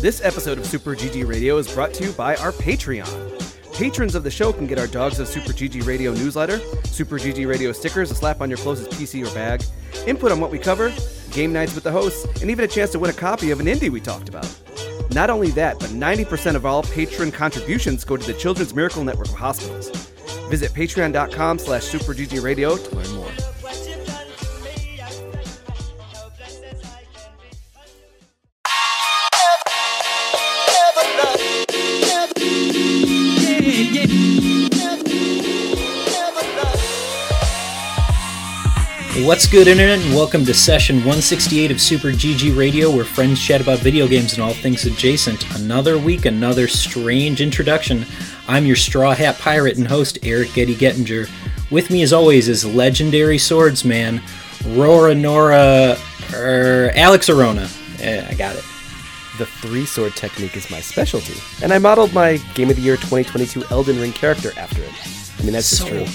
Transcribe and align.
This 0.00 0.22
episode 0.22 0.58
of 0.58 0.66
Super 0.66 0.94
GG 0.94 1.26
Radio 1.26 1.56
is 1.56 1.72
brought 1.72 1.94
to 1.94 2.04
you 2.04 2.12
by 2.12 2.36
our 2.36 2.52
Patreon. 2.52 3.08
Patrons 3.74 4.14
of 4.14 4.24
the 4.24 4.30
show 4.30 4.52
can 4.52 4.66
get 4.66 4.78
our 4.78 4.86
Dogs 4.86 5.18
of 5.18 5.26
Super 5.26 5.52
GG 5.52 5.86
Radio 5.86 6.12
newsletter, 6.12 6.60
Super 6.84 7.18
GG 7.18 7.48
Radio 7.48 7.72
stickers, 7.72 8.10
a 8.10 8.14
slap 8.14 8.42
on 8.42 8.50
your 8.50 8.58
closest 8.58 8.90
PC 8.90 9.26
or 9.26 9.34
bag, 9.34 9.62
input 10.06 10.30
on 10.32 10.38
what 10.38 10.50
we 10.50 10.58
cover, 10.58 10.92
game 11.32 11.50
nights 11.52 11.74
with 11.74 11.82
the 11.82 11.90
hosts, 11.90 12.24
and 12.42 12.50
even 12.50 12.64
a 12.64 12.68
chance 12.68 12.90
to 12.90 12.98
win 12.98 13.10
a 13.10 13.14
copy 13.14 13.50
of 13.50 13.58
an 13.58 13.66
indie 13.66 13.88
we 13.88 14.00
talked 14.00 14.28
about. 14.28 14.46
Not 15.12 15.30
only 15.30 15.50
that, 15.52 15.78
but 15.78 15.88
90% 15.88 16.56
of 16.56 16.66
all 16.66 16.82
patron 16.82 17.32
contributions 17.32 18.04
go 18.04 18.18
to 18.18 18.26
the 18.26 18.38
Children's 18.38 18.74
Miracle 18.74 19.02
Network 19.02 19.28
of 19.28 19.34
hospitals. 19.34 19.88
Visit 20.50 20.72
patreon.com 20.72 21.58
slash 21.58 21.82
superggradio 21.82 22.88
to 22.88 22.96
learn 22.96 23.15
What's 39.26 39.48
good, 39.48 39.66
Internet, 39.66 40.06
and 40.06 40.14
welcome 40.14 40.44
to 40.44 40.54
session 40.54 40.98
168 40.98 41.72
of 41.72 41.80
Super 41.80 42.10
GG 42.10 42.56
Radio, 42.56 42.94
where 42.94 43.04
friends 43.04 43.42
chat 43.42 43.60
about 43.60 43.80
video 43.80 44.06
games 44.06 44.34
and 44.34 44.40
all 44.40 44.54
things 44.54 44.86
adjacent. 44.86 45.44
Another 45.56 45.98
week, 45.98 46.26
another 46.26 46.68
strange 46.68 47.40
introduction. 47.40 48.06
I'm 48.46 48.64
your 48.64 48.76
Straw 48.76 49.14
Hat 49.14 49.36
Pirate 49.40 49.78
and 49.78 49.88
host, 49.88 50.20
Eric 50.22 50.52
Getty 50.52 50.76
Gettinger. 50.76 51.28
With 51.72 51.90
me, 51.90 52.02
as 52.02 52.12
always, 52.12 52.48
is 52.48 52.64
legendary 52.64 53.36
swordsman, 53.36 54.18
Roronoa, 54.60 55.98
er, 56.32 56.92
Alex 56.94 57.28
Arona. 57.28 57.68
Eh, 57.98 58.24
I 58.30 58.34
got 58.34 58.54
it. 58.54 58.64
The 59.38 59.46
three 59.46 59.86
sword 59.86 60.14
technique 60.14 60.56
is 60.56 60.70
my 60.70 60.80
specialty, 60.80 61.34
and 61.64 61.72
I 61.72 61.78
modeled 61.78 62.14
my 62.14 62.36
Game 62.54 62.70
of 62.70 62.76
the 62.76 62.82
Year 62.82 62.94
2022 62.94 63.64
Elden 63.72 64.00
Ring 64.00 64.12
character 64.12 64.52
after 64.56 64.84
it. 64.84 64.92
I 65.40 65.42
mean, 65.42 65.52
that's 65.52 65.68
just 65.68 65.88
true. 65.88 66.06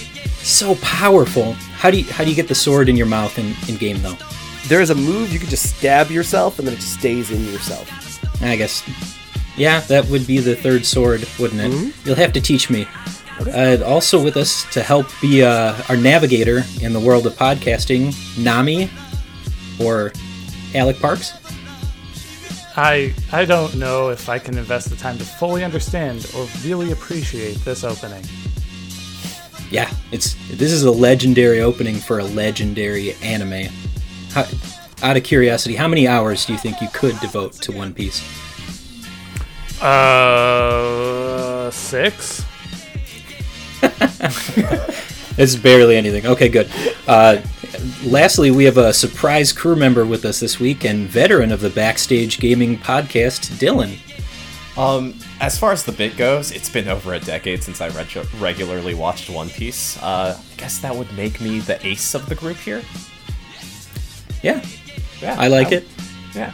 so 0.43 0.75
powerful. 0.75 1.57
How 1.81 1.89
do 1.89 1.97
you 1.97 2.03
how 2.13 2.23
do 2.23 2.29
you 2.29 2.35
get 2.35 2.47
the 2.47 2.53
sword 2.53 2.89
in 2.89 2.95
your 2.95 3.07
mouth 3.07 3.39
in, 3.39 3.55
in 3.67 3.75
game 3.75 3.99
though? 4.03 4.15
There 4.67 4.81
is 4.81 4.91
a 4.91 4.95
move 4.95 5.33
you 5.33 5.39
can 5.39 5.49
just 5.49 5.75
stab 5.75 6.11
yourself, 6.11 6.59
and 6.59 6.67
then 6.67 6.75
it 6.75 6.77
just 6.77 6.93
stays 6.93 7.31
in 7.31 7.43
yourself. 7.51 7.89
I 8.43 8.55
guess. 8.55 8.83
Yeah, 9.57 9.79
that 9.81 10.05
would 10.05 10.27
be 10.27 10.37
the 10.37 10.55
third 10.55 10.85
sword, 10.85 11.27
wouldn't 11.39 11.59
it? 11.59 11.95
You'll 12.05 12.15
have 12.17 12.33
to 12.33 12.41
teach 12.41 12.69
me. 12.69 12.87
Uh, 13.39 13.79
also 13.83 14.23
with 14.23 14.37
us 14.37 14.71
to 14.73 14.83
help 14.83 15.07
be 15.21 15.41
uh, 15.41 15.75
our 15.89 15.97
navigator 15.97 16.63
in 16.81 16.93
the 16.93 16.99
world 16.99 17.25
of 17.25 17.33
podcasting, 17.33 18.13
Nami, 18.37 18.87
or 19.83 20.11
Alec 20.75 20.99
Parks. 20.99 21.33
I 22.77 23.11
I 23.31 23.43
don't 23.43 23.75
know 23.75 24.09
if 24.09 24.29
I 24.29 24.37
can 24.37 24.55
invest 24.55 24.91
the 24.91 24.95
time 24.97 25.17
to 25.17 25.25
fully 25.25 25.63
understand 25.63 26.29
or 26.35 26.47
really 26.63 26.91
appreciate 26.91 27.55
this 27.65 27.83
opening. 27.83 28.23
Yeah, 29.71 29.91
it's 30.11 30.35
this 30.49 30.71
is 30.71 30.83
a 30.83 30.91
legendary 30.91 31.61
opening 31.61 31.95
for 31.95 32.19
a 32.19 32.23
legendary 32.23 33.13
anime. 33.15 33.71
How, 34.31 34.45
out 35.01 35.17
of 35.17 35.23
curiosity, 35.23 35.75
how 35.75 35.87
many 35.87 36.07
hours 36.07 36.45
do 36.45 36.53
you 36.53 36.59
think 36.59 36.81
you 36.81 36.89
could 36.93 37.19
devote 37.19 37.53
to 37.53 37.71
One 37.71 37.93
Piece? 37.93 38.21
Uh, 39.81 41.71
six. 41.71 42.45
It's 45.37 45.55
barely 45.55 45.95
anything. 45.95 46.25
Okay, 46.27 46.49
good. 46.49 46.69
Uh, 47.07 47.41
lastly, 48.03 48.51
we 48.51 48.65
have 48.65 48.77
a 48.77 48.93
surprise 48.93 49.53
crew 49.53 49.75
member 49.75 50.05
with 50.05 50.25
us 50.25 50.39
this 50.41 50.59
week 50.59 50.83
and 50.83 51.07
veteran 51.07 51.51
of 51.51 51.61
the 51.61 51.69
Backstage 51.69 52.39
Gaming 52.39 52.77
podcast, 52.77 53.49
Dylan. 53.57 53.97
Um, 54.77 55.15
as 55.41 55.57
far 55.59 55.71
as 55.71 55.83
the 55.83 55.91
bit 55.91 56.15
goes, 56.17 56.51
it's 56.51 56.69
been 56.69 56.87
over 56.87 57.13
a 57.13 57.19
decade 57.19 57.63
since 57.63 57.81
I 57.81 57.89
reg- 57.89 58.25
regularly 58.39 58.93
watched 58.93 59.29
One 59.29 59.49
Piece. 59.49 59.97
Uh, 60.01 60.39
I 60.39 60.55
guess 60.57 60.77
that 60.79 60.95
would 60.95 61.11
make 61.13 61.41
me 61.41 61.59
the 61.59 61.83
ace 61.85 62.13
of 62.13 62.27
the 62.29 62.35
group 62.35 62.57
here. 62.57 62.81
Yeah, 64.41 64.63
Yeah, 65.21 65.35
I 65.39 65.47
like 65.47 65.69
that- 65.69 65.83
it. 65.83 65.87
Yeah. 66.33 66.51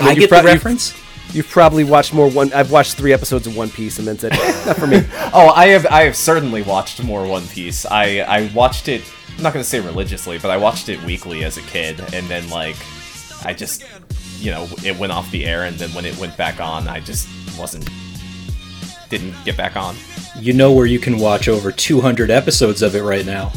I 0.00 0.12
you 0.12 0.20
get 0.20 0.28
prob- 0.30 0.44
the 0.44 0.50
you- 0.50 0.54
reference. 0.54 0.94
You've 1.32 1.48
probably 1.48 1.82
watched 1.84 2.14
more 2.14 2.28
one. 2.30 2.52
I've 2.52 2.70
watched 2.70 2.94
three 2.94 3.12
episodes 3.12 3.46
of 3.46 3.56
One 3.56 3.68
Piece 3.68 3.98
and 3.98 4.06
then 4.06 4.16
said, 4.18 4.32
"Eh, 4.32 4.62
"Not 4.64 4.76
for 4.76 4.86
me." 4.86 5.02
Oh, 5.34 5.48
I 5.50 5.66
have 5.68 5.84
I 5.86 6.02
have 6.04 6.14
certainly 6.16 6.62
watched 6.62 7.02
more 7.02 7.26
One 7.26 7.46
Piece. 7.48 7.84
I 7.84 8.20
I 8.20 8.50
watched 8.54 8.88
it. 8.88 9.02
I'm 9.36 9.42
not 9.42 9.52
gonna 9.52 9.64
say 9.64 9.80
religiously, 9.80 10.38
but 10.38 10.50
I 10.50 10.56
watched 10.56 10.88
it 10.88 11.02
weekly 11.02 11.44
as 11.44 11.56
a 11.58 11.62
kid, 11.62 12.00
and 12.14 12.26
then 12.28 12.48
like, 12.48 12.76
I 13.44 13.52
just, 13.54 13.84
you 14.38 14.50
know, 14.52 14.68
it 14.84 14.96
went 14.98 15.12
off 15.12 15.28
the 15.32 15.44
air, 15.46 15.64
and 15.64 15.76
then 15.76 15.90
when 15.90 16.06
it 16.06 16.16
went 16.16 16.36
back 16.36 16.60
on, 16.60 16.86
I 16.88 17.00
just 17.00 17.28
wasn't, 17.58 17.88
didn't 19.08 19.34
get 19.44 19.56
back 19.56 19.76
on. 19.76 19.96
You 20.38 20.52
know 20.52 20.72
where 20.72 20.86
you 20.86 20.98
can 20.98 21.18
watch 21.18 21.48
over 21.48 21.72
200 21.72 22.30
episodes 22.30 22.82
of 22.82 22.94
it 22.94 23.02
right 23.02 23.24
now. 23.24 23.52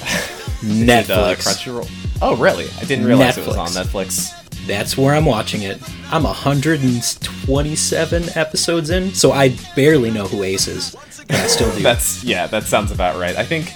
Did, 0.60 1.10
uh, 1.10 1.34
Netflix. 1.34 1.46
Crunchyroll. 1.46 1.90
Oh, 2.20 2.36
really? 2.36 2.66
I 2.80 2.84
didn't 2.84 3.06
realize 3.06 3.38
it 3.38 3.46
was 3.46 3.56
on 3.56 3.68
Netflix. 3.68 4.32
Netflix. 4.32 4.66
That's 4.66 4.98
where 4.98 5.14
I'm 5.14 5.24
watching 5.24 5.62
it. 5.62 5.80
I'm 6.10 6.24
127 6.24 8.24
episodes 8.34 8.90
in, 8.90 9.14
so 9.14 9.32
I 9.32 9.56
barely 9.76 10.10
know 10.10 10.26
who 10.26 10.42
Ace 10.42 10.66
is. 10.66 10.96
I 11.30 11.46
still 11.46 11.72
do. 11.74 11.82
That's 11.82 12.24
yeah, 12.24 12.46
that 12.48 12.64
sounds 12.64 12.90
about 12.90 13.18
right. 13.18 13.36
I 13.36 13.44
think 13.44 13.72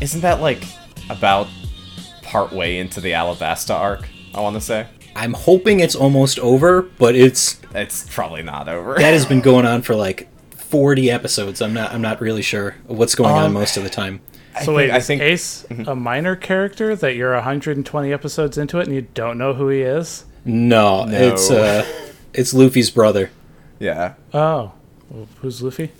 isn't 0.00 0.22
that 0.22 0.40
like 0.40 0.64
about 1.10 1.46
part 2.22 2.52
way 2.52 2.78
into 2.78 3.00
the 3.00 3.12
Alabasta 3.12 3.74
arc? 3.74 4.08
I 4.34 4.40
want 4.40 4.54
to 4.54 4.60
say 4.60 4.86
I'm 5.14 5.34
hoping 5.34 5.80
it's 5.80 5.94
almost 5.94 6.38
over, 6.38 6.82
but 6.82 7.14
it's 7.14 7.60
it's 7.74 8.06
probably 8.12 8.42
not 8.42 8.68
over. 8.68 8.94
that 8.94 9.12
has 9.12 9.26
been 9.26 9.40
going 9.40 9.66
on 9.66 9.82
for 9.82 9.94
like 9.94 10.28
40 10.74 11.08
episodes. 11.08 11.62
I'm 11.62 11.72
not 11.72 11.92
I'm 11.94 12.02
not 12.02 12.20
really 12.20 12.42
sure 12.42 12.74
what's 12.88 13.14
going 13.14 13.30
on 13.32 13.44
Um, 13.44 13.52
most 13.52 13.76
of 13.76 13.84
the 13.84 13.88
time. 13.90 14.20
So 14.58 14.64
think- 14.66 14.76
wait, 14.76 14.90
I 14.90 14.96
is 14.96 15.06
think- 15.06 15.22
Ace 15.22 15.64
a 15.86 15.94
minor 15.94 16.34
character 16.34 16.96
that 16.96 17.14
you're 17.14 17.32
120 17.34 18.12
episodes 18.12 18.58
into 18.58 18.80
it 18.80 18.86
and 18.88 18.94
you 18.96 19.06
don't 19.14 19.38
know 19.38 19.54
who 19.54 19.68
he 19.68 19.82
is? 19.82 20.24
No, 20.44 21.04
No. 21.04 21.16
it's 21.16 21.48
uh 21.48 21.86
it's 22.34 22.52
Luffy's 22.52 22.90
brother. 22.90 23.30
yeah, 23.78 24.14
Oh, 24.32 24.72
well, 25.10 25.28
who's 25.42 25.62
Luffy? 25.62 25.92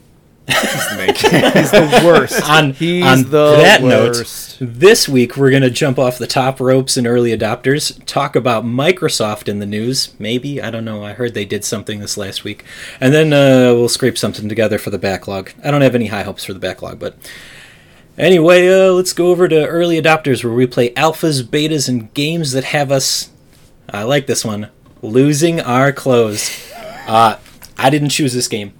He's 0.47 0.88
the. 0.97 1.53
He's 1.55 1.71
the 1.71 2.03
worst. 2.05 2.43
On, 2.50 2.72
He's 2.72 3.05
on 3.05 3.22
the 3.31 3.56
that 3.56 3.82
worst. 3.82 4.60
note, 4.60 4.69
this 4.71 5.09
week 5.09 5.37
we're 5.37 5.50
going 5.50 5.62
to 5.62 5.71
jump 5.71 5.99
off 5.99 6.19
the 6.19 6.27
top 6.27 6.60
ropes 6.60 6.97
and 6.97 7.06
early 7.06 7.37
adopters, 7.37 7.99
talk 8.06 8.37
about 8.37 8.65
Microsoft 8.65 9.49
in 9.49 9.59
the 9.59 9.66
news. 9.66 10.15
Maybe, 10.19 10.60
I 10.60 10.71
don't 10.71 10.84
know. 10.84 11.03
I 11.04 11.12
heard 11.15 11.34
they 11.34 11.44
did 11.44 11.65
something 11.65 12.00
this 12.00 12.16
last 12.16 12.44
week. 12.44 12.65
And 13.00 13.12
then 13.15 13.33
uh, 13.33 13.75
we'll 13.75 13.88
scrape 13.88 14.19
something 14.19 14.49
together 14.49 14.78
for 14.78 14.91
the 14.91 14.99
backlog. 14.99 15.53
I 15.65 15.71
don't 15.71 15.81
have 15.83 15.94
any 15.94 16.06
high 16.06 16.22
hopes 16.25 16.44
for 16.44 16.53
the 16.53 16.60
backlog, 16.60 16.99
but 16.99 17.16
anyway, 18.19 18.69
uh, 18.69 18.93
let's 18.93 19.12
go 19.12 19.28
over 19.28 19.49
to 19.49 19.66
early 19.66 20.00
adopters 20.00 20.44
where 20.44 20.53
we 20.53 20.66
play 20.66 20.91
alphas, 20.94 21.43
betas, 21.43 21.88
and 21.88 22.12
games 22.15 22.53
that 22.53 22.65
have 22.65 22.93
us. 22.93 23.31
I 23.88 24.03
like 24.03 24.27
this 24.27 24.44
one. 24.44 24.69
Losing 25.03 25.60
our 25.60 25.93
clothes. 25.93 26.50
Uh, 27.06 27.38
I 27.77 27.91
didn't 27.91 28.09
choose 28.10 28.33
this 28.33 28.49
game. 28.49 28.72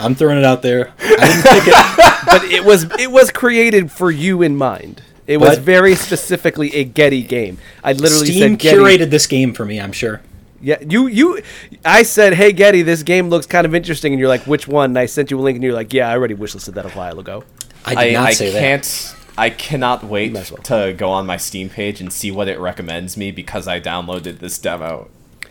I'm 0.00 0.14
throwing 0.14 0.38
it 0.38 0.44
out 0.44 0.62
there. 0.62 0.92
I 0.98 1.26
didn't 1.26 1.42
pick 1.42 1.66
it. 1.66 2.26
but 2.26 2.44
it 2.44 2.64
was 2.64 2.84
it 3.00 3.10
was 3.10 3.30
created 3.30 3.90
for 3.90 4.10
you 4.10 4.42
in 4.42 4.56
mind. 4.56 5.02
It 5.26 5.38
was 5.38 5.56
But- 5.56 5.64
very 5.64 5.94
specifically 5.94 6.72
a 6.74 6.84
Getty 6.84 7.22
game. 7.22 7.58
I 7.82 7.92
literally 7.92 8.26
Steam 8.26 8.52
said 8.52 8.58
Getty. 8.58 8.76
curated 8.78 9.10
this 9.10 9.26
game 9.26 9.52
for 9.54 9.64
me. 9.64 9.80
I'm 9.80 9.92
sure. 9.92 10.20
Yeah, 10.62 10.78
you 10.80 11.06
you. 11.06 11.42
I 11.84 12.02
said, 12.02 12.34
"Hey 12.34 12.52
Getty, 12.52 12.82
this 12.82 13.02
game 13.02 13.28
looks 13.28 13.46
kind 13.46 13.66
of 13.66 13.74
interesting," 13.74 14.12
and 14.12 14.20
you're 14.20 14.28
like, 14.28 14.46
"Which 14.46 14.66
one?" 14.66 14.90
And 14.92 14.98
I 14.98 15.06
sent 15.06 15.30
you 15.30 15.38
a 15.38 15.42
link, 15.42 15.56
and 15.56 15.62
you're 15.62 15.74
like, 15.74 15.92
"Yeah, 15.92 16.08
I 16.08 16.12
already 16.12 16.34
wishlisted 16.34 16.74
that 16.74 16.86
a 16.86 16.90
while 16.90 17.18
ago." 17.18 17.44
I 17.84 17.90
did 17.90 17.98
I, 17.98 18.12
not 18.20 18.28
I 18.28 18.32
say 18.32 18.50
that. 18.52 18.58
can't. 18.60 19.14
I 19.38 19.50
cannot 19.50 20.02
wait 20.04 20.32
Might 20.32 20.40
as 20.40 20.52
well. 20.52 20.62
to 20.62 20.94
go 20.96 21.10
on 21.10 21.26
my 21.26 21.36
Steam 21.36 21.68
page 21.68 22.00
and 22.00 22.10
see 22.10 22.30
what 22.30 22.48
it 22.48 22.58
recommends 22.58 23.18
me 23.18 23.30
because 23.30 23.68
I 23.68 23.80
downloaded 23.80 24.38
this 24.38 24.56
demo. 24.58 25.08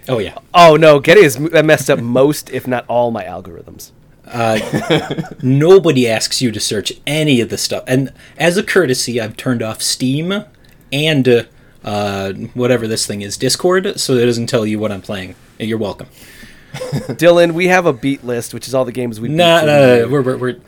Oh 0.09 0.17
yeah. 0.17 0.38
Oh 0.55 0.75
no, 0.75 1.00
Getty 1.00 1.22
has 1.22 1.35
m- 1.35 1.66
messed 1.67 1.89
up 1.89 2.00
most, 2.19 2.50
if 2.50 2.67
not 2.67 2.84
all, 2.88 3.11
my 3.11 3.23
algorithms. 3.23 3.91
Nobody 5.41 6.07
asks 6.09 6.41
you 6.41 6.51
to 6.51 6.59
search 6.59 6.93
any 7.05 7.41
of 7.41 7.49
the 7.49 7.57
stuff, 7.57 7.83
and 7.87 8.11
as 8.37 8.57
a 8.57 8.63
courtesy, 8.63 9.19
I've 9.22 9.37
turned 9.37 9.61
off 9.61 9.81
Steam 9.81 10.45
and 10.91 11.27
uh, 11.27 11.43
uh, 11.83 12.33
whatever 12.53 12.87
this 12.87 13.05
thing 13.05 13.22
is, 13.22 13.37
Discord, 13.37 13.99
so 13.99 14.13
it 14.13 14.25
doesn't 14.25 14.47
tell 14.47 14.66
you 14.66 14.79
what 14.79 14.91
I'm 14.91 15.01
playing. 15.01 15.35
You're 15.59 15.77
welcome. 15.77 16.07
Dylan, 16.73 17.53
we 17.53 17.67
have 17.67 17.85
a 17.85 17.93
beat 17.93 18.23
list, 18.23 18.53
which 18.53 18.67
is 18.67 18.73
all 18.75 18.85
the 18.85 18.91
games 18.91 19.19
we. 19.19 19.27
beat 19.29 19.35
No, 19.35 19.66
no, 19.66 19.99
no, 20.01 20.07
we're, 20.09 20.22
we're, 20.22 20.37
we're, 20.37 20.59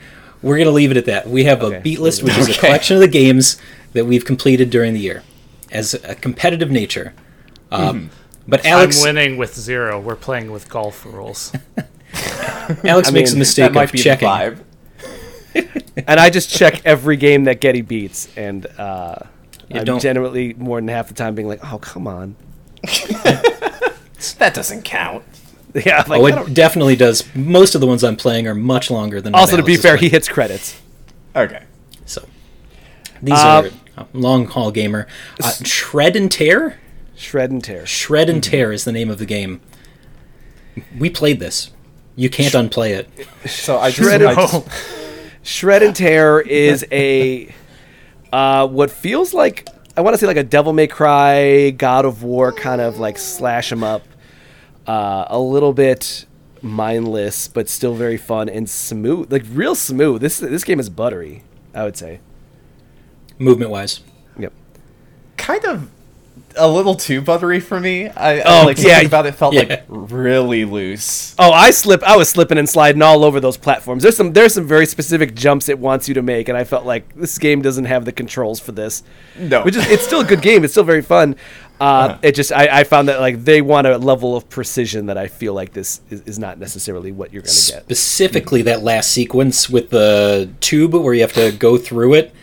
we're 0.42 0.58
gonna 0.58 0.70
leave 0.72 0.92
it 0.92 0.98
at 0.98 1.06
that. 1.06 1.28
We 1.28 1.44
have 1.46 1.62
Okay. 1.64 1.78
a 1.78 1.82
beat 1.82 2.00
list, 2.00 2.24
which 2.24 2.38
is 2.38 2.48
a 2.50 2.54
collection 2.60 2.96
of 2.96 3.02
the 3.02 3.08
games 3.22 3.60
that 3.94 4.06
we've 4.06 4.24
completed 4.26 4.70
during 4.70 4.94
the 4.94 5.00
year, 5.00 5.24
as 5.72 5.94
a 5.94 6.16
competitive 6.16 6.70
nature. 6.72 7.14
Um, 7.72 8.12
But 8.48 8.66
Alex, 8.66 9.04
I'm 9.04 9.16
winning 9.16 9.38
with 9.38 9.56
zero. 9.56 10.00
We're 10.00 10.16
playing 10.16 10.52
with 10.52 10.70
golf 10.70 11.06
rules. 11.06 11.52
Alex 12.84 13.10
I 13.10 13.12
makes 13.12 13.32
a 13.32 13.34
mean, 13.34 13.40
mistake 13.40 13.66
that 13.66 13.74
might 13.74 13.84
of 13.86 13.92
be 13.92 14.00
checking. 14.00 14.28
the 14.28 14.34
vibe. 15.56 15.84
and 16.08 16.20
I 16.20 16.30
just 16.30 16.50
check 16.56 16.82
every 16.86 17.18
game 17.18 17.46
that 17.46 17.60
Getty 17.62 17.82
beats, 17.82 18.30
and 18.38 18.66
uh, 18.78 19.16
You 19.70 19.80
I'm 19.80 19.86
don't- 19.86 20.00
generally 20.02 20.54
more 20.54 20.80
than 20.80 20.88
half 20.90 21.08
the 21.08 21.14
time 21.14 21.36
being 21.36 21.48
like, 21.48 21.60
"Oh, 21.74 21.78
come 21.80 22.08
on." 22.08 22.36
That 24.40 24.54
doesn't 24.56 24.82
count. 24.84 25.24
Yeah. 25.76 26.04
Like, 26.08 26.22
oh, 26.22 26.26
it 26.46 26.54
definitely 26.56 26.96
does. 26.96 27.24
Most 27.36 27.76
of 27.76 27.82
the 27.82 27.88
ones 27.88 28.04
I'm 28.04 28.16
playing 28.16 28.48
are 28.48 28.56
much 28.56 28.90
longer 28.90 29.22
than. 29.22 29.36
also, 29.36 29.58
to 29.58 29.62
be 29.64 29.74
Alice 29.74 29.80
is 29.80 29.82
fair, 29.84 29.98
he 29.98 30.10
hits 30.10 30.28
credits. 30.28 30.82
Okay. 31.36 31.64
So 32.08 32.28
these 33.22 33.36
Uh, 33.38 33.70
are 33.96 34.08
long 34.14 34.46
haul 34.48 34.72
gamer. 34.72 35.06
Uh, 35.42 35.52
Shred 35.64 36.16
and 36.16 36.32
Tear. 36.32 36.80
Shred 37.16 37.52
and 37.52 37.64
tear. 37.64 37.86
Shred 37.86 38.28
Mm-hmm. 38.28 38.36
and 38.36 38.44
Tear 38.44 38.72
is 38.72 38.86
the 38.86 38.92
name 38.92 39.10
of 39.12 39.20
the 39.20 39.26
game. 39.28 39.62
We 40.98 41.10
played 41.12 41.40
this. 41.40 41.70
You 42.18 42.30
can't 42.30 42.54
unplay 42.54 42.92
it. 42.98 43.10
So 43.50 43.78
I 43.78 43.92
just, 43.92 44.02
Shredded- 44.02 44.28
I 44.28 44.36
just 44.36 44.68
Shred 45.44 45.82
and 45.84 45.96
tear 45.96 46.42
is 46.42 46.86
a 46.92 47.54
uh, 48.34 48.68
what 48.68 48.92
feels 48.92 49.34
like 49.34 49.66
I 49.96 50.02
want 50.02 50.14
to 50.16 50.18
say 50.18 50.28
like 50.28 50.36
a 50.38 50.44
Devil 50.44 50.74
May 50.74 50.88
Cry, 50.88 51.70
God 51.70 52.04
of 52.04 52.24
War 52.24 52.52
kind 52.52 52.82
of 52.82 53.00
like 53.00 53.18
slash 53.18 53.70
them 53.70 53.84
up. 53.86 54.04
Uh, 54.86 55.26
a 55.30 55.40
little 55.40 55.72
bit 55.74 56.26
mindless, 56.62 57.48
but 57.48 57.68
still 57.70 57.94
very 57.94 58.18
fun 58.18 58.48
and 58.50 58.70
smooth, 58.70 59.32
like 59.32 59.44
real 59.52 59.76
smooth. 59.76 60.20
This 60.22 60.40
this 60.40 60.64
game 60.66 60.80
is 60.80 60.90
buttery. 60.90 61.44
I 61.74 61.84
would 61.84 61.96
say. 61.98 62.20
Movement 63.40 63.70
wise, 63.72 64.02
Yep. 64.40 64.52
kind 65.38 65.64
of 65.66 65.90
a 66.56 66.68
little 66.68 66.96
too 66.96 67.22
buttery 67.22 67.60
for 67.60 67.80
me. 67.80 68.08
I, 68.08 68.40
Oh, 68.42 68.62
I 68.62 68.64
like 68.66 68.78
yeah. 68.80 69.02
about 69.02 69.26
it 69.26 69.34
felt 69.36 69.54
Yeah. 69.54 69.62
like 69.64 69.84
really 69.88 70.66
loose. 70.66 71.36
Oh, 71.38 71.52
I 71.52 71.72
slip. 71.72 72.02
I 72.04 72.16
was 72.18 72.30
slipping 72.30 72.58
and 72.58 72.68
sliding 72.70 73.02
all 73.02 73.24
over 73.24 73.40
those 73.40 73.58
platforms. 73.58 74.04
There's 74.04 74.18
some. 74.18 74.34
There's 74.34 74.54
some 74.54 74.68
very 74.68 74.86
specific 74.86 75.36
jumps 75.36 75.70
it 75.70 75.78
wants 75.80 76.08
you 76.08 76.14
to 76.16 76.22
make, 76.22 76.50
and 76.50 76.58
I 76.58 76.64
felt 76.64 76.86
like 76.86 77.14
this 77.16 77.38
game 77.38 77.62
doesn't 77.62 77.86
have 77.86 78.06
the 78.06 78.12
controls 78.12 78.60
for 78.60 78.72
this. 78.72 79.04
No. 79.38 79.64
which 79.64 79.76
is 79.76 79.86
it's 79.90 80.04
still 80.04 80.22
a 80.22 80.26
good 80.26 80.42
game. 80.42 80.64
It's 80.64 80.74
still 80.74 80.84
very 80.84 81.02
fun. 81.04 81.36
Uh, 81.80 82.18
It 82.24 82.34
just 82.34 82.52
I, 82.52 82.80
I 82.80 82.84
found 82.86 83.08
that 83.10 83.20
like 83.20 83.44
they 83.46 83.62
want 83.62 83.86
a 83.86 83.98
level 84.00 84.36
of 84.36 84.50
precision 84.50 85.06
that 85.08 85.18
I 85.18 85.28
feel 85.28 85.54
like 85.54 85.74
this 85.74 86.02
is, 86.10 86.22
is 86.22 86.40
not 86.40 86.58
necessarily 86.58 87.12
what 87.12 87.32
you're 87.32 87.44
gonna 87.44 87.54
get. 87.54 87.84
specifically 87.84 88.64
that 88.64 88.82
last 88.82 89.12
sequence 89.12 89.70
with 89.70 89.92
the 89.92 90.50
tube 90.60 90.96
where 90.96 91.14
you 91.14 91.22
have 91.22 91.34
to 91.34 91.52
go 91.52 91.78
through 91.78 92.16
it. 92.16 92.34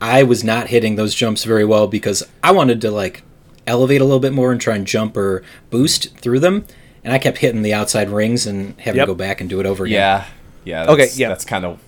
I 0.00 0.22
was 0.22 0.42
not 0.42 0.68
hitting 0.68 0.96
those 0.96 1.14
jumps 1.14 1.44
very 1.44 1.66
well 1.66 1.86
because 1.86 2.22
I 2.42 2.52
wanted 2.52 2.80
to 2.82 2.90
like 2.90 3.24
elevate 3.68 4.00
a 4.00 4.04
little 4.04 4.18
bit 4.20 4.32
more 4.32 4.50
and 4.50 4.60
try 4.60 4.74
and 4.74 4.86
jump 4.86 5.16
or 5.16 5.42
boost 5.70 6.16
through 6.18 6.40
them, 6.40 6.64
and 7.04 7.12
I 7.14 7.18
kept 7.18 7.38
hitting 7.38 7.62
the 7.62 7.74
outside 7.74 8.10
rings 8.10 8.46
and 8.46 8.74
having 8.80 8.96
Yep. 8.98 9.06
to 9.06 9.12
go 9.12 9.14
back 9.14 9.40
and 9.40 9.48
do 9.48 9.60
it 9.60 9.66
over 9.66 9.84
again. 9.84 9.94
Yeah. 9.94 10.26
Yeah. 10.84 10.90
Okay, 10.92 11.08
yeah. 11.14 11.28
That's 11.28 11.44
kind 11.44 11.64
of 11.64 11.78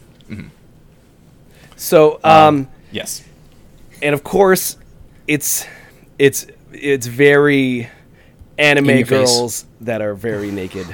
So 1.76 2.20
um, 2.24 2.68
yes. 2.92 3.24
and 4.02 4.14
of 4.14 4.22
course 4.22 4.76
it's 5.26 5.66
it's 6.18 6.46
it's 6.72 7.06
very 7.06 7.88
anime 8.58 8.90
In 8.90 8.96
your 8.98 9.06
face. 9.06 9.30
girls 9.30 9.64
that 9.80 10.02
are 10.02 10.14
very 10.14 10.50
naked. 10.50 10.86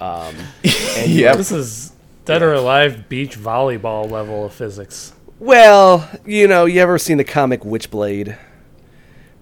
Um, 0.00 0.34
and 0.64 1.10
Yeah. 1.10 1.34
This 1.34 1.50
is 1.52 1.92
Dead 2.24 2.42
or 2.42 2.52
Alive 2.54 3.08
beach 3.08 3.38
volleyball 3.38 4.08
level 4.10 4.44
of 4.44 4.52
physics. 4.54 5.12
Well, 5.40 6.08
you 6.26 6.46
know, 6.48 6.64
you 6.66 6.80
ever 6.80 6.98
seen 6.98 7.16
the 7.16 7.24
comic 7.24 7.60
Witchblade? 7.62 8.36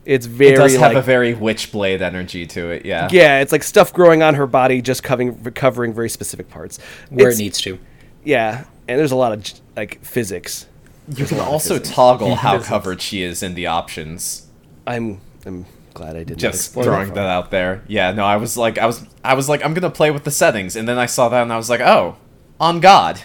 It's 0.06 0.24
very 0.26 0.52
It 0.54 0.56
does 0.56 0.72
have 0.76 0.92
like 0.92 0.96
a 0.96 1.02
very 1.02 1.34
Witchblade 1.34 2.00
energy 2.00 2.46
to 2.46 2.70
it. 2.70 2.86
Yeah. 2.86 3.08
yeah, 3.10 3.40
it's 3.40 3.50
like 3.52 3.64
stuff 3.64 3.92
growing 3.92 4.22
on 4.22 4.34
her 4.36 4.46
body, 4.46 4.80
just 4.80 5.02
covering 5.02 5.34
covering 5.54 5.92
very 5.92 6.08
specific 6.08 6.48
parts. 6.48 6.78
where 7.10 7.26
It's- 7.28 7.38
it 7.38 7.42
needs 7.42 7.60
to. 7.62 7.78
Yeah, 8.24 8.64
and 8.88 8.98
there's 8.98 9.12
a 9.12 9.16
lot 9.16 9.32
of 9.32 9.44
like 9.76 10.02
physics. 10.04 10.66
You 11.14 11.24
can 11.26 11.38
also 11.40 11.78
toggle 11.78 12.34
how 12.44 12.52
Physics. 12.54 12.68
covered 12.68 13.02
she 13.02 13.22
is 13.22 13.42
in 13.42 13.54
the 13.54 13.66
options. 13.66 14.46
I'm 14.86 15.20
I'm 15.44 15.66
glad 15.94 16.14
I 16.16 16.20
didn't 16.24 16.38
Just 16.38 16.58
explore 16.66 16.84
throwing 16.84 17.06
far. 17.08 17.14
that 17.16 17.26
out 17.26 17.50
there. 17.50 17.82
Yeah, 17.88 18.12
no, 18.12 18.24
I 18.24 18.36
was 18.36 18.56
like 18.56 18.78
I 18.78 18.86
was 18.86 19.02
I 19.24 19.34
was 19.34 19.48
like 19.48 19.64
I'm 19.64 19.74
going 19.74 19.82
to 19.82 19.90
play 19.90 20.10
with 20.12 20.22
the 20.24 20.30
settings 20.30 20.76
and 20.76 20.86
then 20.88 20.98
I 20.98 21.06
saw 21.06 21.28
that 21.28 21.42
and 21.42 21.52
I 21.52 21.56
was 21.56 21.68
like, 21.70 21.80
"Oh, 21.80 22.16
on 22.60 22.78
god." 22.80 23.20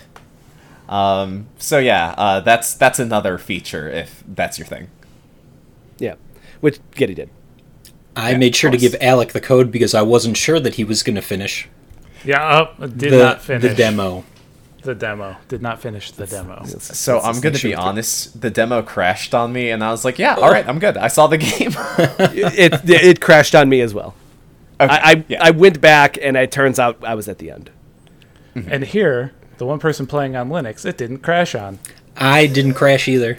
Um 0.89 1.47
so 1.57 1.77
yeah, 1.79 2.13
uh 2.17 2.39
that's 2.41 2.73
that's 2.75 2.99
another 2.99 3.37
feature 3.37 3.89
if 3.89 4.23
that's 4.27 4.57
your 4.59 4.67
thing. 4.67 4.87
Yeah, 5.99 6.15
which 6.61 6.79
Getty 6.91 7.13
did. 7.15 7.29
I 8.15 8.31
Yeah, 8.31 8.37
made 8.37 8.55
sure 8.55 8.71
to 8.71 8.77
give 8.77 8.95
Alec 9.01 9.33
the 9.33 9.41
code 9.41 9.71
because 9.71 9.93
I 9.93 10.01
wasn't 10.01 10.37
sure 10.37 10.59
that 10.59 10.75
he 10.75 10.83
was 10.83 11.03
going 11.03 11.15
to 11.15 11.21
finish 11.21 11.67
Yeah, 12.23 12.67
oh, 12.79 12.87
did 12.87 13.11
the, 13.13 13.17
not 13.17 13.41
finish 13.41 13.63
the 13.63 13.75
demo. 13.75 14.23
The 14.83 14.95
demo 14.95 15.37
did 15.47 15.61
not 15.61 15.79
finish 15.79 16.11
the 16.11 16.25
demo. 16.25 16.63
So 16.65 17.15
Let's 17.15 17.25
I'm 17.27 17.39
going 17.39 17.53
to 17.53 17.63
be 17.63 17.71
sure- 17.73 17.79
honest, 17.79 18.41
the 18.41 18.49
demo 18.49 18.81
crashed 18.81 19.35
on 19.35 19.53
me 19.53 19.69
and 19.69 19.83
I 19.83 19.91
was 19.91 20.03
like, 20.03 20.17
"Yeah, 20.17 20.35
all 20.35 20.51
right, 20.51 20.67
I'm 20.67 20.79
good. 20.79 20.97
I 20.97 21.07
saw 21.07 21.27
the 21.27 21.37
game." 21.37 21.71
it, 21.97 22.73
it 22.73 22.89
it 22.89 23.21
crashed 23.21 23.53
on 23.53 23.69
me 23.69 23.81
as 23.81 23.93
well. 23.93 24.15
Okay, 24.79 24.91
I 24.91 25.11
I, 25.11 25.25
yeah. 25.27 25.43
I 25.43 25.51
went 25.51 25.79
back 25.81 26.17
and 26.19 26.35
it 26.35 26.51
turns 26.51 26.79
out 26.79 27.03
I 27.03 27.13
was 27.13 27.27
at 27.27 27.37
the 27.37 27.51
end. 27.51 27.69
Mm-hmm. 28.55 28.71
And 28.73 28.83
here, 28.85 29.33
the 29.57 29.65
one 29.67 29.77
person 29.77 30.07
playing 30.07 30.35
on 30.35 30.49
Linux, 30.49 30.83
it 30.83 30.97
didn't 30.97 31.19
crash 31.19 31.53
on. 31.53 31.77
I 32.17 32.47
didn't 32.47 32.73
crash 32.73 33.07
either. 33.07 33.37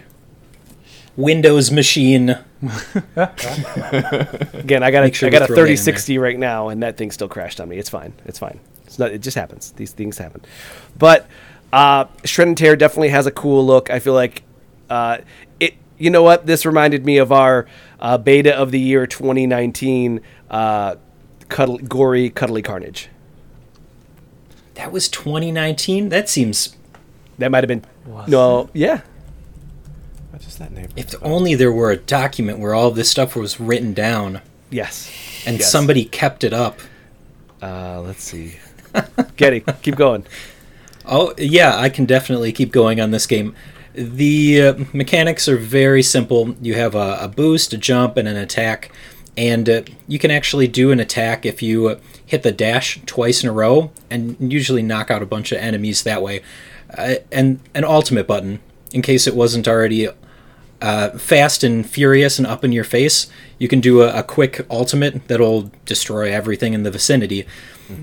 Windows 1.16 1.70
machine. 1.70 2.38
Again, 4.56 4.84
I 4.84 4.90
got 4.92 5.02
Make 5.02 5.16
sure 5.16 5.28
a, 5.28 5.30
I 5.30 5.32
got 5.32 5.42
a 5.42 5.46
throw 5.46 5.56
that 5.56 5.62
3060 5.62 6.18
right 6.18 6.38
now, 6.38 6.68
and 6.68 6.82
that 6.82 6.96
thing 6.96 7.10
still 7.10 7.28
crashed 7.28 7.60
on 7.60 7.68
me. 7.68 7.76
It's 7.76 7.90
fine. 7.90 8.12
It's 8.24 8.38
fine. 8.38 8.60
It's 8.84 9.00
not. 9.00 9.10
It 9.10 9.18
just 9.18 9.36
happens. 9.36 9.72
These 9.72 9.92
things 9.92 10.18
happen. 10.18 10.42
But 10.96 11.26
uh, 11.72 12.04
Shred 12.24 12.46
and 12.48 12.56
Tear 12.56 12.76
definitely 12.76 13.08
has 13.08 13.26
a 13.26 13.32
cool 13.32 13.66
look. 13.66 13.90
I 13.90 13.98
feel 13.98 14.14
like 14.14 14.44
uh, 14.88 15.18
it. 15.58 15.74
You 15.98 16.10
know 16.10 16.22
what? 16.22 16.46
This 16.46 16.64
reminded 16.64 17.04
me 17.04 17.18
of 17.18 17.32
our 17.32 17.66
uh, 17.98 18.18
beta 18.18 18.54
of 18.54 18.70
the 18.70 18.80
year 18.80 19.08
2019, 19.08 20.20
uh, 20.50 20.96
cuddle, 21.48 21.78
Gori 21.78 22.30
cuddly 22.30 22.62
carnage. 22.62 23.08
That 24.74 24.92
was 24.92 25.08
2019. 25.08 26.10
That 26.10 26.28
seems. 26.28 26.76
That 27.38 27.50
might 27.50 27.64
have 27.64 27.68
been. 27.68 27.84
Was 28.06 28.28
no. 28.28 28.70
Yeah. 28.72 29.00
Is 30.46 30.58
that 30.58 30.72
name? 30.72 30.88
If 30.96 31.14
only 31.22 31.54
there 31.54 31.72
were 31.72 31.90
a 31.90 31.96
document 31.96 32.58
where 32.58 32.74
all 32.74 32.90
this 32.90 33.10
stuff 33.10 33.34
was 33.36 33.58
written 33.60 33.92
down 33.92 34.40
Yes. 34.70 35.10
and 35.46 35.58
Yes. 35.58 35.70
somebody 35.70 36.04
kept 36.04 36.44
it 36.44 36.52
up. 36.52 36.80
Uh, 37.60 38.00
let's 38.00 38.22
see. 38.24 38.56
Getty, 39.36 39.64
keep 39.82 39.96
going. 39.96 40.24
Oh, 41.04 41.34
yeah, 41.38 41.76
I 41.78 41.88
can 41.88 42.04
definitely 42.04 42.52
keep 42.52 42.70
going 42.72 43.00
on 43.00 43.10
this 43.10 43.26
game. 43.26 43.54
The 43.94 44.62
uh, 44.62 44.74
mechanics 44.92 45.48
are 45.48 45.56
very 45.56 46.02
simple. 46.02 46.54
You 46.62 46.74
have 46.74 46.94
a, 46.94 47.18
a 47.20 47.28
boost, 47.28 47.72
a 47.72 47.76
jump, 47.78 48.16
and 48.16 48.26
an 48.28 48.36
attack. 48.36 48.90
And 49.36 49.68
uh, 49.68 49.82
you 50.06 50.18
can 50.18 50.30
actually 50.30 50.68
do 50.68 50.90
an 50.92 51.00
attack 51.00 51.44
if 51.46 51.62
you 51.62 51.88
uh, 51.88 51.98
hit 52.24 52.42
the 52.42 52.52
dash 52.52 53.00
twice 53.06 53.42
in 53.42 53.48
a 53.48 53.52
row 53.52 53.90
and 54.10 54.36
usually 54.52 54.82
knock 54.82 55.10
out 55.10 55.22
a 55.22 55.26
bunch 55.26 55.52
of 55.52 55.58
enemies 55.58 56.02
that 56.02 56.22
way. 56.22 56.42
Uh, 56.96 57.14
and 57.30 57.60
an 57.74 57.84
ultimate 57.84 58.26
button, 58.26 58.60
in 58.92 59.00
case 59.02 59.26
it 59.26 59.34
wasn't 59.34 59.66
already 59.66 60.08
uh, 60.82 61.10
fast 61.16 61.64
and 61.64 61.88
furious 61.88 62.38
and 62.38 62.46
up 62.46 62.64
in 62.64 62.72
your 62.72 62.84
face, 62.84 63.28
you 63.58 63.68
can 63.68 63.80
do 63.80 64.02
a, 64.02 64.18
a 64.18 64.22
quick 64.22 64.66
ultimate 64.68 65.28
that'll 65.28 65.70
destroy 65.86 66.32
everything 66.32 66.74
in 66.74 66.82
the 66.82 66.90
vicinity. 66.90 67.46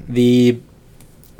The 0.08 0.60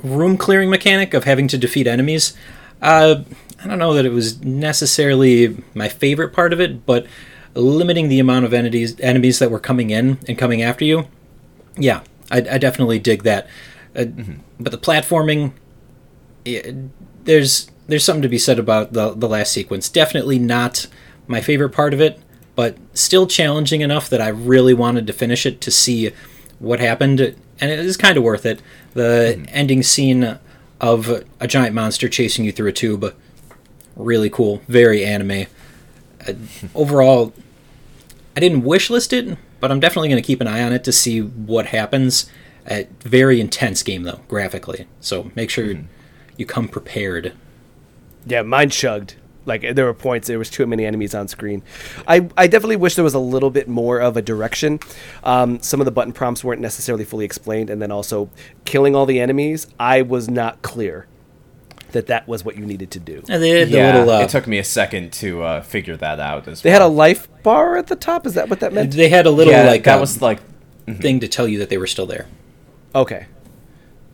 room 0.04 0.38
clearing 0.38 0.70
mechanic 0.70 1.14
of 1.14 1.24
having 1.24 1.48
to 1.48 1.58
defeat 1.58 1.88
enemies, 1.88 2.34
uh, 2.82 3.24
I 3.62 3.68
don't 3.68 3.80
know 3.80 3.94
that 3.94 4.06
it 4.06 4.12
was 4.12 4.44
necessarily 4.44 5.64
my 5.74 5.90
favorite 5.90 6.34
part 6.34 6.54
of 6.54 6.60
it, 6.60 6.86
but 6.86 7.06
limiting 7.56 8.10
the 8.10 8.20
amount 8.20 8.46
of 8.46 8.54
enemies 8.54 9.00
enemies 9.00 9.40
that 9.40 9.52
were 9.52 9.60
coming 9.60 9.90
in 9.90 10.20
and 10.28 10.38
coming 10.38 10.62
after 10.62 10.86
you, 10.86 11.08
yeah, 11.78 12.02
I, 12.32 12.38
I 12.38 12.58
definitely 12.58 13.00
dig 13.00 13.24
that. 13.24 13.48
Uh, 13.96 14.06
But 14.60 14.72
the 14.72 14.78
platforming, 14.78 15.54
it, 16.46 16.76
there's 17.26 17.72
there's 17.88 18.04
something 18.04 18.22
to 18.22 18.30
be 18.30 18.38
said 18.38 18.60
about 18.60 18.94
the 18.94 19.14
the 19.16 19.28
last 19.28 19.52
sequence. 19.52 19.90
Definitely 19.90 20.40
not 20.40 20.88
my 21.30 21.40
favorite 21.40 21.70
part 21.70 21.94
of 21.94 22.02
it, 22.02 22.20
but 22.56 22.76
still 22.94 23.28
challenging 23.28 23.80
enough 23.80 24.10
that 24.10 24.20
I 24.20 24.28
really 24.28 24.74
wanted 24.74 25.08
to 25.08 25.14
finish 25.14 25.46
it 25.46 25.62
to 25.62 25.72
see 25.72 26.12
what 26.58 26.82
happened, 26.82 27.22
and 27.22 27.72
it 27.72 27.80
is 27.80 27.96
kind 27.96 28.18
of 28.18 28.24
worth 28.24 28.46
it. 28.46 28.62
The 28.96 29.46
ending 29.50 29.84
scene 29.84 30.40
of 30.82 31.24
a 31.40 31.48
giant 31.48 31.76
monster 31.76 32.10
chasing 32.10 32.44
you 32.44 32.52
through 32.52 32.70
a 32.70 32.74
tube, 32.74 33.16
really 33.96 34.30
cool, 34.30 34.62
very 34.68 35.06
anime. 35.06 35.46
Uh, 36.28 36.34
overall, 36.74 37.32
I 38.36 38.40
didn't 38.40 38.64
wish 38.64 38.90
list 38.90 39.14
it, 39.14 39.38
but 39.60 39.72
I'm 39.72 39.80
definitely 39.80 40.10
going 40.10 40.22
to 40.22 40.28
keep 40.28 40.42
an 40.42 40.48
eye 40.48 40.64
on 40.64 40.74
it 40.74 40.84
to 40.86 40.92
see 40.92 41.20
what 41.22 41.68
happens. 41.68 42.30
A 42.70 42.88
very 43.02 43.40
intense 43.40 43.84
game 43.84 44.04
though, 44.04 44.22
graphically. 44.28 44.88
So 45.00 45.32
make 45.36 45.50
sure 45.50 45.76
you 46.38 46.46
come 46.46 46.68
prepared. 46.68 47.34
Yeah, 48.26 48.42
mine 48.42 48.70
chugged. 48.70 49.16
Like 49.46 49.74
there 49.74 49.86
were 49.86 49.94
points 49.94 50.28
there 50.28 50.38
was 50.38 50.50
too 50.50 50.68
many 50.68 50.86
enemies 50.86 51.16
on 51.16 51.28
screen. 51.28 51.64
I, 52.08 52.30
I 52.38 52.48
definitely 52.48 52.76
wish 52.76 52.96
there 52.96 53.04
was 53.04 53.14
a 53.14 53.20
little 53.20 53.50
bit 53.50 53.68
more 53.68 54.00
of 54.00 54.16
a 54.18 54.22
direction. 54.22 54.80
Um, 55.24 55.60
some 55.62 55.82
of 55.82 55.86
the 55.86 55.92
button 55.92 56.14
prompts 56.14 56.44
weren't 56.44 56.62
necessarily 56.62 57.06
fully 57.06 57.26
explained, 57.26 57.70
and 57.70 57.82
then 57.82 57.92
also 57.92 58.30
killing 58.66 58.96
all 58.96 59.06
the 59.06 59.20
enemies. 59.20 59.68
I 59.80 60.02
was 60.02 60.30
not 60.30 60.62
clear 60.62 61.08
that 61.92 62.08
that 62.08 62.28
was 62.28 62.46
what 62.46 62.56
you 62.56 62.66
needed 62.66 62.92
to 62.92 63.00
do. 63.00 63.24
And 63.30 63.42
they 63.42 63.50
had 63.62 63.70
the 63.70 63.78
yeah, 63.78 63.94
little. 63.98 64.10
Uh, 64.12 64.22
it 64.22 64.30
took 64.30 64.46
me 64.46 64.60
a 64.60 64.64
second 64.64 65.12
to 65.14 65.42
uh, 65.42 65.62
figure 65.62 65.98
that 65.98 66.20
out 66.20 66.48
as 66.48 66.62
They 66.62 66.70
well. 66.70 66.82
had 66.82 66.86
a 66.86 66.94
life 66.94 67.28
bar 67.42 67.78
at 67.78 67.88
the 67.88 67.96
top. 67.96 68.28
Is 68.28 68.36
that 68.36 68.50
what 68.50 68.60
that 68.60 68.74
meant? 68.74 68.92
they 68.94 69.10
had 69.10 69.26
a 69.26 69.32
little 69.32 69.52
yeah, 69.54 69.64
like 69.64 69.84
that 69.86 69.96
um, 69.96 70.02
was 70.02 70.22
like 70.22 70.40
thing 70.88 71.20
to 71.22 71.28
tell 71.28 71.48
you 71.48 71.60
that 71.60 71.70
they 71.70 71.78
were 71.78 71.88
still 71.88 72.06
there. 72.06 72.28
Okay. 72.94 73.26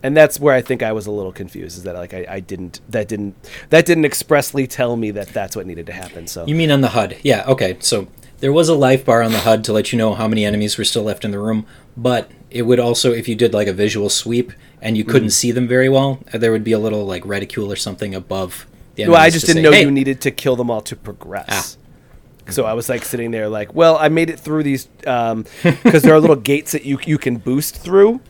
And 0.02 0.16
that's 0.16 0.38
where 0.38 0.54
I 0.54 0.62
think 0.62 0.82
I 0.82 0.92
was 0.92 1.06
a 1.06 1.10
little 1.10 1.32
confused. 1.32 1.76
Is 1.78 1.84
that 1.84 1.94
like 1.94 2.14
I, 2.14 2.26
I 2.28 2.40
didn't 2.40 2.80
that 2.88 3.08
didn't 3.08 3.34
that 3.70 3.86
didn't 3.86 4.04
expressly 4.04 4.66
tell 4.66 4.96
me 4.96 5.10
that 5.12 5.28
that's 5.28 5.56
what 5.56 5.66
needed 5.66 5.86
to 5.86 5.92
happen. 5.92 6.26
So 6.26 6.46
You 6.46 6.54
mean 6.54 6.70
on 6.70 6.80
the 6.80 6.88
HUD? 6.88 7.16
Yeah, 7.22 7.44
okay. 7.48 7.76
So 7.80 8.08
there 8.38 8.52
was 8.52 8.68
a 8.68 8.74
life 8.74 9.04
bar 9.04 9.22
on 9.22 9.32
the 9.32 9.38
HUD 9.40 9.64
to 9.64 9.72
let 9.72 9.92
you 9.92 9.98
know 9.98 10.14
how 10.14 10.28
many 10.28 10.44
enemies 10.44 10.76
were 10.76 10.84
still 10.84 11.02
left 11.02 11.24
in 11.24 11.30
the 11.30 11.38
room, 11.38 11.66
but 11.96 12.30
it 12.50 12.62
would 12.62 12.78
also, 12.78 13.12
if 13.12 13.28
you 13.28 13.34
did 13.34 13.52
like 13.54 13.66
a 13.66 13.72
visual 13.72 14.08
sweep 14.08 14.52
and 14.80 14.96
you 14.96 15.04
couldn't 15.04 15.30
see 15.30 15.50
them 15.50 15.66
very 15.66 15.88
well, 15.88 16.20
uh, 16.32 16.38
there 16.38 16.52
would 16.52 16.62
be 16.64 16.72
a 16.72 16.78
little 16.78 17.04
like 17.06 17.24
reticule 17.26 17.72
or 17.72 17.76
something 17.76 18.14
above 18.14 18.66
the 18.94 19.02
enemies. 19.04 19.12
well, 19.14 19.22
I 19.22 19.30
just 19.30 19.46
didn't 19.46 19.58
say, 19.58 19.62
know 19.62 19.72
"Hey." 19.72 19.82
you 19.82 19.90
needed 19.90 20.20
to 20.22 20.30
kill 20.30 20.54
them 20.56 20.70
all 20.70 20.80
to 20.82 20.94
progress. 20.96 21.46
Ah. 21.48 22.52
So 22.52 22.64
I 22.64 22.74
was 22.74 22.88
like 22.88 23.04
sitting 23.04 23.32
there, 23.32 23.48
like, 23.48 23.74
well, 23.74 23.96
I 23.96 24.08
made 24.08 24.30
it 24.30 24.38
through 24.38 24.62
these 24.62 24.86
because 24.86 26.02
there 26.02 26.14
are 26.14 26.20
little 26.20 26.36
gates 26.52 26.72
that 26.72 26.84
you 26.84 26.98
you 27.04 27.18
can 27.18 27.38
boost 27.38 27.76
through, 27.76 28.20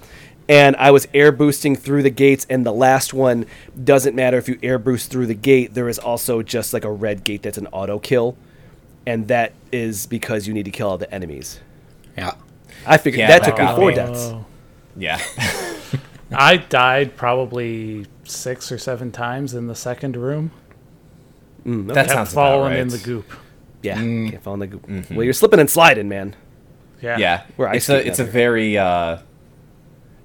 and 0.49 0.76
I 0.76 0.91
was 0.91 1.09
air 1.15 1.33
boosting 1.33 1.76
through 1.76 2.03
the 2.03 2.11
gates, 2.11 2.47
and 2.49 2.65
the 2.65 2.73
last 2.73 3.12
one 3.15 3.47
doesn't 3.83 4.15
matter 4.15 4.38
if 4.38 4.49
you 4.49 4.59
air 4.62 4.79
boost 4.79 5.11
through 5.11 5.26
the 5.26 5.35
gate. 5.35 5.75
There 5.75 5.88
is 5.88 5.99
also 5.99 6.43
just 6.43 6.73
like 6.73 6.85
a 6.85 6.91
red 6.93 7.25
gate 7.25 7.43
that's 7.43 7.59
an 7.59 7.67
auto 7.69 7.99
kill, 7.99 8.37
and 9.07 9.29
that 9.29 9.53
is 9.73 10.07
because 10.07 10.47
you 10.47 10.55
need 10.55 10.65
to 10.65 10.71
kill 10.71 10.88
all 10.88 10.99
the 10.99 11.12
enemies. 11.12 11.61
Yeah. 12.17 12.35
I 12.87 12.99
figured 12.99 13.21
Yeah, 13.21 13.29
that 13.29 13.43
that 13.43 13.47
took 13.50 13.59
me 13.59 13.65
got 13.65 13.76
four 13.76 13.88
me. 13.91 13.95
deaths. 13.95 14.21
Oh. 14.33 14.45
Yeah. 14.97 15.21
I 16.33 16.57
died 16.57 17.17
probably 17.17 18.07
six 18.25 18.73
or 18.73 18.79
seven 18.79 19.12
times 19.12 19.55
in 19.55 19.67
the 19.69 19.75
second 19.75 20.17
room. 20.17 20.50
Mm, 21.65 21.88
that 21.88 21.95
Kept 21.95 22.09
sounds 22.11 22.33
about 22.33 22.49
falling 22.50 22.71
right. 22.73 22.81
in 22.81 22.88
the 22.88 22.99
goop. 22.99 23.31
Yeah, 23.83 23.97
can't 23.97 24.43
fall 24.43 24.55
in 24.55 24.61
the 24.61 24.67
goop. 24.67 24.88
Well, 25.11 25.23
you're 25.23 25.33
slipping 25.33 25.61
and 25.61 25.71
sliding, 25.71 26.09
man. 26.09 26.35
Yeah. 27.03 27.19
Yeah, 27.19 27.43
We're 27.57 27.73
it's 27.75 27.88
a 27.88 28.05
it's 28.07 28.19
a 28.19 28.25
very 28.25 28.76
uh, 28.79 29.19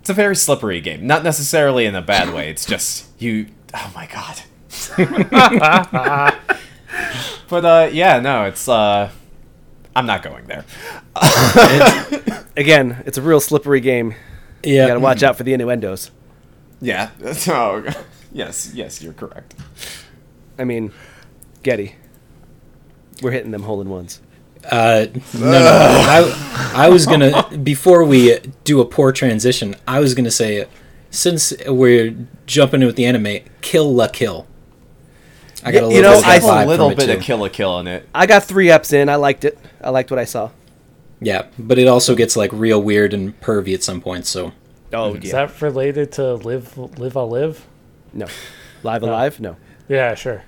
it's 0.02 0.10
a 0.10 0.14
very 0.14 0.36
slippery 0.36 0.82
game. 0.82 1.06
Not 1.06 1.24
necessarily 1.24 1.86
in 1.86 1.94
a 1.94 2.02
bad 2.02 2.34
way. 2.34 2.50
It's 2.50 2.66
just 2.66 3.08
you. 3.22 3.46
Oh 3.72 3.92
my 3.94 4.08
god. 4.08 4.42
but 7.48 7.64
uh, 7.66 7.90
yeah, 7.94 8.20
no, 8.20 8.46
it's 8.46 8.68
uh, 8.68 9.12
I'm 9.96 10.08
not 10.08 10.24
going 10.24 10.46
there. 10.48 10.66
Again, 12.58 13.04
it's 13.06 13.20
a 13.20 13.22
real 13.22 13.40
slippery 13.40 13.80
game. 13.80 14.16
Yeah. 14.64 14.82
You 14.82 14.88
gotta 14.88 15.00
watch 15.00 15.22
out 15.22 15.38
for 15.38 15.44
the 15.44 15.54
innuendos. 15.54 16.10
Yeah. 16.82 17.12
Oh, 17.48 17.84
yes, 18.32 18.72
yes, 18.74 19.04
you're 19.04 19.14
correct. 19.14 19.54
I 20.58 20.64
mean, 20.64 20.92
Getty. 21.62 21.96
We're 23.22 23.32
hitting 23.32 23.52
them 23.52 23.64
hole 23.64 23.82
in 23.82 23.90
ones. 23.90 24.20
Uh, 24.70 25.08
no, 25.34 25.50
no. 25.50 25.58
I, 25.60 26.72
I 26.76 26.90
was 26.90 27.06
gonna 27.06 27.58
before 27.64 28.04
we 28.04 28.38
do 28.64 28.80
a 28.82 28.86
poor 28.86 29.12
transition. 29.12 29.76
I 29.88 30.00
was 30.00 30.14
gonna 30.14 30.32
say, 30.32 30.68
since 31.10 31.54
we're 31.68 32.16
jumping 32.46 32.82
in 32.82 32.88
with 32.88 32.96
the 32.96 33.06
anime, 33.06 33.40
kill 33.62 33.94
la 33.94 34.08
kill. 34.08 34.48
I 35.64 35.72
got 35.72 35.84
a 35.84 35.88
little 35.88 35.94
you 35.98 36.02
know, 36.02 36.12
bit 36.14 36.20
of 36.20 36.26
I- 36.26 36.40
that 36.40 36.66
a 36.66 36.70
little 36.70 36.90
from 36.90 36.94
it, 36.94 36.98
bit 36.98 37.06
too. 37.14 37.18
of 37.20 37.24
kill 37.24 37.44
a 37.46 37.50
kill 37.50 37.80
in 37.80 37.88
it. 37.88 38.08
I 38.14 38.26
got 38.26 38.44
three 38.44 38.68
eps 38.68 38.94
in. 38.94 39.10
I 39.10 39.16
liked 39.16 39.46
it. 39.46 39.58
I 39.82 39.90
liked 39.90 40.10
what 40.12 40.20
I 40.20 40.26
saw. 40.26 40.52
Yeah, 41.20 41.46
but 41.60 41.78
it 41.78 41.88
also 41.88 42.16
gets 42.16 42.36
like 42.36 42.52
real 42.52 42.82
weird 42.82 43.14
and 43.14 43.40
pervy 43.42 43.74
at 43.76 43.84
some 43.84 44.02
point. 44.02 44.26
So 44.26 44.54
Oh 44.94 45.14
Is 45.16 45.32
that 45.32 45.62
related 45.62 46.12
to 46.14 46.34
live, 46.36 46.78
live, 46.78 47.16
I'll 47.16 47.30
live? 47.30 47.66
no, 48.14 48.26
live 48.84 49.04
alive? 49.04 49.40
No. 49.40 49.56
Yeah, 49.88 50.16
sure. 50.16 50.44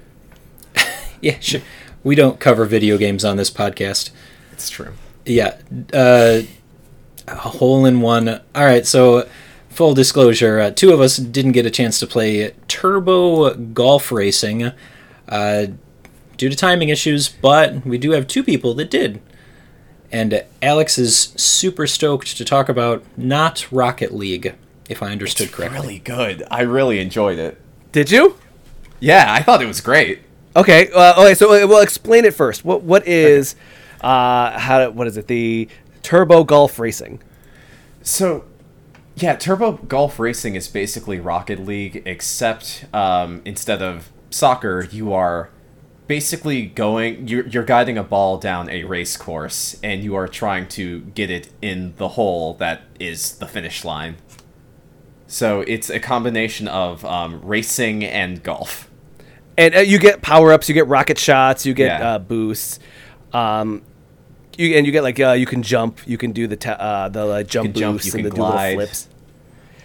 yeah, 1.21 1.39
sure. 1.39 1.61
We 2.03 2.15
don't 2.15 2.39
cover 2.39 2.65
video 2.65 2.97
games 2.97 3.23
on 3.23 3.37
this 3.37 3.49
podcast. 3.49 4.11
It's 4.51 4.69
true. 4.69 4.93
Yeah, 5.25 5.57
uh, 5.93 6.41
a 7.27 7.35
hole 7.35 7.85
in 7.85 8.01
one. 8.01 8.27
All 8.27 8.65
right, 8.65 8.85
so 8.85 9.27
full 9.69 9.93
disclosure, 9.93 10.59
uh, 10.59 10.71
two 10.71 10.91
of 10.91 10.99
us 10.99 11.17
didn't 11.17 11.53
get 11.53 11.65
a 11.65 11.71
chance 11.71 11.99
to 11.99 12.07
play 12.07 12.53
Turbo 12.67 13.53
Golf 13.55 14.11
Racing 14.11 14.71
uh, 15.29 15.65
due 16.37 16.49
to 16.49 16.55
timing 16.55 16.89
issues, 16.89 17.29
but 17.29 17.85
we 17.85 17.97
do 17.97 18.11
have 18.11 18.27
two 18.27 18.43
people 18.43 18.73
that 18.75 18.91
did. 18.91 19.21
And 20.11 20.43
Alex 20.61 20.99
is 20.99 21.33
super 21.37 21.87
stoked 21.87 22.37
to 22.37 22.45
talk 22.45 22.69
about 22.69 23.03
not 23.17 23.65
Rocket 23.71 24.13
League, 24.13 24.53
if 24.87 25.01
I 25.01 25.11
understood 25.11 25.51
correctly. 25.51 25.79
Really 25.79 25.99
good. 25.99 26.43
I 26.51 26.61
really 26.61 26.99
enjoyed 26.99 27.39
it. 27.39 27.59
Did 27.91 28.11
you? 28.11 28.37
Yeah, 28.99 29.25
I 29.27 29.41
thought 29.41 29.61
it 29.61 29.67
was 29.67 29.81
great. 29.81 30.19
Okay. 30.55 30.89
Uh, 30.91 31.21
okay. 31.21 31.33
So, 31.33 31.51
uh, 31.51 31.67
well, 31.67 31.81
explain 31.81 32.25
it 32.25 32.33
first. 32.33 32.63
What 32.63 32.83
What 32.83 33.07
is, 33.07 33.55
uh, 34.01 34.57
how? 34.59 34.89
What 34.91 35.07
is 35.07 35.17
it? 35.17 35.27
The 35.27 35.67
Turbo 36.01 36.43
Golf 36.43 36.77
Racing. 36.79 37.21
So, 38.01 38.45
yeah, 39.15 39.35
Turbo 39.35 39.73
Golf 39.73 40.19
Racing 40.19 40.55
is 40.55 40.67
basically 40.67 41.19
Rocket 41.19 41.59
League, 41.59 42.03
except 42.05 42.85
um, 42.93 43.41
instead 43.45 43.81
of 43.81 44.11
soccer, 44.29 44.87
you 44.91 45.13
are 45.13 45.49
basically 46.07 46.65
going. 46.65 47.27
You're, 47.27 47.47
you're 47.47 47.63
guiding 47.63 47.97
a 47.97 48.03
ball 48.03 48.37
down 48.37 48.69
a 48.69 48.83
race 48.83 49.17
course, 49.17 49.79
and 49.81 50.03
you 50.03 50.15
are 50.15 50.27
trying 50.27 50.67
to 50.69 51.01
get 51.01 51.31
it 51.31 51.49
in 51.61 51.93
the 51.97 52.09
hole 52.09 52.55
that 52.55 52.81
is 52.99 53.37
the 53.37 53.47
finish 53.47 53.83
line. 53.83 54.17
So 55.25 55.61
it's 55.61 55.89
a 55.89 55.99
combination 55.99 56.67
of 56.67 57.03
um, 57.05 57.41
racing 57.41 58.03
and 58.03 58.43
golf. 58.43 58.89
And 59.57 59.75
uh, 59.75 59.79
you 59.79 59.99
get 59.99 60.21
power 60.21 60.51
ups, 60.51 60.67
you 60.69 60.73
get 60.75 60.87
rocket 60.87 61.17
shots, 61.17 61.65
you 61.65 61.73
get 61.73 61.99
Yeah. 61.99 62.09
uh, 62.15 62.19
boosts, 62.19 62.79
um, 63.33 63.81
you 64.57 64.75
and 64.77 64.85
you 64.85 64.91
get 64.91 65.03
like 65.03 65.19
uh, 65.19 65.31
you 65.31 65.45
can 65.45 65.63
jump, 65.63 65.99
you 66.07 66.17
can 66.17 66.31
do 66.31 66.47
the 66.47 66.55
ta- 66.55 66.71
uh, 66.73 67.09
the 67.09 67.25
uh, 67.27 67.43
jump 67.43 67.73
jump, 67.75 67.95
boosts 67.97 68.07
you 68.13 68.13
and 68.19 68.23
can 68.23 68.29
the 68.29 68.35
glide. 68.35 68.75
flips. 68.75 69.07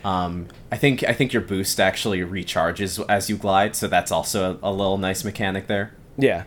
Um, 0.04 0.46
I 0.70 0.76
think 0.76 1.02
I 1.04 1.12
think 1.12 1.32
your 1.32 1.42
boost 1.42 1.80
actually 1.80 2.20
recharges 2.20 3.04
as 3.08 3.28
you 3.28 3.36
glide, 3.36 3.74
so 3.74 3.88
that's 3.88 4.12
also 4.12 4.58
a, 4.62 4.70
a 4.70 4.72
little 4.72 4.96
nice 4.98 5.24
mechanic 5.24 5.66
there. 5.66 5.92
Yeah, 6.16 6.44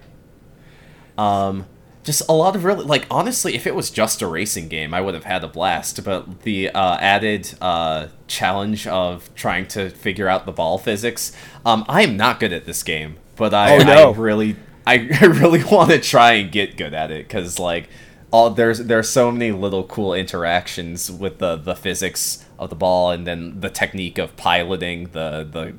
Um, 1.18 1.66
just 2.03 2.27
a 2.27 2.34
lot 2.34 2.55
of 2.55 2.63
really 2.63 2.84
like 2.84 3.05
honestly, 3.12 3.55
if 3.55 3.67
it 3.67 3.75
was 3.75 3.89
just 3.91 4.22
a 4.22 4.27
racing 4.27 4.67
game, 4.67 4.93
I 4.93 5.01
would 5.01 5.13
have 5.13 5.25
had 5.25 5.43
a 5.43 5.48
blast. 5.48 6.03
But 6.03 6.41
the 6.41 6.70
uh, 6.70 6.98
added 6.98 7.53
uh, 7.62 8.08
challenge 8.27 8.88
of 8.88 9.34
trying 9.36 9.67
to 9.70 9.89
figure 9.89 10.27
out 10.27 10.46
the 10.46 10.51
ball 10.51 10.77
physics, 10.77 11.31
um, 11.65 11.86
I 11.88 12.03
am 12.03 12.17
not 12.17 12.39
good 12.39 12.53
at 12.53 12.65
this 12.65 12.81
game, 12.84 13.17
but 13.36 13.53
I, 13.53 13.75
Oh, 13.75 13.77
no. 13.79 14.13
I 14.13 14.17
really, 14.17 14.55
I, 14.86 15.10
I 15.22 15.25
really 15.25 15.63
want 15.63 15.91
to 15.91 16.00
try 16.00 16.34
and 16.34 16.51
get 16.51 16.77
good 16.77 16.93
at 16.93 17.12
it 17.12 17.27
because 17.27 17.60
like 17.60 17.88
all 18.31 18.50
there's 18.50 18.79
there's 18.79 19.10
so 19.10 19.31
many 19.31 19.51
little 19.51 19.84
cool 19.84 20.13
interactions 20.13 21.12
with 21.12 21.38
the 21.38 21.55
the 21.55 21.75
physics 21.75 22.46
of 22.58 22.70
the 22.70 22.75
ball 22.75 23.12
and 23.12 23.27
then 23.27 23.60
the 23.60 23.70
technique 23.70 24.17
of 24.17 24.36
piloting 24.38 25.10
the 25.12 25.48
the 25.51 25.75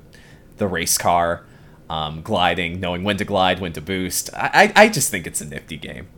the 0.58 0.68
race 0.68 0.98
car 0.98 1.44
um, 1.92 2.22
gliding 2.22 2.80
knowing 2.80 3.04
when 3.04 3.18
to 3.18 3.24
glide 3.24 3.60
when 3.60 3.74
to 3.74 3.80
boost. 3.82 4.30
I, 4.34 4.72
I 4.76 4.84
I 4.84 4.88
just 4.88 5.10
think 5.10 5.26
it's 5.26 5.42
a 5.42 5.44
nifty 5.44 5.76
game. 5.76 6.08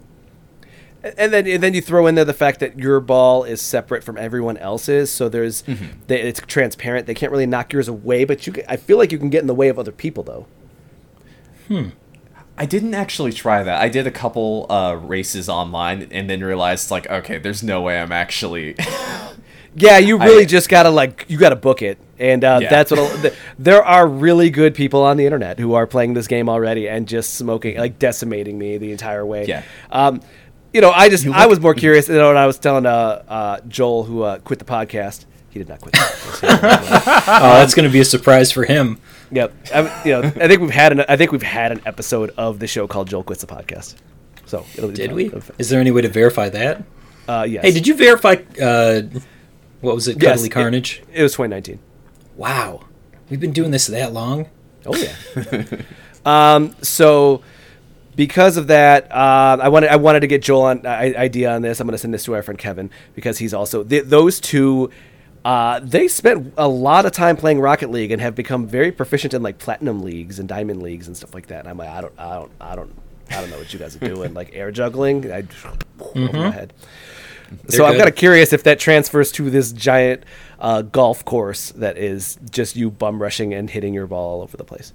And 1.02 1.32
then 1.32 1.46
and 1.48 1.62
then 1.62 1.74
you 1.74 1.82
throw 1.82 2.06
in 2.06 2.14
there 2.14 2.24
the 2.24 2.32
fact 2.32 2.60
that 2.60 2.78
your 2.78 3.00
ball 3.00 3.42
is 3.42 3.60
separate 3.60 4.04
from 4.04 4.16
everyone 4.16 4.56
else's, 4.56 5.10
so 5.10 5.28
there's 5.28 5.62
they, 6.06 6.20
it's 6.20 6.40
transparent. 6.46 7.06
They 7.06 7.14
can't 7.14 7.32
really 7.32 7.44
knock 7.44 7.72
yours 7.72 7.88
away, 7.88 8.24
but 8.24 8.46
you 8.46 8.52
can, 8.52 8.64
I 8.68 8.76
feel 8.76 8.98
like 8.98 9.10
you 9.10 9.18
can 9.18 9.30
get 9.30 9.40
in 9.40 9.48
the 9.48 9.54
way 9.54 9.68
of 9.68 9.78
other 9.78 9.92
people 9.92 10.22
though. 10.22 10.46
I 12.56 12.66
didn't 12.66 12.94
actually 12.94 13.32
try 13.32 13.64
that. 13.64 13.82
I 13.82 13.88
did 13.88 14.06
a 14.06 14.12
couple 14.12 14.70
uh, 14.70 14.94
races 14.94 15.48
online 15.48 16.08
and 16.12 16.30
then 16.30 16.42
realized 16.42 16.90
like 16.92 17.10
okay 17.10 17.38
there's 17.38 17.64
no 17.64 17.82
way 17.82 18.00
I'm 18.00 18.12
actually 18.12 18.76
Yeah, 19.76 19.98
you 19.98 20.18
really 20.18 20.42
I- 20.44 20.46
just 20.46 20.68
gotta 20.68 20.90
like 20.90 21.24
you 21.28 21.36
gotta 21.38 21.56
book 21.56 21.82
it, 21.82 21.98
and 22.18 22.44
uh, 22.44 22.58
Yeah. 22.62 22.70
that's 22.70 22.90
what. 22.90 23.00
a- 23.24 23.32
There 23.58 23.82
are 23.84 24.06
really 24.06 24.50
good 24.50 24.74
people 24.74 25.02
on 25.02 25.16
the 25.16 25.24
internet 25.26 25.58
who 25.58 25.74
are 25.74 25.86
playing 25.86 26.14
this 26.14 26.26
game 26.28 26.48
already 26.48 26.88
and 26.88 27.08
just 27.08 27.34
smoking, 27.34 27.76
like 27.78 27.98
decimating 27.98 28.56
me 28.58 28.78
the 28.78 28.92
entire 28.92 29.26
way. 29.26 29.46
Yeah. 29.46 29.62
Um, 29.90 30.20
you 30.72 30.80
know, 30.80 30.90
I 30.90 31.08
just 31.08 31.24
You 31.24 31.32
I 31.32 31.46
was 31.46 31.58
more 31.60 31.74
curious. 31.84 32.08
You 32.08 32.14
know, 32.16 32.30
and 32.30 32.38
I 32.38 32.46
was 32.46 32.58
telling 32.58 32.86
uh, 32.86 33.22
uh, 33.28 33.60
Joel 33.68 34.04
who 34.04 34.22
uh, 34.22 34.38
quit 34.38 34.58
the 34.60 34.64
podcast. 34.64 35.24
He 35.50 35.58
did 35.60 35.68
not 35.68 35.80
quit. 35.80 35.92
The 35.92 35.98
podcast. 35.98 37.24
Oh, 37.26 37.54
that's 37.58 37.74
going 37.74 37.88
to 37.88 37.92
be 37.92 38.00
a 38.00 38.04
surprise 38.04 38.50
for 38.52 38.64
him. 38.64 38.98
yep. 39.30 39.52
I, 39.72 40.02
you 40.04 40.12
know, 40.12 40.22
I 40.22 40.48
think 40.48 40.60
we've 40.60 40.70
had 40.70 40.92
an 40.92 41.04
I 41.08 41.16
think 41.16 41.30
we've 41.32 41.42
had 41.42 41.72
an 41.72 41.80
episode 41.86 42.30
of 42.36 42.58
the 42.58 42.66
show 42.66 42.86
called 42.86 43.08
Joel 43.08 43.22
quits 43.24 43.44
the 43.44 43.52
podcast. 43.52 43.94
So 44.46 44.64
it'll 44.76 44.90
be 44.90 44.96
Did 44.96 45.06
fun. 45.10 45.16
we? 45.16 45.24
It'll 45.26 45.38
be 45.38 45.44
fun. 45.46 45.56
Is 45.58 45.68
there 45.70 45.80
any 45.80 45.90
way 45.92 46.02
to 46.02 46.08
verify 46.08 46.48
that? 46.50 46.82
Uh, 47.28 47.46
yes. 47.48 47.64
Hey, 47.64 47.70
did 47.72 47.86
you 47.86 47.94
verify? 47.94 48.36
What 49.84 49.94
was 49.94 50.08
it? 50.08 50.22
Yes, 50.22 50.36
Cuddly 50.36 50.48
Carnage. 50.48 51.02
It 51.12 51.22
was 51.22 51.32
2019. 51.32 51.78
Wow, 52.36 52.80
we've 53.30 53.40
been 53.40 53.52
doing 53.52 53.70
this 53.70 53.86
that 53.86 54.12
long. 54.12 54.48
Oh 54.86 54.96
yeah. 54.96 55.64
um, 56.24 56.74
so 56.82 57.42
because 58.16 58.56
of 58.56 58.68
that, 58.68 59.10
uh, 59.10 59.58
I 59.60 59.68
wanted 59.68 59.90
I 59.90 59.96
wanted 59.96 60.20
to 60.20 60.26
get 60.26 60.42
Joel 60.42 60.62
on 60.62 60.86
uh, 60.86 60.88
idea 60.88 61.52
on 61.52 61.62
this. 61.62 61.80
I'm 61.80 61.86
going 61.86 61.92
to 61.92 61.98
send 61.98 62.14
this 62.14 62.24
to 62.24 62.34
our 62.34 62.42
friend 62.42 62.58
Kevin 62.58 62.90
because 63.14 63.38
he's 63.38 63.54
also 63.54 63.84
th- 63.84 64.04
those 64.04 64.40
two. 64.40 64.90
Uh, 65.44 65.78
they 65.80 66.08
spent 66.08 66.54
a 66.56 66.66
lot 66.66 67.04
of 67.04 67.12
time 67.12 67.36
playing 67.36 67.60
Rocket 67.60 67.90
League 67.90 68.10
and 68.10 68.20
have 68.22 68.34
become 68.34 68.66
very 68.66 68.90
proficient 68.90 69.34
in 69.34 69.42
like 69.42 69.58
platinum 69.58 70.00
leagues 70.00 70.38
and 70.38 70.48
diamond 70.48 70.82
leagues 70.82 71.06
and 71.06 71.14
stuff 71.14 71.34
like 71.34 71.48
that. 71.48 71.60
And 71.60 71.68
I'm 71.68 71.76
like, 71.76 71.90
I 71.90 72.00
don't, 72.00 72.18
I 72.18 72.34
don't, 72.36 72.52
I 72.62 72.74
don't, 72.74 72.94
I 73.30 73.40
don't 73.42 73.50
know 73.50 73.58
what 73.58 73.70
you 73.70 73.78
guys 73.78 73.94
are 73.94 73.98
doing. 73.98 74.32
like 74.40 74.52
air 74.54 74.70
juggling, 74.70 75.30
I 75.30 75.44
over 76.00 76.32
my 76.32 76.50
head. 76.50 76.72
So 77.68 77.84
I'm 77.84 77.96
kind 77.96 78.08
of 78.08 78.16
curious 78.16 78.52
if 78.52 78.62
that 78.64 78.78
transfers 78.78 79.32
to 79.32 79.50
this 79.50 79.72
giant 79.72 80.24
uh, 80.60 80.82
golf 80.82 81.24
course 81.24 81.70
that 81.72 81.96
is 81.98 82.38
just 82.50 82.76
you 82.76 82.90
bum 82.90 83.20
rushing 83.20 83.52
and 83.54 83.68
hitting 83.70 83.94
your 83.94 84.06
ball 84.06 84.36
all 84.36 84.42
over 84.42 84.56
the 84.56 84.64
place. 84.64 84.92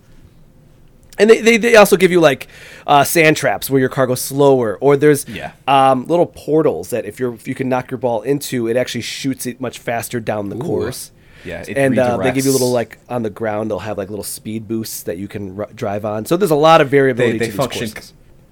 And 1.18 1.30
they, 1.30 1.42
they, 1.42 1.58
they 1.58 1.76
also 1.76 1.98
give 1.98 2.12
you 2.12 2.22
like 2.22 2.48
uh, 2.88 3.04
sand 3.04 3.36
traps 3.36 3.70
where 3.70 3.80
your 3.80 3.90
car 3.90 4.08
goes 4.08 4.22
slower, 4.22 4.78
or 4.80 4.96
there's 4.96 5.28
Yeah. 5.28 5.52
um, 5.68 6.08
little 6.08 6.26
portals 6.26 6.92
that 6.92 7.04
if 7.06 7.20
you're 7.20 7.34
if 7.34 7.46
you 7.48 7.54
can 7.56 7.68
knock 7.68 7.92
your 7.92 7.98
ball 7.98 8.22
into, 8.22 8.68
it 8.70 8.78
actually 8.78 9.02
shoots 9.02 9.46
it 9.46 9.60
much 9.60 9.80
faster 9.80 10.22
down 10.22 10.48
the 10.50 10.56
course. 10.56 11.12
Yeah, 11.46 11.64
it 11.68 11.78
and 11.78 11.98
uh, 11.98 12.18
they 12.18 12.32
give 12.32 12.46
you 12.46 12.52
little 12.52 12.72
like 12.72 13.00
on 13.10 13.24
the 13.24 13.30
ground. 13.30 13.70
They'll 13.70 13.80
have 13.80 13.98
like 13.98 14.10
little 14.10 14.24
speed 14.24 14.68
boosts 14.68 15.04
that 15.04 15.18
you 15.18 15.28
can 15.28 15.60
r- 15.60 15.70
drive 15.76 16.06
on. 16.06 16.26
So 16.26 16.38
there's 16.38 16.52
a 16.52 16.56
lot 16.56 16.80
of 16.82 16.90
variability 16.90 17.38
they, 17.38 17.46
they 17.48 17.52
to 17.52 17.58
function. 17.58 17.90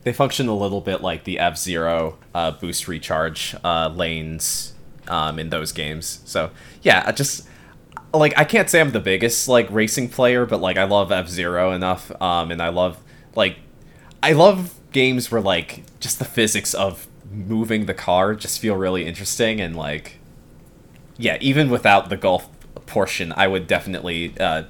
They 0.07 0.13
function 0.13 0.47
a 0.47 0.55
little 0.55 0.79
bit 0.79 1.01
like 1.01 1.25
the 1.25 1.37
F 1.37 1.57
Zero 1.57 2.17
uh, 2.33 2.51
boost 2.51 2.87
recharge 2.87 3.55
uh, 3.63 3.89
lanes 3.89 4.73
um, 5.09 5.37
in 5.37 5.49
those 5.49 5.73
games. 5.73 6.21
So 6.23 6.51
yeah, 6.81 7.03
I 7.05 7.11
just 7.11 7.47
like 8.13 8.33
I 8.37 8.45
can't 8.45 8.69
say 8.69 8.79
I'm 8.79 8.91
the 8.91 9.01
biggest 9.01 9.49
like 9.49 9.69
racing 9.69 10.07
player, 10.07 10.45
but 10.45 10.61
like 10.61 10.77
I 10.77 10.85
love 10.85 11.11
F 11.11 11.27
Zero 11.27 11.71
enough, 11.73 12.09
um, 12.21 12.51
and 12.51 12.61
I 12.61 12.69
love 12.69 12.97
like 13.35 13.57
I 14.23 14.31
love 14.31 14.73
games 14.93 15.29
where 15.29 15.41
like 15.41 15.83
just 15.99 16.19
the 16.19 16.25
physics 16.25 16.73
of 16.73 17.07
moving 17.29 17.85
the 17.85 17.93
car 17.93 18.33
just 18.33 18.59
feel 18.59 18.77
really 18.77 19.05
interesting 19.05 19.59
and 19.59 19.75
like 19.75 20.19
yeah, 21.17 21.37
even 21.41 21.69
without 21.69 22.09
the 22.09 22.15
golf 22.15 22.47
portion, 22.85 23.33
I 23.35 23.47
would 23.47 23.67
definitely 23.67 24.33
uh, 24.39 24.63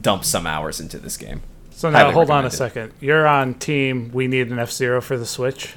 dump 0.00 0.24
some 0.24 0.46
hours 0.46 0.80
into 0.80 0.98
this 0.98 1.16
game. 1.16 1.42
So 1.80 1.88
now 1.88 2.00
Highly 2.00 2.12
hold 2.12 2.30
on 2.30 2.44
a 2.44 2.50
second. 2.50 2.92
You're 3.00 3.26
on 3.26 3.54
team. 3.54 4.10
We 4.12 4.26
need 4.26 4.50
an 4.50 4.58
F 4.58 4.70
Zero 4.70 5.00
for 5.00 5.16
the 5.16 5.24
Switch. 5.24 5.76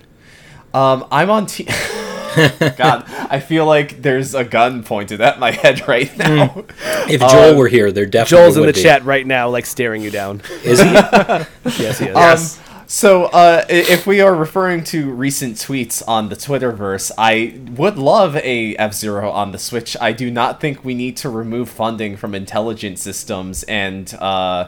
Um, 0.74 1.08
I'm 1.10 1.30
on 1.30 1.46
team. 1.46 1.68
God, 2.76 3.06
I 3.08 3.40
feel 3.40 3.66
like 3.66 4.02
there's 4.02 4.36
a 4.36 4.44
gun 4.44 4.84
pointed 4.84 5.22
at 5.22 5.40
my 5.40 5.52
head 5.52 5.88
right 5.88 6.14
now. 6.18 6.66
If 7.08 7.22
Joel 7.22 7.56
were 7.56 7.70
here, 7.70 7.90
there 7.94 8.06
definitely 8.06 8.44
Joel's 8.44 8.58
in 8.58 8.66
the 8.66 8.74
be. 8.74 8.84
chat 8.84 9.06
right 9.06 9.26
now, 9.26 9.48
like 9.48 9.66
staring 9.66 10.02
you 10.02 10.12
down. 10.12 10.42
Is 10.66 10.82
he? 10.82 10.92
yes, 11.82 12.00
he 12.00 12.08
is. 12.08 12.16
Um, 12.18 12.84
so, 12.86 13.24
uh, 13.28 13.64
if 13.70 14.06
we 14.06 14.20
are 14.20 14.36
referring 14.36 14.84
to 14.86 15.10
recent 15.10 15.56
tweets 15.56 16.04
on 16.06 16.28
the 16.28 16.36
Twitterverse, 16.36 17.12
I 17.18 17.58
would 17.78 17.98
love 17.98 18.36
a 18.36 18.76
F 18.76 18.94
Zero 18.94 19.32
on 19.32 19.54
the 19.54 19.58
Switch. 19.58 19.96
I 20.02 20.12
do 20.12 20.30
not 20.30 20.60
think 20.60 20.84
we 20.84 20.96
need 20.96 21.16
to 21.18 21.30
remove 21.30 21.70
funding 21.70 22.18
from 22.18 22.36
intelligent 22.36 23.00
systems 23.00 23.64
and 23.64 24.14
uh, 24.16 24.68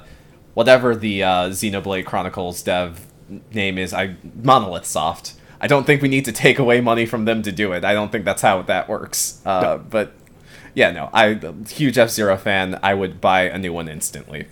whatever 0.56 0.96
the 0.96 1.22
uh, 1.22 1.50
Xenoblade 1.50 2.06
Chronicles 2.06 2.64
dev 2.64 3.06
name 3.54 3.78
is. 3.78 3.94
I 3.94 4.16
Monolith 4.42 4.86
Soft. 4.88 5.36
I 5.62 5.68
don't 5.68 5.86
think 5.86 6.02
we 6.02 6.08
need 6.10 6.26
to 6.26 6.32
take 6.32 6.58
away 6.60 6.82
money 6.82 7.06
from 7.06 7.26
them 7.26 7.44
to 7.44 7.52
do 7.52 7.72
it. 7.72 7.86
I 7.86 7.94
don't 7.94 8.12
think 8.12 8.26
that's 8.26 8.42
how 8.42 8.64
that 8.64 8.90
works. 8.90 9.42
Uh, 9.46 9.78
But 9.78 10.14
yeah, 10.74 10.92
no, 10.92 11.10
I 11.14 11.40
huge 11.70 11.98
F 11.98 12.10
Zero 12.10 12.36
fan. 12.38 12.80
I 12.82 12.94
would 12.94 13.22
buy 13.22 13.44
a 13.44 13.58
new 13.58 13.72
one 13.72 13.88
instantly. 13.88 14.48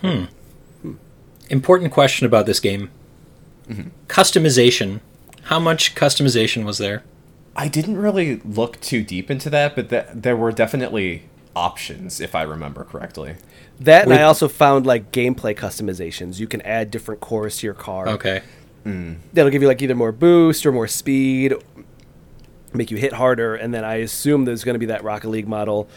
Hmm. 0.00 0.24
Important 1.50 1.92
question 1.92 2.26
about 2.26 2.46
this 2.46 2.60
game. 2.60 2.90
Mm-hmm. 3.68 3.88
Customization. 4.06 5.00
How 5.44 5.58
much 5.58 5.94
customization 5.94 6.64
was 6.64 6.78
there? 6.78 7.02
I 7.56 7.68
didn't 7.68 7.96
really 7.96 8.36
look 8.44 8.80
too 8.80 9.02
deep 9.02 9.30
into 9.30 9.50
that, 9.50 9.74
but 9.74 9.88
th- 9.90 10.06
there 10.14 10.36
were 10.36 10.52
definitely 10.52 11.27
options, 11.58 12.20
if 12.20 12.34
I 12.34 12.42
remember 12.42 12.84
correctly. 12.84 13.34
That 13.80 14.02
and 14.02 14.10
Wait. 14.10 14.20
I 14.20 14.22
also 14.22 14.48
found 14.48 14.86
like 14.86 15.12
gameplay 15.12 15.54
customizations. 15.56 16.38
You 16.40 16.46
can 16.46 16.62
add 16.62 16.90
different 16.90 17.20
cores 17.20 17.58
to 17.58 17.66
your 17.66 17.74
car. 17.74 18.08
Okay. 18.08 18.42
Hmm. 18.84 19.14
That'll 19.32 19.50
give 19.50 19.62
you 19.62 19.68
like 19.68 19.82
either 19.82 19.94
more 19.94 20.12
boost 20.12 20.64
or 20.66 20.72
more 20.72 20.86
speed, 20.88 21.54
make 22.72 22.90
you 22.90 22.96
hit 22.96 23.12
harder, 23.12 23.54
and 23.56 23.72
then 23.72 23.84
I 23.84 23.96
assume 23.96 24.44
there's 24.44 24.64
going 24.64 24.74
to 24.74 24.78
be 24.78 24.86
that 24.86 25.02
Rocket 25.04 25.28
League 25.28 25.48
model 25.48 25.88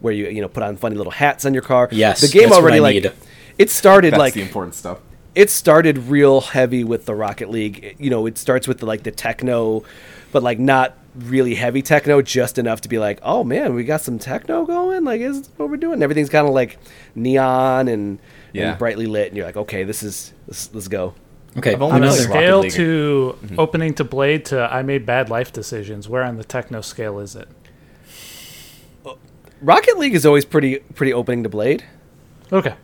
where 0.00 0.12
you 0.12 0.28
you 0.28 0.40
know 0.40 0.48
put 0.48 0.62
on 0.62 0.76
funny 0.76 0.96
little 0.96 1.12
hats 1.12 1.44
on 1.44 1.52
your 1.54 1.62
car. 1.62 1.88
Yes, 1.92 2.20
the 2.20 2.28
game 2.28 2.42
that's 2.48 2.52
what 2.52 2.62
already 2.62 2.78
I 2.78 2.80
like 2.80 2.94
need. 3.02 3.12
it 3.58 3.70
started 3.70 4.12
That's 4.14 4.18
like 4.18 4.34
the 4.34 4.42
important 4.42 4.74
stuff. 4.74 4.98
it 5.34 5.50
started 5.50 5.98
real 5.98 6.40
heavy 6.40 6.84
with 6.84 7.04
the 7.06 7.14
Rocket 7.14 7.50
League. 7.50 7.84
It- 7.84 8.00
You 8.00 8.10
know, 8.10 8.26
it 8.26 8.38
starts 8.38 8.66
with 8.68 8.78
the 8.78 8.86
like 8.86 9.02
the 9.02 9.10
techno, 9.10 9.82
but 10.32 10.42
like 10.42 10.58
not 10.58 10.96
really 11.28 11.54
heavy 11.54 11.82
techno, 11.82 12.22
just 12.22 12.58
enough 12.58 12.80
to 12.82 12.88
be 12.88 12.98
like, 12.98 13.18
oh 13.22 13.44
man, 13.44 13.74
we 13.74 13.84
got 13.84 14.00
some 14.00 14.18
techno 14.18 14.64
going. 14.66 15.04
Like, 15.04 15.20
is 15.20 15.48
what 15.56 15.70
we're 15.70 15.76
doing? 15.76 16.02
Everything's 16.02 16.30
kind 16.30 16.46
of 16.46 16.54
like 16.54 16.78
neon 17.14 17.88
and, 17.88 18.18
Yeah. 18.52 18.70
and 18.70 18.78
brightly 18.78 19.06
lit, 19.06 19.28
and 19.28 19.36
you're 19.36 19.46
like, 19.46 19.56
okay, 19.56 19.84
this 19.84 20.02
is 20.02 20.32
let's, 20.46 20.74
let's 20.74 20.88
go. 20.88 21.14
Okay. 21.56 21.72
I've 21.74 21.82
only 21.82 21.96
On 21.96 22.02
a 22.02 22.06
Another 22.06 22.22
Another. 22.24 22.34
Rocket 22.34 22.70
scale 22.70 22.84
to 22.84 23.36
Mm-hmm. 23.46 23.60
opening 23.60 23.94
to 23.94 24.04
Blade 24.04 24.44
to 24.46 24.72
I 24.72 24.82
made 24.82 25.04
bad 25.04 25.28
life 25.30 25.52
decisions, 25.52 26.08
where 26.08 26.22
on 26.22 26.36
the 26.36 26.44
techno 26.44 26.80
scale 26.80 27.18
is 27.18 27.34
it? 27.36 27.48
Rocket 29.62 29.98
League 29.98 30.14
is 30.14 30.24
always 30.24 30.44
pretty 30.44 30.78
pretty 30.94 31.12
opening 31.12 31.42
to 31.42 31.48
Blade. 31.48 31.84
Okay. 32.52 32.74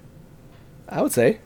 I 0.88 1.00
would 1.02 1.12
say. 1.12 1.38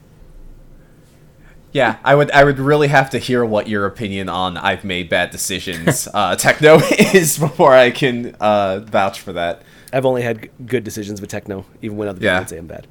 Yeah, 1.73 1.97
I 2.03 2.15
would. 2.15 2.29
I 2.31 2.43
would 2.43 2.59
really 2.59 2.89
have 2.89 3.09
to 3.11 3.17
hear 3.17 3.45
what 3.45 3.67
your 3.69 3.85
opinion 3.85 4.27
on 4.27 4.57
"I've 4.57 4.83
made 4.83 5.07
bad 5.09 5.31
decisions" 5.31 6.07
uh, 6.13 6.35
techno 6.35 6.79
is 7.13 7.37
before 7.37 7.73
I 7.73 7.91
can 7.91 8.35
uh, 8.41 8.79
vouch 8.79 9.19
for 9.21 9.31
that. 9.33 9.61
I've 9.93 10.05
only 10.05 10.21
had 10.21 10.49
good 10.65 10.83
decisions 10.83 11.21
with 11.21 11.29
techno, 11.29 11.65
even 11.81 11.97
when 11.97 12.07
other 12.09 12.17
people 12.19 12.27
Yeah. 12.33 12.39
would 12.39 12.49
say 12.49 12.57
I'm 12.57 12.67
bad. 12.67 12.87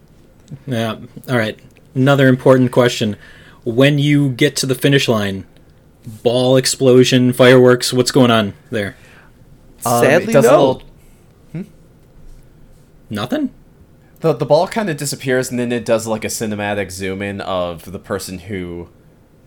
Yeah. 0.66 0.96
All 1.28 1.36
right. 1.38 1.58
Another 1.94 2.28
important 2.28 2.72
question. 2.72 3.16
When 3.64 3.98
you 3.98 4.30
get 4.30 4.56
to 4.56 4.66
the 4.66 4.74
finish 4.74 5.08
line, 5.08 5.46
ball 6.22 6.56
explosion, 6.56 7.32
fireworks, 7.32 7.92
what's 7.92 8.10
going 8.10 8.30
on 8.30 8.54
there? 8.70 8.96
Um, 9.84 10.04
it 10.04 10.06
Sadly, 10.08 10.32
does 10.32 10.44
a 10.46 10.50
no. 10.50 10.58
little- 10.58 10.82
Nothing? 13.10 13.50
The 14.20 14.32
the 14.32 14.46
ball 14.46 14.66
kind 14.68 14.88
of 14.90 14.96
disappears, 14.96 15.50
and 15.50 15.58
then 15.58 15.72
it 15.72 15.84
does 15.84 16.06
like 16.06 16.24
a 16.24 16.28
cinematic 16.28 16.90
zoom 16.90 17.22
in 17.22 17.40
of 17.40 17.90
the 17.90 17.98
person 17.98 18.38
who, 18.40 18.88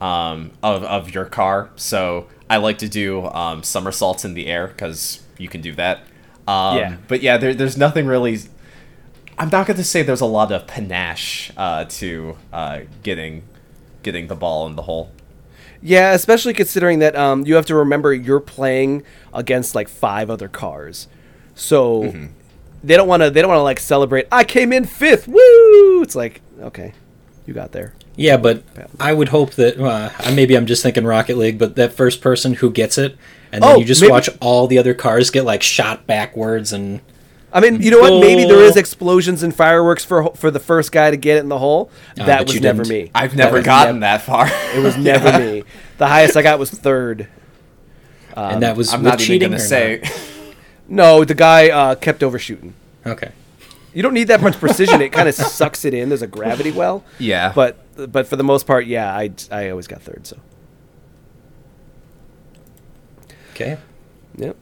um, 0.02 0.52
of 0.62 0.84
of 0.84 1.14
your 1.14 1.26
car. 1.26 1.70
So 1.76 2.28
I 2.50 2.58
like 2.58 2.78
to 2.80 2.90
do 2.90 3.26
um, 3.28 3.64
somersaults 3.64 4.26
in 4.26 4.34
the 4.34 4.48
air 4.48 4.68
because 4.68 5.22
you 5.38 5.48
can 5.48 5.62
do 5.62 5.74
that. 5.76 6.00
Um, 6.48 6.78
Yeah. 6.78 6.98
But 7.08 7.22
yeah, 7.22 7.38
there, 7.38 7.54
there's 7.54 7.78
nothing 7.78 8.06
really. 8.08 8.40
I'm 9.38 9.50
not 9.50 9.66
going 9.66 9.78
to 9.78 9.84
say 9.84 10.04
there's 10.04 10.22
a 10.22 10.28
lot 10.28 10.52
of 10.52 10.68
panache 10.68 11.52
uh, 11.58 11.86
to 11.86 12.38
uh, 12.52 12.82
getting 13.02 13.44
getting 14.04 14.28
the 14.28 14.36
ball 14.36 14.68
in 14.68 14.76
the 14.76 14.84
hole. 14.84 15.12
Yeah, 15.82 16.14
especially 16.14 16.54
considering 16.54 17.00
that 17.00 17.16
um, 17.16 17.46
you 17.46 17.56
have 17.56 17.66
to 17.66 17.76
remember 17.76 18.14
you're 18.14 18.40
playing 18.40 19.04
against 19.34 19.76
like 19.76 19.90
five 19.90 20.30
other 20.30 20.48
cars, 20.48 21.08
so 21.56 22.04
Mm-hmm. 22.04 22.26
They 22.84 22.96
don't 22.98 23.08
want 23.08 23.24
to. 23.24 23.30
They 23.30 23.42
don't 23.42 23.50
want 23.50 23.60
to 23.60 23.64
like 23.64 23.80
celebrate. 23.80 24.28
I 24.32 24.44
came 24.44 24.74
in 24.74 24.86
fifth. 24.86 25.28
Woo! 25.28 26.02
It's 26.02 26.16
like 26.16 26.42
okay, 26.62 26.94
you 27.46 27.54
got 27.54 27.72
there. 27.72 27.94
Yeah, 28.16 28.38
but 28.38 28.62
I 29.00 29.12
would 29.14 29.30
hope 29.30 29.52
that 29.54 29.80
uh, 29.80 30.12
maybe 30.34 30.56
I'm 30.56 30.68
just 30.68 30.84
thinking 30.84 31.04
Rocket 31.04 31.36
League, 31.38 31.58
but 31.58 31.76
that 31.78 31.94
first 31.94 32.22
person 32.22 32.54
who 32.56 32.70
gets 32.70 32.98
it, 33.00 33.18
and 33.52 33.64
then 33.64 33.72
Oh, 33.72 33.80
you 33.80 33.86
just 33.86 34.02
maybe- 34.02 34.12
watch 34.12 34.30
all 34.40 34.68
the 34.68 34.78
other 34.78 34.94
cars 34.94 35.32
get 35.32 35.46
like 35.46 35.64
shot 35.64 36.06
backwards, 36.06 36.72
and 36.74 37.02
I 37.52 37.60
mean, 37.60 37.82
you 37.82 37.90
know 37.90 38.00
what? 38.02 38.20
Maybe 38.22 38.46
there 38.46 38.62
is 38.62 38.76
Oh. 38.78 38.80
explosions 38.80 39.42
and 39.42 39.56
fireworks 39.56 40.06
for 40.06 40.30
for 40.36 40.52
the 40.52 40.60
first 40.60 40.92
guy 40.92 41.10
to 41.10 41.18
get 41.18 41.38
it 41.38 41.40
in 41.40 41.50
the 41.50 41.58
hole. 41.58 41.90
Ah, 42.20 42.26
that 42.26 42.46
was 42.46 42.62
never 42.62 42.84
didn't. 42.84 43.06
me. 43.06 43.12
I've 43.16 43.36
never 43.36 43.58
was 43.58 43.66
gotten 43.66 44.00
nev- 44.00 44.20
that 44.20 44.22
far. 44.26 44.48
It 44.76 44.84
was 44.84 44.96
never 44.98 45.40
me. 45.40 45.64
The 45.98 46.08
highest 46.08 46.38
I 46.38 46.42
got 46.44 46.60
was 46.60 46.70
third. 46.70 47.28
and 48.36 48.62
that 48.64 48.76
was 48.78 48.94
I'm 48.94 49.02
with 49.02 49.12
not 49.14 49.22
even 49.22 49.26
cheating. 49.26 49.50
going 49.50 49.60
to 49.60 49.64
or 49.64 49.68
say. 49.68 50.02
No, 50.94 51.24
the 51.26 51.34
guy 51.36 51.70
uh, 51.70 51.96
kept 51.96 52.22
overshooting. 52.24 52.74
Okay. 53.06 53.32
You 53.94 54.02
don't 54.04 54.14
need 54.14 54.28
that 54.30 54.42
much 54.42 54.60
precision. 54.60 55.02
it 55.02 55.10
kind 55.12 55.28
of 55.30 55.36
sucks 55.60 55.86
it 55.86 55.94
in. 55.94 56.10
There's 56.10 56.22
a 56.22 56.28
gravity 56.28 56.72
well. 56.72 57.04
Yeah. 57.20 57.52
But 57.54 57.78
but 58.12 58.28
for 58.28 58.36
the 58.36 58.44
most 58.44 58.66
part, 58.68 58.86
yeah, 58.86 59.14
I, 59.16 59.32
I 59.52 59.70
always 59.70 59.88
got 59.88 60.02
third. 60.02 60.26
So 60.28 60.38
Okay. 63.52 63.78
yep. 64.38 64.56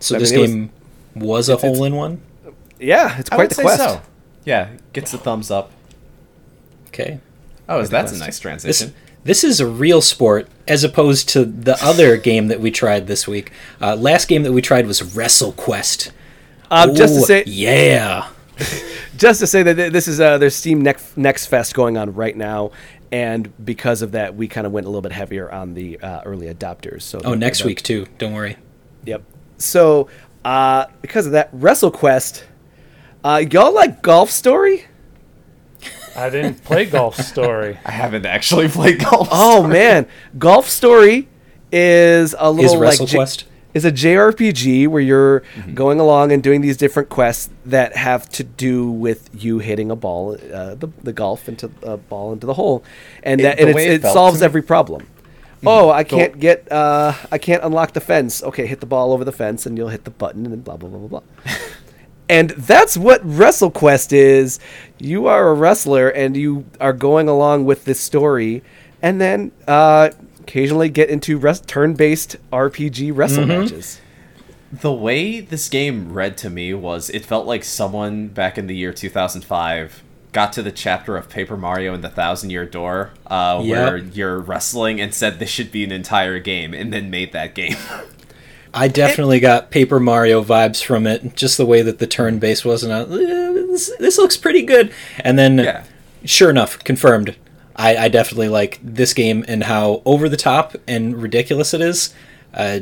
So 0.00 0.16
I 0.16 0.18
this 0.18 0.32
mean, 0.32 0.38
it 0.38 0.42
was- 0.42 0.50
game 0.50 0.70
was, 1.14 1.48
a 1.48 1.56
hole 1.56 1.84
in 1.84 1.94
one. 1.96 2.20
Yeah, 2.78 3.18
it's 3.18 3.30
I 3.30 3.36
quite 3.36 3.44
would 3.44 3.50
the 3.50 3.54
say 3.56 3.62
quest. 3.62 3.82
so. 3.82 4.02
Yeah, 4.44 4.70
gets 4.92 5.12
the 5.12 5.18
thumbs 5.18 5.50
up. 5.50 5.70
Okay. 6.88 7.20
Oh, 7.68 7.78
is 7.80 7.90
that's 7.90 8.12
a 8.12 8.18
nice 8.18 8.38
transition. 8.40 8.88
this 8.88 8.96
is 9.44 9.60
a 9.60 9.66
real 9.66 10.00
sport 10.00 10.48
as 10.66 10.84
opposed 10.84 11.28
to 11.30 11.44
the 11.44 11.76
other 11.84 12.16
game 12.30 12.48
that 12.48 12.60
we 12.60 12.70
tried 12.70 13.06
this 13.06 13.26
week. 13.26 13.52
Uh, 13.80 13.96
last 13.96 14.28
game 14.28 14.42
that 14.42 14.52
we 14.52 14.62
tried 14.62 14.86
was 14.86 15.02
Wrestle 15.14 15.52
Quest. 15.52 16.12
Um, 16.70 16.94
just 16.94 17.14
to 17.14 17.20
say, 17.20 17.44
yeah. 17.46 18.28
just 19.16 19.40
to 19.40 19.46
say 19.46 19.62
that 19.62 19.92
this 19.92 20.08
is 20.08 20.20
uh, 20.20 20.38
there's 20.38 20.56
Steam 20.56 20.80
Next 20.82 21.16
Next 21.16 21.46
Fest 21.46 21.74
going 21.74 21.96
on 21.98 22.14
right 22.14 22.36
now, 22.36 22.70
and 23.10 23.52
because 23.64 24.02
of 24.02 24.12
that, 24.12 24.34
we 24.34 24.48
kind 24.48 24.66
of 24.66 24.72
went 24.72 24.86
a 24.86 24.88
little 24.88 25.02
bit 25.02 25.12
heavier 25.12 25.52
on 25.52 25.74
the 25.74 26.00
uh, 26.00 26.22
early 26.24 26.52
adopters. 26.52 27.02
So 27.02 27.20
Oh, 27.24 27.34
next 27.34 27.64
week 27.64 27.82
too. 27.82 28.06
Don't 28.18 28.32
worry. 28.32 28.56
Yep. 29.04 29.22
So 29.58 30.08
uh, 30.44 30.86
because 31.02 31.26
of 31.26 31.32
that, 31.32 31.54
WrestleQuest, 31.54 32.42
uh, 33.22 33.44
y'all 33.50 33.74
like 33.74 34.02
Golf 34.02 34.30
Story? 34.30 34.86
I 36.16 36.30
didn't 36.30 36.62
play 36.64 36.84
Golf 36.86 37.16
Story. 37.16 37.78
I 37.84 37.90
haven't 37.90 38.26
actually 38.26 38.68
played 38.68 38.98
golf. 39.00 39.28
Oh 39.30 39.66
man, 39.66 40.06
Golf 40.38 40.68
Story 40.68 41.28
is 41.70 42.34
a 42.38 42.50
little 42.50 42.66
Is 42.66 42.72
like 42.72 42.80
Wrestle 42.80 43.06
J- 43.06 43.16
Quest? 43.18 43.44
is 43.74 43.84
a 43.86 43.92
JRPG 43.92 44.86
where 44.88 45.00
you're 45.00 45.40
Mm-hmm. 45.56 45.74
going 45.74 45.98
along 46.00 46.30
and 46.32 46.42
doing 46.42 46.60
these 46.60 46.76
different 46.76 47.08
quests 47.08 47.48
that 47.64 47.96
have 47.96 48.28
to 48.30 48.44
do 48.44 48.90
with 48.90 49.30
you 49.32 49.58
hitting 49.60 49.90
a 49.90 49.96
ball, 49.96 50.36
uh, 50.52 50.74
the, 50.74 50.88
the 51.02 51.12
golf 51.12 51.48
into 51.48 51.70
a 51.82 51.96
ball 51.96 52.32
into 52.34 52.46
the 52.46 52.54
hole, 52.54 52.84
and 53.22 53.40
It- 53.40 53.44
that 53.44 53.56
the 53.56 53.62
and 53.68 53.70
it's, 53.70 53.78
it 53.80 54.04
it 54.04 54.12
solves 54.12 54.38
to 54.38 54.38
me- 54.38 54.38
Mm-hmm. 54.38 54.44
every 54.44 54.62
problem. 54.62 55.06
Oh, 55.64 55.90
I 55.90 56.02
can't 56.02 56.40
get, 56.40 56.70
uh, 56.72 57.12
I 57.30 57.38
can't 57.38 57.62
unlock 57.62 57.92
the 57.92 58.00
fence. 58.00 58.42
Okay, 58.42 58.66
hit 58.66 58.80
the 58.80 58.86
ball 58.86 59.12
over 59.12 59.24
the 59.24 59.30
fence, 59.30 59.64
and 59.64 59.78
you'll 59.78 59.90
hit 59.90 60.02
the 60.04 60.10
button, 60.10 60.44
and 60.44 60.52
then 60.52 60.60
blah 60.60 60.76
blah 60.76 60.88
blah 60.90 60.98
blah 60.98 61.20
blah. 61.20 61.22
and 62.32 62.50
that's 62.50 62.96
what 62.96 63.22
WrestleQuest 63.26 64.12
is. 64.12 64.58
You 64.98 65.26
are 65.26 65.48
a 65.48 65.54
wrestler, 65.54 66.08
and 66.08 66.36
you 66.36 66.64
are 66.80 66.92
going 66.92 67.28
along 67.28 67.64
with 67.66 67.84
this 67.84 68.00
story, 68.00 68.62
and 69.00 69.20
then 69.20 69.52
uh, 69.68 70.10
occasionally 70.40 70.88
get 70.88 71.08
into 71.10 71.38
res- 71.38 71.60
turn-based 71.60 72.36
RPG 72.52 73.12
wrestle 73.14 73.44
Mm-hmm. 73.44 73.60
matches. 73.62 74.00
The 74.72 74.92
way 74.92 75.40
this 75.40 75.68
game 75.68 76.12
read 76.14 76.38
to 76.38 76.48
me 76.48 76.72
was 76.72 77.10
it 77.10 77.26
felt 77.26 77.46
like 77.46 77.62
someone 77.62 78.28
back 78.28 78.56
in 78.56 78.68
the 78.68 78.74
year 78.74 78.90
2005 78.92 80.02
got 80.32 80.50
to 80.54 80.62
the 80.62 80.72
chapter 80.72 81.14
of 81.18 81.28
Paper 81.28 81.58
Mario 81.58 81.92
and 81.92 82.02
the 82.02 82.08
Thousand 82.08 82.48
Year 82.48 82.64
Door 82.64 83.10
uh, 83.26 83.60
Yep. 83.62 83.76
where 83.76 83.96
you're 83.98 84.38
wrestling 84.38 84.98
and 84.98 85.12
said 85.12 85.38
this 85.38 85.50
should 85.50 85.70
be 85.70 85.84
an 85.84 85.92
entire 85.92 86.38
game 86.38 86.72
and 86.72 86.90
then 86.90 87.10
made 87.10 87.32
that 87.34 87.54
game. 87.54 87.76
I 88.74 88.88
definitely 88.88 89.38
got 89.40 89.70
Paper 89.70 90.00
Mario 90.00 90.42
vibes 90.42 90.82
from 90.82 91.06
it, 91.06 91.36
just 91.36 91.58
the 91.58 91.66
way 91.66 91.82
that 91.82 91.98
the 91.98 92.06
turn 92.06 92.38
base 92.38 92.64
was, 92.64 92.82
and 92.82 92.92
I, 92.92 93.00
"Eh, 93.02 93.52
this, 93.66 93.90
this 93.98 94.18
looks 94.18 94.36
pretty 94.36 94.62
good. 94.62 94.92
And 95.20 95.38
then, 95.38 95.58
Yeah. 95.58 95.84
sure 96.24 96.48
enough, 96.50 96.82
confirmed. 96.84 97.36
I, 97.76 97.96
I 97.96 98.08
definitely 98.08 98.48
like 98.48 98.78
this 98.82 99.12
game 99.14 99.44
and 99.48 99.64
how 99.64 100.02
over 100.04 100.28
the 100.28 100.36
top 100.36 100.74
and 100.86 101.20
ridiculous 101.22 101.72
it 101.74 101.80
is. 101.80 102.14
Uh, 102.54 102.80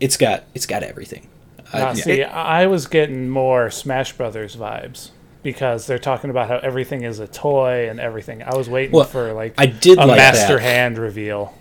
it's 0.00 0.16
got 0.16 0.44
it's 0.54 0.66
got 0.66 0.82
everything. 0.82 1.26
Now, 1.74 1.88
Uh, 1.88 1.94
see, 1.94 2.22
I 2.22 2.66
was 2.66 2.86
getting 2.86 3.28
more 3.28 3.70
Smash 3.70 4.12
Brothers 4.12 4.54
vibes 4.56 5.10
because 5.42 5.86
they're 5.86 5.98
talking 5.98 6.30
about 6.30 6.48
how 6.48 6.56
everything 6.58 7.02
is 7.04 7.18
a 7.20 7.26
toy 7.26 7.88
and 7.88 7.98
everything. 8.00 8.42
I 8.42 8.54
was 8.56 8.68
waiting 8.68 8.92
Well, 8.92 9.04
for 9.04 9.32
like 9.32 9.54
I 9.58 9.66
did 9.66 9.98
a 9.98 10.06
like 10.06 10.16
master 10.18 10.54
that. 10.56 10.62
hand 10.62 10.98
reveal. 10.98 11.54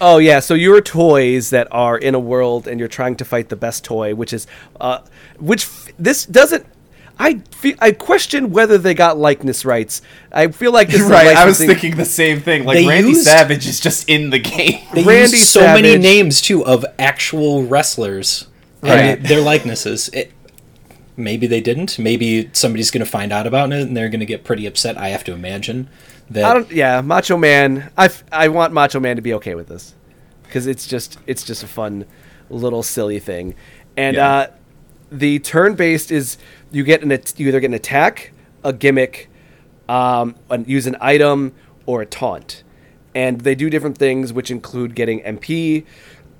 Oh 0.00 0.16
yeah, 0.18 0.40
so 0.40 0.54
you're 0.54 0.80
toys 0.80 1.50
that 1.50 1.68
are 1.70 1.98
in 1.98 2.14
a 2.14 2.18
world, 2.18 2.66
and 2.66 2.78
you're 2.78 2.88
trying 2.88 3.16
to 3.16 3.24
fight 3.24 3.50
the 3.50 3.56
best 3.56 3.84
toy, 3.84 4.14
which 4.14 4.32
is, 4.32 4.46
uh, 4.80 5.00
which 5.38 5.64
f- 5.64 5.88
this 5.98 6.24
doesn't. 6.24 6.64
I 7.18 7.40
fe- 7.50 7.76
I 7.80 7.92
question 7.92 8.50
whether 8.50 8.78
they 8.78 8.94
got 8.94 9.18
likeness 9.18 9.66
rights. 9.66 10.00
I 10.32 10.48
feel 10.48 10.72
like 10.72 10.88
this 10.88 11.02
is 11.02 11.10
right, 11.10 11.36
I 11.36 11.44
was 11.44 11.58
thinking 11.58 11.96
the 11.96 12.06
same 12.06 12.40
thing. 12.40 12.64
Like 12.64 12.78
They 12.78 12.86
Randy 12.86 13.10
used- 13.10 13.24
Savage 13.26 13.66
is 13.66 13.78
just 13.78 14.08
in 14.08 14.30
the 14.30 14.38
game. 14.38 14.80
They 14.94 15.02
Randy 15.04 15.36
used 15.36 15.48
so 15.50 15.60
many 15.60 15.98
names 15.98 16.40
too 16.40 16.64
of 16.64 16.82
actual 16.98 17.64
wrestlers 17.64 18.46
Right. 18.82 19.18
and 19.18 19.26
their 19.26 19.42
likenesses. 19.42 20.08
It, 20.14 20.32
maybe 21.14 21.46
they 21.46 21.60
didn't. 21.60 21.98
Maybe 21.98 22.48
somebody's 22.54 22.90
going 22.90 23.04
to 23.04 23.10
find 23.10 23.30
out 23.34 23.46
about 23.46 23.70
it 23.74 23.82
and 23.82 23.94
they're 23.94 24.08
going 24.08 24.20
to 24.20 24.26
get 24.26 24.42
pretty 24.42 24.64
upset. 24.64 24.96
I 24.96 25.08
have 25.08 25.22
to 25.24 25.32
imagine 25.34 25.90
that. 26.30 26.44
I 26.44 26.54
don't. 26.54 26.70
Yeah, 26.70 27.00
Macho 27.00 27.36
Man. 27.36 27.90
I 27.96 28.10
I 28.32 28.48
want 28.48 28.72
Macho 28.72 29.00
Man 29.00 29.16
to 29.16 29.22
be 29.22 29.34
okay 29.34 29.54
with 29.54 29.68
this 29.68 29.94
because 30.44 30.66
it's 30.66 30.86
just 30.86 31.18
it's 31.26 31.42
just 31.44 31.62
a 31.62 31.66
fun 31.66 32.06
little 32.48 32.82
silly 32.82 33.18
thing, 33.18 33.54
and 33.96 34.16
Yeah. 34.16 34.28
uh, 34.28 34.46
the 35.12 35.38
turn 35.40 35.74
based 35.74 36.10
is 36.10 36.38
you 36.70 36.84
get 36.84 37.02
an 37.02 37.10
you 37.36 37.48
either 37.48 37.60
get 37.60 37.66
an 37.68 37.74
attack, 37.74 38.32
a 38.64 38.72
gimmick, 38.72 39.28
um, 39.88 40.34
and 40.48 40.66
use 40.68 40.86
an 40.86 40.96
item 41.00 41.52
or 41.86 42.02
a 42.02 42.06
taunt, 42.06 42.62
and 43.14 43.40
they 43.42 43.54
do 43.54 43.68
different 43.70 43.98
things, 43.98 44.32
which 44.32 44.50
include 44.50 44.94
getting 44.94 45.20
MP, 45.22 45.84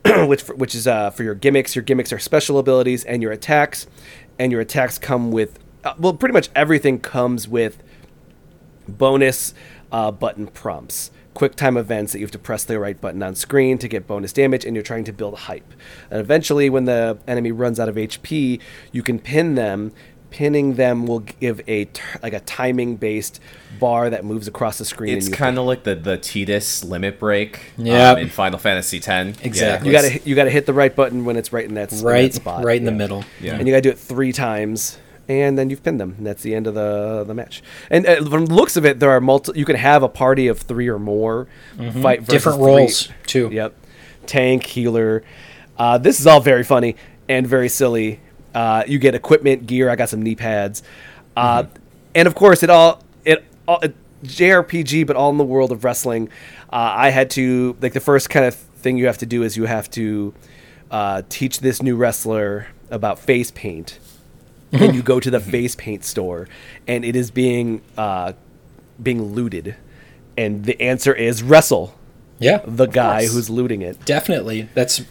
which 0.28 0.42
for, 0.42 0.54
which 0.54 0.74
is 0.74 0.86
uh, 0.86 1.10
for 1.10 1.22
your 1.24 1.34
gimmicks. 1.34 1.74
Your 1.74 1.82
gimmicks 1.82 2.12
are 2.12 2.18
special 2.18 2.58
abilities, 2.58 3.04
and 3.04 3.22
your 3.22 3.32
attacks, 3.32 3.86
and 4.38 4.50
your 4.52 4.60
attacks 4.60 4.98
come 4.98 5.30
with 5.32 5.58
uh, 5.84 5.94
well, 5.98 6.14
pretty 6.14 6.32
much 6.32 6.48
everything 6.54 6.98
comes 7.00 7.48
with 7.48 7.82
bonus 8.88 9.54
uh, 9.92 10.10
button 10.10 10.46
prompts. 10.46 11.10
Quick 11.34 11.54
time 11.54 11.76
events 11.76 12.12
that 12.12 12.18
you 12.18 12.24
have 12.24 12.32
to 12.32 12.38
press 12.38 12.64
the 12.64 12.78
right 12.78 13.00
button 13.00 13.22
on 13.22 13.34
screen 13.36 13.78
to 13.78 13.88
get 13.88 14.06
bonus 14.06 14.32
damage, 14.32 14.64
and 14.64 14.74
you're 14.74 14.82
trying 14.82 15.04
to 15.04 15.12
build 15.12 15.38
hype. 15.38 15.72
And 16.10 16.20
eventually, 16.20 16.68
when 16.68 16.84
the 16.86 17.18
enemy 17.26 17.52
runs 17.52 17.78
out 17.78 17.88
of 17.88 17.94
HP, 17.94 18.60
you 18.92 19.02
can 19.02 19.18
pin 19.18 19.54
them. 19.54 19.92
Pinning 20.30 20.74
them 20.74 21.06
will 21.08 21.18
give 21.18 21.60
a 21.66 21.86
t- 21.86 22.00
like 22.22 22.32
a 22.32 22.38
timing 22.38 22.94
based 22.94 23.40
bar 23.80 24.08
that 24.10 24.24
moves 24.24 24.46
across 24.46 24.78
the 24.78 24.84
screen. 24.84 25.18
It's 25.18 25.28
kind 25.28 25.58
of 25.58 25.64
like 25.66 25.82
the 25.82 25.96
the 25.96 26.16
Tidus 26.18 26.88
limit 26.88 27.18
break 27.18 27.58
Yep. 27.78 28.16
um, 28.16 28.22
in 28.22 28.28
Final 28.28 28.60
Fantasy 28.60 28.98
X. 29.04 29.40
Exactly. 29.42 29.88
you 29.88 29.92
gotta 29.92 30.20
you 30.24 30.34
gotta 30.36 30.50
hit 30.50 30.66
the 30.66 30.72
right 30.72 30.94
button 30.94 31.24
when 31.24 31.36
it's 31.36 31.52
right 31.52 31.64
in 31.64 31.74
that, 31.74 31.92
s- 31.92 31.98
in 32.00 32.06
that 32.06 32.12
right, 32.12 32.32
spot, 32.32 32.62
right 32.64 32.76
in 32.78 32.84
the 32.84 32.92
middle. 32.92 33.24
Yeah. 33.40 33.56
and 33.56 33.66
you 33.66 33.72
gotta 33.74 33.82
do 33.82 33.90
it 33.90 33.98
three 33.98 34.32
times 34.32 34.98
and 35.30 35.56
then 35.56 35.70
you've 35.70 35.82
pinned 35.82 36.00
them. 36.00 36.14
And 36.18 36.26
that's 36.26 36.42
the 36.42 36.54
end 36.54 36.66
of 36.66 36.74
the 36.74 37.24
the 37.26 37.34
match. 37.34 37.62
And 37.90 38.04
uh, 38.06 38.16
from 38.28 38.46
the 38.46 38.54
looks 38.54 38.76
of 38.76 38.84
it 38.84 38.98
there 39.00 39.10
are 39.10 39.20
multi 39.20 39.52
you 39.58 39.64
can 39.64 39.76
have 39.76 40.02
a 40.02 40.08
party 40.08 40.48
of 40.48 40.58
three 40.58 40.88
or 40.88 40.98
more. 40.98 41.46
Fight 41.76 42.20
Mm-hmm. 42.20 42.24
Different 42.24 42.58
three- 42.58 42.66
roles, 42.66 43.08
too. 43.26 43.48
yep. 43.52 43.74
Tank 44.26 44.66
healer. 44.66 45.22
Uh, 45.78 45.96
this 45.98 46.20
is 46.20 46.26
all 46.26 46.40
very 46.40 46.64
funny 46.64 46.96
and 47.28 47.46
very 47.46 47.68
silly. 47.68 48.20
Uh, 48.54 48.82
you 48.86 48.98
get 48.98 49.14
equipment 49.14 49.66
gear. 49.66 49.88
I 49.88 49.96
got 49.96 50.08
some 50.08 50.22
knee 50.22 50.34
pads. 50.36 50.82
Uh, 51.36 51.62
Mm-hmm. 51.62 51.76
and 52.16 52.26
of 52.28 52.34
course 52.34 52.62
it 52.64 52.70
all 52.70 53.02
it 53.24 53.44
all 53.68 53.78
it, 53.80 53.94
jrpg 54.24 55.06
but 55.06 55.16
all 55.16 55.30
in 55.30 55.38
the 55.38 55.44
world 55.44 55.70
of 55.72 55.84
wrestling. 55.84 56.28
Uh, 56.72 57.06
i 57.06 57.10
had 57.10 57.30
to 57.30 57.76
like 57.80 57.92
the 57.94 58.00
first 58.00 58.28
kind 58.30 58.44
of 58.46 58.54
thing 58.54 58.96
you 58.98 59.06
have 59.06 59.18
to 59.18 59.26
do 59.26 59.42
is 59.42 59.56
you 59.56 59.64
have 59.66 59.88
to 59.90 60.34
uh, 60.90 61.22
teach 61.28 61.60
this 61.60 61.80
new 61.82 61.96
wrestler 61.96 62.66
about 62.90 63.18
face 63.18 63.50
paint 63.52 63.98
and 64.72 64.94
you 64.94 65.02
go 65.12 65.20
to 65.20 65.30
the 65.30 65.40
face 65.40 65.74
paint 65.74 66.04
store 66.04 66.48
and 66.86 67.04
it 67.04 67.16
is 67.16 67.30
being 67.30 67.82
uh, 67.96 68.32
being 69.02 69.34
looted. 69.34 69.76
And 70.36 70.64
the 70.64 70.80
answer 70.80 71.12
is 71.12 71.42
wrestle 71.42 71.94
Yeah, 72.38 72.62
the 72.64 72.86
guy 72.86 73.20
course. 73.20 73.34
who's 73.34 73.50
looting 73.50 73.82
it. 73.82 74.04
Definitely. 74.04 74.68
That's 74.74 75.02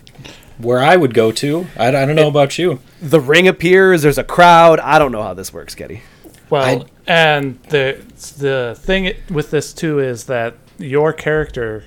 where 0.57 0.79
I 0.79 0.95
would 0.95 1.13
go 1.13 1.31
to. 1.33 1.67
I, 1.77 1.87
I 1.87 1.91
don't 2.05 2.15
know 2.15 2.27
about 2.27 2.57
you. 2.57 2.79
the 3.01 3.19
ring 3.19 3.47
appears. 3.47 4.01
There's 4.01 4.17
a 4.17 4.23
crowd. 4.23 4.79
I 4.79 4.99
don't 4.99 5.11
know 5.11 5.23
how 5.23 5.33
this 5.33 5.53
works 5.53 5.75
getty. 5.75 6.01
Well, 6.49 6.83
I- 6.83 6.85
and 7.07 7.61
the 7.63 8.01
the 8.37 8.77
thing 8.79 9.13
with 9.29 9.51
this 9.51 9.73
too 9.73 9.99
is 9.99 10.25
that 10.25 10.55
your 10.77 11.11
character 11.13 11.85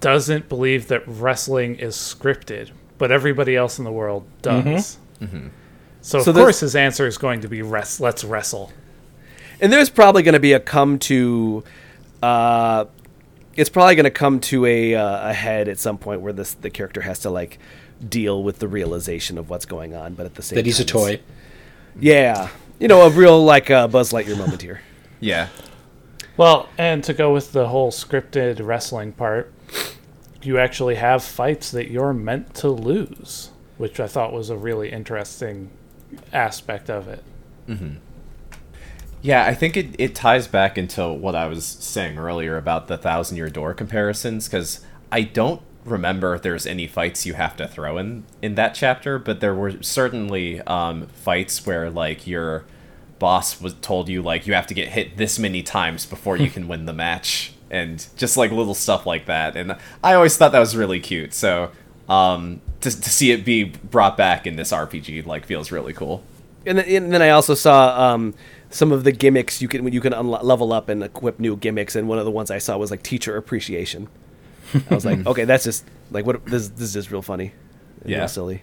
doesn't 0.00 0.48
believe 0.48 0.88
that 0.88 1.02
wrestling 1.06 1.76
is 1.76 1.96
scripted, 1.96 2.70
but 2.98 3.10
everybody 3.10 3.56
else 3.56 3.78
in 3.78 3.84
the 3.84 3.92
world 3.92 4.24
mm-hmm. 4.42 4.74
does. 4.74 4.98
So 5.20 5.26
of 5.26 5.50
So 6.02 6.18
of 6.18 6.24
course 6.34 6.60
his 6.60 6.76
answer 6.76 7.06
is 7.06 7.16
going 7.16 7.40
to 7.42 7.48
be 7.48 7.62
rest. 7.62 8.00
Let's 8.00 8.24
wrestle. 8.24 8.72
and 9.60 9.72
there's 9.72 9.88
probably 9.88 10.22
going 10.22 10.34
to 10.34 10.40
be 10.40 10.52
a 10.52 10.60
come 10.60 10.98
to 11.00 11.62
uh 12.22 12.84
it's 13.54 13.70
probably 13.70 13.94
going 13.94 14.04
to 14.04 14.10
come 14.10 14.40
to 14.40 14.66
a 14.66 14.94
uh, 14.94 15.30
a 15.30 15.32
head 15.32 15.68
at 15.68 15.78
some 15.78 15.98
point 15.98 16.20
where 16.20 16.32
this 16.32 16.54
the 16.54 16.70
character 16.70 17.00
has 17.02 17.18
to 17.20 17.30
like 17.30 17.58
deal 18.08 18.42
with 18.42 18.58
the 18.58 18.66
realization 18.68 19.38
of 19.38 19.48
what's 19.50 19.64
going 19.66 19.94
on 19.94 20.14
but 20.14 20.26
at 20.26 20.34
the 20.34 20.42
same 20.42 20.56
time. 20.56 20.64
That 20.64 20.66
he's 20.66 20.80
a 20.80 20.84
toy. 20.84 21.20
yeah 22.00 22.48
you 22.80 22.88
know 22.88 23.02
a 23.02 23.10
real 23.10 23.44
like 23.44 23.70
uh, 23.70 23.86
buzz 23.88 24.12
lightyear 24.12 24.36
moment 24.36 24.62
here 24.62 24.80
Yeah. 25.20 25.50
Well, 26.36 26.68
and 26.76 27.04
to 27.04 27.12
go 27.14 27.32
with 27.32 27.52
the 27.52 27.68
whole 27.68 27.92
scripted 27.92 28.64
wrestling 28.66 29.12
part, 29.12 29.52
you 30.42 30.58
actually 30.58 30.96
have 30.96 31.22
fights 31.22 31.70
that 31.70 31.92
you're 31.92 32.12
meant 32.12 32.54
to 32.56 32.68
lose, 32.70 33.50
which 33.78 34.00
I 34.00 34.08
thought 34.08 34.32
was 34.32 34.50
a 34.50 34.56
really 34.56 34.90
interesting 34.90 35.70
aspect 36.32 36.90
of 36.90 37.08
it. 37.08 37.22
Yeah, 39.20 39.44
I 39.46 39.54
think 39.54 39.76
it, 39.76 39.94
it 39.98 40.14
ties 40.14 40.48
back 40.48 40.76
into 40.76 41.12
what 41.12 41.36
I 41.36 41.46
was 41.46 41.64
saying 41.64 42.18
earlier 42.18 42.56
about 42.56 42.88
the 42.88 42.98
thousand 42.98 43.36
year 43.36 43.48
door 43.48 43.72
comparisons 43.72 44.48
because 44.48 44.84
I 45.12 45.22
don't 45.22 45.62
remember 45.84 46.34
if 46.34 46.42
there's 46.42 46.66
any 46.66 46.86
fights 46.86 47.24
you 47.24 47.34
have 47.34 47.56
to 47.56 47.68
throw 47.68 47.98
in 47.98 48.24
in 48.40 48.56
that 48.56 48.74
chapter, 48.74 49.18
but 49.18 49.40
there 49.40 49.54
were 49.54 49.80
certainly 49.82 50.60
um, 50.62 51.06
fights 51.06 51.64
where 51.64 51.88
like 51.88 52.26
your 52.26 52.64
boss 53.22 53.60
was 53.60 53.74
told 53.74 54.08
you 54.08 54.20
like 54.20 54.48
you 54.48 54.52
have 54.52 54.66
to 54.66 54.74
get 54.74 54.88
hit 54.88 55.16
this 55.16 55.38
many 55.38 55.62
times 55.62 56.04
before 56.04 56.36
you 56.36 56.50
can 56.56 56.66
win 56.66 56.86
the 56.86 56.92
match 56.92 57.52
and 57.70 58.08
just 58.16 58.36
like 58.36 58.50
little 58.50 58.74
stuff 58.74 59.06
like 59.06 59.26
that 59.26 59.56
and 59.56 59.76
i 60.02 60.12
always 60.12 60.36
thought 60.36 60.50
that 60.50 60.58
was 60.58 60.76
really 60.76 60.98
cute 60.98 61.32
so 61.32 61.70
um 62.08 62.60
to, 62.82 63.00
to 63.00 63.10
see 63.10 63.30
it 63.32 63.44
be 63.44 63.64
brought 63.64 64.16
back 64.16 64.46
in 64.46 64.56
this 64.56 64.72
rpg 64.72 65.24
like 65.26 65.46
feels 65.46 65.70
really 65.72 65.92
cool 65.92 66.22
And 66.64 66.78
then, 66.78 66.86
and 67.04 67.12
then 67.12 67.22
I 67.22 67.30
also 67.30 67.54
saw 67.54 68.12
um, 68.14 68.34
some 68.70 68.92
of 68.92 69.02
the 69.02 69.10
gimmicks 69.10 69.60
you 69.60 69.66
can 69.68 69.90
you 69.92 70.00
can 70.00 70.12
unlo- 70.12 70.42
level 70.44 70.72
up 70.72 70.88
and 70.88 71.02
equip 71.02 71.40
new 71.40 71.56
gimmicks. 71.56 71.96
And 71.96 72.06
one 72.08 72.18
of 72.20 72.24
the 72.24 72.30
ones 72.30 72.50
I 72.52 72.58
saw 72.58 72.78
was 72.78 72.90
like 72.92 73.02
teacher 73.02 73.36
appreciation. 73.36 74.06
I 74.88 74.94
was 74.94 75.04
like, 75.04 75.26
okay, 75.30 75.44
that's 75.44 75.64
just 75.64 75.84
like 76.12 76.24
what 76.24 76.46
this 76.46 76.68
this 76.68 76.82
is 76.82 76.92
just 76.94 77.10
real 77.10 77.20
funny, 77.22 77.50
Yeah. 78.04 78.18
real 78.18 78.28
silly. 78.28 78.62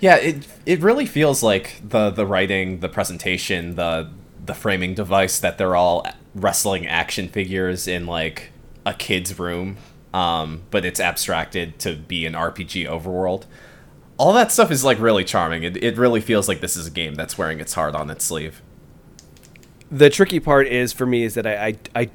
Yeah, 0.00 0.16
it 0.16 0.46
it 0.66 0.80
really 0.82 1.06
feels 1.06 1.42
like 1.42 1.80
the 1.86 2.10
the 2.10 2.26
writing, 2.26 2.80
the 2.80 2.88
presentation, 2.88 3.74
the 3.76 4.10
the 4.44 4.54
framing 4.54 4.94
device 4.94 5.38
that 5.38 5.58
they're 5.58 5.76
all 5.76 6.04
wrestling 6.34 6.86
action 6.86 7.28
figures 7.28 7.86
in 7.86 8.06
like 8.06 8.50
a 8.86 8.94
kid's 8.94 9.38
room 9.38 9.76
um, 10.12 10.62
but 10.70 10.84
it's 10.84 11.00
abstracted 11.00 11.78
to 11.80 11.96
be 11.96 12.26
an 12.26 12.32
RPG 12.34 12.86
overworld. 12.86 13.44
All 14.16 14.32
that 14.34 14.52
stuff 14.52 14.70
is 14.70 14.84
like 14.84 14.98
really 15.00 15.24
charming. 15.24 15.62
It, 15.62 15.82
it 15.82 15.96
really 15.96 16.20
feels 16.20 16.46
like 16.48 16.60
this 16.60 16.76
is 16.76 16.86
a 16.86 16.90
game 16.90 17.14
that's 17.14 17.38
wearing 17.38 17.58
its 17.60 17.74
heart 17.74 17.94
on 17.94 18.10
its 18.10 18.24
sleeve. 18.24 18.60
The 19.90 20.10
tricky 20.10 20.40
part 20.40 20.66
is 20.68 20.92
for 20.92 21.06
me 21.06 21.24
is 21.24 21.34
that 21.34 21.46
I, 21.46 21.68
I, 21.68 21.76
I 22.02 22.10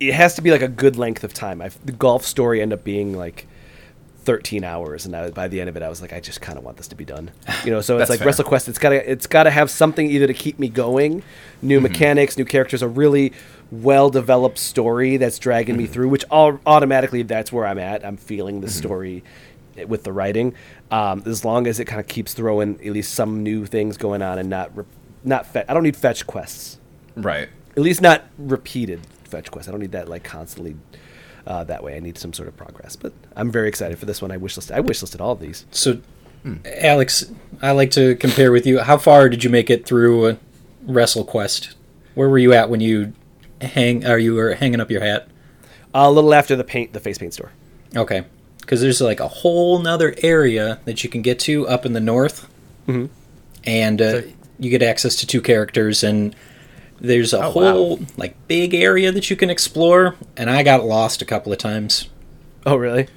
it 0.00 0.14
has 0.14 0.34
to 0.36 0.42
be 0.42 0.50
like 0.50 0.62
a 0.62 0.68
good 0.68 0.96
length 0.96 1.22
of 1.24 1.34
time. 1.34 1.60
I've, 1.60 1.78
the 1.84 1.92
golf 1.92 2.24
story 2.24 2.62
ended 2.62 2.78
up 2.78 2.84
being 2.84 3.12
like 3.16 3.46
13 4.24 4.64
hours, 4.64 5.06
and 5.06 5.14
I, 5.14 5.30
by 5.30 5.46
the 5.48 5.60
end 5.60 5.68
of 5.68 5.76
it, 5.76 5.82
I 5.82 5.88
was 5.88 6.00
like, 6.00 6.12
I 6.12 6.20
just 6.20 6.40
kind 6.40 6.56
of 6.58 6.64
want 6.64 6.78
this 6.78 6.88
to 6.88 6.94
be 6.96 7.04
done. 7.04 7.30
You 7.64 7.70
know, 7.72 7.82
so 7.82 7.98
it's 7.98 8.08
like 8.08 8.20
fair. 8.20 8.28
WrestleQuest. 8.28 8.68
It's 8.70 8.78
gotta 8.78 9.10
it's 9.10 9.26
gotta 9.26 9.50
have 9.50 9.70
something 9.70 10.06
either 10.10 10.26
to 10.26 10.32
keep 10.34 10.58
me 10.58 10.68
going, 10.68 11.22
new 11.60 11.76
Mm-hmm. 11.76 11.82
mechanics, 11.92 12.38
new 12.38 12.44
characters, 12.46 12.80
a 12.80 12.88
really 12.88 13.32
well 13.70 14.10
developed 14.10 14.58
story 14.58 15.16
that's 15.16 15.38
dragging 15.38 15.74
Mm-hmm. 15.76 15.82
me 15.82 15.88
through. 15.88 16.08
Which 16.08 16.24
all 16.30 16.58
automatically 16.66 17.22
that's 17.22 17.52
where 17.52 17.66
I'm 17.66 17.78
at. 17.78 18.04
I'm 18.04 18.16
feeling 18.16 18.56
Mm-hmm. 18.56 18.64
the 18.64 18.70
story 18.70 19.24
with 19.86 20.04
the 20.04 20.12
writing. 20.12 20.54
Um, 20.90 21.22
as 21.26 21.44
long 21.44 21.66
as 21.66 21.78
it 21.80 21.84
kind 21.86 22.00
of 22.00 22.06
keeps 22.08 22.34
throwing 22.34 22.74
at 22.84 22.92
least 22.92 23.14
some 23.14 23.42
new 23.42 23.64
things 23.66 23.96
going 23.96 24.22
on 24.22 24.38
and 24.38 24.50
not 24.50 24.76
re- 24.76 24.84
not 25.24 25.46
fe- 25.46 25.64
I 25.68 25.74
don't 25.74 25.82
need 25.84 25.96
fetch 25.96 26.26
quests 26.26 26.78
Right. 27.16 27.48
at 27.76 27.82
least 27.82 28.00
not 28.02 28.24
repeated 28.38 29.00
fetch 29.24 29.50
quests. 29.50 29.68
I 29.68 29.70
don't 29.72 29.80
need 29.80 29.92
that 29.92 30.08
like 30.08 30.24
constantly 30.24 30.76
uh, 31.46 31.62
that 31.64 31.82
way. 31.84 31.96
I 31.96 32.00
need 32.00 32.18
some 32.18 32.32
sort 32.32 32.48
of 32.48 32.56
progress. 32.56 32.96
But 32.96 33.12
I'm 33.36 33.50
very 33.52 33.68
excited 33.68 33.98
for 33.98 34.06
this 34.06 34.20
one. 34.20 34.30
I 34.32 34.36
wish 34.36 34.56
listed. 34.56 34.76
I 34.76 34.80
wish 34.80 35.00
listed 35.00 35.20
all 35.20 35.32
of 35.32 35.40
these. 35.40 35.64
So, 35.70 36.00
Alex, 36.64 37.30
I 37.62 37.70
like 37.72 37.90
to 37.92 38.16
compare 38.16 38.50
with 38.52 38.66
you. 38.66 38.80
How 38.80 38.98
far 38.98 39.28
did 39.28 39.44
you 39.44 39.50
make 39.50 39.70
it 39.70 39.86
through 39.86 40.26
uh, 40.26 40.34
WrestleQuest? 40.86 41.74
Where 42.14 42.28
were 42.28 42.38
you 42.38 42.52
at 42.52 42.68
when 42.70 42.80
you 42.80 43.12
hang? 43.60 44.04
Are 44.06 44.18
you 44.18 44.34
were 44.34 44.54
hanging 44.54 44.80
up 44.80 44.90
your 44.90 45.00
hat? 45.02 45.28
a 45.92 46.10
little 46.10 46.32
after 46.34 46.54
the 46.54 46.62
paint, 46.64 46.92
the 46.92 47.00
face 47.00 47.18
paint 47.18 47.34
store. 47.34 47.50
Okay, 47.96 48.24
because 48.60 48.80
there's 48.80 49.00
like 49.00 49.18
a 49.20 49.26
whole 49.28 49.80
nother 49.80 50.14
area 50.22 50.78
that 50.84 51.02
you 51.02 51.10
can 51.10 51.20
get 51.22 51.38
to 51.40 51.66
up 51.68 51.84
in 51.84 51.92
the 51.92 52.00
north, 52.00 52.48
Mm-hmm. 52.86 53.06
and 53.64 54.00
uh, 54.02 54.22
you 54.58 54.70
get 54.70 54.82
access 54.82 55.16
to 55.16 55.26
two 55.26 55.40
characters, 55.42 56.02
and 56.04 56.34
there's 57.00 57.32
a 57.32 57.38
Oh, 57.38 57.40
wow. 57.40 57.72
whole 57.72 58.00
like 58.16 58.36
big 58.46 58.74
area 58.74 59.10
that 59.10 59.30
you 59.30 59.36
can 59.36 59.50
explore. 59.50 60.14
And 60.36 60.48
I 60.50 60.62
got 60.62 60.84
lost 60.84 61.22
a 61.22 61.24
couple 61.24 61.50
of 61.52 61.58
times. 61.58 62.08
Oh, 62.66 62.76
really? 62.76 63.08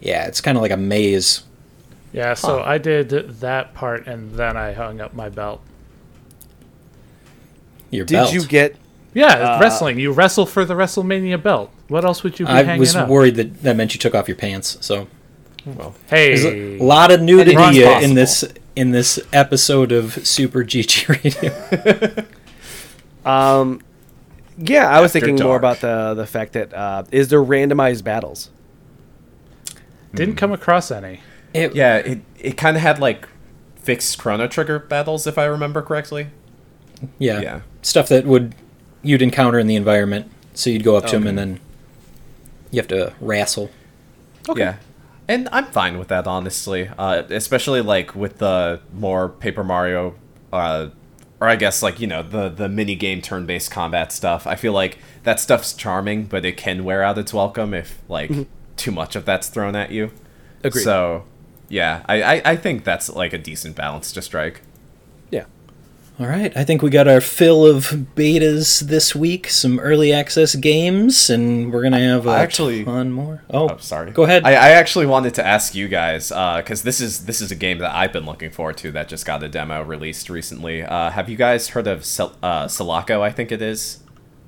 Yeah, 0.00 0.26
it's 0.26 0.40
kind 0.40 0.56
of 0.56 0.62
like 0.62 0.70
a 0.70 0.76
maze. 0.76 1.42
Yeah, 2.12 2.34
so 2.34 2.62
I 2.62 2.78
did 2.78 3.08
that 3.40 3.74
part 3.74 4.06
and 4.06 4.32
then 4.36 4.56
I 4.56 4.72
hung 4.72 5.00
up 5.00 5.14
my 5.14 5.28
belt. 5.28 5.60
Your 7.90 8.04
belt. 8.04 8.08
Did 8.08 8.14
belt. 8.16 8.32
you 8.34 8.48
get? 8.48 8.76
Yeah, 9.14 9.60
wrestling. 9.60 9.98
You 10.00 10.12
wrestle 10.12 10.44
for 10.46 10.64
the 10.64 10.74
WrestleMania 10.74 11.40
belt. 11.42 11.70
What 11.88 12.04
else 12.04 12.22
would 12.24 12.38
you 12.40 12.46
be 12.46 12.52
I 12.52 12.62
hanging 12.64 12.80
was 12.80 12.96
up? 12.96 13.08
worried 13.08 13.36
that 13.36 13.62
that 13.62 13.76
meant 13.76 13.94
you 13.94 14.00
took 14.00 14.14
off 14.14 14.26
your 14.28 14.36
pants. 14.36 14.76
So 14.80 15.06
Well, 15.64 15.94
there's 16.08 16.42
Hey, 16.42 16.78
a 16.78 16.82
lot 16.82 17.10
of 17.12 17.20
nudity 17.22 17.56
uh, 17.84 18.00
in 18.00 18.14
this 18.14 18.44
in 18.74 18.90
this 18.90 19.20
episode 19.32 19.92
of 19.92 20.26
Super 20.26 20.64
GG 20.64 21.08
Radio. 21.24 22.24
Um, 23.24 23.80
yeah, 24.58 24.88
I 24.88 25.00
was 25.00 25.14
After 25.14 25.26
thinking 25.26 25.44
more 25.44 25.56
about 25.56 25.80
the 25.80 26.14
the 26.14 26.26
fact 26.26 26.52
that 26.54 26.72
uh, 26.74 27.04
is 27.10 27.28
there 27.28 27.42
randomized 27.42 28.04
battles? 28.04 28.50
didn't 30.14 30.36
come 30.36 30.52
across 30.52 30.90
any. 30.92 31.20
It- 31.52 31.74
yeah, 31.74 31.96
it, 31.96 32.20
it 32.38 32.56
kind 32.56 32.76
of 32.76 32.82
had 32.82 32.98
like 33.00 33.28
fixed 33.76 34.16
Chrono 34.18 34.46
Trigger 34.46 34.78
battles, 34.78 35.26
if 35.26 35.38
I 35.38 35.44
remember 35.44 35.82
correctly. 35.82 36.28
yeah, 37.18 37.40
Yeah. 37.40 37.60
stuff 37.82 38.08
that 38.08 38.24
would 38.24 38.54
you'd 39.04 39.22
encounter 39.22 39.58
in 39.58 39.66
the 39.68 39.76
environment. 39.76 40.30
So 40.54 40.70
you'd 40.70 40.84
go 40.84 40.96
up 40.96 41.06
to 41.06 41.16
him 41.16 41.22
Okay. 41.22 41.28
and 41.30 41.38
then 41.38 41.60
you 42.70 42.80
have 42.80 42.88
to 42.88 43.12
wrestle. 43.20 43.70
Yeah. 44.54 44.76
And 45.26 45.48
I'm 45.52 45.66
fine 45.66 45.98
with 45.98 46.08
that, 46.08 46.26
honestly. 46.26 46.88
Uh, 46.98 47.22
especially 47.30 47.80
like 47.80 48.14
with 48.14 48.38
the 48.38 48.80
more 48.92 49.28
Paper 49.28 49.64
Mario, 49.64 50.14
uh, 50.52 50.88
or 51.40 51.48
I 51.48 51.56
guess 51.56 51.82
like 51.82 51.98
you 51.98 52.06
know 52.06 52.22
the 52.22 52.48
the 52.48 52.68
mini 52.68 52.94
game 52.94 53.20
turn 53.22 53.46
based 53.46 53.70
combat 53.70 54.12
stuff. 54.12 54.46
I 54.46 54.54
feel 54.54 54.72
like 54.72 54.98
that 55.24 55.40
stuff's 55.40 55.72
charming, 55.72 56.24
but 56.24 56.44
it 56.44 56.56
can 56.56 56.84
wear 56.84 57.02
out 57.02 57.16
its 57.18 57.32
welcome 57.32 57.72
if 57.74 58.02
like 58.08 58.30
too 58.76 58.90
much 58.92 59.16
of 59.16 59.24
that's 59.24 59.48
thrown 59.48 59.74
at 59.74 59.90
you. 59.90 60.10
Agreed. 60.62 60.82
So, 60.82 61.24
yeah, 61.68 62.02
I, 62.06 62.22
I 62.22 62.42
I 62.52 62.56
think 62.56 62.84
that's 62.84 63.08
like 63.08 63.32
a 63.32 63.38
decent 63.38 63.76
balance 63.76 64.12
to 64.12 64.22
strike. 64.22 64.60
Yeah. 66.18 66.24
All 66.24 66.30
right, 66.30 66.56
I 66.56 66.62
think 66.64 66.80
we 66.80 66.90
got 66.90 67.08
our 67.08 67.20
fill 67.20 67.66
of 67.66 67.86
betas 68.14 68.80
this 68.80 69.16
week. 69.16 69.48
Some 69.48 69.80
early 69.80 70.12
access 70.12 70.54
games, 70.54 71.28
and 71.28 71.72
we're 71.72 71.82
gonna 71.82 71.98
have 71.98 72.26
a 72.26 72.30
I 72.30 72.40
actually- 72.42 72.84
ton 72.84 73.10
more. 73.10 73.42
Oh, 73.50 73.68
Oh, 73.70 73.76
sorry. 73.78 74.12
Go 74.12 74.22
ahead. 74.22 74.44
I, 74.44 74.52
I 74.52 74.68
actually 74.70 75.06
wanted 75.06 75.34
to 75.34 75.46
ask 75.46 75.74
you 75.74 75.88
guys 75.88 76.28
because 76.28 76.82
this 76.82 77.00
is 77.00 77.26
this 77.26 77.40
is 77.40 77.50
a 77.50 77.56
game 77.56 77.78
that 77.78 77.92
I've 77.94 78.12
been 78.12 78.26
looking 78.26 78.50
forward 78.50 78.76
to 78.78 78.92
that 78.92 79.08
just 79.08 79.26
got 79.26 79.42
a 79.42 79.48
demo 79.48 79.82
released 79.82 80.30
recently. 80.30 80.82
Uh, 80.84 81.10
have 81.10 81.28
you 81.28 81.36
guys 81.36 81.68
heard 81.70 81.88
of 81.88 82.04
Cel- 82.04 82.36
uh, 82.42 82.66
Selaco? 82.66 83.20
I 83.20 83.30
think 83.30 83.50
it 83.50 83.60
is. 83.60 83.98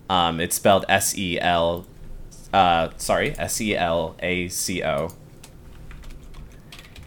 Um, 0.09 0.39
it's 0.41 0.55
spelled 0.57 0.85
S 0.89 1.19
E 1.19 1.41
L. 1.41 1.85
Uh, 2.55 2.91
sorry, 2.97 3.35
S 3.39 3.61
E 3.61 3.77
L 3.77 4.15
A 4.21 4.47
C 4.49 4.85
O. 4.85 5.09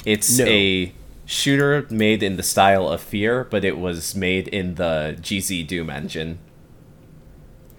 It's 0.06 0.38
No. 0.38 0.45
a 0.45 0.91
shooter 1.30 1.86
made 1.92 2.24
in 2.24 2.38
the 2.38 2.44
style 2.44 2.88
of 2.89 3.00
Fear, 3.02 3.44
but 3.46 3.63
it 3.63 3.78
was 3.78 4.15
made 4.15 4.48
in 4.48 4.76
the 4.76 5.15
GZ 5.22 5.68
Doom 5.68 5.89
engine. 5.92 6.39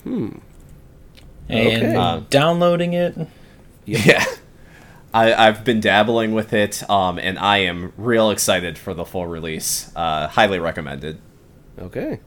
Hmm. 0.05 0.29
And 1.49 1.83
Okay. 1.83 1.97
Uh, 1.97 2.21
downloading 2.31 2.93
it. 2.93 3.17
Yeah. 3.85 4.25
I, 5.13 5.35
I've 5.35 5.65
been 5.65 5.81
dabbling 5.81 6.33
with 6.33 6.53
it, 6.53 6.89
um, 6.89 7.19
and 7.19 7.37
I 7.41 7.59
am 7.59 7.93
real 7.97 8.31
excited 8.31 8.79
for 8.79 8.95
the 8.95 9.05
full 9.05 9.27
release. 9.27 9.91
Uh, 9.97 10.29
highly 10.29 10.61
recommended. 10.61 11.21
Okay. 11.77 12.21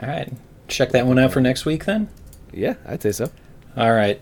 All 0.00 0.08
right, 0.08 0.32
check 0.68 0.90
that 0.92 1.06
one 1.08 1.18
out 1.18 1.32
for 1.32 1.40
next 1.40 1.64
week 1.64 1.86
then. 1.86 2.08
Yeah, 2.52 2.74
I'd 2.86 3.02
say 3.02 3.10
so. 3.10 3.28
All 3.76 3.92
right. 3.92 4.20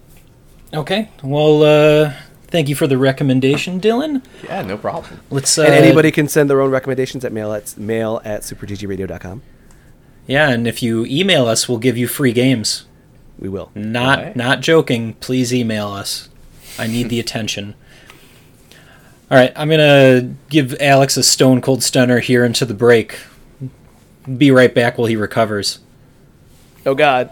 Okay. 0.73 1.11
Well, 1.23 1.63
uh, 1.63 2.15
thank 2.49 2.69
you 2.69 2.75
for 2.75 2.87
the 2.87 2.99
recommendation, 2.99 3.81
Dylan. 3.81 4.23
Yeah, 4.45 4.63
no 4.63 4.77
problem. 4.77 5.21
Let's. 5.31 5.57
Uh, 5.59 5.63
and 5.63 5.75
anybody 5.75 6.11
can 6.11 6.29
send 6.29 6.49
their 6.51 6.61
own 6.61 6.71
recommendations 6.71 7.25
at 7.25 7.33
mail 7.33 7.53
at 7.53 7.77
mail 7.77 8.21
at 8.25 8.43
superggradio.com. 8.43 9.43
Yeah, 10.27 10.51
and 10.51 10.67
if 10.67 10.83
you 10.83 11.05
email 11.07 11.47
us, 11.47 11.69
we'll 11.69 11.79
give 11.79 11.97
you 11.97 12.09
free 12.09 12.33
games. 12.33 12.87
We 13.39 13.49
will. 13.49 13.71
Not 13.75 14.19
Alright. 14.19 14.37
not 14.37 14.61
joking. 14.61 15.15
Please 15.15 15.53
email 15.55 15.89
us. 15.89 16.29
I 16.79 16.87
need 16.87 17.09
the 17.11 17.21
attention. 17.27 17.75
All 19.31 19.37
right, 19.37 19.53
I'm 19.57 19.69
gonna 19.69 20.35
give 20.49 20.75
Alex 20.81 21.17
a 21.17 21.23
stone 21.23 21.61
cold 21.61 21.83
stunner 21.83 22.21
here 22.21 22.45
into 22.45 22.65
the 22.65 22.75
break. 22.75 23.19
Be 24.37 24.51
right 24.51 24.73
back 24.75 24.99
while 24.99 25.07
he 25.07 25.17
recovers. 25.17 25.81
Oh 26.85 26.95
God. 26.95 27.31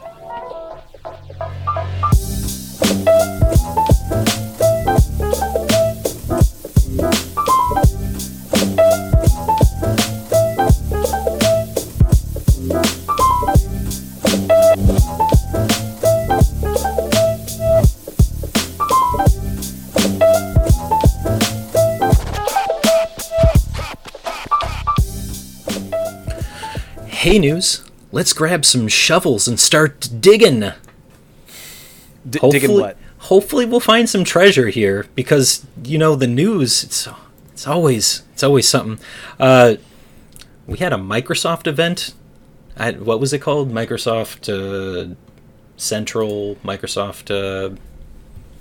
News. 27.39 27.85
Let's 28.13 28.33
grab 28.33 28.65
some 28.65 28.89
shovels 28.89 29.49
and 29.49 29.59
start 29.59 30.09
digging. 30.21 30.61
D- 30.61 32.39
Hopefully, 32.39 32.51
digging 32.53 32.81
what? 32.81 32.97
hopefully 33.19 33.67
we'll 33.67 33.81
find 33.81 34.09
some 34.09 34.25
treasure 34.25 34.69
here 34.69 35.07
because 35.15 35.67
you 35.85 35.99
know 35.99 36.15
the 36.15 36.27
news. 36.27 36.85
It's 36.85 37.09
it's 37.53 37.67
always 37.67 38.23
it's 38.33 38.43
always 38.43 38.69
something. 38.69 39.05
Uh, 39.39 39.77
we 40.67 40.79
had 40.79 40.93
a 40.93 40.97
Microsoft 40.97 41.67
event. 41.67 42.15
I, 42.77 42.93
what 42.93 43.21
was 43.21 43.33
it 43.33 43.41
called? 43.41 43.71
Microsoft 43.73 44.49
uh, 44.49 45.15
Central. 45.77 46.57
Microsoft. 46.65 47.31
Uh, 47.31 47.77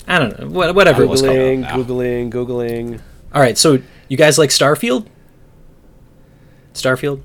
I 0.07 0.19
don't 0.19 0.37
know. 0.39 0.47
What, 0.47 0.75
whatever 0.75 1.03
it 1.03 1.07
was 1.07 1.21
called. 1.21 1.33
Googling, 1.33 1.65
googling, 1.65 2.31
googling. 2.31 3.01
All 3.33 3.41
right. 3.41 3.57
So 3.57 3.79
you 4.09 4.17
guys 4.17 4.37
like 4.37 4.49
Starfield? 4.49 5.07
Starfield. 6.73 7.21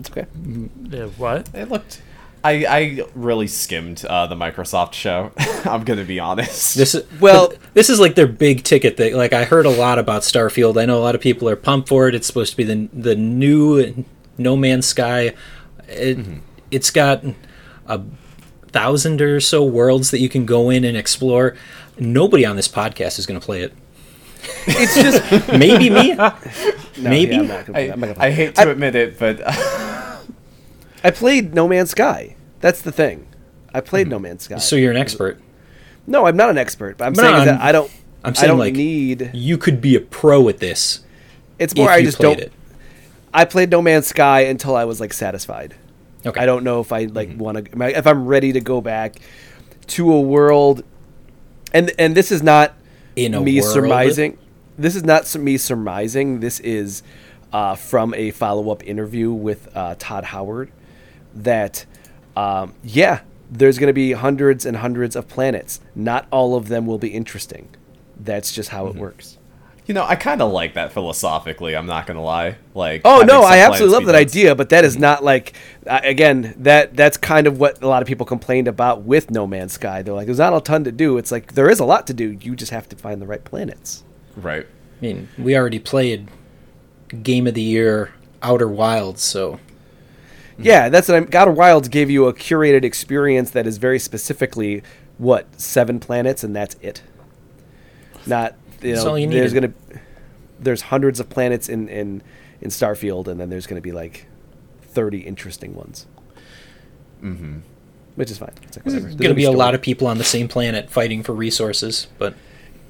It's 0.00 0.10
okay. 0.10 0.26
Yeah, 0.90 1.06
what? 1.16 1.48
It 1.54 1.68
looked. 1.70 2.02
I, 2.42 2.64
I 2.64 3.04
really 3.14 3.46
skimmed 3.46 4.02
uh, 4.06 4.26
the 4.26 4.34
Microsoft 4.34 4.94
show. 4.94 5.30
I'm 5.66 5.84
gonna 5.84 6.04
be 6.04 6.18
honest. 6.18 6.74
This 6.74 6.94
is 6.94 7.04
Well- 7.20 7.48
well. 7.50 7.58
This 7.74 7.90
is 7.90 8.00
like 8.00 8.14
their 8.14 8.26
big 8.26 8.64
ticket 8.64 8.96
thing. 8.96 9.14
Like 9.14 9.32
I 9.34 9.44
heard 9.44 9.66
a 9.66 9.70
lot 9.70 9.98
about 9.98 10.22
Starfield. 10.22 10.80
I 10.80 10.86
know 10.86 10.98
a 10.98 11.04
lot 11.04 11.14
of 11.14 11.20
people 11.20 11.48
are 11.48 11.56
pumped 11.56 11.88
for 11.88 12.08
it. 12.08 12.14
It's 12.14 12.26
supposed 12.26 12.50
to 12.52 12.56
be 12.56 12.64
the 12.64 12.88
the 12.92 13.14
new 13.14 14.04
No 14.38 14.56
Man's 14.56 14.86
Sky. 14.86 15.34
It, 15.86 16.18
It's 16.70 16.90
got 16.90 17.22
a 17.86 18.00
thousand 18.68 19.20
or 19.20 19.40
so 19.40 19.62
worlds 19.64 20.10
that 20.12 20.20
you 20.20 20.28
can 20.30 20.46
go 20.46 20.70
in 20.70 20.84
and 20.84 20.96
explore. 20.96 21.56
Nobody 21.98 22.46
on 22.46 22.56
this 22.56 22.68
podcast 22.68 23.18
is 23.18 23.26
going 23.26 23.38
to 23.38 23.44
play 23.44 23.62
it. 23.62 23.74
It's 24.66 24.94
just 24.94 25.52
Maybe 25.52 25.90
me. 25.90 26.14
no, 26.14 26.32
Maybe? 26.98 27.34
yeah, 27.34 27.40
I'm 27.40 27.46
not 27.48 27.66
gonna 27.66 27.78
I, 27.78 27.82
play- 27.82 27.92
I'm 27.92 28.00
not 28.00 28.06
gonna 28.06 28.14
play. 28.14 28.26
I 28.26 28.30
hate 28.30 28.54
to 28.56 28.70
admit 28.70 28.94
it, 28.94 29.18
but 29.18 29.40
I 31.04 31.10
played 31.10 31.54
No 31.54 31.66
Man's 31.68 31.90
Sky. 31.90 32.36
That's 32.60 32.82
the 32.82 32.92
thing. 32.92 33.26
I 33.72 33.80
played 33.80 34.06
hmm. 34.06 34.12
No 34.12 34.18
Man's 34.18 34.42
Sky. 34.42 34.58
So 34.58 34.76
you're 34.76 34.90
an 34.90 34.96
expert. 34.96 35.40
no, 36.06 36.26
I'm 36.26 36.36
not 36.36 36.50
an 36.50 36.58
expert, 36.58 36.98
but 36.98 37.06
I'm 37.06 37.12
But 37.14 37.22
saying 37.22 37.34
I'm- 37.34 37.46
that 37.46 37.60
I 37.60 37.72
don't. 37.72 37.90
I'm 38.22 38.34
saying 38.34 38.36
I 38.36 38.40
saying 38.40 38.48
don't 38.50 38.58
like 38.58 38.74
need. 38.74 39.30
you 39.32 39.56
could 39.56 39.80
be 39.80 39.96
a 39.96 40.00
pro 40.00 40.46
at 40.50 40.58
this 40.58 41.00
It's 41.58 41.72
if 41.72 41.78
more. 41.78 41.88
I 41.88 41.98
you 41.98 42.06
just 42.06 42.18
don't. 42.18 42.38
it. 42.38 42.52
I 43.32 43.46
played 43.46 43.70
No 43.70 43.80
Man's 43.80 44.06
Sky 44.08 44.40
until 44.40 44.76
I 44.76 44.84
was 44.84 45.00
like 45.00 45.12
satisfied. 45.14 45.74
Okay. 46.26 46.38
I 46.38 46.44
don't 46.44 46.64
know 46.64 46.80
if 46.80 46.92
I 46.92 47.04
like 47.04 47.30
mm-hmm. 47.30 47.38
want 47.38 47.72
to 47.72 47.98
if 47.98 48.06
I'm 48.06 48.26
ready 48.26 48.52
to 48.52 48.60
go 48.60 48.80
back 48.82 49.16
to 49.88 50.12
a 50.12 50.20
world, 50.20 50.84
and 51.72 51.92
and 51.98 52.14
this 52.14 52.30
is 52.30 52.42
not 52.42 52.74
In 53.16 53.34
a 53.34 53.40
me 53.40 53.60
world? 53.60 53.72
surmising. 53.72 54.38
This 54.78 54.96
is 54.96 55.04
not 55.04 55.34
me 55.36 55.56
surmising. 55.56 56.40
This 56.40 56.60
is 56.60 57.02
uh, 57.52 57.74
from 57.74 58.14
a 58.14 58.30
follow 58.30 58.70
up 58.70 58.86
interview 58.86 59.32
with 59.32 59.68
uh, 59.76 59.96
Todd 59.98 60.24
Howard. 60.24 60.70
That 61.34 61.84
um, 62.36 62.74
yeah, 62.82 63.20
there's 63.50 63.78
going 63.78 63.88
to 63.88 63.92
be 63.94 64.12
hundreds 64.12 64.64
and 64.64 64.76
hundreds 64.78 65.16
of 65.16 65.28
planets. 65.28 65.80
Not 65.94 66.26
all 66.30 66.54
of 66.54 66.68
them 66.68 66.86
will 66.86 66.98
be 66.98 67.08
interesting. 67.08 67.68
That's 68.16 68.52
just 68.52 68.70
how 68.70 68.86
it 68.86 68.96
works. 68.96 69.38
You 69.86 69.94
know, 69.94 70.04
I 70.04 70.14
kind 70.14 70.40
of 70.40 70.52
like 70.52 70.74
that 70.74 70.92
philosophically. 70.92 71.74
I'm 71.76 71.86
not 71.86 72.06
gonna 72.06 72.22
lie. 72.22 72.56
Like, 72.74 73.02
Oh 73.04 73.22
no, 73.22 73.42
I 73.42 73.58
absolutely 73.58 73.94
love 73.94 74.06
that 74.06 74.12
be 74.12 74.18
dense. 74.18 74.32
idea, 74.32 74.54
but 74.54 74.68
that 74.68 74.84
is 74.84 74.96
not 74.96 75.24
like 75.24 75.54
uh, 75.86 76.00
again 76.02 76.54
that 76.58 76.94
that's 76.96 77.16
kind 77.16 77.46
of 77.46 77.58
what 77.58 77.82
a 77.82 77.88
lot 77.88 78.02
of 78.02 78.08
people 78.08 78.26
complained 78.26 78.68
about 78.68 79.02
with 79.02 79.30
No 79.30 79.46
Man's 79.46 79.72
Sky. 79.72 80.02
They're 80.02 80.14
like, 80.14 80.26
there's 80.26 80.38
not 80.38 80.54
a 80.54 80.60
ton 80.60 80.84
to 80.84 80.92
do. 80.92 81.18
It's 81.18 81.32
like 81.32 81.54
there 81.54 81.68
is 81.68 81.80
a 81.80 81.84
lot 81.84 82.06
to 82.08 82.14
do. 82.14 82.38
You 82.40 82.54
just 82.54 82.70
have 82.72 82.88
to 82.90 82.96
find 82.96 83.20
the 83.20 83.26
right 83.26 83.42
planets. 83.44 84.04
Right. 84.36 84.66
I 84.66 85.04
mean, 85.04 85.28
we 85.38 85.56
already 85.56 85.78
played 85.78 86.28
Game 87.22 87.46
of 87.46 87.54
the 87.54 87.62
Year 87.62 88.12
Outer 88.42 88.68
Wilds, 88.68 89.22
so 89.22 89.58
Yeah, 90.58 90.88
that's 90.88 91.08
what 91.08 91.16
I'm. 91.16 91.24
God 91.24 91.48
of 91.48 91.56
Wilds 91.56 91.88
gave 91.88 92.10
you 92.10 92.26
a 92.26 92.34
curated 92.34 92.84
experience 92.84 93.50
that 93.52 93.66
is 93.66 93.78
very 93.78 93.98
specifically 93.98 94.82
what 95.18 95.60
seven 95.60 95.98
planets, 96.00 96.44
and 96.44 96.54
that's 96.54 96.76
it. 96.82 97.02
Not 98.26 98.54
you 98.82 98.94
know, 98.94 99.14
you 99.14 99.28
there's 99.28 99.52
gonna 99.52 99.72
there's 100.58 100.82
hundreds 100.82 101.20
of 101.20 101.28
planets 101.28 101.68
in 101.68 101.88
in 101.88 102.22
in 102.60 102.70
Starfield, 102.70 103.28
and 103.28 103.40
then 103.40 103.50
there's 103.50 103.66
gonna 103.66 103.80
be 103.80 103.92
like 103.92 104.26
thirty 104.82 105.18
interesting 105.20 105.74
ones. 105.74 106.06
Mm-hmm. 107.22 107.58
Which 108.16 108.30
is 108.30 108.38
fine. 108.38 108.52
It's 108.62 108.76
like 108.76 108.84
whatever. 108.86 109.04
there's 109.04 109.14
going 109.16 109.28
to 109.30 109.34
be 109.34 109.44
a 109.44 109.50
lot 109.50 109.74
of 109.74 109.80
people 109.82 110.06
on 110.06 110.18
the 110.18 110.24
same 110.24 110.48
planet 110.48 110.90
fighting 110.90 111.22
for 111.22 111.32
resources, 111.32 112.08
but 112.18 112.34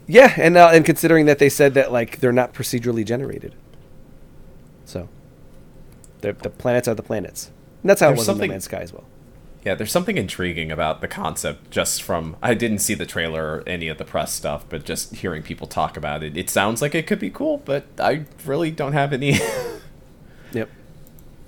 Yeah, 0.07 0.33
and 0.37 0.57
uh, 0.57 0.71
and 0.73 0.85
considering 0.85 1.27
that 1.27 1.39
they 1.39 1.49
said 1.49 1.75
that 1.75 1.93
like 1.93 2.21
they're 2.21 2.33
not 2.33 2.55
procedurally 2.55 3.05
generated, 3.05 3.55
so 4.85 5.09
the 6.21 6.33
the 6.33 6.51
planets 6.51 6.89
are 6.89 6.95
the 6.95 7.03
planets. 7.03 7.51
And 7.83 7.91
that's 7.91 8.01
how 8.01 8.09
There's 8.09 8.19
it 8.19 8.21
was 8.21 8.29
in 8.29 8.33
something- 8.33 8.49
No 8.49 8.55
Man's 8.55 8.65
Sky 8.65 8.81
as 8.81 8.93
well. 8.93 9.05
Yeah, 9.65 9.75
there's 9.75 9.93
something 9.93 10.17
intriguing 10.17 10.73
about 10.73 11.03
the 11.03 11.09
concept 11.09 11.71
just 11.71 12.03
from 12.03 12.37
I 12.43 12.55
didn't 12.55 12.79
see 12.79 12.95
the 12.95 13.05
trailer 13.05 13.57
or 13.57 13.63
any 13.67 13.89
of 13.89 13.99
the 13.99 14.05
press 14.05 14.33
stuff, 14.33 14.65
but 14.69 14.85
just 14.85 15.17
hearing 15.17 15.43
people 15.43 15.67
talk 15.67 15.97
about 15.99 16.23
it, 16.23 16.37
it 16.37 16.49
sounds 16.49 16.81
like 16.81 16.95
it 16.95 17.07
could 17.07 17.19
be 17.19 17.31
cool, 17.31 17.59
but 17.59 17.85
I 17.99 18.25
really 18.47 18.71
don't 18.71 18.95
have 18.95 19.13
any 19.13 19.39
Yep. 20.53 20.71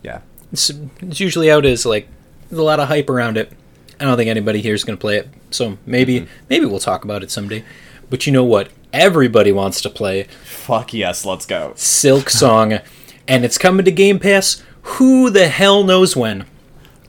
Yeah. 0.03 0.21
it's, 0.53 0.71
it's 1.01 1.21
usually 1.21 1.51
out 1.51 1.65
as 1.65 1.87
like 1.87 2.07
there's 2.49 2.61
a 2.61 2.63
lot 2.63 2.81
of 2.81 2.89
hype 2.89 3.09
around 3.09 3.39
it. 3.39 3.53
I 3.99 4.05
don't 4.05 4.17
think 4.17 4.29
anybody 4.29 4.61
here 4.61 4.75
is 4.75 4.85
going 4.85 4.97
to 4.97 5.01
play 5.01 5.17
it, 5.17 5.29
so 5.51 5.79
maybe 5.87 6.21
mm-hmm. 6.21 6.33
maybe 6.51 6.67
we'll 6.67 6.81
talk 6.81 7.05
about 7.05 7.23
it 7.23 7.31
someday. 7.31 7.65
But 8.11 8.27
you 8.27 8.33
know 8.33 8.45
what? 8.45 8.71
Everybody 8.93 9.53
wants 9.53 9.81
to 9.83 9.91
play 9.91 10.25
Fuck 10.45 10.93
yes, 10.93 11.25
let's 11.25 11.47
go. 11.47 11.73
Silksong, 11.77 12.85
and 13.27 13.45
it's 13.45 13.59
coming 13.59 13.85
to 13.85 13.91
Game 13.91 14.19
Pass. 14.19 14.63
Who 14.83 15.31
the 15.31 15.49
hell 15.49 15.83
knows 15.83 16.15
when? 16.15 16.45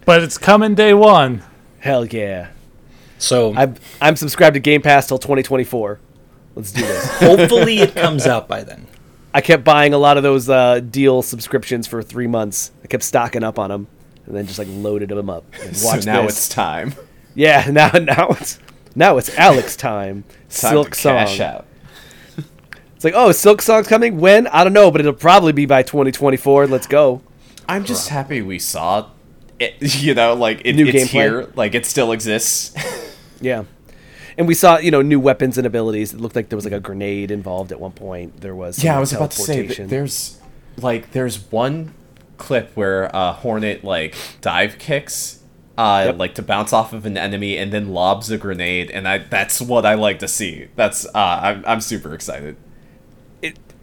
But 0.05 0.23
it's 0.23 0.37
coming 0.37 0.75
day 0.75 0.93
one. 0.93 1.43
Hell 1.79 2.05
yeah. 2.05 2.49
So 3.17 3.53
I'm 3.55 3.75
I'm 4.01 4.15
subscribed 4.15 4.55
to 4.55 4.59
Game 4.59 4.81
Pass 4.81 5.07
till 5.07 5.17
2024. 5.17 5.99
Let's 6.55 6.71
do 6.71 6.81
this. 6.81 7.05
hopefully 7.19 7.79
it 7.79 7.95
comes 7.95 8.27
out 8.27 8.47
by 8.47 8.63
then. 8.63 8.87
I 9.33 9.41
kept 9.41 9.63
buying 9.63 9.93
a 9.93 9.97
lot 9.97 10.17
of 10.17 10.23
those 10.23 10.49
uh, 10.49 10.79
deal 10.79 11.21
subscriptions 11.23 11.87
for 11.87 12.03
three 12.03 12.27
months. 12.27 12.71
I 12.83 12.87
kept 12.87 13.03
stocking 13.03 13.43
up 13.43 13.57
on 13.57 13.69
them, 13.71 13.87
and 14.25 14.35
then 14.35 14.45
just 14.45 14.59
like 14.59 14.67
loaded 14.69 15.09
them 15.09 15.29
up. 15.29 15.45
And 15.63 15.75
So 15.75 15.95
now 16.11 16.23
this. 16.23 16.37
it's 16.37 16.49
time. 16.49 16.93
yeah. 17.33 17.65
Now 17.71 17.89
now 17.91 18.27
it's 18.31 18.59
now 18.95 19.17
it's 19.17 19.35
Alex 19.37 19.75
time. 19.75 20.23
Time 20.23 20.33
Silk 20.49 20.91
to 20.91 20.99
Song. 20.99 21.17
cash 21.17 21.39
out. 21.39 21.65
It's 22.95 23.03
like 23.05 23.15
oh, 23.15 23.29
Silksong's 23.29 23.87
coming 23.87 24.19
when? 24.19 24.47
I 24.47 24.63
don't 24.63 24.73
know, 24.73 24.91
but 24.91 25.01
it'll 25.01 25.13
probably 25.13 25.51
be 25.51 25.65
by 25.65 25.83
2024. 25.83 26.67
Let's 26.67 26.87
go. 26.87 27.21
I'm 27.67 27.83
just 27.85 28.09
happy 28.09 28.41
we 28.41 28.59
saw 28.59 29.09
it, 29.63 29.95
you 30.01 30.13
know, 30.13 30.33
like 30.33 30.61
it, 30.65 30.73
New 30.75 30.85
it's 30.87 31.05
gameplay. 31.05 31.07
here, 31.09 31.51
like 31.55 31.75
it 31.75 31.85
still 31.85 32.11
exists. 32.11 32.75
Yeah. 33.41 33.65
And 34.37 34.47
we 34.47 34.53
saw, 34.53 34.77
you 34.77 34.89
know, 34.89 35.01
new 35.01 35.19
weapons 35.19 35.57
and 35.57 35.67
abilities. 35.67 36.13
It 36.13 36.21
looked 36.21 36.35
like 36.37 36.47
there 36.47 36.55
was 36.55 36.63
like 36.63 36.73
a 36.73 36.79
grenade 36.79 37.29
involved 37.29 37.73
at 37.73 37.79
one 37.81 37.91
point. 37.91 38.39
There 38.39 38.55
was 38.55 38.81
yeah, 38.81 38.95
I 38.95 38.99
was 39.01 39.11
about 39.11 39.31
to 39.31 39.41
say 39.41 39.67
there's 39.67 40.39
like 40.77 41.11
there's 41.11 41.51
one 41.51 41.93
clip 42.37 42.71
where 42.75 43.13
uh, 43.13 43.33
Hornet 43.33 43.83
like 43.83 44.15
dive 44.39 44.79
kicks 44.79 45.43
uh, 45.77 46.03
Yep. 46.07 46.17
like 46.19 46.35
to 46.35 46.41
bounce 46.41 46.71
off 46.71 46.93
of 46.93 47.05
an 47.05 47.17
enemy 47.17 47.57
and 47.57 47.73
then 47.73 47.89
lobs 47.89 48.31
a 48.31 48.37
grenade, 48.37 48.89
and 48.91 49.07
I 49.09 49.17
that's 49.17 49.59
what 49.59 49.85
I 49.85 49.95
like 49.95 50.19
to 50.19 50.27
see. 50.29 50.67
That's 50.77 51.05
uh, 51.07 51.39
I'm 51.43 51.63
I'm 51.67 51.81
super 51.81 52.13
excited. 52.13 52.55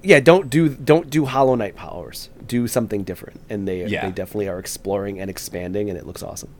It, 0.02 0.08
yeah, 0.08 0.20
don't 0.20 0.48
do 0.50 0.68
don't 0.68 1.10
do 1.10 1.24
Hollow 1.26 1.54
Knight 1.54 1.76
powers. 1.76 2.28
Do 2.46 2.66
something 2.66 3.04
different, 3.04 3.40
and 3.48 3.66
they 3.68 3.84
Yeah. 3.86 4.06
they 4.06 4.12
definitely 4.12 4.48
are 4.48 4.58
exploring 4.58 5.20
and 5.20 5.30
expanding, 5.30 5.88
and 5.88 5.98
it 5.98 6.06
looks 6.06 6.22
awesome. 6.22 6.50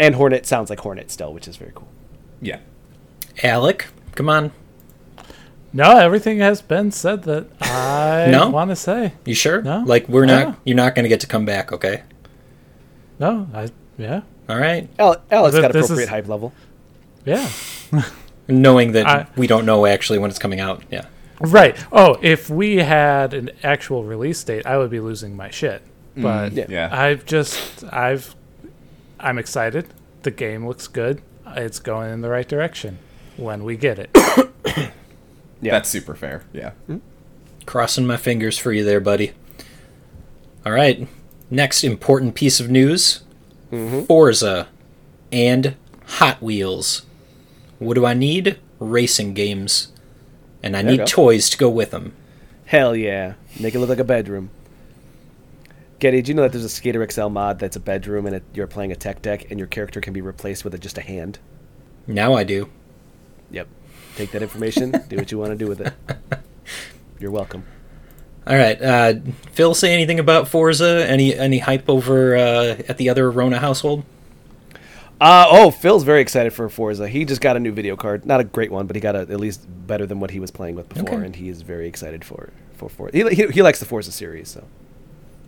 And 0.00 0.16
Hornet 0.16 0.44
sounds 0.46 0.70
like 0.70 0.80
Hornet 0.80 1.10
still, 1.10 1.32
which 1.32 1.46
is 1.46 1.56
very 1.56 1.70
cool. 1.74 1.88
Yeah. 2.40 2.58
Alec, 3.42 3.86
come 4.14 4.28
on. 4.28 4.50
No, 5.72 5.96
everything 5.98 6.38
has 6.38 6.62
been 6.62 6.90
said 6.92 7.24
that 7.24 7.46
I 7.60 8.28
No? 8.30 8.48
want 8.50 8.70
to 8.70 8.76
say. 8.76 9.12
You 9.24 9.34
sure? 9.34 9.62
No. 9.62 9.82
Like 9.86 10.08
we're 10.08 10.26
Yeah. 10.26 10.44
not. 10.44 10.58
You're 10.64 10.76
not 10.76 10.94
going 10.94 11.04
to 11.04 11.08
get 11.08 11.20
to 11.20 11.26
come 11.26 11.44
back, 11.44 11.72
okay? 11.72 12.02
No, 13.18 13.46
I 13.54 13.68
yeah 13.96 14.22
All 14.48 14.58
right. 14.58 14.88
Al- 14.98 15.22
Alex 15.30 15.54
Th- 15.54 15.62
got 15.62 15.72
this 15.72 15.84
appropriate 15.86 16.04
is- 16.06 16.10
hype 16.10 16.28
level. 16.28 16.52
yeah 17.24 17.48
Knowing 18.48 18.92
that 18.92 19.06
I- 19.06 19.26
we 19.36 19.46
don't 19.46 19.64
know 19.64 19.86
actually 19.86 20.18
when 20.18 20.30
it's 20.30 20.38
coming 20.40 20.58
out. 20.60 20.82
Yeah. 20.90 21.04
Right. 21.40 21.76
Oh, 21.92 22.18
if 22.22 22.48
we 22.50 22.76
had 22.76 23.34
an 23.34 23.50
actual 23.62 24.04
release 24.04 24.42
date, 24.42 24.66
I 24.66 24.78
would 24.78 24.90
be 24.90 25.00
losing 25.00 25.36
my 25.36 25.50
shit. 25.50 25.82
Mm, 26.16 26.22
but 26.22 26.52
Yeah. 26.52 26.66
Yeah. 26.68 26.88
I've 26.92 27.24
just 27.24 27.84
I've 27.84 28.34
I'm 29.20 29.38
excited. 29.38 29.86
The 30.22 30.30
game 30.30 30.66
looks 30.66 30.86
good. 30.86 31.22
It's 31.46 31.78
going 31.78 32.12
in 32.12 32.20
the 32.20 32.30
right 32.30 32.48
direction 32.48 32.98
when 33.36 33.64
we 33.64 33.76
get 33.76 33.98
it. 33.98 34.10
Yeah. 35.60 35.72
That's 35.72 35.88
super 35.88 36.14
fair. 36.14 36.44
Yeah. 36.52 36.72
Hmm. 36.86 36.98
Crossing 37.64 38.06
my 38.06 38.18
fingers 38.18 38.58
for 38.58 38.70
you 38.70 38.84
there, 38.84 39.00
buddy. 39.00 39.32
All 40.66 40.72
right. 40.72 41.08
Next 41.50 41.82
important 41.82 42.34
piece 42.34 42.60
of 42.60 42.68
news 42.70 43.22
mm-hmm. 43.72 44.02
Forza 44.02 44.68
and 45.32 45.76
Hot 46.06 46.42
Wheels. 46.42 47.06
What 47.78 47.94
do 47.94 48.04
I 48.04 48.14
need? 48.14 48.58
Racing 48.78 49.34
games. 49.34 49.92
And 50.64 50.74
I 50.74 50.82
There 50.82 50.96
need 50.96 51.06
toys 51.06 51.50
to 51.50 51.58
go 51.58 51.68
with 51.68 51.90
them. 51.90 52.14
Hell 52.64 52.96
yeah, 52.96 53.34
make 53.60 53.74
it 53.74 53.78
look 53.78 53.90
like 53.90 53.98
a 53.98 54.04
bedroom. 54.04 54.48
Getty, 55.98 56.22
do 56.22 56.30
you 56.30 56.34
know 56.34 56.42
that 56.42 56.52
there's 56.52 56.64
a 56.64 56.70
Skater 56.70 57.06
XL 57.08 57.28
mod 57.28 57.58
that's 57.58 57.76
a 57.76 57.80
bedroom 57.80 58.24
and 58.24 58.36
it, 58.36 58.44
you're 58.54 58.66
playing 58.66 58.90
a 58.90 58.96
tech 58.96 59.20
deck 59.20 59.50
and 59.50 59.60
your 59.60 59.68
character 59.68 60.00
can 60.00 60.14
be 60.14 60.22
replaced 60.22 60.64
with 60.64 60.74
a, 60.74 60.78
just 60.78 60.96
a 60.96 61.02
hand? 61.02 61.38
Now 62.06 62.32
I 62.32 62.44
do. 62.44 62.70
Yep. 63.50 63.68
Take 64.16 64.30
that 64.32 64.42
information, 64.42 64.90
do 65.08 65.16
what 65.16 65.30
you 65.30 65.38
want 65.38 65.50
to 65.50 65.56
do 65.56 65.68
with 65.68 65.82
it. 65.82 65.92
You're 67.20 67.30
welcome. 67.30 67.64
All 68.46 68.56
right. 68.56 68.80
Uh, 68.80 69.14
Phil, 69.52 69.74
say 69.74 69.92
anything 69.92 70.18
about 70.18 70.48
Forza? 70.48 71.06
Any 71.06 71.34
any 71.34 71.58
hype 71.58 71.88
over 71.88 72.36
uh, 72.36 72.82
at 72.88 72.96
the 72.96 73.08
Roronoa 73.08 73.58
household? 73.58 74.04
Uh, 75.20 75.46
oh, 75.48 75.70
Phil's 75.70 76.02
very 76.04 76.20
excited 76.20 76.52
for 76.52 76.68
Forza. 76.68 77.08
He 77.08 77.24
just 77.24 77.40
got 77.40 77.56
a 77.56 77.60
new 77.60 77.72
video 77.72 77.96
card. 77.96 78.26
Not 78.26 78.40
a 78.40 78.44
great 78.44 78.70
one, 78.72 78.86
but 78.86 78.96
he 78.96 79.00
got 79.00 79.14
a, 79.14 79.20
at 79.20 79.40
least 79.40 79.64
better 79.86 80.06
than 80.06 80.20
what 80.20 80.30
he 80.32 80.40
was 80.40 80.50
playing 80.50 80.74
with 80.74 80.88
before, 80.88 81.14
Okay. 81.14 81.24
and 81.26 81.36
he 81.36 81.48
is 81.48 81.62
very 81.62 81.86
excited 81.88 82.24
for 82.24 82.50
for 82.74 82.88
Forza. 82.88 83.16
He, 83.16 83.34
he, 83.34 83.46
he 83.48 83.62
likes 83.62 83.78
the 83.78 83.86
Forza 83.86 84.10
series, 84.12 84.48
so 84.48 84.64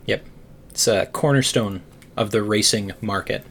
Yep. 0.06 0.24
It's 0.70 0.86
a 0.86 1.06
cornerstone 1.06 1.82
of 2.16 2.30
the 2.30 2.42
racing 2.42 2.92
market. 3.00 3.44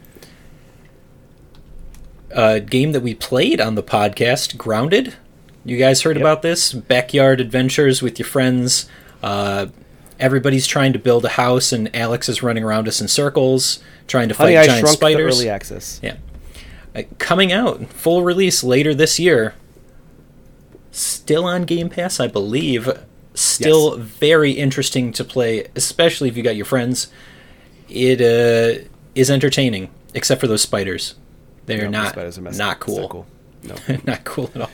A 2.30 2.60
game 2.60 2.92
that 2.92 3.00
we 3.02 3.14
played 3.14 3.60
on 3.60 3.74
the 3.74 3.82
podcast, 3.82 4.56
Grounded. 4.56 5.14
You 5.64 5.76
guys 5.76 6.02
heard 6.02 6.16
Yep. 6.16 6.22
about 6.22 6.42
this? 6.42 6.72
Backyard 6.72 7.40
adventures 7.40 8.00
with 8.02 8.18
your 8.18 8.26
friends. 8.26 8.88
Uh, 9.22 9.66
everybody's 10.18 10.66
trying 10.66 10.92
to 10.92 10.98
build 10.98 11.24
a 11.24 11.30
house, 11.30 11.72
and 11.72 11.94
Alex 11.94 12.28
is 12.28 12.42
running 12.42 12.64
around 12.64 12.88
us 12.88 13.00
in 13.00 13.08
circles 13.08 13.80
trying 14.06 14.28
to 14.28 14.34
fight 14.34 14.54
Honey, 14.54 14.56
I 14.58 14.66
giant 14.66 14.80
shrunk 14.80 14.92
the 15.00 15.06
spiders. 15.06 15.36
early 15.36 15.48
access. 15.48 16.00
Yeah. 16.02 16.16
Uh, 16.94 17.02
coming 17.18 17.52
out, 17.52 17.84
full 17.90 18.22
release 18.22 18.62
later 18.64 18.94
this 18.94 19.18
year. 19.18 19.54
Still 20.90 21.44
on 21.44 21.62
Game 21.64 21.88
Pass, 21.90 22.20
I 22.20 22.26
believe. 22.28 22.88
Still 23.34 23.96
very 23.98 24.52
interesting 24.52 25.12
to 25.12 25.24
play, 25.24 25.66
especially 25.76 26.28
if 26.28 26.36
you 26.36 26.42
got 26.42 26.56
your 26.56 26.64
friends. 26.64 27.08
It 27.88 28.20
uh, 28.22 28.84
is 29.14 29.30
entertaining, 29.30 29.90
except 30.14 30.40
for 30.40 30.46
those 30.46 30.62
spiders. 30.62 31.14
They're 31.66 31.78
No, 31.78 31.84
the 31.84 31.90
not 31.90 32.08
spiders 32.12 32.38
are 32.38 32.42
not 32.42 32.80
cool. 32.80 33.00
not 33.00 33.10
cool. 33.10 33.26
No. 33.62 33.74
not 34.04 34.24
cool 34.24 34.50
at 34.54 34.60
all. 34.62 34.70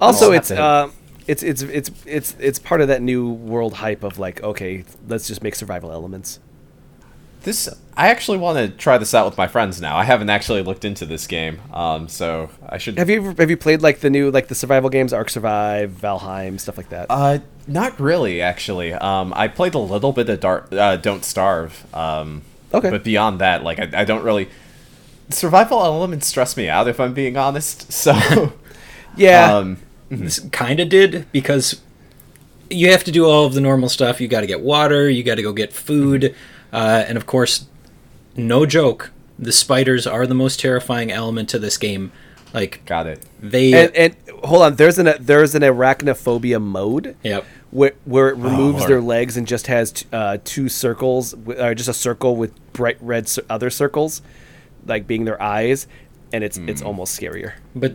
Also, 0.00 0.30
Oh, 0.30 0.32
it's 0.32 0.50
uh, 0.50 0.88
it's 1.30 1.42
it's 1.42 1.62
it's 1.62 1.90
it's 2.06 2.36
it's 2.38 2.58
part 2.58 2.80
of 2.80 2.88
that 2.88 3.02
new 3.02 3.30
world 3.30 3.74
hype 3.74 4.02
of 4.02 4.18
like, 4.18 4.42
okay, 4.42 4.84
let's 5.08 5.26
just 5.28 5.42
make 5.42 5.54
survival 5.54 5.92
elements. 5.92 6.40
This 7.42 7.68
I 7.96 8.08
actually 8.08 8.38
want 8.38 8.58
to 8.58 8.68
try 8.76 8.98
this 8.98 9.14
out 9.14 9.24
with 9.24 9.38
my 9.38 9.46
friends 9.46 9.80
now. 9.80 9.96
I 9.96 10.04
haven't 10.04 10.28
actually 10.28 10.62
looked 10.62 10.84
into 10.84 11.06
this 11.06 11.26
game, 11.26 11.60
um, 11.72 12.08
so 12.08 12.50
I 12.68 12.76
should. 12.78 12.98
Have 12.98 13.08
you 13.08 13.16
ever, 13.16 13.34
have 13.40 13.48
you 13.48 13.56
played 13.56 13.80
like 13.80 14.00
the 14.00 14.10
new 14.10 14.30
like 14.30 14.48
the 14.48 14.54
survival 14.54 14.90
games, 14.90 15.12
Ark 15.12 15.30
Survive, 15.30 15.90
Valheim, 15.92 16.60
stuff 16.60 16.76
like 16.76 16.90
that? 16.90 17.06
Uh, 17.08 17.38
not 17.66 17.98
really, 17.98 18.42
actually. 18.42 18.92
Um, 18.92 19.32
I 19.34 19.48
played 19.48 19.74
a 19.74 19.78
little 19.78 20.12
bit 20.12 20.28
of 20.28 20.40
Dar- 20.40 20.66
uh, 20.72 20.96
Don't 20.96 21.24
Starve. 21.24 21.86
Um, 21.94 22.42
Okay. 22.72 22.90
But 22.90 23.04
beyond 23.04 23.40
that, 23.40 23.62
like, 23.64 23.78
I, 23.78 24.02
I 24.02 24.04
don't 24.04 24.22
really. 24.22 24.48
Survival 25.30 25.82
elements 25.84 26.26
stress 26.26 26.56
me 26.56 26.68
out, 26.68 26.88
if 26.88 26.98
I'm 26.98 27.14
being 27.14 27.36
honest. 27.36 27.92
So, 27.92 28.52
yeah, 29.16 29.54
um, 29.56 29.78
This 30.10 30.40
kind 30.50 30.80
of 30.80 30.88
did 30.88 31.26
because 31.30 31.80
you 32.68 32.90
have 32.90 33.04
to 33.04 33.12
do 33.12 33.26
all 33.26 33.46
of 33.46 33.54
the 33.54 33.60
normal 33.60 33.88
stuff. 33.88 34.20
You 34.20 34.26
got 34.28 34.40
to 34.40 34.46
get 34.46 34.60
water, 34.60 35.08
you 35.08 35.22
got 35.22 35.36
to 35.36 35.42
go 35.42 35.52
get 35.52 35.72
food, 35.72 36.34
uh, 36.72 37.04
and 37.06 37.16
of 37.16 37.26
course, 37.26 37.66
no 38.36 38.66
joke, 38.66 39.12
the 39.38 39.52
spiders 39.52 40.06
are 40.06 40.26
the 40.26 40.34
most 40.34 40.58
terrifying 40.60 41.10
element 41.12 41.48
to 41.50 41.58
this 41.58 41.78
game. 41.78 42.10
Like 42.52 42.84
got 42.84 43.06
it. 43.06 43.24
they, 43.40 43.72
and, 43.72 43.94
and 43.94 44.16
hold 44.42 44.62
on, 44.62 44.74
there's 44.74 44.98
an 44.98 45.14
there's 45.20 45.54
an 45.54 45.62
arachnophobia 45.62 46.60
mode. 46.60 47.16
yep. 47.22 47.44
where, 47.70 47.92
where 48.04 48.30
it 48.30 48.36
removes 48.36 48.78
Lord. 48.78 48.90
their 48.90 49.00
legs 49.00 49.36
and 49.36 49.46
just 49.46 49.68
has 49.68 49.92
t- 49.92 50.06
uh, 50.12 50.38
two 50.44 50.68
circles, 50.68 51.30
wi- 51.32 51.64
or 51.64 51.74
just 51.76 51.88
a 51.88 51.94
circle 51.94 52.34
with 52.34 52.52
bright 52.72 52.98
red 53.00 53.28
cir- 53.28 53.44
other 53.48 53.70
circles, 53.70 54.20
like 54.84 55.06
being 55.06 55.24
their 55.26 55.40
eyes, 55.40 55.86
and 56.32 56.42
it's 56.42 56.58
it's 56.58 56.82
almost 56.82 57.18
scarier. 57.20 57.52
But 57.76 57.94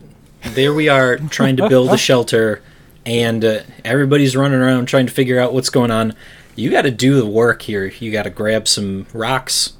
there 0.53 0.73
we 0.73 0.89
are 0.89 1.17
trying 1.17 1.57
to 1.57 1.67
build 1.69 1.91
a 1.91 1.97
shelter, 2.09 2.61
and 3.05 3.43
uh, 3.43 3.59
everybody's 3.83 4.35
running 4.35 4.59
around 4.59 4.85
trying 4.87 5.05
to 5.05 5.13
figure 5.13 5.39
out 5.39 5.53
what's 5.53 5.69
going 5.69 5.91
on. 5.91 6.13
You 6.55 6.71
got 6.71 6.83
to 6.83 6.91
do 6.91 7.19
the 7.19 7.25
work 7.25 7.63
here. 7.63 7.85
You 7.99 8.11
got 8.11 8.23
to 8.23 8.29
grab 8.29 8.67
some 8.67 9.07
rocks, 9.13 9.73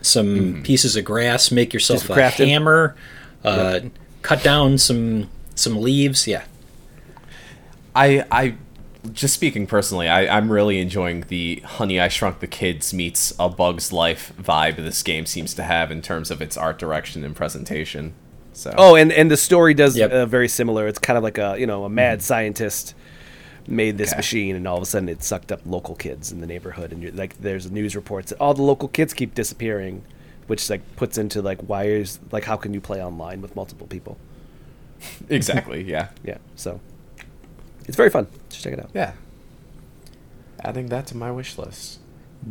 some 0.00 0.62
pieces 0.62 0.96
of 0.96 1.04
grass, 1.04 1.50
make 1.50 1.74
yourself 1.74 2.08
a 2.08 2.30
hammer, 2.30 2.96
uh, 3.44 3.80
cut 4.22 4.42
down 4.42 4.78
some 4.78 5.28
some 5.54 5.80
leaves. 5.80 6.26
Yeah, 6.26 6.44
I, 7.94 8.24
I, 8.30 8.54
just 9.12 9.34
speaking 9.34 9.66
personally, 9.66 10.08
I, 10.08 10.36
I'm 10.36 10.50
really 10.50 10.80
enjoying 10.80 11.24
the 11.28 11.60
Honey 11.64 12.00
I 12.00 12.08
Shrunk 12.08 12.40
the 12.40 12.46
Kids 12.46 12.94
meets 12.94 13.34
A 13.38 13.48
Bug's 13.48 13.92
Life 13.92 14.32
vibe 14.40 14.76
this 14.76 15.02
game 15.02 15.26
seems 15.26 15.54
to 15.54 15.62
have 15.64 15.90
in 15.90 16.00
terms 16.02 16.30
of 16.30 16.40
its 16.40 16.56
art 16.56 16.78
direction 16.78 17.24
and 17.24 17.36
presentation. 17.36 18.14
So, 18.54 18.74
Oh, 18.76 18.94
and 18.96 19.10
and 19.12 19.30
the 19.30 19.36
story 19.36 19.74
does 19.74 19.96
Yep. 19.96 20.10
uh, 20.10 20.26
very 20.26 20.48
similar. 20.48 20.86
It's 20.86 20.98
kind 20.98 21.16
of 21.16 21.22
like 21.24 21.38
a 21.38 21.56
you 21.58 21.66
know 21.66 21.84
a 21.84 21.88
mad 21.88 22.22
scientist 22.22 22.94
made 23.66 23.96
this 23.98 24.10
Okay. 24.10 24.16
machine, 24.18 24.56
and 24.56 24.66
all 24.68 24.76
of 24.76 24.82
a 24.82 24.86
sudden 24.86 25.08
it 25.08 25.22
sucked 25.22 25.52
up 25.52 25.60
local 25.64 25.94
kids 25.94 26.32
in 26.32 26.40
the 26.40 26.46
neighborhood, 26.46 26.92
and 26.92 27.02
you're, 27.02 27.12
like 27.12 27.40
there's 27.40 27.70
news 27.70 27.94
reports 27.96 28.30
that 28.30 28.38
all 28.40 28.54
the 28.54 28.62
local 28.62 28.88
kids 28.88 29.14
keep 29.14 29.34
disappearing, 29.34 30.02
which 30.48 30.68
like 30.68 30.82
puts 30.96 31.16
into 31.16 31.40
like 31.40 31.60
why 31.62 31.84
is 31.84 32.18
like 32.30 32.44
how 32.44 32.56
can 32.56 32.74
you 32.74 32.80
play 32.80 33.02
online 33.02 33.40
with 33.40 33.54
multiple 33.56 33.86
people? 33.86 34.18
exactly, 35.30 35.82
yeah. 35.90 36.08
Yeah, 36.24 36.38
so 36.56 36.80
it's 37.86 37.96
very 37.96 38.10
fun. 38.10 38.26
Just 38.50 38.62
check 38.64 38.72
it 38.74 38.80
out. 38.80 38.90
Yeah. 38.94 39.12
Adding 40.64 40.86
that 40.86 41.06
to 41.08 41.16
my 41.16 41.30
wish 41.32 41.58
list. 41.58 41.98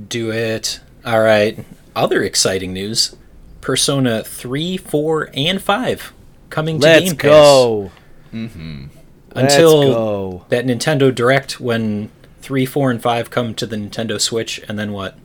do 0.10 0.32
it. 0.32 0.82
All 1.06 1.22
right. 1.22 1.64
Other 1.96 2.24
exciting 2.24 2.74
news: 2.74 3.16
Persona 3.62 4.24
three, 4.24 4.76
four, 4.78 5.30
and 5.34 5.62
five 5.62 6.12
coming 6.50 6.80
to 6.80 6.86
Let's 6.86 7.06
Game 7.06 7.16
Pass. 7.18 7.22
go. 7.24 7.92
Mm-hmm. 8.34 8.86
Until 9.34 9.82
go. 9.94 10.46
that 10.50 10.66
Nintendo 10.66 11.14
Direct 11.14 11.60
when 11.60 12.10
three, 12.42 12.66
four, 12.66 12.92
and 12.92 13.02
five 13.02 13.30
come 13.30 13.54
to 13.56 13.66
the 13.66 13.76
Nintendo 13.78 14.20
Switch, 14.20 14.60
and 14.68 14.78
then 14.78 14.92
what? 14.92 15.18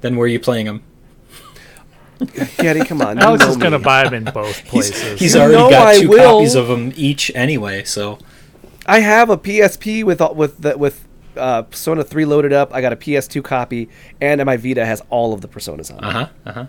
Then 0.00 0.16
where 0.16 0.24
are 0.24 0.28
you 0.28 0.40
playing 0.40 0.66
them? 0.66 0.82
Gaddy, 2.58 2.84
come 2.84 3.02
on. 3.02 3.16
you 3.18 3.22
Alex 3.22 3.44
know 3.44 3.50
is 3.50 3.56
gonna 3.56 3.78
buy 3.78 4.04
them 4.04 4.14
in 4.14 4.24
both 4.24 4.64
places. 4.66 5.18
He's 5.18 5.34
You 5.34 5.40
already 5.40 5.56
know 5.56 5.70
got 5.70 5.94
two 6.00 6.08
copies 6.16 6.54
of 6.54 6.68
them 6.68 6.92
each 6.96 7.30
anyway, 7.34 7.84
so 7.84 8.18
I 8.86 9.00
have 9.00 9.30
a 9.30 9.36
PSP 9.36 10.04
with 10.04 10.20
all- 10.20 10.34
with 10.34 10.60
the, 10.60 10.76
with 10.78 11.06
uh, 11.36 11.62
Persona 11.62 12.04
3 12.04 12.24
loaded 12.26 12.52
up. 12.52 12.72
I 12.72 12.80
got 12.80 12.92
a 12.92 12.96
PS2 12.96 13.42
copy, 13.42 13.88
and 14.20 14.44
my 14.44 14.56
Vita 14.56 14.84
has 14.86 15.02
all 15.10 15.32
of 15.32 15.40
the 15.40 15.48
Personas 15.48 15.90
on. 15.90 15.98
it. 15.98 16.04
uh 16.04 16.10
huh, 16.10 16.28
uh 16.46 16.52
huh. 16.52 16.66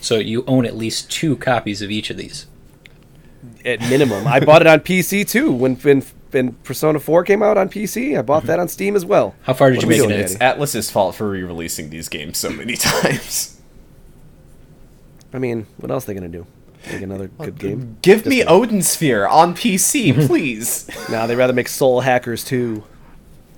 So 0.00 0.16
you 0.16 0.44
own 0.46 0.64
at 0.66 0.76
least 0.76 1.10
two 1.10 1.36
copies 1.36 1.82
of 1.82 1.90
each 1.90 2.10
of 2.10 2.16
these. 2.16 2.46
At 3.64 3.80
minimum, 3.80 4.26
I 4.26 4.40
bought 4.40 4.62
it 4.62 4.66
on 4.66 4.80
PC 4.80 5.28
too. 5.28 5.52
When 5.52 5.76
when, 5.76 6.02
when 6.30 6.52
Persona 6.64 6.98
4 7.00 7.24
came 7.24 7.42
out 7.42 7.56
on 7.58 7.68
PC, 7.68 8.18
I 8.18 8.22
bought 8.22 8.44
that 8.44 8.58
on 8.58 8.68
Steam 8.68 8.96
as 8.96 9.04
well. 9.04 9.34
How 9.42 9.52
far 9.54 9.70
did 9.70 9.76
What 9.78 9.82
you 9.82 9.88
are 9.88 9.90
make 9.90 9.98
it 9.98 10.02
doing, 10.08 10.18
in? 10.18 10.24
It's 10.24 10.34
Atlus's 10.36 10.90
fault 10.90 11.14
for 11.14 11.28
re-releasing 11.30 11.90
these 11.90 12.08
games 12.08 12.38
so 12.38 12.50
many 12.50 12.76
times. 12.76 13.60
I 15.32 15.38
mean, 15.38 15.66
what 15.76 15.90
else 15.90 16.04
are 16.04 16.08
they 16.08 16.14
gonna 16.14 16.28
do? 16.28 16.46
Make 16.90 17.02
another 17.02 17.28
good 17.28 17.58
game? 17.58 17.98
Give 18.02 18.24
me 18.26 18.42
Odin 18.44 18.82
Sphere 18.82 19.26
on 19.26 19.54
PC, 19.54 20.14
please. 20.26 20.88
Nah, 21.10 21.26
they'd 21.26 21.36
rather 21.36 21.52
make 21.52 21.68
Soul 21.68 22.00
Hackers 22.00 22.44
too. 22.44 22.84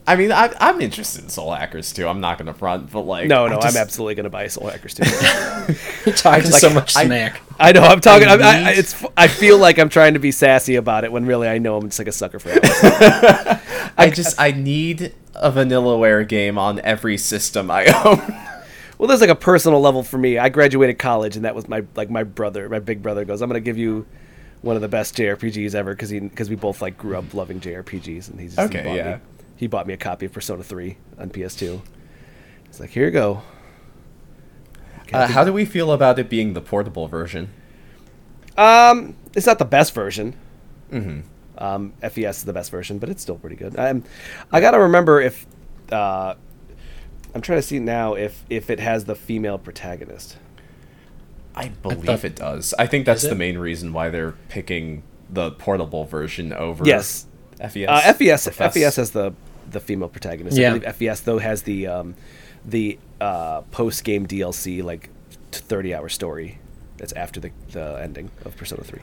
I 0.06 0.16
mean, 0.16 0.32
I, 0.32 0.52
I'm 0.58 0.80
interested 0.80 1.22
in 1.22 1.28
Soul 1.30 1.52
Hackers 1.52 1.92
too. 1.92 2.08
I'm 2.08 2.20
not 2.20 2.36
gonna 2.38 2.54
front, 2.54 2.90
but 2.90 3.02
like, 3.02 3.28
No, 3.28 3.46
I 3.46 3.50
no, 3.50 3.60
just- 3.60 3.76
I'm 3.76 3.80
absolutely 3.80 4.16
gonna 4.16 4.30
buy 4.30 4.48
Soul 4.48 4.68
Hackers 4.68 4.94
too. 4.94 5.04
Talking 6.12 6.50
like- 6.50 6.60
so 6.60 6.70
much 6.70 6.96
I- 6.96 7.04
smack. 7.04 7.40
I 7.60 7.70
know 7.70 7.82
I'm 7.82 8.00
talking. 8.00 8.26
I, 8.26 8.32
I, 8.34 8.58
I- 8.70 8.70
it's. 8.72 9.04
I 9.16 9.28
feel 9.28 9.58
like 9.58 9.78
I'm 9.78 9.88
trying 9.88 10.14
to 10.14 10.18
be 10.20 10.32
sassy 10.32 10.74
about 10.74 11.04
it 11.04 11.12
when 11.12 11.26
really 11.26 11.48
I 11.48 11.58
know 11.58 11.76
I'm 11.76 11.84
just 11.88 11.98
like 12.00 12.08
a 12.08 12.12
sucker 12.12 12.40
for 12.40 12.48
it. 12.52 12.60
I 13.96 14.10
just 14.12 14.40
I 14.40 14.50
need 14.50 15.14
a 15.34 15.52
Vanillaware 15.52 16.26
game 16.26 16.58
on 16.58 16.80
every 16.80 17.16
system 17.18 17.70
I 17.70 17.86
own. 18.04 18.48
Well, 18.98 19.08
there's 19.08 19.20
like 19.20 19.30
a 19.30 19.34
personal 19.34 19.80
level 19.80 20.04
for 20.04 20.16
me. 20.16 20.38
I 20.38 20.48
graduated 20.48 20.96
college, 20.96 21.34
and 21.34 21.44
that 21.44 21.56
was 21.56 21.66
my 21.68 21.82
like 21.96 22.08
my 22.08 22.22
brother, 22.22 22.68
my 22.68 22.78
big 22.78 23.02
brother 23.02 23.24
goes, 23.24 23.42
"I'm 23.42 23.48
gonna 23.48 23.58
give 23.58 23.76
you 23.76 24.06
one 24.60 24.76
of 24.76 24.82
the 24.82 24.86
best 24.86 25.16
JRPGs 25.16 25.74
ever," 25.74 25.92
because 25.92 26.08
he 26.10 26.20
because 26.20 26.48
we 26.48 26.54
both 26.54 26.80
like 26.80 26.98
grew 26.98 27.16
up 27.16 27.34
loving 27.34 27.58
JRPGs, 27.58 28.30
and 28.30 28.38
he's 28.38 28.56
Okay, 28.56 28.78
he 28.78 28.84
bought 28.84 28.94
yeah. 28.96 29.14
Me, 29.16 29.20
he 29.56 29.66
bought 29.66 29.86
me 29.86 29.94
a 29.94 29.96
copy 29.98 30.26
of 30.26 30.32
Persona 30.32 30.62
3 30.62 30.96
on 31.18 31.30
PS2. 31.30 31.80
It's 32.66 32.80
like, 32.80 32.90
here 32.90 33.04
you 33.06 33.10
go. 33.10 33.42
Uh, 35.12 35.26
how 35.26 35.44
do 35.44 35.52
we 35.52 35.64
feel 35.64 35.92
about 35.92 36.18
it 36.18 36.28
being 36.30 36.54
the 36.54 36.60
portable 36.60 37.06
version? 37.06 37.50
Um, 38.56 39.14
it's 39.34 39.46
not 39.46 39.58
the 39.58 39.64
best 39.64 39.94
version. 39.94 40.34
Mm-hmm. 40.90 41.20
Um, 41.58 41.92
FES 42.00 42.38
is 42.38 42.44
the 42.44 42.52
best 42.52 42.70
version, 42.70 42.98
but 42.98 43.08
it's 43.10 43.20
still 43.22 43.36
pretty 43.36 43.56
good. 43.56 43.78
I'm, 43.78 44.04
I 44.50 44.60
gotta 44.60 44.78
remember 44.80 45.20
if, 45.20 45.46
uh, 45.90 46.34
I'm 47.34 47.40
trying 47.40 47.58
to 47.58 47.62
see 47.62 47.78
now 47.78 48.14
if 48.14 48.44
if 48.50 48.68
it 48.70 48.78
has 48.80 49.04
the 49.06 49.14
female 49.14 49.58
protagonist. 49.58 50.36
I 51.54 51.68
believe 51.68 52.04
thought- 52.04 52.24
it 52.24 52.36
does. 52.36 52.74
I 52.78 52.86
think 52.86 53.04
that's 53.06 53.22
the 53.22 53.30
it? 53.32 53.36
main 53.38 53.58
reason 53.58 53.92
why 53.92 54.08
they're 54.10 54.32
picking 54.48 55.02
the 55.30 55.50
portable 55.52 56.04
version 56.04 56.52
over 56.52 56.84
Yes. 56.86 57.26
FES. 57.68 57.86
Uh, 57.88 58.12
FES 58.14 58.44
Profess. 58.46 58.74
FES 58.74 58.96
has 58.96 59.10
the 59.12 59.32
the 59.70 59.80
female 59.80 60.08
protagonist. 60.08 60.56
Yeah. 60.56 60.74
I 60.74 60.78
believe 60.78 60.96
FES 60.96 61.20
though 61.20 61.38
has 61.38 61.62
the 61.62 61.86
um, 61.86 62.14
the 62.64 62.98
uh, 63.20 63.62
post 63.70 64.04
game 64.04 64.26
DLC 64.26 64.82
like 64.82 65.10
thirty 65.52 65.94
hour 65.94 66.08
story 66.08 66.58
that's 66.96 67.12
after 67.12 67.40
the 67.40 67.50
the 67.70 67.98
ending 68.02 68.30
of 68.44 68.56
Persona 68.56 68.82
Three. 68.84 69.00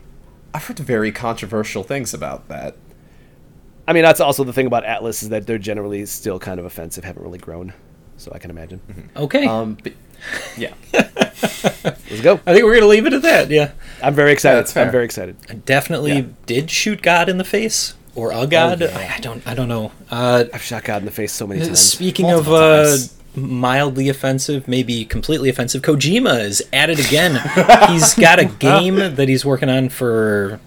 I've 0.54 0.66
heard 0.66 0.80
very 0.80 1.12
controversial 1.12 1.84
things 1.84 2.14
about 2.14 2.48
that. 2.50 2.76
I 3.88 3.94
mean 3.94 4.04
that's 4.04 4.20
also 4.20 4.44
the 4.44 4.54
thing 4.54 4.68
about 4.68 4.84
Atlus 4.84 5.24
is 5.24 5.30
that 5.30 5.48
they're 5.48 5.58
generally 5.58 6.06
still 6.06 6.40
kind 6.40 6.60
of 6.60 6.66
offensive, 6.66 7.04
haven't 7.04 7.24
really 7.24 7.40
grown. 7.40 7.74
So 8.18 8.32
I 8.36 8.38
can 8.40 8.52
imagine. 8.52 8.82
Okay. 9.16 9.46
Um, 9.46 9.78
but, 9.82 9.94
yeah. 10.58 10.74
Let's 10.94 12.22
go. 12.22 12.40
I 12.46 12.54
think 12.54 12.66
we're 12.66 12.76
gonna 12.76 12.88
leave 12.88 13.06
it 13.06 13.14
at 13.14 13.22
that. 13.22 13.50
Yeah. 13.50 13.72
I'm 14.04 14.14
very 14.14 14.32
excited. 14.34 14.58
that's 14.58 14.74
fair. 14.74 14.86
I'm 14.86 14.92
very 14.92 15.06
excited. 15.06 15.38
I 15.50 15.54
Definitely 15.54 16.12
Yeah. 16.14 16.26
did 16.46 16.70
shoot 16.70 17.02
God 17.02 17.30
in 17.30 17.38
the 17.38 17.44
face 17.46 17.94
or 18.16 18.32
a 18.32 18.46
God. 18.48 18.82
I, 18.84 19.16
I 19.16 19.20
don't. 19.20 19.46
I 19.48 19.54
don't 19.54 19.68
know. 19.68 19.92
Uh, 20.10 20.46
I've 20.54 20.62
shot 20.64 20.84
God 20.84 21.02
in 21.02 21.06
the 21.06 21.12
face 21.12 21.32
so 21.32 21.46
many 21.48 21.62
times. 21.66 21.80
Speaking 21.80 22.26
Multiple 22.28 22.56
of 22.56 22.94
uh, 22.94 22.98
mildly 23.36 24.10
offensive, 24.10 24.68
maybe 24.68 25.06
completely 25.06 25.50
offensive, 25.50 25.82
Kojima 25.82 26.42
is 26.44 26.64
at 26.74 26.90
it 26.90 27.00
again. 27.06 27.40
he's 27.90 28.14
got 28.16 28.40
a 28.40 28.46
game 28.46 28.96
that 28.96 29.30
he's 29.30 29.46
working 29.46 29.70
on 29.70 29.90
for 29.90 30.60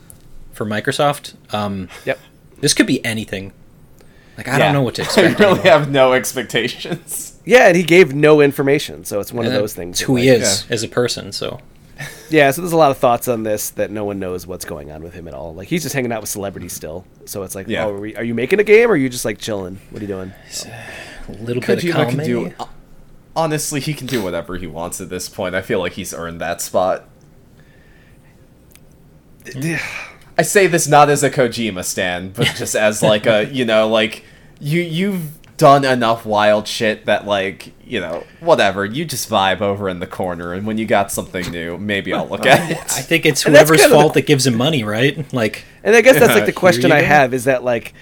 for 0.52 0.64
Microsoft. 0.66 1.34
Um, 1.54 1.88
Yep. 2.04 2.18
this 2.60 2.74
could 2.74 2.86
be 2.86 3.04
anything. 3.04 3.52
Like 4.36 4.48
I 4.48 4.52
Yeah. 4.52 4.58
don't 4.66 4.72
know 4.74 4.82
what 4.82 4.94
to 4.96 5.02
expect. 5.02 5.18
I 5.26 5.30
expect. 5.30 5.40
really 5.40 5.60
anymore. 5.60 5.78
have 5.78 5.90
no 5.90 6.12
expectations. 6.12 7.38
Yeah, 7.44 7.66
and 7.66 7.76
he 7.76 7.82
gave 7.82 8.14
no 8.14 8.40
information, 8.40 9.04
so 9.04 9.18
it's 9.18 9.32
one 9.32 9.46
And 9.46 9.54
of 9.54 9.60
those 9.60 9.74
things. 9.74 9.94
It's 9.94 10.00
that, 10.00 10.06
who 10.06 10.16
he 10.16 10.30
like- 10.30 10.40
is 10.42 10.64
as 10.70 10.82
a 10.84 10.88
person. 10.88 11.32
So 11.32 11.60
Yeah, 12.30 12.50
so 12.50 12.62
there's 12.62 12.72
a 12.72 12.76
lot 12.76 12.90
of 12.90 12.98
thoughts 12.98 13.28
on 13.28 13.42
this 13.42 13.70
that 13.70 13.90
no 13.90 14.04
one 14.04 14.18
knows 14.18 14.46
what's 14.46 14.64
going 14.64 14.90
on 14.90 15.02
with 15.02 15.14
him 15.14 15.28
at 15.28 15.34
all. 15.34 15.54
Like 15.54 15.68
he's 15.68 15.82
just 15.82 15.94
hanging 15.94 16.12
out 16.12 16.20
with 16.20 16.30
celebrities 16.30 16.72
still. 16.72 17.04
So 17.26 17.42
it's 17.42 17.54
like, 17.54 17.68
Yeah. 17.68 17.84
oh, 17.84 17.90
are, 17.90 18.00
we, 18.00 18.16
are 18.16 18.24
you 18.24 18.34
making 18.34 18.58
a 18.60 18.64
game 18.64 18.88
or 18.88 18.92
are 18.92 18.96
you 18.96 19.08
just 19.08 19.24
like 19.24 19.38
chilling? 19.38 19.78
What 19.90 20.00
are 20.00 20.04
you 20.04 20.08
doing? 20.08 20.32
Uh, 20.64 20.68
a 21.28 21.32
little 21.32 21.60
bit 21.60 21.70
of 21.70 21.84
Kojima 21.84 21.92
comedy. 21.92 22.16
can 22.16 22.24
do. 22.24 22.54
Honestly, 23.34 23.80
he 23.80 23.94
can 23.94 24.06
do 24.06 24.22
whatever 24.22 24.56
he 24.56 24.66
wants 24.66 25.00
at 25.00 25.08
this 25.08 25.28
point. 25.28 25.54
I 25.54 25.62
feel 25.62 25.78
like 25.78 25.92
he's 25.92 26.12
earned 26.12 26.40
that 26.40 26.60
spot. 26.60 27.08
Hmm. 29.52 29.74
I 30.38 30.42
say 30.42 30.66
this 30.66 30.86
not 30.88 31.10
as 31.10 31.22
a 31.22 31.30
Kojima 31.30 31.84
stan, 31.84 32.30
but 32.30 32.46
just 32.56 32.74
as 32.74 33.02
like 33.02 33.26
a 33.26 33.44
you 33.52 33.64
know 33.64 33.88
like 33.88 34.24
you 34.60 34.80
you've 34.80 35.38
done 35.56 35.84
enough 35.84 36.24
wild 36.26 36.66
shit 36.66 37.06
that 37.06 37.26
like 37.26 37.72
you 37.86 38.00
know 38.00 38.24
whatever 38.40 38.84
you 38.84 39.04
just 39.04 39.28
vibe 39.30 39.60
over 39.60 39.88
in 39.88 40.00
the 40.00 40.06
corner, 40.06 40.52
and 40.52 40.66
when 40.66 40.78
you 40.78 40.86
got 40.86 41.12
something 41.12 41.50
new, 41.50 41.78
maybe 41.78 42.12
I'll 42.12 42.28
look 42.28 42.46
at 42.46 42.70
it. 42.70 42.78
I 42.78 43.02
think 43.02 43.26
it's 43.26 43.44
And 43.46 43.54
whoever's 43.54 43.80
kind 43.80 43.92
of 43.92 43.98
the- 43.98 44.02
fault 44.02 44.14
that 44.14 44.26
gives 44.26 44.46
him 44.46 44.56
money, 44.56 44.84
right? 44.84 45.32
Like 45.32 45.64
And 45.84 45.94
I 45.94 46.00
guess 46.00 46.18
that's 46.18 46.34
like 46.34 46.46
the 46.46 46.52
question 46.64 46.90
I 46.92 47.00
have 47.02 47.34
is 47.34 47.44
that 47.44 47.62
like 47.64 47.94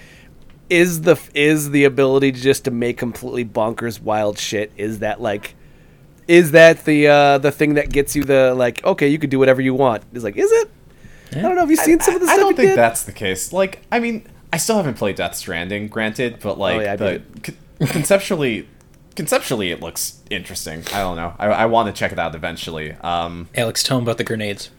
is 0.69 1.01
the 1.01 1.19
is 1.33 1.71
the 1.71 1.83
ability 1.83 2.31
just 2.31 2.63
to 2.65 2.71
make 2.71 2.97
completely 2.97 3.43
bonkers 3.43 4.01
wild 4.01 4.37
shit 4.39 4.71
is 4.77 4.99
that 4.99 5.19
like 5.21 5.53
is 6.29 6.51
that 6.51 6.85
the 6.85 7.07
uh 7.07 7.37
the 7.39 7.51
thing 7.51 7.73
that 7.73 7.89
gets 7.89 8.15
you 8.15 8.23
the 8.23 8.53
like 8.55 8.81
okay 8.85 9.09
you 9.09 9.19
can 9.19 9.29
do 9.29 9.37
whatever 9.37 9.59
you 9.61 9.73
want 9.73 10.01
is 10.13 10.23
like 10.23 10.37
is 10.37 10.49
it 10.49 10.71
I 11.35 11.41
don't 11.41 11.55
know 11.55 11.61
have 11.61 11.69
you 11.71 11.75
seen 11.75 11.99
some 11.99 12.15
of 12.15 12.21
the 12.21 12.27
I 12.27 12.35
stuff 12.35 12.39
don't 12.39 12.55
think 12.55 12.69
did? 12.69 12.77
that's 12.77 13.03
the 13.03 13.11
case. 13.13 13.53
Like, 13.53 13.81
I 13.89 13.99
mean, 13.99 14.25
I 14.53 14.57
still 14.57 14.75
haven't 14.77 14.95
played 14.95 15.15
Death 15.15 15.35
Stranding, 15.35 15.87
granted, 15.87 16.39
but 16.41 16.57
like, 16.57 16.77
Oh, 16.77 16.79
yeah, 16.81 16.93
I 16.93 16.95
the, 16.97 17.21
con- 17.41 17.87
conceptually, 17.87 18.67
conceptually, 19.15 19.71
it 19.71 19.81
looks 19.81 20.19
interesting. 20.29 20.83
I 20.93 20.99
don't 20.99 21.15
know. 21.15 21.33
I, 21.39 21.47
I 21.47 21.65
want 21.67 21.93
to 21.93 21.97
check 21.97 22.11
it 22.11 22.19
out 22.19 22.35
eventually. 22.35 22.91
Um. 23.01 23.47
Alex, 23.55 23.83
tell 23.83 23.97
him 23.97 24.03
about 24.03 24.17
the 24.17 24.23
grenades. 24.23 24.69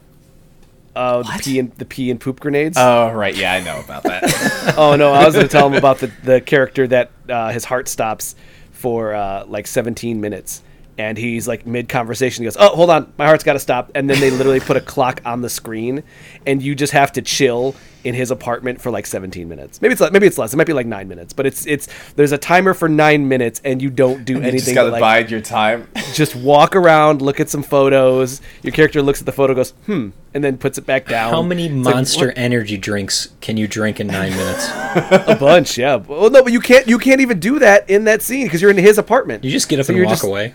Oh, 0.95 1.23
the 1.23 1.39
pee 1.43 1.59
and 1.59 1.73
the 1.77 1.87
pee 1.87 2.11
and 2.11 2.20
poop 2.20 2.39
grenades. 2.39 2.77
Oh 2.79 3.11
right, 3.12 3.35
yeah, 3.35 3.55
I 3.55 3.61
know 3.61 3.81
about 3.81 4.03
that. 4.03 4.75
oh 4.77 4.95
no, 4.95 5.12
I 5.12 5.25
was 5.25 5.35
going 5.35 5.49
to 5.49 5.51
tell 5.53 5.66
him 5.66 5.75
about 5.75 5.99
the 6.01 6.12
the 6.23 6.41
character 6.43 6.87
that 6.89 7.11
uh, 7.31 7.51
his 7.51 7.64
heart 7.64 7.89
stops 7.89 8.35
for 8.73 9.14
uh, 9.14 9.47
like 9.47 9.66
17 9.66 10.20
minutes, 10.20 10.62
and 10.99 11.16
he's 11.16 11.49
like 11.49 11.66
mid 11.66 11.89
conversation. 11.89 12.43
He 12.43 12.47
goes, 12.47 12.59
"Oh, 12.61 12.77
hold 12.77 12.91
on, 12.91 13.11
my 13.16 13.25
heart's 13.25 13.43
got 13.43 13.55
to 13.55 13.59
stop," 13.59 13.91
and 13.95 14.11
then 14.11 14.20
they 14.20 14.31
literally 14.31 14.61
put 14.61 14.77
a 14.77 14.83
clock 14.83 15.23
on 15.25 15.41
the 15.41 15.49
screen, 15.49 16.03
and 16.47 16.62
you 16.62 16.75
just 16.75 16.93
have 16.93 17.11
to 17.12 17.23
chill 17.23 17.75
in 18.05 18.15
his 18.15 18.31
apartment 18.31 18.81
for 18.81 18.91
like 18.91 19.07
17 19.07 19.49
minutes. 19.49 19.81
Maybe 19.81 19.93
it's 19.93 20.11
maybe 20.11 20.27
it's 20.27 20.39
less. 20.39 20.53
It 20.53 20.57
might 20.57 20.67
be 20.67 20.73
like 20.73 20.87
nine 20.87 21.09
minutes, 21.09 21.33
but 21.33 21.47
it's 21.47 21.67
it's 21.67 21.89
there's 22.17 22.33
a 22.33 22.39
timer 22.39 22.75
for 22.75 22.89
nine 22.89 23.29
minutes, 23.29 23.61
and 23.65 23.81
you 23.81 23.91
don't 23.91 24.25
do 24.25 24.33
you 24.37 24.41
anything. 24.41 24.59
just 24.61 24.75
gotta 24.75 24.89
but, 24.91 24.93
like, 24.95 25.01
bide 25.01 25.31
your 25.31 25.41
time. 25.41 25.89
just 26.15 26.35
walk 26.35 26.75
around, 26.77 27.23
look 27.23 27.41
at 27.41 27.49
some 27.49 27.63
photos. 27.63 28.41
Your 28.63 28.73
character 28.73 29.03
looks 29.03 29.21
at 29.21 29.27
the 29.27 29.33
photo, 29.33 29.55
goes, 29.55 29.71
"Hmm," 29.87 30.11
and 30.35 30.43
then 30.43 30.59
puts 30.59 30.79
it 30.79 30.87
back 30.87 31.07
down. 31.07 31.31
How 31.33 31.43
many 31.43 31.67
It's 31.67 31.75
monster 31.75 32.27
what- 32.27 32.39
energy 32.39 32.77
drinks 32.77 33.29
can 33.41 33.57
you 33.57 33.69
drink 33.69 34.01
in 34.01 34.07
nine 34.09 34.33
minutes? 34.33 34.69
a 35.29 35.37
bunch, 35.39 35.79
yeah. 35.79 35.97
Well, 35.97 36.31
no, 36.31 36.43
but 36.43 36.53
you 36.53 36.61
can't. 36.61 36.87
You 36.89 36.99
can't 36.99 37.21
even 37.21 37.39
do 37.41 37.59
that 37.61 37.89
in 37.89 38.05
that 38.05 38.23
scene 38.23 38.47
because 38.47 38.61
you're 38.61 38.71
in 38.71 38.77
his 38.79 38.99
apartment. 38.99 39.45
You 39.45 39.51
just 39.51 39.69
get 39.69 39.79
up 39.81 39.87
So 39.87 39.91
and 39.93 39.97
you're 39.99 40.07
walk 40.07 40.15
just- 40.15 40.25
away. 40.25 40.55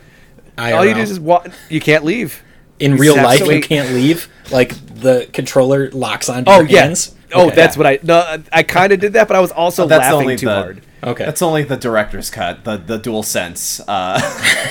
All 0.58 0.84
you 0.86 0.94
do 0.96 1.02
is 1.02 1.10
just 1.10 1.22
walk. 1.22 1.48
You 1.70 1.80
can't 1.80 2.04
leave. 2.04 2.44
in 2.80 2.92
you 2.94 2.98
real 2.98 3.16
just 3.16 3.26
life 3.42 3.48
you 3.52 3.62
can't 3.62 3.94
leave. 3.94 4.28
Like 4.52 4.74
the 5.02 5.28
controller 5.34 5.92
locks 5.92 6.30
onto 6.30 6.50
Oh 6.52 6.60
your 6.62 6.70
yeah. 6.70 6.84
hands. 6.86 7.14
Oh, 7.34 7.48
Okay. 7.48 7.56
that's 7.56 7.76
what 7.78 7.86
I. 7.88 8.00
No, 8.04 8.38
I 8.54 8.64
kind 8.64 8.94
of 8.94 9.00
did 9.00 9.14
that, 9.14 9.28
but 9.28 9.36
I 9.36 9.40
was 9.40 9.52
also 9.52 9.86
That's 9.88 10.12
laughing 10.12 10.38
too 10.38 10.46
the 10.46 10.54
hard. 10.54 10.82
Okay. 11.04 11.26
That's 11.26 11.42
only 11.42 11.64
the 11.64 11.78
director's 11.78 12.30
cut, 12.30 12.64
the 12.64 12.78
the 12.78 12.98
dual 12.98 13.22
sense. 13.24 13.80
Uh, 13.82 14.20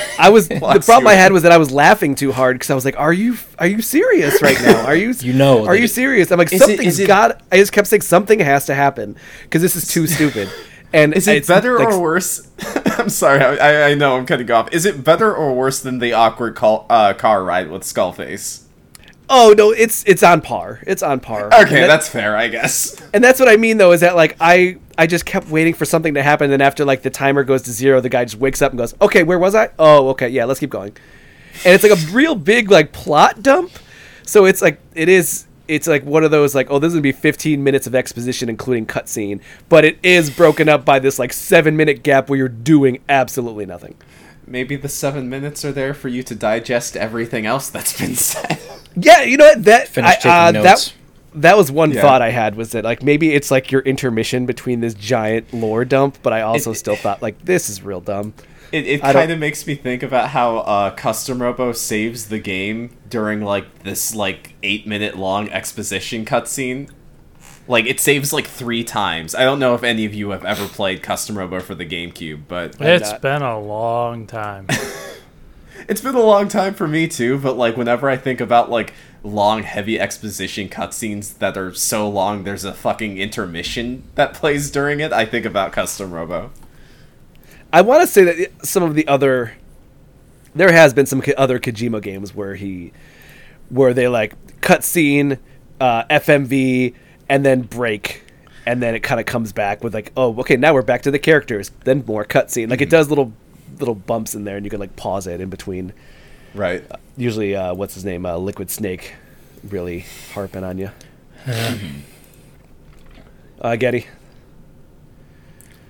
I 0.19 0.31
was 0.31 0.49
the 0.49 0.59
problem. 0.59 1.07
I 1.07 1.15
had 1.15 1.33
was 1.33 1.43
that 1.45 1.53
I 1.53 1.59
was 1.59 1.71
laughing 1.71 2.15
too 2.15 2.33
hard 2.33 2.57
because 2.57 2.71
I 2.71 2.75
was 2.75 2.85
like, 2.85 2.99
"Are 2.99 3.13
you 3.13 3.37
are 3.59 3.67
you 3.67 3.81
serious 3.83 4.41
right 4.43 4.61
now? 4.63 4.87
Are 4.87 4.97
you 4.97 5.11
You 5.21 5.33
know 5.35 5.67
Are 5.67 5.77
you 5.77 5.85
it- 5.85 5.89
serious?" 5.91 6.31
I'm 6.33 6.39
like, 6.39 6.53
Is 6.53 6.63
it- 6.63 6.67
"Something's 6.67 6.95
is 6.95 7.01
it- 7.01 7.07
got." 7.07 7.43
I 7.53 7.59
just 7.59 7.73
kept 7.73 7.87
saying 7.89 8.03
something 8.03 8.39
has 8.41 8.67
to 8.67 8.75
happen 8.75 9.17
because 9.43 9.63
this 9.63 9.77
is 9.77 9.87
too 9.89 10.07
stupid. 10.07 10.49
And 10.93 11.13
is 11.15 11.29
it 11.29 11.47
better 11.47 11.79
like, 11.79 11.89
or 11.89 12.01
worse? 12.01 12.49
I'm 12.99 13.11
sorry, 13.11 13.41
I, 13.43 13.91
I 13.91 13.95
know 13.95 14.17
I'm 14.17 14.25
cutting 14.25 14.51
off. 14.51 14.73
Is 14.73 14.87
it 14.87 15.05
better 15.05 15.35
or 15.35 15.53
worse 15.55 15.81
than 15.81 15.99
the 15.99 16.13
awkward 16.15 16.55
call, 16.55 16.87
uh, 16.89 17.13
car 17.13 17.43
ride 17.45 17.71
with 17.71 17.83
Skullface? 17.83 18.63
Oh 19.29 19.55
no, 19.57 19.71
it's 19.73 20.05
it's 20.07 20.23
on 20.23 20.41
par. 20.41 20.81
It's 20.87 21.03
on 21.03 21.21
par. 21.21 21.47
Okay, 21.53 21.81
that- 21.81 21.87
that's 21.89 22.09
fair, 22.09 22.37
I 22.37 22.49
guess. 22.49 23.01
and 23.13 23.23
that's 23.25 23.41
what 23.41 23.49
I 23.49 23.57
mean 23.57 23.79
though 23.79 23.93
is 23.93 24.01
that 24.01 24.15
like 24.17 24.37
I 24.41 24.77
I 24.97 25.07
just 25.07 25.27
kept 25.27 25.49
waiting 25.49 25.75
for 25.75 25.85
something 25.85 26.15
to 26.15 26.23
happen, 26.23 26.51
and 26.53 26.63
after 26.63 26.85
like 26.85 27.03
the 27.03 27.11
timer 27.11 27.43
goes 27.45 27.63
to 27.63 27.73
zero, 27.73 28.01
the 28.01 28.09
guy 28.09 28.25
just 28.25 28.37
wakes 28.39 28.63
up 28.63 28.73
and 28.73 28.79
goes, 28.79 28.95
"Okay, 29.01 29.23
where 29.25 29.39
was 29.39 29.55
I? 29.55 29.71
Oh, 29.79 30.09
okay, 30.11 30.29
yeah, 30.29 30.45
let's 30.45 30.61
keep 30.61 30.71
going." 30.71 30.97
And 31.65 31.75
it's 31.75 31.83
like 31.83 31.93
a 31.93 32.13
real 32.13 32.35
big 32.35 32.71
like 32.71 32.93
plot 32.93 33.43
dump. 33.43 33.73
So 34.23 34.45
it's 34.45 34.63
like 34.63 34.79
it 34.95 35.09
is. 35.09 35.47
It's 35.69 35.89
like 35.89 36.05
one 36.05 36.23
of 36.23 36.31
those 36.31 36.55
like, 36.55 36.69
oh, 36.71 36.79
this 36.79 36.89
is 36.91 36.95
gonna 36.95 37.03
be 37.03 37.11
15 37.11 37.65
minutes 37.65 37.89
of 37.89 37.95
exposition, 37.97 38.49
including 38.49 38.87
cutscene, 38.87 39.41
but 39.69 39.85
it 39.85 39.99
is 40.05 40.31
broken 40.31 40.69
up 40.69 40.85
by 40.85 41.01
this 41.01 41.19
like 41.19 41.33
seven 41.33 41.77
minute 41.77 42.05
gap 42.05 42.29
where 42.29 42.37
you're 42.39 42.49
doing 42.49 43.01
absolutely 43.09 43.67
nothing. 43.67 43.97
Maybe 44.47 44.77
the 44.77 44.89
seven 44.89 45.29
minutes 45.29 45.65
are 45.65 45.73
there 45.73 45.93
for 45.95 46.09
you 46.09 46.23
to 46.25 46.35
digest 46.35 46.97
everything 46.97 47.47
else 47.47 47.69
that's 47.69 47.99
been 47.99 48.15
said. 48.15 48.59
Yeah, 48.95 49.23
you 49.23 49.37
know 49.37 49.47
what? 49.47 49.65
That 49.65 49.89
Finish 49.89 50.11
I, 50.11 50.15
taking 50.15 50.31
uh, 50.31 50.51
notes. 50.53 50.87
that 51.35 51.41
that 51.43 51.57
was 51.57 51.71
one 51.71 51.91
Yeah. 51.91 52.01
thought 52.01 52.23
I 52.23 52.31
had 52.31 52.55
was 52.55 52.71
that 52.73 52.85
like 52.85 53.03
maybe 53.03 53.35
it's 53.35 53.51
like 53.51 53.71
your 53.71 53.83
intermission 53.83 54.47
between 54.47 54.81
this 54.81 54.95
giant 54.95 55.53
lore 55.53 55.85
dump, 55.85 56.19
but 56.23 56.33
I 56.33 56.43
also 56.43 56.71
It- 56.71 56.77
still 56.77 56.97
thought 56.97 57.21
like 57.23 57.45
this 57.45 57.69
is 57.69 57.83
real 57.83 58.01
dumb. 58.01 58.35
It, 58.73 58.85
it 58.87 59.01
kind 59.01 59.31
of 59.31 59.39
makes 59.39 59.65
me 59.65 59.77
think 59.77 60.03
about 60.03 60.31
how 60.31 60.59
uh, 60.59 60.91
Custom 60.91 61.41
Robo 61.41 61.71
saves 61.73 62.27
the 62.31 62.41
game 62.41 62.97
during 63.09 63.41
like 63.43 63.85
this 63.85 64.13
like 64.15 64.55
eight 64.65 64.87
minute 64.89 65.17
long 65.17 65.49
exposition 65.51 66.25
cutscene. 66.25 66.91
Like 67.69 67.87
it 67.87 67.99
saves 68.01 68.33
like 68.33 68.47
three 68.47 68.85
times. 68.85 69.35
I 69.35 69.45
don't 69.45 69.59
know 69.59 69.75
if 69.75 69.83
any 69.83 70.05
of 70.05 70.15
you 70.15 70.31
have 70.31 70.45
ever 70.45 70.67
played 70.69 71.03
Custom 71.03 71.37
Robo 71.37 71.61
for 71.61 71.75
the 71.75 71.87
GameCube, 71.87 72.43
but 72.47 72.81
It's 72.81 73.11
not. 73.11 73.23
been 73.23 73.43
a 73.43 73.59
long 73.59 74.27
time. 74.27 74.67
it's 75.89 76.01
been 76.01 76.15
a 76.15 76.21
long 76.23 76.49
time 76.49 76.75
for 76.75 76.87
me 76.87 77.09
too. 77.09 77.39
But 77.39 77.57
like 77.57 77.77
whenever 77.77 78.09
I 78.09 78.17
think 78.17 78.41
about 78.41 78.71
like 78.71 78.93
long, 79.25 79.65
heavy 79.65 79.99
exposition 79.99 80.69
cutscenes 80.69 81.39
that 81.39 81.57
are 81.57 81.75
so 81.75 82.09
long, 82.09 82.45
there's 82.45 82.65
a 82.65 82.73
fucking 82.73 83.19
intermission 83.19 84.05
that 84.15 84.33
plays 84.33 84.71
during 84.71 85.01
it. 85.01 85.13
I 85.13 85.25
think 85.25 85.45
about 85.45 85.73
Custom 85.73 86.13
Robo. 86.13 86.53
I 87.73 87.83
want 87.83 88.03
to 88.03 88.07
say 88.07 88.25
that 88.25 88.67
some 88.67 88.83
of 88.85 88.95
the 88.95 89.07
other 89.09 89.55
there 90.55 90.73
has 90.73 90.95
been 90.95 91.07
some 91.07 91.23
other 91.37 91.59
Kojima 91.59 92.01
games 92.01 92.35
where 92.35 92.55
he 92.55 92.93
where 93.69 93.93
they 93.93 94.09
like 94.09 94.35
cutscene, 94.61 95.39
uh, 95.81 96.05
FMV, 96.05 96.95
and 97.29 97.45
then 97.45 97.63
break. 97.63 98.23
And 98.67 98.83
then 98.83 98.95
it 98.97 99.01
kind 99.01 99.21
of 99.21 99.27
comes 99.27 99.53
back 99.53 99.85
with 99.85 99.95
like, 99.95 100.13
oh, 100.17 100.35
okay, 100.41 100.57
now 100.57 100.75
we're 100.75 100.83
back 100.83 101.03
to 101.03 101.11
the 101.13 101.19
characters. 101.21 101.71
Then 101.85 102.03
more 102.07 102.25
cutscene. 102.25 102.69
Like 102.69 102.81
it 102.81 102.91
does 102.91 103.09
little 103.09 103.33
little 103.79 103.95
bumps 103.95 104.35
in 104.35 104.45
there, 104.45 104.57
and 104.57 104.65
you 104.67 104.71
can 104.71 104.81
like 104.81 104.97
pause 104.97 105.27
it 105.27 105.41
in 105.41 105.49
between. 105.51 105.93
Right. 106.55 106.83
usually 107.17 107.55
uh, 107.55 107.75
what's 107.75 107.95
his 107.95 108.05
name 108.05 108.25
uh, 108.27 108.37
liquid 108.39 108.71
snake 108.71 109.15
really 109.69 110.07
harping 110.33 110.65
on 110.65 110.79
you 110.79 110.91
uh, 113.61 113.77
getty 113.77 114.07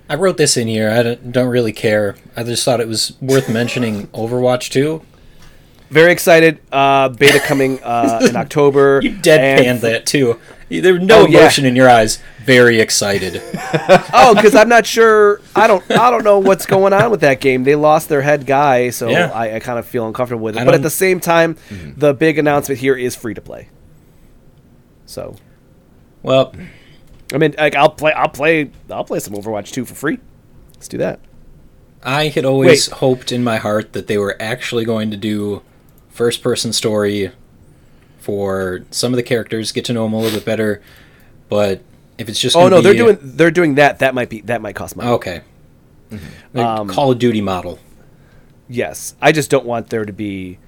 I 0.08 0.14
wrote 0.14 0.36
this 0.36 0.56
in 0.56 0.68
here. 0.68 0.88
I 0.90 1.02
don't, 1.02 1.32
don't 1.32 1.48
really 1.48 1.72
care. 1.72 2.14
I 2.36 2.44
just 2.44 2.64
thought 2.64 2.80
it 2.80 2.86
was 2.86 3.16
worth 3.20 3.48
mentioning 3.48 4.06
Overwatch 4.14 4.70
2. 4.70 5.02
very 5.90 6.12
excited 6.12 6.60
uh, 6.72 7.08
beta 7.08 7.40
coming 7.40 7.80
uh, 7.82 8.20
in 8.28 8.36
october 8.44 9.00
You 9.02 9.10
deadpanned 9.16 9.66
and- 9.66 9.80
that 9.82 10.06
too. 10.06 10.38
There 10.68 10.94
was 10.94 11.02
no 11.02 11.22
Oh, 11.22 11.26
yeah. 11.26 11.40
emotion 11.40 11.64
in 11.64 11.76
your 11.76 11.88
eyes. 11.88 12.18
Very 12.44 12.80
excited. 12.80 13.40
oh 14.12 14.34
because 14.34 14.54
i'm 14.54 14.68
not 14.68 14.86
sure 14.86 15.40
i 15.56 15.66
don't 15.66 15.82
i 15.90 16.10
don't 16.10 16.22
know 16.22 16.38
what's 16.38 16.64
going 16.64 16.92
on 16.92 17.10
with 17.10 17.20
that 17.22 17.40
game 17.40 17.64
they 17.64 17.74
lost 17.74 18.08
their 18.08 18.22
head 18.22 18.46
guy 18.46 18.90
so 18.90 19.08
Yeah. 19.08 19.30
I, 19.34 19.56
I 19.56 19.60
kind 19.60 19.78
of 19.80 19.86
feel 19.86 20.06
uncomfortable 20.06 20.44
with 20.44 20.56
it 20.56 20.60
I 20.60 20.64
but 20.64 20.74
at 20.74 20.82
the 20.82 20.90
same 20.90 21.18
time 21.18 21.56
mm-hmm. 21.68 21.98
the 21.98 22.14
big 22.14 22.38
announcement 22.38 22.80
here 22.80 22.94
is 22.94 23.16
free 23.16 23.34
to 23.34 23.40
play 23.40 23.68
so 25.06 25.34
Well, 26.22 26.52
i 27.34 27.38
mean 27.38 27.54
like, 27.58 27.74
i'll 27.74 27.90
play 27.90 28.12
i'll 28.12 28.28
play 28.28 28.70
i'll 28.90 29.04
play 29.04 29.18
some 29.18 29.34
overwatch 29.34 29.72
2 29.72 29.84
for 29.84 29.94
free 29.94 30.18
let's 30.74 30.88
do 30.88 30.98
that 30.98 31.18
I 32.02 32.28
had 32.28 32.44
always 32.44 32.88
Wait. 32.88 32.98
hoped 32.98 33.32
in 33.32 33.42
my 33.42 33.56
heart 33.56 33.92
that 33.94 34.06
they 34.06 34.16
were 34.18 34.36
actually 34.40 34.84
going 34.84 35.10
to 35.10 35.16
do 35.16 35.62
first 36.08 36.40
person 36.40 36.72
story 36.72 37.32
for 38.26 38.80
some 38.90 39.12
of 39.12 39.16
the 39.16 39.22
characters, 39.22 39.70
get 39.72 39.84
to 39.86 39.92
know 39.92 40.02
them 40.02 40.12
a 40.12 40.18
little 40.18 40.36
bit 40.36 40.44
better. 40.44 40.82
But 41.48 41.80
if 42.18 42.28
it's 42.28 42.40
just 42.40 42.56
oh 42.56 42.68
no 42.68 42.80
they're 42.80 42.92
be- 42.92 42.98
doing 42.98 43.18
they're 43.22 43.50
doing 43.52 43.76
that 43.76 44.00
that 44.00 44.14
might 44.14 44.28
be 44.28 44.40
that 44.42 44.60
might 44.60 44.74
cost 44.74 44.96
money 44.96 45.10
okay, 45.10 45.42
The 46.52 46.64
Um, 46.66 46.88
Call 46.88 47.12
of 47.12 47.18
Duty 47.18 47.40
model. 47.40 47.78
Yes, 48.68 49.14
I 49.22 49.30
just 49.32 49.48
don't 49.48 49.64
want 49.64 49.90
there 49.90 50.04
to 50.04 50.12
be. 50.12 50.58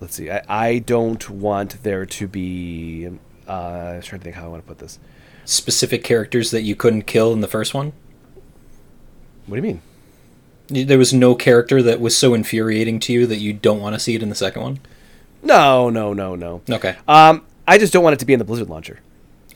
Let's 0.00 0.16
see. 0.16 0.28
I, 0.30 0.42
I 0.48 0.78
don't 0.80 1.30
want 1.30 1.82
there 1.84 2.04
to 2.04 2.26
be. 2.26 3.08
Uh, 3.46 3.52
I 3.52 3.96
was 3.96 4.06
trying 4.06 4.20
to 4.20 4.24
think 4.24 4.34
how 4.36 4.46
I 4.46 4.48
want 4.48 4.64
to 4.64 4.68
put 4.68 4.78
this. 4.78 4.98
Specific 5.44 6.02
characters 6.02 6.50
that 6.50 6.62
you 6.62 6.74
couldn't 6.74 7.02
kill 7.02 7.32
in 7.32 7.40
the 7.42 7.48
first 7.48 7.74
one. 7.74 7.92
What 9.46 9.56
do 9.60 9.62
you 9.68 9.80
mean? 10.68 10.86
There 10.86 10.98
was 10.98 11.12
no 11.12 11.34
character 11.34 11.82
that 11.82 12.00
was 12.00 12.16
so 12.16 12.34
infuriating 12.34 12.98
to 13.00 13.12
you 13.12 13.26
that 13.26 13.38
you 13.38 13.52
don't 13.52 13.80
want 13.80 13.94
to 13.94 14.00
see 14.00 14.14
it 14.14 14.22
in 14.22 14.28
the 14.30 14.34
second 14.36 14.62
one. 14.62 14.78
No, 15.42 15.90
no, 15.90 16.12
no, 16.12 16.34
no. 16.34 16.62
Okay. 16.68 16.96
Um, 17.08 17.44
I 17.66 17.78
just 17.78 17.92
don't 17.92 18.02
want 18.04 18.14
it 18.14 18.18
to 18.20 18.26
be 18.26 18.32
in 18.32 18.38
the 18.38 18.44
Blizzard 18.44 18.68
launcher. 18.68 19.00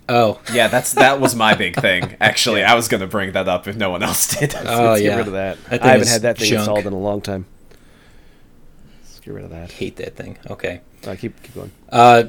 Oh, 0.08 0.40
Yeah, 0.52 0.68
that's 0.68 0.92
that 0.94 1.18
was 1.20 1.34
my 1.34 1.54
big 1.54 1.76
thing. 1.80 2.16
Actually, 2.20 2.62
I 2.62 2.74
was 2.74 2.88
gonna 2.88 3.06
bring 3.06 3.32
that 3.32 3.48
up 3.48 3.66
if 3.66 3.74
no 3.76 3.90
one 3.90 4.02
else 4.02 4.26
did. 4.38 4.54
Oh, 4.54 4.90
Let's 4.90 5.02
yeah. 5.02 5.10
get 5.10 5.16
rid 5.16 5.26
of 5.28 5.32
that. 5.32 5.64
That 5.70 5.82
I 5.82 5.86
haven't 5.92 6.08
had 6.08 6.22
that 6.22 6.38
thing 6.38 6.48
junk. 6.48 6.58
installed 6.60 6.86
in 6.86 6.92
a 6.92 6.98
long 6.98 7.20
time. 7.22 7.46
Let's 9.02 9.20
get 9.20 9.32
rid 9.34 9.44
of 9.44 9.50
that. 9.50 9.72
hate 9.72 9.96
that 9.96 10.14
thing. 10.16 10.36
Okay. 10.50 10.80
All 11.04 11.10
right, 11.10 11.18
keep 11.18 11.42
keep 11.42 11.54
going. 11.54 11.70
Uh, 11.90 12.24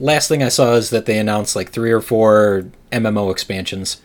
last 0.00 0.26
thing 0.28 0.42
I 0.42 0.48
saw 0.48 0.74
is 0.74 0.90
that 0.90 1.06
they 1.06 1.18
announced 1.18 1.54
like 1.54 1.70
three 1.70 1.92
or 1.92 2.00
four 2.00 2.64
MMO 2.90 3.30
expansions, 3.30 4.00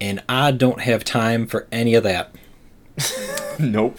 and 0.00 0.22
I 0.28 0.50
don't 0.52 0.82
have 0.82 1.04
time 1.04 1.46
for 1.46 1.66
any 1.72 1.94
of 1.94 2.02
that. 2.04 2.34
nope. 3.58 3.98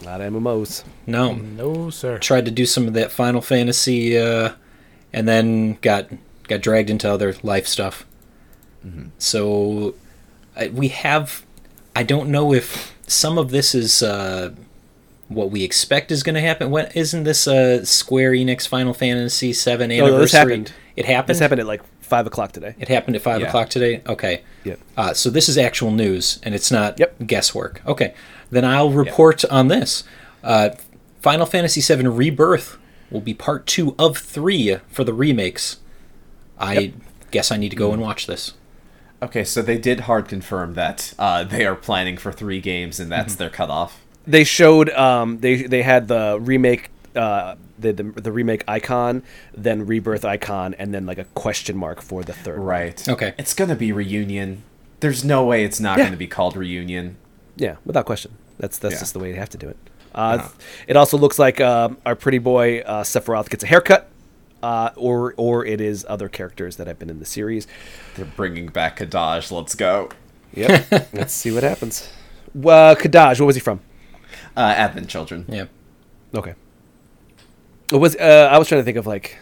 A 0.00 0.04
lot 0.04 0.20
of 0.20 0.32
MMOs. 0.32 0.84
No. 1.06 1.34
No, 1.34 1.90
sir. 1.90 2.18
Tried 2.18 2.44
to 2.44 2.50
do 2.50 2.66
some 2.66 2.86
of 2.86 2.94
that 2.94 3.10
Final 3.10 3.40
Fantasy, 3.40 4.16
uh, 4.18 4.52
and 5.12 5.26
then 5.28 5.74
got 5.80 6.08
got 6.46 6.60
dragged 6.60 6.88
into 6.90 7.10
other 7.10 7.34
life 7.42 7.66
stuff. 7.66 8.04
So 9.18 9.94
I, 10.56 10.68
we 10.68 10.88
have. 10.88 11.44
I 11.94 12.02
don't 12.04 12.28
know 12.30 12.54
if 12.54 12.94
some 13.06 13.38
of 13.38 13.50
this 13.50 13.74
is 13.74 14.02
uh, 14.02 14.54
what 15.28 15.50
we 15.50 15.64
expect 15.64 16.10
is 16.12 16.22
going 16.22 16.36
to 16.36 16.40
happen. 16.40 16.70
What 16.70 16.96
isn't 16.96 17.24
this 17.24 17.46
uh, 17.48 17.84
Square 17.84 18.32
Enix 18.32 18.66
Final 18.68 18.94
Fantasy 18.94 19.52
Seven 19.52 19.88
no, 19.90 19.96
anniversary? 19.96 20.20
this 20.22 20.32
happened. 20.32 20.72
It 20.96 21.04
happened. 21.06 21.28
This 21.30 21.38
happened 21.40 21.60
at 21.60 21.66
like 21.66 21.82
five 22.00 22.26
o'clock 22.26 22.52
today. 22.52 22.74
It 22.78 22.88
happened 22.88 23.16
at 23.16 23.22
five 23.22 23.40
Yeah. 23.40 23.48
o'clock 23.48 23.68
today. 23.68 24.00
Okay. 24.06 24.42
Yep. 24.64 24.78
Uh, 24.96 25.12
so 25.14 25.28
this 25.28 25.48
is 25.48 25.58
actual 25.58 25.90
news, 25.90 26.38
and 26.44 26.54
it's 26.54 26.70
not 26.70 26.98
Yep. 26.98 27.26
guesswork. 27.26 27.82
Okay. 27.86 28.14
Then 28.50 28.64
I'll 28.64 28.90
report 28.90 29.44
on 29.46 29.68
this. 29.68 30.04
Uh, 30.42 30.70
Final 31.20 31.46
Fantasy 31.46 31.80
VII 31.80 32.06
Rebirth 32.06 32.78
will 33.10 33.20
be 33.20 33.34
part 33.34 33.66
two 33.66 33.94
of 33.98 34.18
three 34.18 34.76
for 34.88 35.04
the 35.04 35.12
remakes. 35.12 35.78
I 36.58 36.92
guess 37.30 37.50
I 37.52 37.56
need 37.56 37.70
to 37.70 37.76
go 37.76 37.92
and 37.92 38.00
watch 38.00 38.26
this. 38.26 38.54
Okay, 39.22 39.44
so 39.44 39.62
they 39.62 39.78
did 39.78 40.00
hard 40.00 40.28
confirm 40.28 40.74
that 40.74 41.12
uh, 41.18 41.42
they 41.44 41.66
are 41.66 41.74
planning 41.74 42.16
for 42.16 42.30
three 42.32 42.60
games, 42.60 43.00
and 43.00 43.10
that's 43.10 43.34
their 43.34 43.50
cutoff. 43.50 44.04
They 44.26 44.44
showed 44.44 44.90
um 44.90 45.38
they 45.40 45.62
they 45.62 45.82
had 45.82 46.06
the 46.08 46.38
remake 46.40 46.90
uh 47.16 47.54
the, 47.78 47.92
the 47.92 48.02
the 48.02 48.30
remake 48.32 48.62
icon, 48.68 49.22
then 49.56 49.86
rebirth 49.86 50.24
icon, 50.24 50.74
and 50.74 50.92
then 50.94 51.06
like 51.06 51.18
a 51.18 51.24
question 51.24 51.76
mark 51.76 52.00
for 52.02 52.22
the 52.22 52.32
third. 52.34 52.58
Right. 52.58 53.08
Okay. 53.08 53.32
It's 53.38 53.54
gonna 53.54 53.74
be 53.74 53.90
reunion. 53.90 54.62
There's 55.00 55.24
no 55.24 55.44
way 55.46 55.64
it's 55.64 55.80
not 55.80 55.98
Yeah. 55.98 56.04
gonna 56.04 56.16
be 56.16 56.26
called 56.26 56.56
reunion. 56.56 57.16
Yeah, 57.58 57.76
without 57.84 58.06
question. 58.06 58.32
That's 58.58 58.78
that's 58.78 58.94
Yeah. 58.94 59.00
just 59.00 59.12
the 59.12 59.18
way 59.18 59.28
you 59.30 59.36
have 59.36 59.50
to 59.50 59.58
do 59.58 59.68
it. 59.68 59.76
Uh, 60.14 60.48
It 60.86 60.96
also 60.96 61.18
looks 61.18 61.38
like 61.38 61.60
uh, 61.60 61.90
our 62.06 62.14
pretty 62.16 62.38
boy 62.38 62.80
uh, 62.80 63.02
Sephiroth 63.04 63.50
gets 63.50 63.62
a 63.62 63.66
haircut, 63.66 64.08
uh, 64.62 64.90
or 64.96 65.34
or 65.36 65.64
it 65.66 65.80
is 65.80 66.06
other 66.08 66.28
characters 66.28 66.76
that 66.76 66.86
have 66.86 66.98
been 66.98 67.10
in 67.10 67.18
the 67.18 67.24
series. 67.26 67.66
They're 68.16 68.24
bringing 68.24 68.66
back 68.68 68.98
Kadaj. 68.98 69.50
Let's 69.52 69.74
go. 69.74 70.08
Yep. 70.54 70.86
Let's 71.12 71.32
see 71.34 71.50
what 71.52 71.62
happens. 71.62 72.08
Well, 72.54 72.96
Kadaj, 72.96 73.38
what 73.40 73.46
was 73.46 73.56
he 73.56 73.60
from? 73.60 73.80
Uh, 74.56 74.60
Advent 74.76 75.08
Children. 75.08 75.44
Yep. 75.48 75.68
Okay. 76.34 76.54
It 77.92 77.96
was 77.96 78.16
uh, 78.16 78.48
I 78.50 78.58
was 78.58 78.68
trying 78.68 78.80
to 78.80 78.84
think 78.84 78.96
of 78.96 79.06
like, 79.06 79.36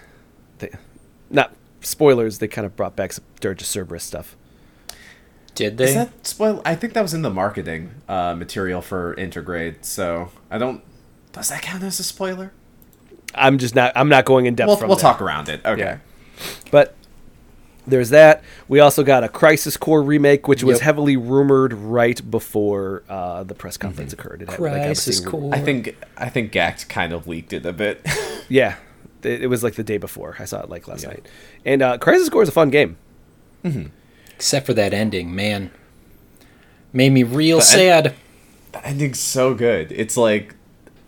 the, 0.58 0.70
not 1.30 1.52
spoilers. 1.80 2.38
They 2.38 2.48
kind 2.48 2.66
of 2.66 2.76
brought 2.76 2.96
back 2.96 3.12
some 3.12 3.24
Dirge 3.40 3.60
of 3.62 3.66
Cerberus 3.68 4.02
stuff. 4.04 4.36
Did 5.56 5.78
they? 5.78 5.86
Is 5.86 5.94
that 5.94 6.26
spoil? 6.26 6.62
I 6.64 6.74
think 6.76 6.92
that 6.92 7.02
was 7.02 7.14
in 7.14 7.22
the 7.22 7.30
marketing 7.30 7.90
uh, 8.08 8.34
material 8.34 8.80
for 8.82 9.16
Intergrade. 9.16 9.84
So 9.84 10.30
I 10.50 10.58
don't. 10.58 10.82
Does 11.32 11.48
that 11.48 11.62
count 11.62 11.82
as 11.82 11.98
a 11.98 12.04
spoiler? 12.04 12.52
I'm 13.34 13.58
just 13.58 13.74
not. 13.74 13.92
I'm 13.96 14.08
not 14.08 14.24
going 14.24 14.46
in 14.46 14.54
depth. 14.54 14.68
We'll, 14.68 14.76
from 14.76 14.88
we'll 14.88 14.98
talk 14.98 15.20
around 15.20 15.48
it. 15.48 15.64
Okay. 15.64 15.80
Yeah. 15.80 15.98
But 16.70 16.94
there's 17.86 18.10
that. 18.10 18.42
We 18.68 18.80
also 18.80 19.02
got 19.02 19.24
a 19.24 19.28
Crisis 19.28 19.76
Core 19.76 20.02
remake, 20.02 20.46
which 20.48 20.62
was 20.62 20.80
heavily 20.80 21.16
rumored 21.16 21.72
right 21.72 22.30
before 22.30 23.02
uh, 23.08 23.44
the 23.44 23.54
press 23.54 23.76
conference 23.76 24.12
occurred. 24.12 24.42
It 24.42 24.50
had, 24.50 24.60
like, 24.60 24.72
I 24.72 24.84
Crisis 24.86 25.20
Core. 25.20 25.54
I 25.54 25.60
think 25.60 25.96
I 26.16 26.28
think 26.28 26.52
Gact 26.52 26.88
kind 26.88 27.12
of 27.12 27.26
leaked 27.26 27.52
it 27.52 27.64
a 27.66 27.72
bit. 27.72 28.06
Yeah, 28.48 28.76
it, 29.24 29.42
it 29.42 29.46
was 29.48 29.64
like 29.64 29.74
the 29.74 29.82
day 29.82 29.98
before. 29.98 30.36
I 30.38 30.44
saw 30.44 30.60
it 30.62 30.70
like 30.70 30.86
last 30.86 31.04
night. 31.04 31.26
And 31.64 31.82
uh, 31.82 31.98
Crisis 31.98 32.28
Core 32.28 32.44
is 32.44 32.48
a 32.48 32.52
fun 32.52 32.70
game. 32.70 32.96
Except 34.36 34.66
for 34.66 34.74
that 34.74 34.92
ending, 34.94 35.34
man. 35.34 35.70
Made 36.92 37.10
me 37.10 37.22
real 37.22 37.58
The 37.58 37.64
en- 37.64 37.68
sad. 38.04 38.14
the 38.72 38.86
ending's 38.86 39.18
so 39.20 39.54
good. 39.54 39.90
It's 39.92 40.16
like 40.16 40.54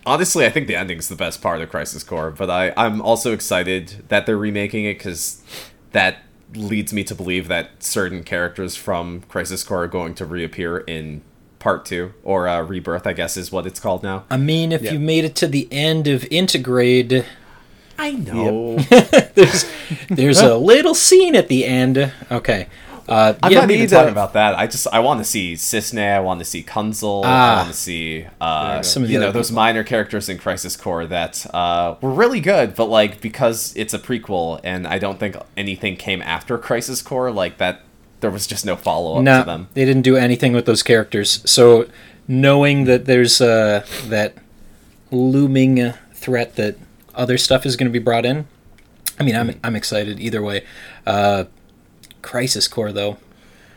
honestly, 0.07 0.45
I 0.47 0.51
think 0.51 0.67
the 0.67 0.77
ending's 0.77 1.09
the 1.09 1.17
best 1.17 1.41
part 1.43 1.61
of 1.61 1.69
Crisis 1.71 2.03
Core. 2.03 2.31
But 2.31 2.51
I 2.51 2.73
I'm 2.77 3.01
also 3.01 3.33
excited 3.33 4.05
that 4.09 4.27
they're 4.27 4.37
remaking 4.39 4.85
it 4.85 4.95
because 4.95 5.43
that 5.93 6.23
leads 6.55 6.93
me 6.93 7.05
to 7.05 7.15
believe 7.15 7.49
that 7.49 7.83
certain 7.83 8.25
characters 8.25 8.75
from 8.77 9.21
Crisis 9.29 9.63
Core 9.63 9.85
are 9.85 9.89
going 9.89 10.15
to 10.15 10.25
reappear 10.25 10.79
in 10.79 11.21
part 11.59 11.85
two 11.85 12.13
or 12.25 12.49
uh, 12.49 12.63
rebirth. 12.63 13.07
I 13.07 13.13
guess 13.13 13.37
is 13.37 13.53
what 13.53 13.67
it's 13.67 13.81
called 13.81 14.03
now. 14.03 14.25
I 14.31 14.37
mean, 14.39 14.73
if 14.73 14.83
Yeah. 14.83 14.93
you 14.93 14.99
made 14.99 15.25
it 15.25 15.35
to 15.37 15.47
the 15.47 15.69
end 15.71 16.07
of 16.09 16.23
Intergrade 16.23 17.25
I 18.01 18.13
know. 18.13 18.77
there's 19.35 19.65
there's 20.09 20.41
a 20.41 20.57
little 20.57 20.95
scene 20.95 21.35
at 21.35 21.49
the 21.49 21.65
end. 21.67 22.13
Okay. 22.31 22.69
Uh, 23.09 23.35
I'm 23.43 23.51
yeah, 23.53 23.61
not 23.61 23.71
even 23.71 23.89
talking 23.89 24.13
about 24.13 24.35
that. 24.35 24.55
I 24.59 24.67
just 24.67 24.87
I 24.93 24.99
want 25.01 25.19
to 25.21 25.25
see 25.25 25.55
Cissnei. 25.55 26.15
I 26.15 26.21
want 26.21 26.41
to 26.41 26.45
see 26.45 26.63
Kunsel. 26.63 27.25
I 27.25 27.29
Ah. 27.29 27.57
want 27.63 27.69
to 27.71 27.75
see 27.77 28.27
uh, 28.41 28.83
Some 28.83 29.03
of 29.03 29.09
the 29.09 29.15
you 29.15 29.21
know 29.21 29.33
those 29.33 29.51
minor 29.51 29.83
characters 29.83 30.29
in 30.29 30.37
Crisis 30.39 30.77
Core 30.77 31.07
that 31.07 31.47
uh, 31.55 31.95
were 32.03 32.11
really 32.13 32.41
good, 32.41 32.75
but 32.75 32.87
like 32.87 33.21
because 33.23 33.73
it's 33.77 33.95
a 33.95 33.99
prequel 33.99 34.61
and 34.63 34.87
I 34.87 34.99
don't 34.99 35.19
think 35.19 35.37
anything 35.57 35.97
came 35.97 36.21
after 36.21 36.59
Crisis 36.59 37.01
Core, 37.01 37.31
like 37.31 37.57
that 37.59 37.81
there 38.21 38.31
was 38.31 38.47
just 38.47 38.67
no 38.67 38.77
follow 38.77 39.17
up 39.17 39.23
no, 39.23 39.41
to 39.41 39.47
them. 39.47 39.69
they 39.75 39.85
didn't 39.85 40.03
do 40.03 40.17
anything 40.17 40.53
with 40.53 40.67
those 40.67 40.83
characters. 40.83 41.41
So 41.51 41.87
knowing 42.27 42.85
that 42.85 43.07
there's 43.07 43.41
uh, 43.41 43.87
that 44.09 44.35
looming 45.11 45.81
uh, 45.81 45.97
threat 46.13 46.57
that 46.57 46.77
other 47.15 47.39
stuff 47.39 47.65
is 47.65 47.75
going 47.77 47.87
to 47.91 47.93
be 47.93 47.99
brought 48.05 48.27
in, 48.27 48.47
I 49.19 49.23
mean, 49.25 49.35
I'm 49.37 49.59
I'm 49.65 49.77
excited 49.77 50.21
either 50.21 50.43
way. 50.43 50.65
Crisis 52.23 52.69
Core 52.69 52.93
though, 52.93 53.19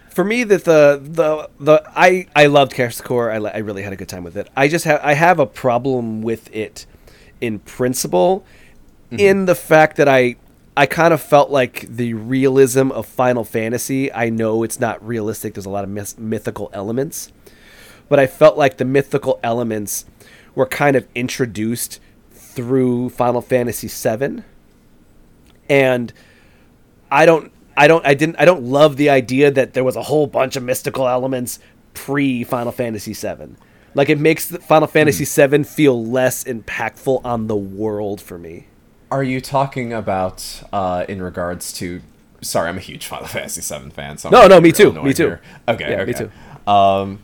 For 0.09 0.23
me, 0.23 0.43
that 0.43 0.65
the 0.65 0.99
the 1.01 1.49
the 1.59 1.83
I 1.95 2.27
I 2.35 2.47
loved 2.47 2.73
Crisis 2.73 3.01
Core. 3.01 3.31
I, 3.31 3.37
I 3.37 3.57
really 3.57 3.83
had 3.83 3.93
a 3.93 3.95
good 3.95 4.09
time 4.09 4.23
with 4.23 4.37
it. 4.37 4.49
I 4.55 4.67
just 4.67 4.85
have 4.85 4.99
I 5.03 5.13
have 5.13 5.39
a 5.39 5.45
problem 5.45 6.21
with 6.21 6.53
it 6.53 6.85
in 7.39 7.59
principle, 7.59 8.45
mm-hmm. 9.07 9.19
in 9.19 9.45
the 9.45 9.55
fact 9.55 9.97
that 9.97 10.07
I 10.07 10.35
I 10.75 10.85
kind 10.85 11.13
of 11.13 11.21
felt 11.21 11.49
like 11.49 11.85
the 11.87 12.13
realism 12.13 12.91
of 12.91 13.05
Final 13.05 13.43
Fantasy. 13.43 14.11
I 14.13 14.29
know 14.29 14.63
it's 14.63 14.79
not 14.79 15.05
realistic. 15.05 15.53
There's 15.53 15.65
a 15.65 15.69
lot 15.69 15.83
of 15.83 15.89
myth- 15.89 16.17
mythical 16.17 16.69
elements, 16.73 17.31
but 18.07 18.19
I 18.19 18.27
felt 18.27 18.57
like 18.57 18.77
the 18.77 18.85
mythical 18.85 19.39
elements 19.43 20.05
were 20.55 20.65
kind 20.65 20.95
of 20.95 21.07
introduced 21.13 21.99
through 22.33 23.09
Final 23.09 23.41
Fantasy 23.41 23.87
VII, 23.87 24.43
and 25.69 26.13
I 27.09 27.25
don't 27.25 27.50
I 27.77 27.87
don't 27.87 28.05
I 28.05 28.13
didn't 28.13 28.35
I 28.39 28.45
don't 28.45 28.63
love 28.63 28.97
the 28.97 29.09
idea 29.09 29.49
that 29.51 29.73
there 29.73 29.83
was 29.83 29.95
a 29.95 30.03
whole 30.03 30.27
bunch 30.27 30.55
of 30.55 30.63
mystical 30.63 31.07
elements 31.07 31.59
pre 31.93 32.43
Final 32.43 32.71
Fantasy 32.71 33.13
VII. 33.13 33.55
Like 33.93 34.09
it 34.09 34.19
makes 34.19 34.51
Final 34.57 34.87
Fantasy 34.87 35.25
VII 35.25 35.63
feel 35.63 36.05
less 36.05 36.43
impactful 36.45 37.21
on 37.25 37.47
the 37.47 37.55
world 37.55 38.21
for 38.21 38.37
me. 38.37 38.67
Are 39.09 39.23
you 39.23 39.41
talking 39.41 39.91
about 39.91 40.63
uh, 40.71 41.05
in 41.09 41.21
regards 41.21 41.73
to? 41.73 42.01
Sorry, 42.41 42.69
I'm 42.69 42.77
a 42.77 42.81
huge 42.81 43.05
Final 43.05 43.27
Fantasy 43.37 43.61
VII 43.61 43.89
fan. 43.89 44.17
So 44.17 44.29
No, 44.29 44.47
no, 44.47 44.61
me 44.61 44.71
too, 44.71 44.93
me 44.93 45.13
too. 45.13 45.23
here. 45.27 45.41
Okay, 45.67 45.91
Yeah, 45.91 46.01
okay. 46.01 46.05
me 46.05 46.13
too. 46.65 46.71
Um, 46.71 47.19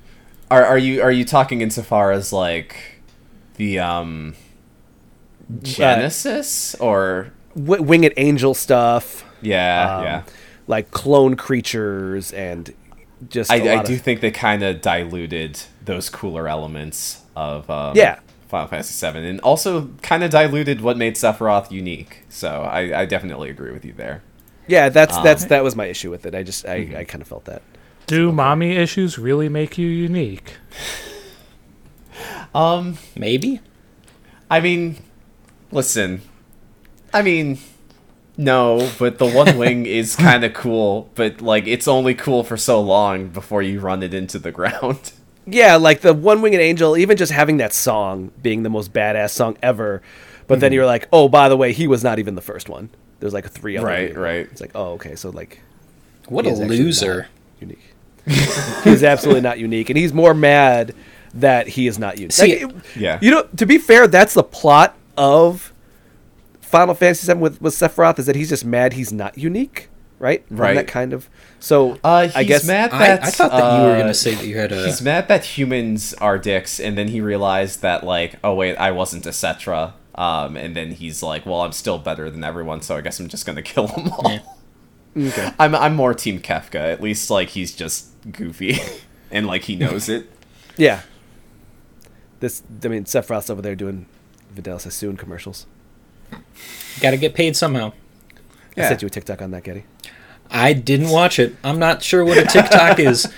are 0.52 0.66
are 0.66 0.78
you 0.78 1.02
are 1.02 1.12
you 1.12 1.24
talking 1.26 1.62
insofar 1.62 2.12
as 2.12 2.34
like 2.34 3.02
the 3.56 3.80
um 3.80 4.36
Genesis 5.62 6.76
or 6.76 7.32
W- 7.56 7.82
winged 7.82 8.14
angel 8.18 8.54
stuff, 8.54 9.24
yeah 9.42 9.98
um, 9.98 10.04
yeah. 10.04 10.24
like 10.68 10.92
clone 10.92 11.36
creatures, 11.36 12.32
and 12.34 12.74
just 13.30 13.50
a 13.52 13.54
I, 13.54 13.58
I 13.58 13.76
lot 13.78 13.86
do 13.86 13.94
of- 13.94 14.02
think 14.02 14.22
they 14.22 14.32
kind 14.32 14.64
of 14.64 14.82
diluted 14.82 15.60
those 15.84 16.10
cooler 16.10 16.48
elements 16.48 17.24
of 17.36 17.70
um, 17.70 17.96
Yeah. 17.96 18.20
Final 18.48 18.68
Fantasy 18.68 19.12
VII, 19.12 19.28
and 19.28 19.40
also 19.42 19.90
kind 20.02 20.24
of 20.24 20.32
diluted 20.32 20.80
what 20.82 20.96
made 20.98 21.16
Sephiroth 21.16 21.70
unique. 21.70 22.24
So 22.30 22.62
I, 22.62 23.02
I 23.02 23.06
definitely 23.06 23.50
agree 23.50 23.72
with 23.72 23.84
you 23.84 23.92
there. 23.94 24.24
yeah. 24.68 24.88
That's 24.90 25.18
that's 25.20 25.44
Um, 25.44 25.50
that 25.50 25.64
was 25.64 25.76
my 25.76 25.86
issue 25.86 26.10
with 26.12 26.26
it. 26.26 26.34
I 26.34 26.44
just 26.44 26.66
I, 26.66 26.80
Mm-hmm. 26.86 26.96
I 26.98 27.04
kind 27.04 27.22
of 27.22 27.28
felt 27.28 27.46
that. 27.46 27.62
Do 28.06 28.32
mommy 28.32 28.72
issues 28.78 29.18
really 29.18 29.50
make 29.50 29.78
you 29.78 29.88
unique? 29.88 30.54
Um, 32.56 32.98
maybe. 33.16 33.60
I 34.50 34.60
mean, 34.60 34.98
listen, 35.72 36.22
I 37.14 37.22
mean, 37.22 37.60
no, 38.38 38.90
but 39.00 39.18
the 39.18 39.28
one 39.28 39.58
wing 39.58 39.86
is 39.88 40.16
kind 40.16 40.44
of 40.44 40.54
cool, 40.54 41.10
but 41.16 41.42
like 41.42 41.68
it's 41.68 41.88
only 41.88 42.14
cool 42.14 42.44
for 42.44 42.56
so 42.58 42.80
long 42.80 43.28
before 43.30 43.62
you 43.62 43.80
run 43.80 44.04
it 44.04 44.14
into 44.14 44.40
the 44.40 44.52
ground. 44.60 45.12
Yeah, 45.50 45.78
like 45.78 46.02
the 46.02 46.14
One 46.14 46.42
Winged 46.42 46.60
Angel, 46.60 46.98
even 46.98 47.16
just 47.16 47.32
having 47.32 47.58
that 47.58 47.72
song 47.72 48.32
being 48.44 48.64
the 48.64 48.70
most 48.70 48.92
badass 48.92 49.30
song 49.30 49.58
ever. 49.64 50.02
But 50.46 50.60
then 50.60 50.70
mm-hmm. 50.70 50.76
you're 50.76 50.86
like, 50.86 51.08
oh, 51.14 51.30
by 51.30 51.48
the 51.48 51.56
way, 51.56 51.72
he 51.72 51.88
was 51.88 52.04
not 52.04 52.20
even 52.20 52.36
the 52.36 52.42
first 52.42 52.68
one. 52.68 52.90
There's 53.22 53.34
like 53.34 53.50
three 53.50 53.78
other. 53.78 53.88
Right, 53.88 54.08
people. 54.10 54.24
right. 54.24 54.48
It's 54.52 54.60
like, 54.60 54.72
oh, 54.76 54.94
okay, 54.94 55.16
so 55.16 55.30
like, 55.30 55.62
What 56.28 56.46
a 56.46 56.50
loser. 56.50 57.28
unique. 57.62 57.94
he's 58.84 59.04
absolutely 59.04 59.42
not 59.42 59.58
unique, 59.58 59.90
and 59.90 59.98
he's 59.98 60.12
more 60.14 60.34
mad 60.34 60.94
that 61.34 61.68
he 61.70 61.88
is 61.88 61.98
not 61.98 62.18
unique. 62.18 62.34
See- 62.34 62.66
Like, 62.66 62.76
it- 62.76 62.98
Yeah. 62.98 63.20
you 63.22 63.32
know, 63.32 63.44
to 63.56 63.66
be 63.66 63.78
fair, 63.78 64.06
that's 64.08 64.34
the 64.34 64.44
plot 64.44 64.98
of 65.16 65.72
Final 66.68 66.94
Fantasy 66.96 67.32
VII 67.32 67.40
with 67.40 67.62
with 67.62 67.74
Sephiroth 67.74 68.20
is 68.20 68.26
that 68.26 68.36
he's 68.36 68.50
just 68.50 68.66
mad 68.66 68.94
he's 68.94 69.12
not 69.14 69.38
unique, 69.38 69.90
right? 70.20 70.44
Isn't 70.46 70.58
Right. 70.58 70.76
That 70.76 70.88
kind 70.88 71.14
of. 71.14 71.30
So 71.60 71.98
Uh, 72.04 72.24
he's 72.24 72.36
I 72.36 72.44
guess 72.44 72.66
mad 72.66 72.92
I, 72.92 72.98
that 73.00 73.24
I 73.24 73.30
thought 73.32 73.52
that 73.52 73.78
you 73.78 73.84
were 73.86 73.92
uh, 73.94 73.96
going 73.96 74.08
to 74.08 74.14
say 74.14 74.36
that 74.36 74.46
you 74.46 74.58
had 74.58 74.72
a. 74.72 74.86
He's 74.86 75.02
mad 75.02 75.28
that 75.30 75.46
humans 75.46 76.14
are 76.16 76.38
dicks, 76.38 76.80
and 76.80 76.98
then 76.98 77.08
he 77.08 77.22
realized 77.22 77.82
that 77.82 78.04
like, 78.04 78.36
oh 78.44 78.54
wait, 78.54 78.76
I 78.76 78.92
wasn't 78.92 79.26
a 79.26 79.30
Cetra. 79.30 79.94
Um, 80.16 80.58
and 80.58 80.76
then 80.76 80.92
he's 80.92 81.22
like, 81.22 81.46
well, 81.46 81.62
I'm 81.62 81.72
still 81.72 82.00
better 82.00 82.30
than 82.32 82.44
everyone, 82.44 82.82
so 82.82 82.98
I 82.98 83.02
guess 83.02 83.20
I'm 83.20 83.28
just 83.28 83.46
gonna 83.46 83.62
kill 83.74 83.88
them 83.88 84.10
all. 84.12 84.32
Yeah. 84.32 85.28
Okay. 85.30 85.52
I'm 85.58 85.74
I'm 85.74 85.96
more 85.96 86.14
Team 86.14 86.40
Kefka. 86.40 86.76
At 86.76 87.02
least 87.02 87.30
like 87.30 87.50
he's 87.50 87.74
just 87.76 88.10
goofy, 88.32 88.78
and 89.32 89.48
like 89.48 89.64
he 89.64 89.76
knows 89.76 90.10
it. 90.10 90.30
Yeah. 90.80 91.02
This, 92.40 92.62
I 92.84 92.88
mean, 92.88 93.06
Sephiroth's 93.06 93.50
over 93.50 93.64
there 93.64 93.74
doing 93.76 94.06
Vidal 94.52 94.78
Sassoon 94.78 95.18
commercials. 95.18 95.66
Got 97.02 97.12
to 97.12 97.18
get 97.18 97.34
paid 97.36 97.56
somehow. 97.56 97.94
I 98.76 98.82
sent 98.82 99.02
you 99.02 99.08
a 99.08 99.10
TikTok 99.10 99.42
on 99.42 99.52
that, 99.52 99.64
Getty. 99.64 99.86
I 100.50 100.74
didn't 100.74 101.10
watch 101.10 101.40
it. 101.40 101.56
I'm 101.64 101.80
not 101.80 102.02
sure 102.04 102.24
what 102.24 102.38
a 102.38 102.46
TikTok 102.46 103.00
is. 103.00 103.32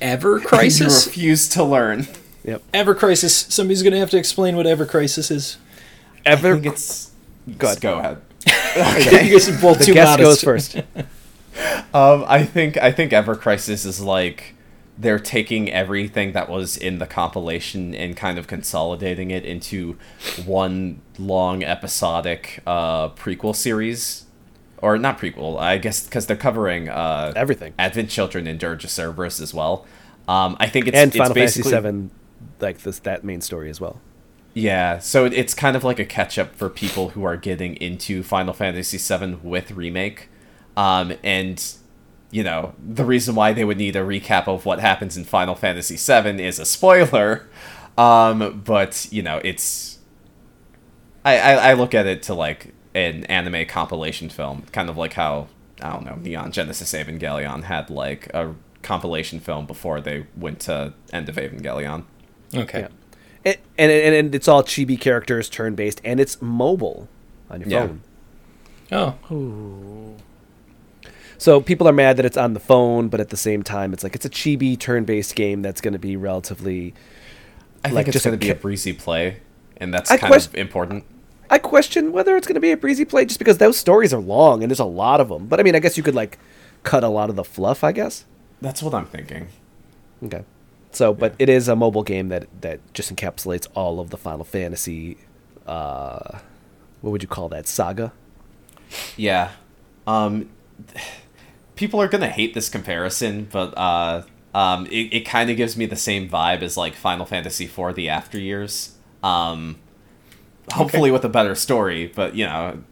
Ever 0.00 0.38
You 0.40 0.46
Crisis? 0.46 1.06
refuse 1.06 1.48
to 1.50 1.64
learn. 1.64 2.06
Yep. 2.44 2.62
Ever 2.72 2.94
Crisis. 2.94 3.34
Somebody's 3.34 3.82
going 3.82 3.92
to 3.94 3.98
have 3.98 4.10
to 4.10 4.16
explain 4.18 4.56
what 4.56 4.66
Ever 4.66 4.86
Crisis 4.86 5.30
is. 5.30 5.56
I 6.24 6.30
Ever, 6.30 6.54
think 6.54 6.66
it's. 6.66 7.10
Go 7.58 7.66
ahead. 7.68 7.80
Go 7.80 7.98
ahead. 7.98 8.18
You 9.26 9.32
guys 9.32 9.48
are 9.48 9.60
both 9.60 9.78
the 9.80 9.84
too 9.86 9.94
guest 9.94 10.18
modest. 10.20 10.44
goes 10.44 10.72
first. 10.72 10.76
Um, 11.92 12.24
I 12.28 12.44
think 12.44 12.76
I 12.76 12.92
think 12.92 13.12
Ever 13.12 13.34
Crisis 13.34 13.84
is 13.84 14.00
like 14.00 14.54
they're 14.98 15.20
taking 15.20 15.70
everything 15.70 16.32
that 16.32 16.48
was 16.48 16.76
in 16.76 16.98
the 16.98 17.06
compilation 17.06 17.94
and 17.94 18.16
kind 18.16 18.36
of 18.36 18.48
consolidating 18.48 19.30
it 19.30 19.44
into 19.44 19.96
one 20.44 21.00
long 21.18 21.62
episodic 21.62 22.60
uh, 22.66 23.08
prequel 23.10 23.54
series, 23.54 24.26
or 24.78 24.98
not 24.98 25.18
prequel, 25.18 25.58
I 25.58 25.78
guess, 25.78 26.04
because 26.04 26.26
they're 26.26 26.36
covering 26.36 26.88
uh, 26.88 27.32
Everything. 27.36 27.74
Advent 27.78 28.10
Children 28.10 28.48
and 28.48 28.58
Dirge 28.58 28.84
of 28.84 28.90
Cerberus 28.90 29.40
as 29.40 29.54
well. 29.54 29.86
Um, 30.26 30.56
I 30.58 30.68
think 30.68 30.88
it's 30.88 30.96
and 30.96 31.08
it's 31.08 31.16
Final 31.16 31.34
Fantasy 31.34 31.62
VII, 31.62 32.10
like 32.60 32.78
this 32.78 32.98
that 33.00 33.22
main 33.24 33.40
story 33.40 33.70
as 33.70 33.80
well. 33.80 34.00
yeah, 34.52 34.98
so 34.98 35.26
it's 35.26 35.54
kind 35.54 35.76
of 35.76 35.84
like 35.84 36.00
a 36.00 36.04
catch 36.04 36.38
up 36.38 36.54
for 36.56 36.68
people 36.68 37.10
who 37.10 37.22
are 37.22 37.36
getting 37.36 37.76
into 37.76 38.24
Final 38.24 38.52
Fantasy 38.52 38.98
VII 38.98 39.36
with 39.36 39.70
remake, 39.70 40.28
um, 40.76 41.12
and 41.22 41.77
you 42.30 42.42
know 42.44 42.74
the 42.78 43.04
reason 43.04 43.34
why 43.34 43.52
they 43.52 43.64
would 43.64 43.78
need 43.78 43.96
a 43.96 44.00
recap 44.00 44.46
of 44.48 44.64
what 44.66 44.80
happens 44.80 45.16
in 45.16 45.24
Final 45.24 45.54
Fantasy 45.54 45.96
VII 45.96 46.42
is 46.44 46.58
a 46.58 46.64
spoiler, 46.64 47.48
um, 47.96 48.62
but 48.64 49.06
you 49.10 49.22
know 49.22 49.40
it's 49.44 49.98
I, 51.24 51.38
I 51.38 51.52
I 51.70 51.72
look 51.74 51.94
at 51.94 52.06
it 52.06 52.22
to 52.24 52.34
like 52.34 52.74
an 52.94 53.24
anime 53.24 53.66
compilation 53.66 54.28
film, 54.28 54.62
kind 54.72 54.88
of 54.90 54.96
like 54.96 55.14
how 55.14 55.48
I 55.80 55.90
don't 55.92 56.04
know 56.04 56.16
Neon 56.16 56.52
Genesis 56.52 56.92
Evangelion 56.92 57.64
had 57.64 57.90
like 57.90 58.28
a 58.34 58.54
compilation 58.82 59.40
film 59.40 59.66
before 59.66 60.00
they 60.00 60.26
went 60.36 60.60
to 60.60 60.94
End 61.12 61.28
of 61.28 61.36
Evangelion. 61.36 62.04
Okay. 62.54 62.80
Yeah. 62.80 62.88
It, 63.44 63.60
and, 63.78 63.90
and 63.90 64.14
and 64.14 64.34
it's 64.34 64.48
all 64.48 64.62
chibi 64.62 64.98
characters, 65.00 65.48
turn 65.48 65.74
based, 65.74 66.00
and 66.04 66.18
it's 66.20 66.40
mobile 66.42 67.08
on 67.50 67.60
your 67.60 67.68
Yeah. 67.70 67.86
phone. 67.86 68.00
Oh. 69.30 70.14
So 71.38 71.60
people 71.60 71.88
are 71.88 71.92
mad 71.92 72.16
that 72.16 72.24
it's 72.26 72.36
on 72.36 72.52
the 72.54 72.60
phone, 72.60 73.08
but 73.08 73.20
at 73.20 73.30
the 73.30 73.36
same 73.36 73.62
time, 73.62 73.92
it's 73.92 74.02
like 74.02 74.14
it's 74.14 74.26
a 74.26 74.30
chibi 74.30 74.78
turn 74.78 75.04
based 75.04 75.34
game 75.36 75.62
that's 75.62 75.80
going 75.80 75.92
to 75.92 75.98
be 75.98 76.16
relatively. 76.16 76.94
I 77.84 77.88
think 77.88 77.94
Like, 77.94 78.08
it's 78.08 78.14
just 78.14 78.24
going 78.24 78.38
to 78.38 78.44
be 78.44 78.50
a 78.50 78.56
breezy 78.56 78.92
play, 78.92 79.38
and 79.76 79.94
that's 79.94 80.10
I 80.10 80.16
kind 80.16 80.32
quest- 80.32 80.48
of 80.48 80.54
important. 80.56 81.04
I 81.50 81.58
question 81.58 82.12
whether 82.12 82.36
it's 82.36 82.46
going 82.46 82.56
to 82.56 82.60
be 82.60 82.72
a 82.72 82.76
breezy 82.76 83.04
play, 83.04 83.24
just 83.24 83.38
because 83.38 83.58
those 83.58 83.78
stories 83.78 84.12
are 84.12 84.20
long 84.20 84.62
and 84.62 84.70
there's 84.70 84.80
a 84.80 84.84
lot 84.84 85.20
of 85.20 85.28
them. 85.28 85.46
But 85.46 85.60
I 85.60 85.62
mean, 85.62 85.74
I 85.74 85.78
guess 85.78 85.96
you 85.96 86.02
could 86.02 86.14
like 86.14 86.38
cut 86.82 87.02
a 87.04 87.08
lot 87.08 87.30
of 87.30 87.36
the 87.36 87.44
fluff. 87.44 87.82
I 87.84 87.92
guess. 87.92 88.24
That's 88.60 88.82
what 88.82 88.92
I'm 88.92 89.06
thinking. 89.06 89.48
Okay. 90.24 90.42
So, 90.90 91.14
but 91.14 91.34
it 91.38 91.48
is 91.48 91.68
a 91.68 91.76
mobile 91.76 92.02
game 92.02 92.28
that 92.28 92.48
that 92.62 92.80
just 92.94 93.14
encapsulates 93.14 93.68
all 93.74 94.00
of 94.00 94.10
the 94.10 94.16
Final 94.16 94.44
Fantasy. 94.44 95.16
Uh, 95.66 96.40
what 97.00 97.12
would 97.12 97.22
you 97.22 97.28
call 97.28 97.48
that 97.50 97.68
saga? 97.68 98.12
Yeah. 99.16 99.52
Um, 100.06 100.48
people 101.78 102.02
are 102.02 102.08
going 102.08 102.20
to 102.20 102.28
hate 102.28 102.54
this 102.54 102.68
comparison, 102.68 103.48
but 103.50 103.72
uh, 103.78 104.22
um, 104.52 104.86
it, 104.86 105.14
it 105.14 105.20
kind 105.20 105.48
of 105.48 105.56
gives 105.56 105.76
me 105.76 105.86
the 105.86 105.96
same 105.96 106.28
vibe 106.28 106.60
as 106.60 106.76
like 106.76 106.94
Final 106.94 107.24
Fantasy 107.24 107.64
IV: 107.64 107.94
The 107.94 108.08
After 108.08 108.38
Years. 108.38 108.96
Um, 109.22 109.78
hopefully 110.72 111.10
with 111.10 111.24
a 111.24 111.28
better 111.28 111.54
story, 111.54 112.12
but 112.14 112.34
you 112.34 112.44
know, 112.44 112.82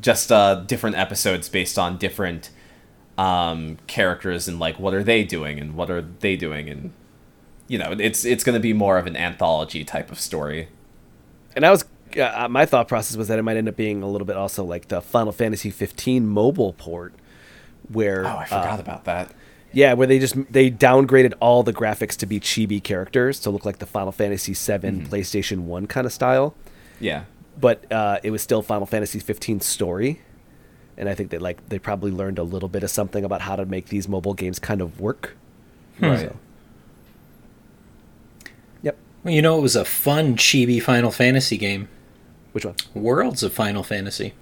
just 0.00 0.32
uh, 0.32 0.56
different 0.56 0.96
episodes 0.96 1.48
based 1.48 1.78
on 1.78 1.98
different 1.98 2.50
um, 3.18 3.76
characters 3.86 4.48
and 4.48 4.58
like 4.58 4.78
what 4.78 4.94
are 4.94 5.04
they 5.04 5.22
doing 5.22 5.60
and 5.60 5.74
what 5.74 5.90
are 5.90 6.00
they 6.00 6.36
doing 6.36 6.70
and 6.70 6.90
you 7.68 7.76
know 7.76 7.94
it's 7.98 8.24
it's 8.24 8.42
going 8.42 8.54
to 8.54 8.60
be 8.60 8.72
more 8.72 8.96
of 8.96 9.06
an 9.06 9.16
anthology 9.16 9.84
type 9.84 10.10
of 10.10 10.18
story. 10.18 10.68
And 11.54 11.66
I 11.66 11.70
was 11.70 11.84
uh, 12.16 12.48
my 12.48 12.64
thought 12.64 12.88
process 12.88 13.16
was 13.16 13.28
that 13.28 13.38
it 13.38 13.42
might 13.42 13.56
end 13.56 13.68
up 13.68 13.76
being 13.76 14.02
a 14.02 14.08
little 14.08 14.26
bit 14.26 14.36
also 14.36 14.64
like 14.64 14.88
the 14.88 15.02
Final 15.02 15.32
Fantasy 15.32 15.70
15 15.70 16.26
mobile 16.26 16.72
port, 16.72 17.14
where 17.92 18.26
Oh, 18.26 18.36
I 18.38 18.44
forgot 18.44 18.78
uh, 18.78 18.82
about 18.82 19.04
that. 19.04 19.32
yeah, 19.72 19.92
where 19.94 20.06
they 20.06 20.18
just 20.18 20.36
they 20.52 20.70
downgraded 20.70 21.34
all 21.40 21.62
the 21.62 21.72
graphics 21.72 22.16
to 22.18 22.26
be 22.26 22.38
chibi 22.40 22.82
characters 22.82 23.40
to 23.40 23.50
look 23.50 23.64
like 23.64 23.78
the 23.78 23.86
Final 23.86 24.12
Fantasy 24.12 24.54
7 24.54 25.06
PlayStation 25.06 25.60
1 25.60 25.86
kind 25.86 26.06
of 26.06 26.12
style, 26.12 26.54
Yeah. 27.00 27.24
but 27.60 27.90
uh, 27.92 28.18
it 28.22 28.30
was 28.30 28.42
still 28.42 28.62
Final 28.62 28.86
Fantasy 28.86 29.18
15 29.18 29.60
story. 29.60 30.20
And 30.96 31.08
I 31.08 31.14
think 31.14 31.30
that 31.30 31.40
like 31.40 31.66
they 31.68 31.78
probably 31.78 32.10
learned 32.10 32.38
a 32.38 32.42
little 32.42 32.68
bit 32.68 32.82
of 32.82 32.90
something 32.90 33.24
about 33.24 33.40
how 33.42 33.56
to 33.56 33.64
make 33.64 33.86
these 33.86 34.06
mobile 34.08 34.34
games 34.34 34.58
kind 34.58 34.80
of 34.82 35.00
work. 35.00 35.36
Right. 35.98 36.18
So, 36.20 36.36
yep. 38.82 38.98
Well, 39.24 39.34
you 39.34 39.42
know, 39.42 39.58
it 39.58 39.62
was 39.62 39.76
a 39.76 39.84
fun 39.84 40.36
chibi 40.36 40.82
Final 40.82 41.10
Fantasy 41.10 41.56
game. 41.56 41.88
Which 42.52 42.64
one? 42.64 42.74
Worlds 42.94 43.42
of 43.42 43.52
Final 43.52 43.82
Fantasy. 43.82 44.34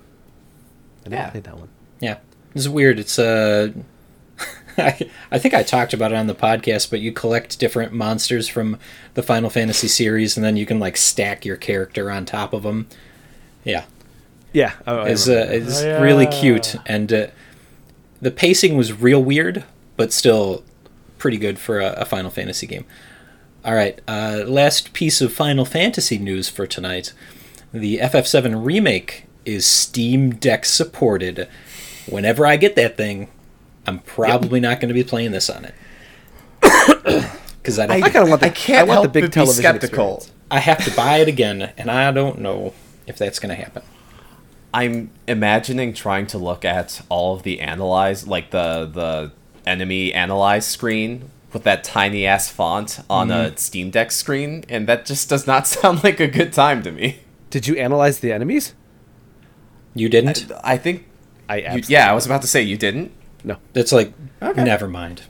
I 1.07 1.09
never 1.11 1.23
Yeah. 1.23 1.31
played 1.31 1.45
that 1.45 1.59
one. 1.59 1.69
Yeah, 2.01 2.17
it's 2.55 2.69
weird. 2.69 2.99
It's 2.99 3.19
uh, 3.19 3.73
I, 4.79 5.09
I 5.31 5.39
think 5.39 5.55
I 5.55 5.63
talked 5.63 5.93
about 5.93 6.13
it 6.13 6.17
on 6.17 6.27
the 6.29 6.35
podcast, 6.35 6.91
but 6.91 7.01
you 7.01 7.13
collect 7.13 7.59
different 7.59 7.93
monsters 7.93 8.49
from 8.49 8.79
the 9.15 9.23
Final 9.23 9.51
Fantasy 9.51 9.89
series, 9.89 10.37
and 10.37 10.45
then 10.45 10.57
you 10.57 10.67
can 10.67 10.79
like 10.79 10.97
stack 10.97 11.45
your 11.45 11.57
character 11.57 12.11
on 12.11 12.25
top 12.25 12.53
of 12.53 12.63
them. 12.63 12.89
Yeah, 13.65 13.85
Yeah, 14.53 14.73
I- 14.87 14.93
I 14.95 15.09
it's 15.09 15.29
uh, 15.29 15.33
remember 15.33 15.55
it's 15.55 15.83
Oh, 15.83 16.03
really 16.03 16.27
cute, 16.27 16.77
and 16.87 17.13
uh, 17.13 17.27
the 18.21 18.31
pacing 18.31 18.77
was 18.77 18.93
real 18.93 19.23
weird, 19.23 19.65
but 19.97 20.13
still 20.13 20.65
pretty 21.19 21.37
good 21.39 21.59
for 21.59 21.81
a, 21.81 21.91
a 21.93 22.05
Final 22.05 22.31
Fantasy 22.31 22.67
game. 22.67 22.85
All 23.65 23.75
right, 23.75 24.01
uh, 24.07 24.45
last 24.47 24.93
piece 24.93 25.21
of 25.21 25.33
Final 25.33 25.65
Fantasy 25.65 26.19
news 26.19 26.49
for 26.49 26.67
tonight: 26.67 27.13
the 27.73 27.99
FF7 27.99 28.65
remake 28.65 29.25
is 29.45 29.67
Steam 29.67 30.31
Deck 30.31 30.65
supported. 30.65 31.49
Whenever 32.11 32.47
I 32.47 32.57
get 32.57 32.77
that 32.77 32.97
thing, 32.97 33.29
I'm 33.87 34.01
probably 34.01 34.61
not 34.61 34.81
going 34.81 34.89
to 34.89 34.95
be 34.95 35.05
playing 35.05 35.33
this 35.33 35.49
on 35.49 35.65
it 35.65 35.75
because 36.61 37.79
I 37.79 37.87
don't. 37.87 38.03
I 38.03 38.09
kinda 38.11 38.29
want 38.29 38.41
the- 38.41 38.47
I 38.47 38.51
can't 38.51 38.81
I 38.81 38.83
want 38.83 38.89
the 38.89 39.03
help 39.03 39.13
big 39.13 39.23
but 39.25 39.31
be 39.31 39.35
television 39.35 39.63
skeptical. 39.63 40.17
experience. 40.17 40.33
I 40.51 40.61
have 40.61 40.85
to 40.85 40.91
buy 40.97 41.19
it 41.19 41.29
again, 41.29 41.73
and 41.77 41.91
I 41.91 42.11
don't 42.11 42.41
know 42.41 42.73
if 43.07 43.19
that's 43.19 43.39
going 43.39 43.55
to 43.55 43.63
happen. 43.63 43.83
I'm 44.73 45.11
imagining 45.27 45.93
trying 45.93 46.27
to 46.29 46.39
look 46.39 46.65
at 46.65 47.03
all 47.09 47.35
of 47.35 47.43
the 47.43 47.61
analyze, 47.61 48.27
like 48.27 48.51
the 48.51 48.87
the 48.93 49.33
enemy 49.67 50.13
analyze 50.13 50.67
screen 50.67 51.31
with 51.53 51.65
that 51.65 51.85
tiny 51.85 52.27
ass 52.27 52.51
font 52.51 53.01
on 53.09 53.31
a 53.31 53.35
mm-hmm. 53.35 53.57
Steam 53.57 53.91
Deck 53.91 54.11
screen, 54.11 54.65
and 54.69 54.87
that 54.87 55.07
just 55.07 55.29
does 55.29 55.47
not 55.47 55.67
sound 55.67 56.05
like 56.05 56.21
a 56.21 56.29
good 56.29 56.53
time 56.53 56.83
to 56.83 56.93
me. 56.93 57.21
Did 57.51 57.67
you 57.67 57.77
analyze 57.77 58.21
the 58.21 58.33
enemies? 58.33 58.75
You 59.95 60.09
didn't? 60.09 60.51
I 60.63 60.77
think, 60.77 61.07
I 61.49 61.75
you, 61.77 61.83
yeah, 61.89 62.11
I 62.11 62.15
was 62.15 62.27
about 62.27 62.43
to 62.43 62.49
say 62.49 62.63
you 62.63 62.77
didn't. 62.77 63.13
no. 63.45 63.57
it's 63.75 63.93
like, 63.93 64.13
Okay. 64.43 64.65
never 64.65 64.87
mind. 64.89 65.23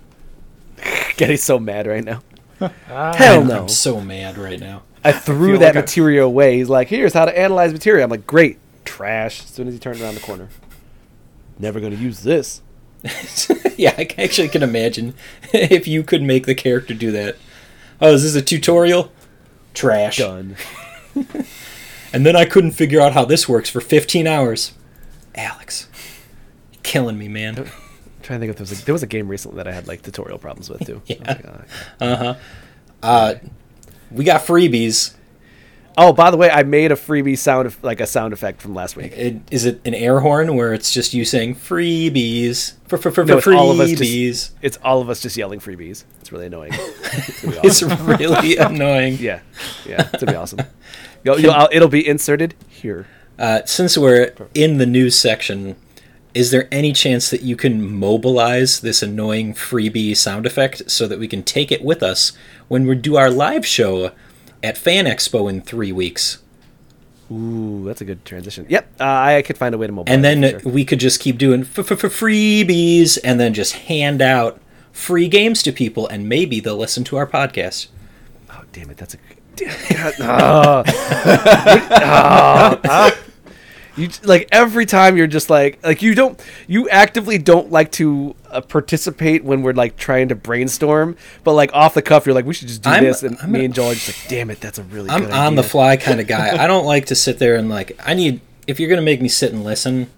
Getting 1.16 1.36
so 1.36 1.58
mad 1.58 1.86
right 1.86 2.04
now. 2.04 2.22
Ah, 2.90 3.14
Hell 3.14 3.44
no. 3.44 3.62
I'm 3.62 3.68
so 3.68 4.00
mad 4.00 4.36
right 4.36 4.58
now. 4.58 4.82
I 5.04 5.12
threw 5.12 5.52
feel 5.52 5.60
that 5.60 5.66
like 5.74 5.76
I- 5.76 5.80
material 5.80 6.26
away. 6.26 6.56
He's 6.58 6.68
like, 6.68 6.88
"Here's 6.88 7.12
how 7.12 7.24
to 7.24 7.38
analyze 7.38 7.72
material." 7.72 8.02
I'm 8.04 8.10
like, 8.10 8.26
"Great, 8.26 8.58
trash." 8.84 9.42
As 9.44 9.46
soon 9.50 9.68
as 9.68 9.74
he 9.74 9.78
turned 9.78 10.00
around 10.00 10.14
the 10.16 10.20
corner, 10.20 10.48
never 11.56 11.78
gonna 11.78 11.94
use 11.94 12.24
this. 12.24 12.62
yeah, 13.76 13.94
I 13.96 14.08
actually 14.18 14.48
can 14.48 14.64
imagine 14.64 15.14
if 15.52 15.86
you 15.86 16.02
could 16.02 16.20
make 16.22 16.46
the 16.46 16.54
character 16.56 16.94
do 16.94 17.12
that. 17.12 17.36
Oh, 18.00 18.14
is 18.14 18.24
this 18.24 18.34
a 18.34 18.42
tutorial? 18.44 19.12
Trash. 19.72 20.16
Done. 20.18 20.56
And 22.12 22.24
then 22.26 22.34
I 22.34 22.44
couldn't 22.44 22.72
figure 22.72 23.00
out 23.00 23.12
how 23.12 23.24
this 23.24 23.48
works 23.48 23.68
for 23.70 23.80
15 23.80 24.26
hours. 24.26 24.72
Alex, 25.36 25.88
you're 25.92 25.97
killing 26.89 27.18
me, 27.18 27.28
man. 27.28 27.59
I'm 27.59 27.64
trying 28.22 28.41
to 28.41 28.47
think 28.47 28.51
if 28.51 28.57
there 28.57 28.62
was 28.62 28.82
a, 28.82 28.84
there 28.86 28.93
was 28.95 29.03
a 29.03 29.07
game 29.07 29.28
recently 29.28 29.57
that 29.59 29.68
I 29.68 29.72
had 29.72 29.86
like 29.86 30.03
tutorial 30.03 30.39
problems 30.39 30.70
with 30.70 30.84
too. 30.86 31.03
Yeah. 31.07 31.16
Like, 31.26 31.45
"Ah." 32.01 32.36
Uh, 33.03 33.34
we 34.11 34.24
got 34.24 34.41
freebies. 34.41 35.14
Oh, 36.01 36.12
by 36.12 36.30
the 36.30 36.36
way, 36.36 36.49
I 36.49 36.62
made 36.62 36.93
a 36.93 36.95
freebie 36.95 37.36
sound 37.36 37.74
like 37.82 38.01
a 38.01 38.07
sound 38.07 38.32
effect 38.32 38.62
from 38.62 38.72
last 38.72 38.95
week. 38.97 39.12
It, 39.16 39.41
is 39.51 39.64
it 39.64 39.80
an 39.84 39.95
air 39.95 40.20
horn 40.20 40.55
where 40.55 40.72
it's 40.72 40.93
just 40.93 41.12
you 41.12 41.24
saying 41.24 41.57
freebies 41.57 42.74
for 42.86 42.99
for 42.99 43.11
for, 43.11 43.24
No, 43.24 43.41
for 43.41 43.51
it's 43.53 43.61
all 43.61 43.70
of 43.72 43.80
us 43.80 43.91
just- 43.91 44.03
freebies? 44.03 44.51
It's 44.62 44.78
all 44.82 45.01
of 45.03 45.11
us 45.11 45.20
just 45.20 45.36
yelling 45.36 45.59
freebies. 45.61 46.05
It's 46.20 46.32
really 46.32 46.47
annoying. 46.47 46.72
It's 47.43 47.82
awesome. 47.82 48.07
really 48.07 48.57
annoying. 48.59 49.16
yeah, 49.20 49.41
yeah, 49.86 50.09
it's 50.12 50.22
gonna 50.22 50.32
be 50.32 50.36
awesome. 50.36 50.61
You'll, 51.24 51.41
you'll, 51.41 51.68
it'll 51.72 51.89
be 51.89 52.07
inserted 52.07 52.55
here. 52.68 53.07
Uh, 53.39 53.64
since 53.64 53.97
we're 53.99 54.32
in 54.55 54.78
the 54.78 54.86
news 54.86 55.18
section, 55.18 55.74
is 56.34 56.50
there 56.50 56.68
any 56.70 56.92
chance 56.92 57.30
that 57.30 57.42
you 57.42 57.56
can 57.56 57.90
mobilize 57.90 58.80
this 58.80 59.02
annoying 59.02 59.54
freebie 59.54 60.16
sound 60.16 60.46
effect 60.46 60.90
so 60.90 61.06
that 61.08 61.18
we 61.18 61.26
can 61.28 61.42
take 61.42 61.72
it 61.72 61.82
with 61.82 62.02
us 62.02 62.32
when 62.68 62.86
we 62.86 62.94
do 62.94 63.16
our 63.16 63.30
live 63.30 63.66
show 63.66 64.12
at 64.62 64.76
Fan 64.78 65.06
Expo 65.06 65.48
in 65.48 65.60
three 65.62 65.92
weeks? 65.92 66.38
Ooh, 67.30 67.84
that's 67.84 68.00
a 68.00 68.04
good 68.04 68.24
transition. 68.24 68.64
Yep, 68.68 68.90
uh, 69.00 69.04
I 69.04 69.42
could 69.42 69.58
find 69.58 69.74
a 69.74 69.78
way 69.78 69.86
to 69.86 69.92
mobile. 69.92 70.10
And 70.12 70.24
then 70.24 70.42
for 70.42 70.60
sure. 70.60 70.72
we 70.72 70.84
could 70.84 71.00
just 71.00 71.20
keep 71.20 71.36
doing 71.38 71.60
f- 71.62 71.78
f- 71.78 71.92
f- 71.92 71.98
freebies 72.12 73.18
and 73.22 73.38
then 73.38 73.52
just 73.52 73.74
hand 73.74 74.22
out 74.22 74.60
free 74.92 75.28
games 75.28 75.62
to 75.64 75.72
people 75.72 76.06
and 76.08 76.28
maybe 76.28 76.58
they'll 76.60 76.76
listen 76.76 77.04
to 77.04 77.16
our 77.16 77.26
podcast. 77.26 77.88
oh 78.50 78.62
damn 78.72 78.90
it, 78.90 78.96
that's 78.96 79.14
a 79.14 79.18
damn 79.56 79.76
God, 79.90 80.14
ah. 80.20 80.84
Ah, 82.00 82.80
ah. 82.84 83.18
You 83.99 84.09
like 84.22 84.49
every 84.53 84.86
time 84.86 85.16
you're 85.16 85.26
just 85.26 85.51
like 85.51 85.84
like 85.84 86.03
you 86.03 86.14
don't 86.14 86.40
you 86.66 86.88
actively 86.88 87.36
don't 87.36 87.70
like 87.72 87.90
to 87.92 88.34
uh, 88.51 88.61
participate 88.61 89.44
when 89.44 89.62
we're 89.62 89.72
like 89.72 89.96
trying 89.96 90.28
to 90.28 90.34
brainstorm, 90.34 91.16
but 91.44 91.53
like 91.55 91.72
off 91.74 91.94
the 91.94 92.03
cuff 92.03 92.24
you're 92.24 92.34
like 92.34 92.46
we 92.46 92.55
should 92.55 92.68
just 92.68 92.82
do 92.82 92.90
I'm- 92.90 93.05
this, 93.05 93.22
and 93.22 93.36
I'm 93.42 93.53
me 93.53 93.61
a- 93.61 93.64
and 93.64 93.74
Joel 93.74 93.90
are 93.90 93.94
just 93.94 94.09
like 94.09 94.28
damn 94.28 94.51
it, 94.51 94.61
that's 94.61 94.78
a 94.78 94.82
really 94.84 95.11
I'm 95.11 95.24
good 95.24 95.32
on 95.32 95.55
the 95.57 95.62
fly 95.62 95.96
kind 95.96 96.20
of 96.20 96.26
guy. 96.26 96.57
I 96.62 96.66
don't 96.66 96.86
like 96.86 97.07
to 97.07 97.14
sit 97.14 97.38
there 97.38 97.57
and 97.57 97.68
like 97.68 97.99
I 98.05 98.14
need 98.14 98.40
if 98.66 98.78
you're 98.78 98.88
going 98.88 99.01
to 99.01 99.05
make 99.05 99.20
me 99.22 99.28
sit 99.28 99.53
and 99.53 99.64
listen, 99.64 100.11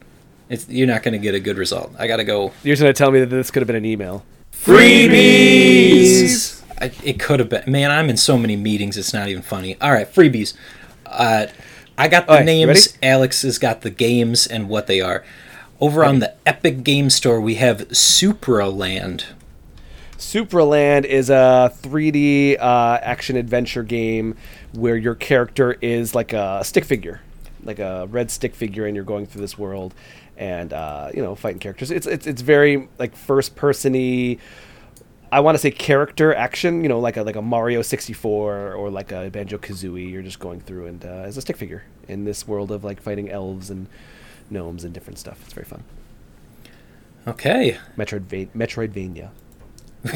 it's, 0.48 0.68
you're 0.68 0.86
not 0.88 1.04
going 1.04 1.12
to 1.12 1.18
get 1.18 1.34
a 1.36 1.40
good 1.40 1.56
result. 1.56 1.92
I 1.98 2.08
got 2.08 2.16
to 2.16 2.24
go 2.24 2.52
You're 2.64 2.74
just 2.74 2.82
gonna 2.82 2.92
tell 2.92 3.12
me 3.12 3.20
that 3.20 3.26
this 3.26 3.50
could 3.50 3.62
have 3.62 3.68
been 3.68 3.76
an 3.76 3.84
email. 3.84 4.24
freebies. 4.52 6.62
I, 6.80 6.90
it 7.04 7.20
could 7.20 7.40
have 7.40 7.48
been. 7.48 7.70
Man, 7.70 7.90
I'm 7.90 8.08
in 8.10 8.16
so 8.16 8.36
many 8.38 8.56
meetings. 8.56 8.96
It's 8.96 9.12
not 9.12 9.28
even 9.28 9.42
funny. 9.42 9.76
All 9.80 9.92
right, 9.92 10.12
freebies. 10.12 10.54
Uh, 11.06 11.46
I 12.00 12.08
got 12.08 12.26
the 12.26 12.32
right, 12.32 12.46
names. 12.46 12.96
Alex 13.02 13.42
has 13.42 13.58
got 13.58 13.82
the 13.82 13.90
games 13.90 14.46
and 14.46 14.70
what 14.70 14.86
they 14.86 15.02
are. 15.02 15.22
Over 15.80 16.02
on 16.02 16.20
the 16.20 16.34
Epic 16.46 16.82
Game 16.82 17.10
Store, 17.10 17.38
we 17.42 17.56
have 17.56 17.88
Supraland. 17.88 19.24
Supraland 20.16 21.04
is 21.04 21.28
a 21.28 21.70
3D 21.82 22.58
uh, 22.58 22.98
action 23.02 23.36
adventure 23.36 23.82
game 23.82 24.34
where 24.72 24.96
your 24.96 25.14
character 25.14 25.76
is 25.82 26.14
like 26.14 26.32
a 26.32 26.64
stick 26.64 26.86
figure, 26.86 27.20
like 27.64 27.78
a 27.78 28.06
red 28.06 28.30
stick 28.30 28.54
figure, 28.54 28.86
and 28.86 28.96
you're 28.96 29.04
going 29.04 29.26
through 29.26 29.42
this 29.42 29.58
world 29.58 29.92
and 30.38 30.72
uh, 30.72 31.10
you 31.12 31.20
know 31.20 31.34
fighting 31.34 31.60
characters. 31.60 31.90
It's 31.90 32.06
it's 32.06 32.26
it's 32.26 32.40
very 32.40 32.88
like 32.98 33.14
first 33.14 33.56
persony. 33.56 34.38
I 35.32 35.40
want 35.40 35.54
to 35.54 35.58
say 35.60 35.70
character 35.70 36.34
action, 36.34 36.82
you 36.82 36.88
know, 36.88 36.98
like 36.98 37.16
a 37.16 37.22
like 37.22 37.36
a 37.36 37.42
Mario 37.42 37.82
64 37.82 38.74
or 38.74 38.90
like 38.90 39.12
a 39.12 39.30
Banjo 39.30 39.58
Kazooie. 39.58 40.10
You're 40.10 40.22
just 40.22 40.40
going 40.40 40.60
through 40.60 40.86
and 40.86 41.04
uh, 41.04 41.08
as 41.08 41.36
a 41.36 41.40
stick 41.40 41.56
figure 41.56 41.84
in 42.08 42.24
this 42.24 42.48
world 42.48 42.70
of 42.72 42.82
like 42.84 43.00
fighting 43.00 43.30
elves 43.30 43.70
and 43.70 43.86
gnomes 44.50 44.82
and 44.84 44.92
different 44.92 45.18
stuff. 45.18 45.40
It's 45.44 45.52
very 45.52 45.66
fun. 45.66 45.84
Okay. 47.26 47.78
Metroidva- 47.96 48.48
Metroidvania. 48.56 49.30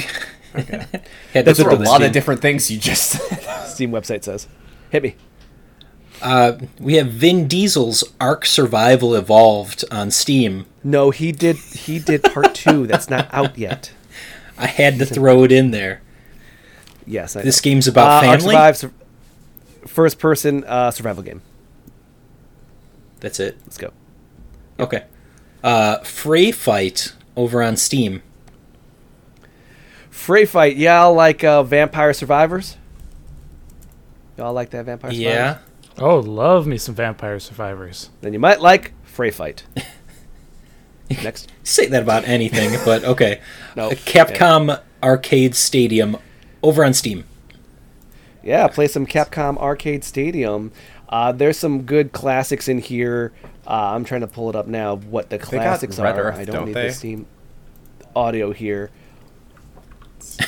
Had 0.55 1.45
That's 1.45 1.59
to 1.59 1.65
what 1.65 1.71
throw 1.71 1.71
the 1.73 1.77
this 1.79 1.89
a 1.89 1.93
lot 1.93 2.01
in. 2.01 2.07
of 2.09 2.12
different 2.12 2.41
things 2.41 2.71
you 2.71 2.79
just. 2.79 3.12
Steam 3.69 3.91
website 3.91 4.25
says. 4.25 4.49
Hit 4.91 5.03
me. 5.03 5.17
Uh, 6.23 6.59
we 6.79 6.95
have 6.95 7.09
Vin 7.09 7.47
Diesel's 7.49 8.05
Ark 8.21 8.47
Survival 8.47 9.15
Evolved 9.15 9.85
on 9.91 10.11
Steam. 10.11 10.65
No, 10.83 11.11
he 11.11 11.33
did. 11.33 11.57
He 11.57 11.99
did 11.99 12.23
part 12.23 12.55
two. 12.55 12.87
That's 12.87 13.11
not 13.11 13.29
out 13.33 13.59
yet. 13.59 13.93
I 14.59 14.67
had 14.67 14.99
to 14.99 15.07
throw 15.15 15.45
it 15.45 15.53
in 15.53 15.71
there. 15.71 16.01
Yes, 17.07 17.37
I 17.37 17.43
This 17.43 17.59
know. 17.65 17.71
game's 17.71 17.89
about 17.89 18.25
Uh, 18.25 18.27
Ark 18.29 18.41
family. 18.41 18.55
Survive, 18.55 18.77
sur- 18.77 18.93
first 19.87 20.19
person 20.19 20.65
uh, 20.65 20.91
survival 20.91 21.23
game. 21.23 21.43
That's 23.21 23.41
it. 23.41 23.57
Let's 23.65 23.79
go. 23.79 23.93
Okay. 24.79 25.05
Uh, 25.63 25.99
Frey 26.01 26.51
Fight 26.53 27.13
over 27.37 27.63
on 27.63 27.77
Steam. 27.77 28.23
Frey 30.11 30.45
fight. 30.47 30.77
Yeah, 30.77 31.05
like 31.05 31.43
uh, 31.45 31.63
Vampire 31.63 32.13
Survivors. 32.13 32.77
Y'all 34.39 34.53
like 34.53 34.71
that 34.71 34.85
Vampire 34.87 35.11
Survivors? 35.11 35.23
Yeah. 35.35 35.59
Oh, 35.99 36.19
love 36.19 36.67
me 36.67 36.77
some 36.79 36.95
Vampire 36.95 37.39
Survivors. 37.41 38.11
Then 38.21 38.33
you 38.33 38.39
might 38.39 38.61
like 38.61 38.93
Frey 39.05 39.31
fight. 39.31 39.65
Next. 41.11 41.51
Say 41.63 41.87
that 41.87 42.03
about 42.03 42.25
anything, 42.25 42.79
but 42.85 43.05
okay. 43.05 43.41
No. 43.77 43.89
Uh, 43.89 43.95
Capcom 43.95 44.81
Arcade 45.03 45.57
Stadium 45.57 46.17
over 46.63 46.85
on 46.85 46.95
Steam. 46.95 47.25
Yeah, 48.41 48.69
play 48.69 48.87
some 48.87 49.05
Capcom 49.05 49.57
Arcade 49.59 50.05
Stadium. 50.05 50.71
Uh, 51.09 51.33
there's 51.33 51.59
some 51.59 51.83
good 51.83 52.13
classics 52.13 52.69
in 52.69 52.79
here. 52.79 53.33
Uh, 53.67 53.95
I'm 53.95 54.05
trying 54.05 54.21
to 54.21 54.27
pull 54.29 54.49
it 54.49 54.55
up 54.55 54.67
now. 54.67 54.97
What 54.97 55.31
the 55.31 55.39
classics 55.39 55.99
are? 55.99 56.07
Earth, 56.07 56.37
I 56.37 56.45
don't, 56.45 56.55
don't 56.55 56.67
need 56.67 56.75
they? 56.75 56.87
the 56.89 56.93
Steam 56.93 57.27
audio 58.15 58.53
here. 58.53 58.91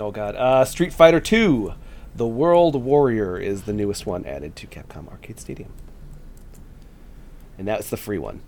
oh 0.00 0.10
god, 0.10 0.36
uh, 0.36 0.64
Street 0.64 0.92
Fighter 0.92 1.20
2, 1.20 1.72
The 2.14 2.26
World 2.26 2.82
Warrior 2.82 3.38
is 3.38 3.62
the 3.62 3.72
newest 3.72 4.06
one 4.06 4.24
added 4.24 4.54
to 4.56 4.66
Capcom 4.66 5.08
Arcade 5.08 5.40
Stadium, 5.40 5.72
and 7.58 7.66
that's 7.66 7.90
the 7.90 7.96
free 7.96 8.18
one. 8.18 8.42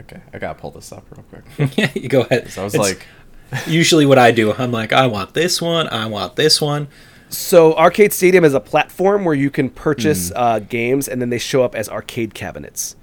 Okay, 0.00 0.20
I 0.32 0.38
gotta 0.38 0.58
pull 0.58 0.70
this 0.70 0.92
up 0.92 1.04
real 1.10 1.24
quick. 1.24 1.76
yeah, 1.78 1.90
you 1.94 2.08
go 2.08 2.22
ahead. 2.22 2.50
So 2.50 2.62
I 2.62 2.64
was 2.64 2.74
It's 2.74 2.82
like, 2.82 3.06
usually 3.66 4.06
what 4.06 4.18
I 4.18 4.30
do. 4.32 4.52
I'm 4.52 4.72
like, 4.72 4.92
I 4.92 5.06
want 5.06 5.34
this 5.34 5.60
one. 5.60 5.88
I 5.88 6.06
want 6.06 6.36
this 6.36 6.60
one. 6.60 6.88
So 7.28 7.74
Arcade 7.76 8.12
Stadium 8.12 8.44
is 8.44 8.52
a 8.54 8.60
platform 8.60 9.24
where 9.24 9.34
you 9.34 9.50
can 9.50 9.70
purchase 9.70 10.30
uh, 10.34 10.58
games, 10.58 11.08
and 11.08 11.20
then 11.20 11.30
they 11.30 11.38
show 11.38 11.62
up 11.62 11.74
as 11.74 11.88
arcade 11.88 12.34
cabinets 12.34 12.94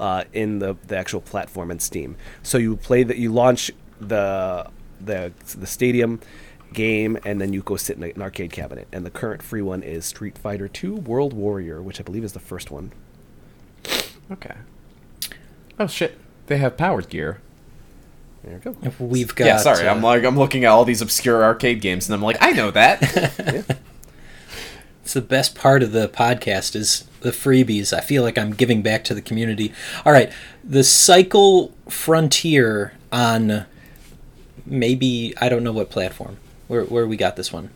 uh, 0.00 0.24
in 0.32 0.60
the, 0.60 0.76
the 0.86 0.96
actual 0.96 1.20
platform 1.20 1.70
in 1.70 1.78
Steam. 1.78 2.16
So 2.42 2.56
you 2.58 2.76
play 2.76 3.02
that, 3.02 3.18
you 3.18 3.32
launch 3.32 3.70
the 4.00 4.70
the 5.00 5.32
the 5.58 5.66
stadium 5.66 6.20
game, 6.72 7.18
and 7.24 7.38
then 7.40 7.52
you 7.52 7.60
go 7.62 7.76
sit 7.76 7.96
in 7.98 8.02
an 8.02 8.22
arcade 8.22 8.50
cabinet. 8.52 8.88
And 8.92 9.04
the 9.04 9.10
current 9.10 9.42
free 9.42 9.62
one 9.62 9.82
is 9.82 10.06
Street 10.06 10.38
Fighter 10.38 10.68
Two 10.68 10.94
World 10.96 11.32
Warrior, 11.34 11.82
which 11.82 12.00
I 12.00 12.02
believe 12.02 12.24
is 12.24 12.32
the 12.32 12.40
first 12.40 12.70
one. 12.70 12.92
okay. 14.30 14.54
Oh 15.78 15.86
shit, 15.86 16.18
they 16.46 16.58
have 16.58 16.76
powered 16.76 17.08
gear. 17.08 17.40
There 18.44 18.60
you 18.64 18.72
go. 18.72 18.92
We've 19.04 19.34
got. 19.34 19.46
yeah, 19.46 19.56
sorry, 19.58 19.86
uh, 19.86 19.94
I'm 19.94 20.02
like 20.02 20.24
I'm 20.24 20.38
looking 20.38 20.64
at 20.64 20.68
all 20.68 20.84
these 20.84 21.02
obscure 21.02 21.42
arcade 21.42 21.80
games, 21.80 22.08
and 22.08 22.14
I'm 22.14 22.22
like, 22.22 22.36
I 22.40 22.50
know 22.52 22.70
that. 22.70 23.76
It's 25.06 25.12
the 25.14 25.22
best 25.22 25.54
part 25.54 25.84
of 25.84 25.92
the 25.92 26.08
podcast 26.08 26.74
is 26.74 27.04
the 27.20 27.30
freebies. 27.30 27.92
I 27.92 28.00
feel 28.00 28.24
like 28.24 28.36
I'm 28.36 28.50
giving 28.50 28.82
back 28.82 29.04
to 29.04 29.14
the 29.14 29.22
community. 29.22 29.72
All 30.04 30.10
right, 30.10 30.32
the 30.64 30.82
Cycle 30.82 31.72
Frontier 31.88 32.92
on 33.12 33.66
maybe 34.66 35.32
I 35.40 35.48
don't 35.48 35.62
know 35.62 35.70
what 35.70 35.90
platform. 35.90 36.38
Where 36.66 36.82
where 36.82 37.06
we 37.06 37.16
got 37.16 37.36
this 37.36 37.52
one? 37.52 37.70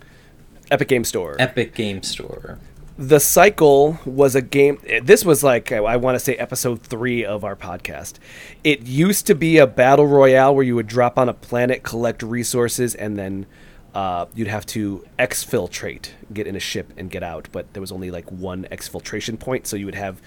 Epic 0.72 0.88
Game 0.88 1.04
Store. 1.04 1.36
Epic 1.38 1.72
Game 1.72 2.02
Store. 2.02 2.58
The 3.00 3.18
cycle 3.18 3.98
was 4.04 4.34
a 4.34 4.42
game 4.42 4.78
this 5.02 5.24
was 5.24 5.42
like 5.42 5.72
i 5.72 5.96
want 5.96 6.14
to 6.14 6.18
say 6.18 6.34
episode 6.36 6.82
three 6.82 7.24
of 7.24 7.44
our 7.44 7.56
podcast. 7.56 8.16
It 8.62 8.82
used 8.82 9.26
to 9.28 9.34
be 9.34 9.56
a 9.56 9.66
battle 9.66 10.06
royale 10.06 10.54
where 10.54 10.64
you 10.64 10.74
would 10.74 10.86
drop 10.86 11.18
on 11.18 11.26
a 11.26 11.32
planet 11.32 11.82
collect 11.82 12.22
resources 12.22 12.94
and 12.94 13.18
then 13.18 13.46
uh, 13.94 14.26
you'd 14.34 14.48
have 14.48 14.66
to 14.66 15.02
exfiltrate 15.18 16.10
get 16.34 16.46
in 16.46 16.54
a 16.54 16.60
ship 16.60 16.92
and 16.98 17.10
get 17.10 17.22
out 17.22 17.48
but 17.52 17.72
there 17.72 17.80
was 17.80 17.90
only 17.90 18.10
like 18.10 18.30
one 18.30 18.66
exfiltration 18.70 19.40
point 19.40 19.66
so 19.66 19.76
you 19.76 19.86
would 19.86 19.94
have 19.94 20.20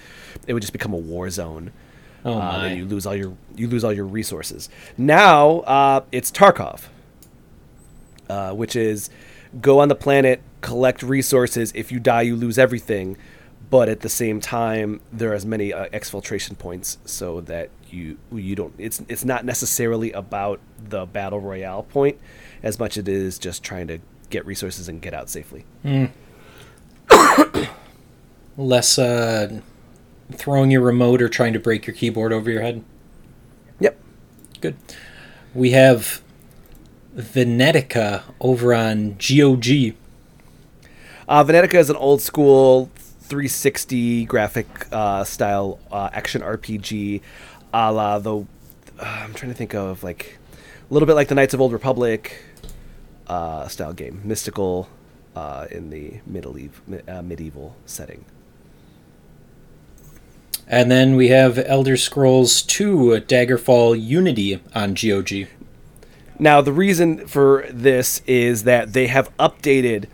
it 0.48 0.54
would 0.54 0.62
just 0.62 0.74
become 0.74 0.94
a 0.94 0.98
war 0.98 1.30
zone. 1.30 1.72
Oh 2.26 2.34
uh, 2.34 2.64
and 2.64 2.76
you 2.76 2.86
lose 2.86 3.06
all 3.06 3.16
your 3.16 3.38
you 3.56 3.68
lose 3.68 3.84
all 3.84 3.94
your 3.94 4.08
resources. 4.08 4.68
Now 4.98 5.60
uh, 5.60 6.02
it's 6.12 6.32
tarkov 6.32 6.86
uh, 8.30 8.54
which 8.54 8.76
is 8.76 9.12
go 9.62 9.80
on 9.80 9.90
the 9.90 9.96
planet, 9.96 10.42
collect 10.64 11.04
resources. 11.04 11.72
If 11.76 11.92
you 11.92 12.00
die, 12.00 12.24
you 12.24 12.36
lose 12.36 12.58
everything. 12.58 13.18
but 13.70 13.90
at 13.90 14.02
the 14.02 14.10
same 14.10 14.40
time, 14.40 15.00
there 15.12 15.32
are 15.32 15.34
as 15.34 15.46
many 15.46 15.74
uh, 15.74 15.88
exfiltration 15.90 16.56
points 16.58 16.98
so 17.06 17.42
that 17.42 17.70
you 17.90 18.18
you 18.32 18.56
don't. 18.56 18.74
It's 18.78 19.02
it's 19.08 19.26
not 19.26 19.46
necessarily 19.46 20.12
about 20.12 20.60
the 20.78 21.06
battle 21.08 21.40
royale 21.40 21.84
point 21.84 22.20
as 22.62 22.78
much 22.78 22.98
as 22.98 23.04
it 23.04 23.08
is 23.08 23.40
just 23.40 23.64
trying 23.64 23.88
to 23.88 24.00
get 24.30 24.46
resources 24.46 24.88
and 24.90 25.02
get 25.02 25.14
out 25.14 25.30
safely. 25.30 25.66
Less 28.58 29.00
uh, 29.00 29.60
throwing 30.32 30.70
your 30.72 30.82
remote 30.82 31.22
or 31.22 31.30
trying 31.30 31.54
to 31.54 31.60
break 31.60 31.88
your 31.88 31.96
keyboard 31.96 32.32
over 32.32 32.52
your 32.52 32.62
head. 32.62 32.84
Yep. 33.80 33.98
Good. 34.62 34.76
We 35.56 35.72
have 35.72 36.22
Venetica 37.16 38.22
over 38.40 38.74
on 38.74 39.14
GOG. 39.18 39.96
Uh, 41.28 41.44
Venetica 41.44 41.76
is 41.76 41.90
an 41.90 41.96
old 41.96 42.22
school 42.22 42.90
360 42.96 44.26
graphic 44.26 44.68
uh, 44.92 45.24
style 45.24 45.80
uh, 45.92 46.10
action 46.14 46.42
RPG, 46.42 47.22
a 47.74 47.92
la 47.92 48.20
the. 48.20 48.40
Uh, 48.40 48.46
I'm 49.00 49.34
trying 49.34 49.52
to 49.52 49.58
think 49.58 49.74
of 49.74 50.04
like 50.04 50.38
a 50.90 50.94
little 50.94 51.08
bit 51.08 51.14
like 51.14 51.30
the 51.30 51.36
Knights 51.36 51.54
of 51.54 51.62
Old 51.62 51.72
Republic 51.72 52.44
uh, 53.28 53.68
style 53.68 53.94
game, 53.94 54.22
mystical 54.24 54.90
uh, 55.36 55.68
in 55.72 55.90
the 55.90 56.20
medieval 56.28 56.70
uh, 57.08 57.22
medieval 57.22 57.76
setting. 57.86 58.26
And 60.68 60.92
then 60.92 61.16
we 61.16 61.30
have 61.30 61.58
Elder 61.58 61.98
Scrolls 61.98 62.62
2 62.62 63.22
Daggerfall 63.28 64.02
Unity 64.02 64.62
on 64.74 64.94
GOG. 64.94 65.48
Now, 66.40 66.62
the 66.62 66.72
reason 66.72 67.28
for 67.28 67.66
this 67.70 68.22
is 68.26 68.64
that 68.64 68.94
they 68.94 69.08
have 69.08 69.36
updated 69.38 70.08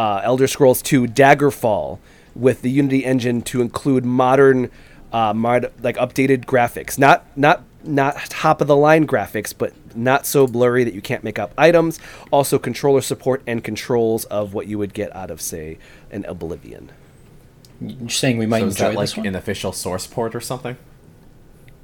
uh, 0.00 0.20
Elder 0.24 0.46
Scrolls 0.46 0.80
2 0.80 1.06
Daggerfall 1.08 1.98
with 2.34 2.62
the 2.62 2.70
Unity 2.70 3.04
engine 3.04 3.42
to 3.42 3.60
include 3.60 4.02
modern, 4.06 4.70
uh, 5.12 5.34
mod- 5.34 5.70
like 5.82 5.96
updated 5.96 6.46
graphics. 6.46 6.98
Not 6.98 7.26
not 7.36 7.64
not 7.84 8.16
top 8.30 8.62
of 8.62 8.66
the 8.66 8.76
line 8.76 9.06
graphics, 9.06 9.52
but 9.56 9.74
not 9.94 10.24
so 10.24 10.46
blurry 10.46 10.84
that 10.84 10.94
you 10.94 11.02
can't 11.02 11.22
make 11.22 11.38
up 11.38 11.52
items. 11.58 11.98
Also, 12.30 12.58
controller 12.58 13.02
support 13.02 13.42
and 13.46 13.62
controls 13.62 14.24
of 14.26 14.54
what 14.54 14.66
you 14.66 14.78
would 14.78 14.94
get 14.94 15.14
out 15.14 15.30
of, 15.30 15.40
say, 15.40 15.76
an 16.10 16.24
Oblivion. 16.24 16.92
You're 17.80 18.08
saying 18.08 18.38
we 18.38 18.46
might 18.46 18.60
So 18.60 18.66
is 18.68 18.74
enjoy 18.76 18.88
that 18.92 18.96
like 18.96 19.16
one? 19.18 19.26
an 19.26 19.34
official 19.34 19.72
source 19.72 20.06
port 20.06 20.34
or 20.34 20.40
something? 20.40 20.76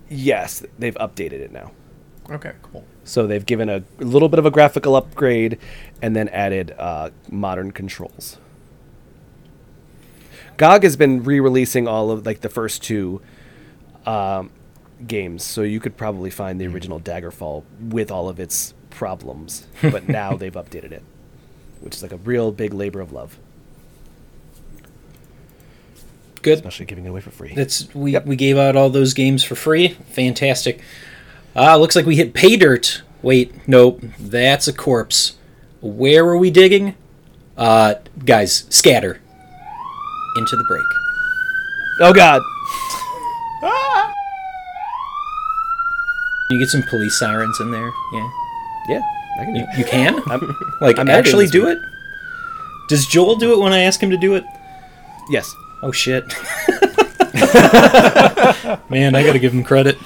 Yes, 0.09 0.65
they've 0.79 0.95
updated 0.95 1.41
it 1.41 1.53
now. 1.53 1.73
Okay, 2.31 2.53
cool. 2.63 2.85
So 3.07 3.27
they've 3.27 3.47
given 3.47 3.69
a 3.71 3.83
little 3.99 4.29
bit 4.29 4.39
of 4.39 4.45
a 4.47 4.51
graphical 4.51 4.97
upgrade 4.97 5.59
and 6.03 6.15
then 6.15 6.29
added 6.29 6.75
uh, 6.77 7.11
modern 7.31 7.71
controls. 7.71 8.37
GOG 10.57 10.83
has 10.83 10.97
been 10.97 11.23
re-releasing 11.23 11.87
all 11.87 12.11
of 12.11 12.27
like 12.27 12.41
the 12.41 12.49
first 12.49 12.83
two 12.83 13.23
um, 14.07 14.51
games, 15.07 15.45
so 15.45 15.63
you 15.63 15.79
could 15.81 15.97
probably 15.97 16.31
find 16.31 16.61
the 16.61 16.67
original 16.67 16.99
Daggerfall 16.99 17.63
with 17.81 18.11
all 18.11 18.29
of 18.29 18.41
its 18.41 18.75
problems, 18.91 19.67
but 19.83 20.09
now 20.09 20.37
they've 20.37 20.53
updated 20.55 20.93
it, 20.93 21.03
which 21.81 21.95
is 21.95 22.03
like 22.03 22.13
a 22.13 22.17
real 22.17 22.51
big 22.53 22.73
labor 22.75 23.01
of 23.01 23.13
love, 23.13 23.39
Good. 26.43 26.55
especially 26.59 26.87
giving 26.87 27.05
it 27.05 27.09
away 27.09 27.21
for 27.21 27.31
free. 27.31 27.53
That's 27.55 27.93
we 27.95 28.13
Yep. 28.13 28.27
we 28.27 28.37
gave 28.37 28.57
out 28.57 28.77
all 28.77 28.91
those 28.91 29.15
games 29.15 29.45
for 29.45 29.55
free. 29.55 29.89
Fantastic. 30.11 30.81
Ah, 31.57 31.77
looks 31.77 31.97
like 31.97 32.05
we 32.05 32.17
hit 32.17 32.35
pay 32.35 32.57
dirt. 32.57 33.03
Wait, 33.23 33.67
nope, 33.67 34.03
that's 34.19 34.69
a 34.69 34.73
corpse. 34.73 35.37
Where 35.81 36.25
were 36.25 36.37
we 36.37 36.51
digging? 36.51 36.95
Uh, 37.57 37.95
guys, 38.25 38.67
scatter 38.69 39.21
into 40.37 40.57
the 40.57 40.65
break. 40.65 40.85
oh 42.01 42.13
God! 42.13 42.43
You 46.51 46.59
get 46.59 46.69
some 46.69 46.83
police 46.83 47.19
sirens 47.19 47.59
in 47.59 47.71
there. 47.73 47.91
Yeah, 48.13 48.31
Yeah, 48.89 49.03
I 49.41 49.45
can 49.45 49.55
do 49.55 49.61
you, 49.61 49.67
you 49.79 49.85
can 49.85 50.23
I'm, 50.31 50.57
like 50.81 50.99
I'm 50.99 51.09
actually 51.09 51.47
do 51.47 51.69
it. 51.69 51.79
Does 52.89 53.07
Joel 53.07 53.37
do 53.37 53.53
it 53.53 53.59
when 53.59 53.73
I 53.73 53.81
ask 53.81 54.01
him 54.01 54.11
to 54.11 54.17
do 54.17 54.35
it? 54.37 54.45
yes. 55.31 55.53
Oh 55.83 55.93
shit. 55.93 56.25
Man, 58.91 59.15
I 59.15 59.23
gotta 59.25 59.39
give 59.39 59.53
him 59.53 59.63
credit. 59.65 59.99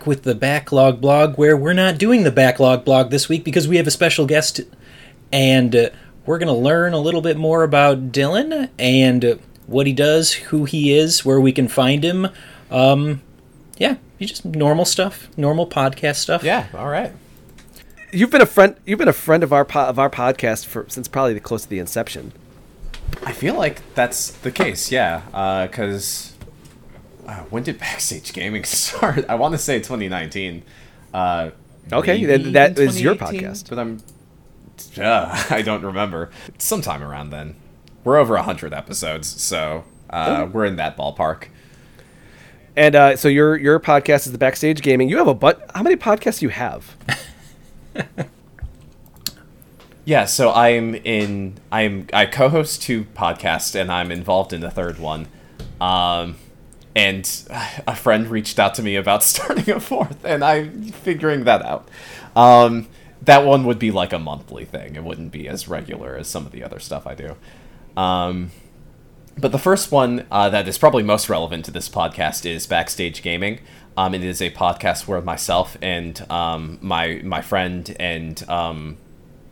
Back 0.00 0.06
with 0.06 0.22
the 0.22 0.34
Backlog 0.34 0.98
blog, 0.98 1.36
where 1.36 1.54
we're 1.54 1.74
not 1.74 1.98
doing 1.98 2.22
the 2.22 2.30
Backlog 2.30 2.86
blog 2.86 3.10
this 3.10 3.28
week 3.28 3.44
because 3.44 3.68
we 3.68 3.76
have 3.76 3.86
a 3.86 3.90
special 3.90 4.24
guest, 4.24 4.62
and 5.30 5.76
uh, 5.76 5.90
we're 6.24 6.38
going 6.38 6.46
to 6.46 6.54
learn 6.54 6.94
a 6.94 6.98
little 6.98 7.20
bit 7.20 7.36
more 7.36 7.64
about 7.64 8.10
Dylan 8.10 8.70
and 8.78 9.22
uh, 9.22 9.34
what 9.66 9.86
he 9.86 9.92
does, 9.92 10.32
who 10.32 10.64
he 10.64 10.96
is, 10.96 11.22
where 11.22 11.38
we 11.38 11.52
can 11.52 11.68
find 11.68 12.02
him. 12.02 12.28
Um, 12.70 13.20
yeah, 13.76 13.96
you 14.18 14.26
just 14.26 14.46
normal 14.46 14.86
stuff, 14.86 15.28
normal 15.36 15.66
podcast 15.66 16.16
stuff. 16.16 16.42
Yeah, 16.42 16.68
all 16.72 16.88
right. 16.88 17.12
You've 18.10 18.30
been 18.30 18.40
a 18.40 18.46
friend. 18.46 18.76
You've 18.86 18.98
been 18.98 19.06
a 19.06 19.12
friend 19.12 19.42
of 19.42 19.52
our 19.52 19.66
po- 19.66 19.80
of 19.84 19.98
our 19.98 20.08
podcast 20.08 20.64
for 20.64 20.86
since 20.88 21.08
probably 21.08 21.34
the 21.34 21.40
close 21.40 21.64
to 21.64 21.68
the 21.68 21.78
inception. 21.78 22.32
I 23.26 23.32
feel 23.32 23.54
like 23.54 23.82
that's 23.94 24.30
the 24.30 24.50
case, 24.50 24.90
yeah. 24.90 25.66
Because 25.66 26.34
uh, 27.30 27.44
when 27.50 27.62
did 27.62 27.78
Backstage 27.78 28.32
Gaming 28.32 28.64
start? 28.64 29.24
I 29.28 29.36
want 29.36 29.52
to 29.52 29.58
say 29.58 29.78
2019. 29.78 30.62
Uh, 31.14 31.50
Okay, 31.92 32.24
that 32.24 32.78
in 32.78 32.96
your 32.96 33.16
podcast. 33.16 33.68
But 33.68 33.78
I'm. 33.78 34.00
Uh, 34.96 35.46
I 35.50 35.62
don't 35.62 35.82
remember. 35.82 36.30
Sometime 36.58 37.02
around 37.02 37.30
then. 37.30 37.56
We're 38.04 38.16
over 38.16 38.34
100 38.34 38.72
episodes, 38.72 39.28
so 39.28 39.84
uh, 40.08 40.48
we're 40.50 40.66
in 40.66 40.76
that 40.76 40.96
ballpark. 40.96 41.48
And 42.76 42.94
uh, 42.94 43.16
so 43.16 43.28
your 43.28 43.56
your 43.56 43.80
podcast 43.80 44.26
is 44.26 44.32
the 44.32 44.38
Backstage 44.38 44.82
Gaming. 44.82 45.08
You 45.08 45.18
have 45.18 45.26
a 45.26 45.34
but. 45.34 45.68
How 45.74 45.82
many 45.82 45.96
podcasts 45.96 46.38
do 46.38 46.46
you 46.46 46.50
have? 46.50 46.96
Yeah, 50.04 50.24
so 50.24 50.50
I'm 50.50 50.94
in. 50.96 51.58
I'm 51.70 52.08
I 52.12 52.26
co-host 52.26 52.82
two 52.82 53.04
podcasts, 53.04 53.78
and 53.78 53.92
I'm 53.92 54.10
involved 54.10 54.52
in 54.52 54.60
the 54.60 54.70
third 54.70 54.98
one. 54.98 55.28
Um, 55.80 56.36
and 57.00 57.48
a 57.86 57.96
friend 57.96 58.28
reached 58.28 58.58
out 58.58 58.74
to 58.74 58.82
me 58.82 58.94
about 58.96 59.22
starting 59.32 59.70
a 59.70 59.80
fourth, 59.80 60.22
and 60.24 60.44
I'm 60.44 60.82
figuring 60.84 61.44
that 61.44 61.62
out. 61.62 61.88
Um, 62.36 62.88
that 63.22 63.44
one 63.44 63.64
would 63.64 63.78
be 63.78 63.90
like 63.90 64.12
a 64.12 64.18
monthly 64.18 64.66
thing. 64.66 64.96
It 64.96 65.02
wouldn't 65.02 65.32
be 65.32 65.48
as 65.48 65.66
regular 65.66 66.14
as 66.16 66.28
some 66.28 66.44
of 66.44 66.52
the 66.52 66.62
other 66.62 66.78
stuff 66.78 67.06
I 67.06 67.14
do. 67.14 67.36
Um, 67.96 68.50
but 69.38 69.52
the 69.52 69.58
first 69.58 69.90
one 69.90 70.26
uh, 70.30 70.50
that 70.50 70.68
is 70.68 70.76
probably 70.76 71.02
most 71.02 71.30
relevant 71.30 71.64
to 71.66 71.70
this 71.70 71.88
podcast 71.88 72.44
is 72.44 72.66
Backstage 72.66 73.22
Gaming. 73.22 73.60
Um, 73.96 74.14
it 74.14 74.22
is 74.22 74.42
a 74.42 74.50
podcast 74.50 75.06
where 75.06 75.22
myself 75.22 75.78
and 75.80 76.30
um, 76.30 76.78
my 76.82 77.20
my 77.24 77.40
friend 77.40 77.96
and 77.98 78.48
um, 78.48 78.98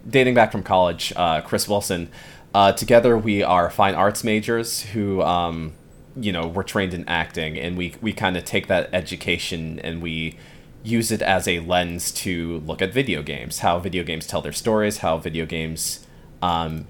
dating 0.08 0.34
back 0.34 0.52
from 0.52 0.62
college, 0.62 1.12
uh, 1.16 1.40
Chris 1.40 1.66
Wilson. 1.66 2.10
Uh, 2.54 2.72
together, 2.72 3.16
we 3.16 3.42
are 3.42 3.70
fine 3.70 3.94
arts 3.94 4.24
majors 4.24 4.82
who, 4.82 5.20
um, 5.22 5.74
you 6.20 6.32
know, 6.32 6.46
we're 6.46 6.62
trained 6.62 6.94
in 6.94 7.08
acting, 7.08 7.58
and 7.58 7.76
we 7.76 7.94
we 8.00 8.12
kind 8.12 8.36
of 8.36 8.44
take 8.44 8.66
that 8.68 8.90
education 8.92 9.78
and 9.80 10.02
we 10.02 10.36
use 10.82 11.10
it 11.10 11.20
as 11.20 11.48
a 11.48 11.60
lens 11.60 12.12
to 12.12 12.60
look 12.60 12.80
at 12.80 12.92
video 12.92 13.22
games, 13.22 13.60
how 13.60 13.78
video 13.78 14.04
games 14.04 14.26
tell 14.26 14.40
their 14.40 14.52
stories, 14.52 14.98
how 14.98 15.18
video 15.18 15.44
games 15.44 16.06
um, 16.40 16.86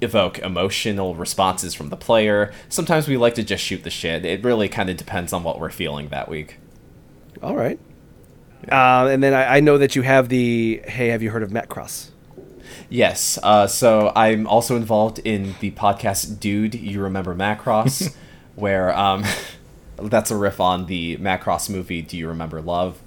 evoke 0.00 0.38
emotional 0.38 1.14
responses 1.14 1.74
from 1.74 1.88
the 1.88 1.96
player. 1.96 2.52
Sometimes 2.68 3.06
we 3.06 3.16
like 3.16 3.34
to 3.34 3.42
just 3.42 3.62
shoot 3.62 3.84
the 3.84 3.90
shit. 3.90 4.24
It 4.24 4.42
really 4.44 4.68
kind 4.68 4.90
of 4.90 4.96
depends 4.96 5.32
on 5.32 5.42
what 5.42 5.60
we're 5.60 5.70
feeling 5.70 6.08
that 6.08 6.28
week. 6.28 6.58
All 7.42 7.56
right. 7.56 7.78
Uh, 8.70 9.08
and 9.10 9.22
then 9.22 9.34
I, 9.34 9.56
I 9.56 9.60
know 9.60 9.78
that 9.78 9.94
you 9.94 10.02
have 10.02 10.28
the. 10.28 10.82
Hey, 10.86 11.08
have 11.08 11.22
you 11.22 11.30
heard 11.30 11.42
of 11.42 11.50
Macross? 11.50 12.10
Yes. 12.88 13.38
Uh, 13.42 13.66
so 13.66 14.12
I'm 14.16 14.46
also 14.46 14.76
involved 14.76 15.18
in 15.20 15.54
the 15.60 15.70
podcast 15.72 16.40
Dude, 16.40 16.74
You 16.74 17.02
Remember 17.02 17.34
Macross, 17.34 18.14
where 18.56 18.96
um, 18.96 19.24
that's 19.96 20.30
a 20.30 20.36
riff 20.36 20.60
on 20.60 20.86
the 20.86 21.16
Macross 21.18 21.70
movie 21.70 22.02
Do 22.02 22.16
You 22.16 22.28
Remember 22.28 22.60
Love, 22.60 23.00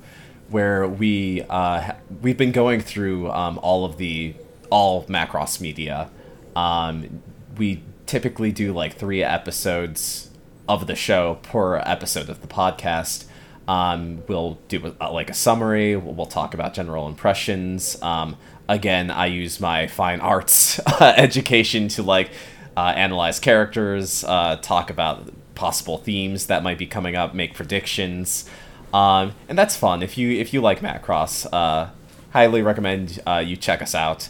where 0.47 0.87
we 0.87 1.43
uh, 1.49 1.93
we've 2.21 2.37
been 2.37 2.53
going 2.53 2.79
through 2.79 3.29
um, 3.31 3.59
all 3.61 3.83
of 3.83 3.97
the 3.97 4.33
all 4.69 5.03
Macross 5.05 5.59
media. 5.59 6.09
Um, 6.55 7.21
we 7.57 7.83
typically 8.05 8.51
do 8.51 8.73
like 8.73 8.95
three 8.95 9.23
episodes 9.23 10.29
of 10.67 10.87
the 10.87 10.95
show 10.95 11.39
per 11.43 11.77
episode 11.77 12.29
of 12.29 12.41
the 12.41 12.47
podcast. 12.47 13.25
Um, 13.67 14.23
we'll 14.27 14.57
do 14.67 14.95
like 14.99 15.29
a 15.29 15.33
summary. 15.33 15.95
We'll, 15.95 16.15
we'll, 16.15 16.25
talk 16.25 16.55
about 16.55 16.73
general 16.73 17.07
impressions. 17.07 18.01
Um, 18.01 18.35
again, 18.67 19.11
I 19.11 19.27
use 19.27 19.59
my 19.59 19.85
fine 19.85 20.21
arts 20.21 20.79
education 21.01 21.87
to 21.89 22.03
like 22.03 22.31
uh, 22.75 22.93
analyze 22.95 23.39
characters, 23.39 24.23
uh, 24.23 24.55
talk 24.61 24.89
about 24.89 25.31
possible 25.59 25.97
themes 25.97 26.45
that 26.45 26.63
might 26.63 26.77
be 26.77 26.85
coming 26.87 27.17
up, 27.17 27.33
make 27.33 27.53
predictions, 27.53 28.49
um, 28.93 29.33
and 29.49 29.57
that's 29.57 29.75
fun. 29.75 30.01
If 30.01 30.17
you 30.17 30.31
if 30.31 30.53
you 30.53 30.61
like 30.61 30.79
Macross, 30.79 31.45
uh, 31.51 31.89
highly 32.31 32.61
recommend 32.61 33.19
uh, 33.27 33.43
you 33.45 33.57
check 33.57 33.81
us 33.81 33.93
out. 33.93 34.29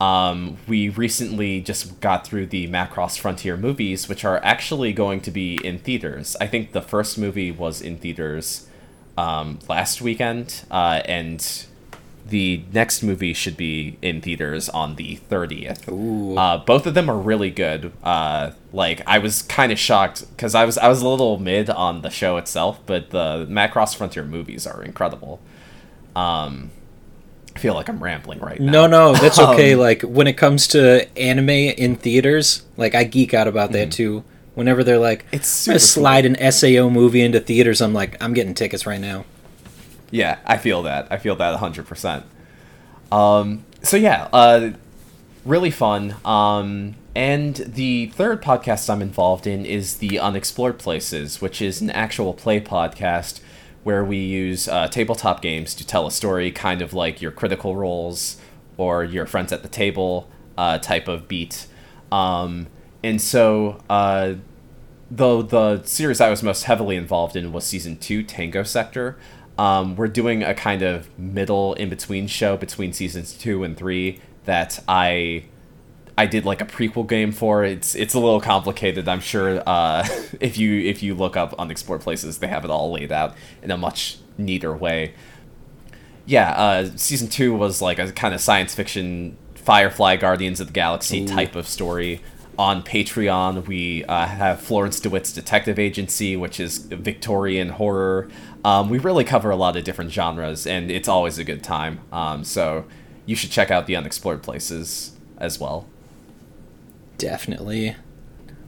Um, 0.00 0.56
we 0.66 0.88
recently 0.88 1.60
just 1.60 2.00
got 2.00 2.26
through 2.26 2.46
the 2.46 2.66
Macross 2.68 3.18
Frontier 3.18 3.58
movies, 3.58 4.08
which 4.08 4.24
are 4.24 4.40
actually 4.42 4.94
going 4.94 5.20
to 5.20 5.30
be 5.30 5.60
in 5.62 5.78
theaters. 5.78 6.34
I 6.40 6.46
think 6.46 6.72
the 6.72 6.80
first 6.80 7.18
movie 7.18 7.50
was 7.50 7.82
in 7.82 7.98
theaters 7.98 8.66
um, 9.18 9.58
last 9.68 10.00
weekend, 10.00 10.64
uh, 10.70 11.02
and 11.04 11.66
the 12.30 12.62
next 12.72 13.02
movie 13.02 13.34
should 13.34 13.56
be 13.56 13.98
in 14.00 14.20
theaters 14.20 14.68
on 14.68 14.94
the 14.94 15.18
30th. 15.28 16.36
Uh, 16.38 16.58
both 16.64 16.86
of 16.86 16.94
them 16.94 17.10
are 17.10 17.18
really 17.18 17.50
good. 17.50 17.92
Uh, 18.02 18.52
like 18.72 19.02
I 19.06 19.18
was 19.18 19.42
kind 19.42 19.72
of 19.72 19.78
shocked 19.78 20.24
because 20.30 20.54
I 20.54 20.64
was 20.64 20.78
I 20.78 20.88
was 20.88 21.02
a 21.02 21.08
little 21.08 21.38
mid 21.38 21.68
on 21.68 22.02
the 22.02 22.10
show 22.10 22.36
itself, 22.36 22.80
but 22.86 23.10
the 23.10 23.46
Macross 23.50 23.96
Frontier 23.96 24.24
movies 24.24 24.66
are 24.66 24.82
incredible. 24.82 25.40
Um, 26.16 26.70
I 27.54 27.58
feel 27.58 27.74
like 27.74 27.88
I'm 27.88 28.02
rambling 28.02 28.38
right 28.38 28.60
now. 28.60 28.72
No, 28.72 28.86
no, 28.86 29.12
that's 29.12 29.38
okay. 29.50 29.74
Um, 29.74 29.80
like 29.80 30.02
when 30.02 30.26
it 30.26 30.34
comes 30.34 30.68
to 30.68 31.08
anime 31.18 31.50
in 31.50 31.96
theaters, 31.96 32.64
like 32.76 32.94
I 32.94 33.04
geek 33.04 33.34
out 33.34 33.48
about 33.48 33.72
that 33.72 33.88
mm-hmm. 33.88 34.20
too. 34.20 34.24
Whenever 34.54 34.84
they're 34.84 34.98
like, 34.98 35.26
it's 35.32 35.66
gonna 35.66 35.78
slide 35.78 36.24
cool. 36.24 36.34
an 36.36 36.52
SAO 36.52 36.90
movie 36.90 37.22
into 37.22 37.40
theaters, 37.40 37.80
I'm 37.80 37.92
like, 37.92 38.22
I'm 38.22 38.34
getting 38.34 38.54
tickets 38.54 38.86
right 38.86 39.00
now. 39.00 39.24
Yeah, 40.10 40.38
I 40.44 40.58
feel 40.58 40.82
that. 40.82 41.08
I 41.10 41.18
feel 41.18 41.36
that 41.36 41.58
100%. 41.58 42.24
Um, 43.12 43.64
so 43.82 43.96
yeah, 43.96 44.28
uh, 44.32 44.70
really 45.44 45.70
fun. 45.70 46.16
Um, 46.24 46.94
and 47.14 47.56
the 47.56 48.06
third 48.08 48.42
podcast 48.42 48.88
I'm 48.88 49.02
involved 49.02 49.46
in 49.46 49.66
is 49.66 49.96
the 49.96 50.18
Unexplored 50.18 50.78
Places, 50.78 51.40
which 51.40 51.60
is 51.60 51.80
an 51.80 51.90
actual 51.90 52.34
play 52.34 52.60
podcast 52.60 53.40
where 53.82 54.04
we 54.04 54.18
use 54.18 54.68
uh, 54.68 54.88
tabletop 54.88 55.40
games 55.40 55.74
to 55.74 55.86
tell 55.86 56.06
a 56.06 56.10
story, 56.10 56.50
kind 56.50 56.82
of 56.82 56.92
like 56.92 57.22
your 57.22 57.30
critical 57.30 57.76
roles 57.76 58.36
or 58.76 59.04
your 59.04 59.26
friends 59.26 59.52
at 59.52 59.62
the 59.62 59.68
table 59.68 60.28
uh, 60.56 60.78
type 60.78 61.08
of 61.08 61.26
beat. 61.26 61.66
Um, 62.12 62.66
and 63.02 63.20
so 63.20 63.82
uh, 63.88 64.34
the 65.10 65.42
the 65.42 65.82
series 65.84 66.20
I 66.20 66.30
was 66.30 66.42
most 66.42 66.64
heavily 66.64 66.96
involved 66.96 67.36
in 67.36 67.52
was 67.52 67.64
season 67.64 67.96
two, 67.96 68.22
Tango 68.22 68.62
Sector. 68.62 69.16
Um, 69.60 69.94
we're 69.94 70.08
doing 70.08 70.42
a 70.42 70.54
kind 70.54 70.80
of 70.80 71.06
middle 71.18 71.74
in 71.74 71.90
between 71.90 72.28
show 72.28 72.56
between 72.56 72.94
seasons 72.94 73.34
two 73.34 73.62
and 73.62 73.76
three 73.76 74.18
that 74.46 74.82
I 74.88 75.44
I 76.16 76.24
did 76.24 76.46
like 76.46 76.62
a 76.62 76.64
prequel 76.64 77.06
game 77.06 77.30
for. 77.30 77.62
It's 77.62 77.94
it's 77.94 78.14
a 78.14 78.18
little 78.18 78.40
complicated. 78.40 79.06
I'm 79.06 79.20
sure 79.20 79.62
uh, 79.66 80.08
if 80.40 80.56
you 80.56 80.80
if 80.80 81.02
you 81.02 81.14
look 81.14 81.36
up 81.36 81.54
unexplored 81.58 82.00
places, 82.00 82.38
they 82.38 82.46
have 82.46 82.64
it 82.64 82.70
all 82.70 82.90
laid 82.90 83.12
out 83.12 83.36
in 83.62 83.70
a 83.70 83.76
much 83.76 84.16
neater 84.38 84.74
way. 84.74 85.12
Yeah, 86.24 86.52
uh, 86.52 86.90
season 86.96 87.28
two 87.28 87.54
was 87.54 87.82
like 87.82 87.98
a 87.98 88.12
kind 88.12 88.32
of 88.32 88.40
science 88.40 88.74
fiction 88.74 89.36
Firefly 89.56 90.16
Guardians 90.16 90.60
of 90.60 90.68
the 90.68 90.72
Galaxy 90.72 91.24
Ooh. 91.24 91.28
type 91.28 91.54
of 91.54 91.68
story. 91.68 92.22
On 92.58 92.82
Patreon, 92.82 93.66
we 93.66 94.04
uh, 94.04 94.26
have 94.26 94.60
Florence 94.60 95.00
DeWitt's 95.00 95.32
Detective 95.32 95.78
Agency, 95.78 96.36
which 96.36 96.60
is 96.60 96.78
Victorian 96.78 97.70
horror. 97.70 98.28
Um, 98.64 98.90
we 98.90 98.98
really 98.98 99.24
cover 99.24 99.50
a 99.50 99.56
lot 99.56 99.76
of 99.76 99.84
different 99.84 100.12
genres, 100.12 100.66
and 100.66 100.90
it's 100.90 101.08
always 101.08 101.38
a 101.38 101.44
good 101.44 101.62
time. 101.62 102.00
Um, 102.12 102.44
so 102.44 102.84
you 103.26 103.34
should 103.36 103.50
check 103.50 103.70
out 103.70 103.86
the 103.86 103.96
Unexplored 103.96 104.42
Places 104.42 105.12
as 105.38 105.58
well. 105.58 105.86
Definitely. 107.16 107.96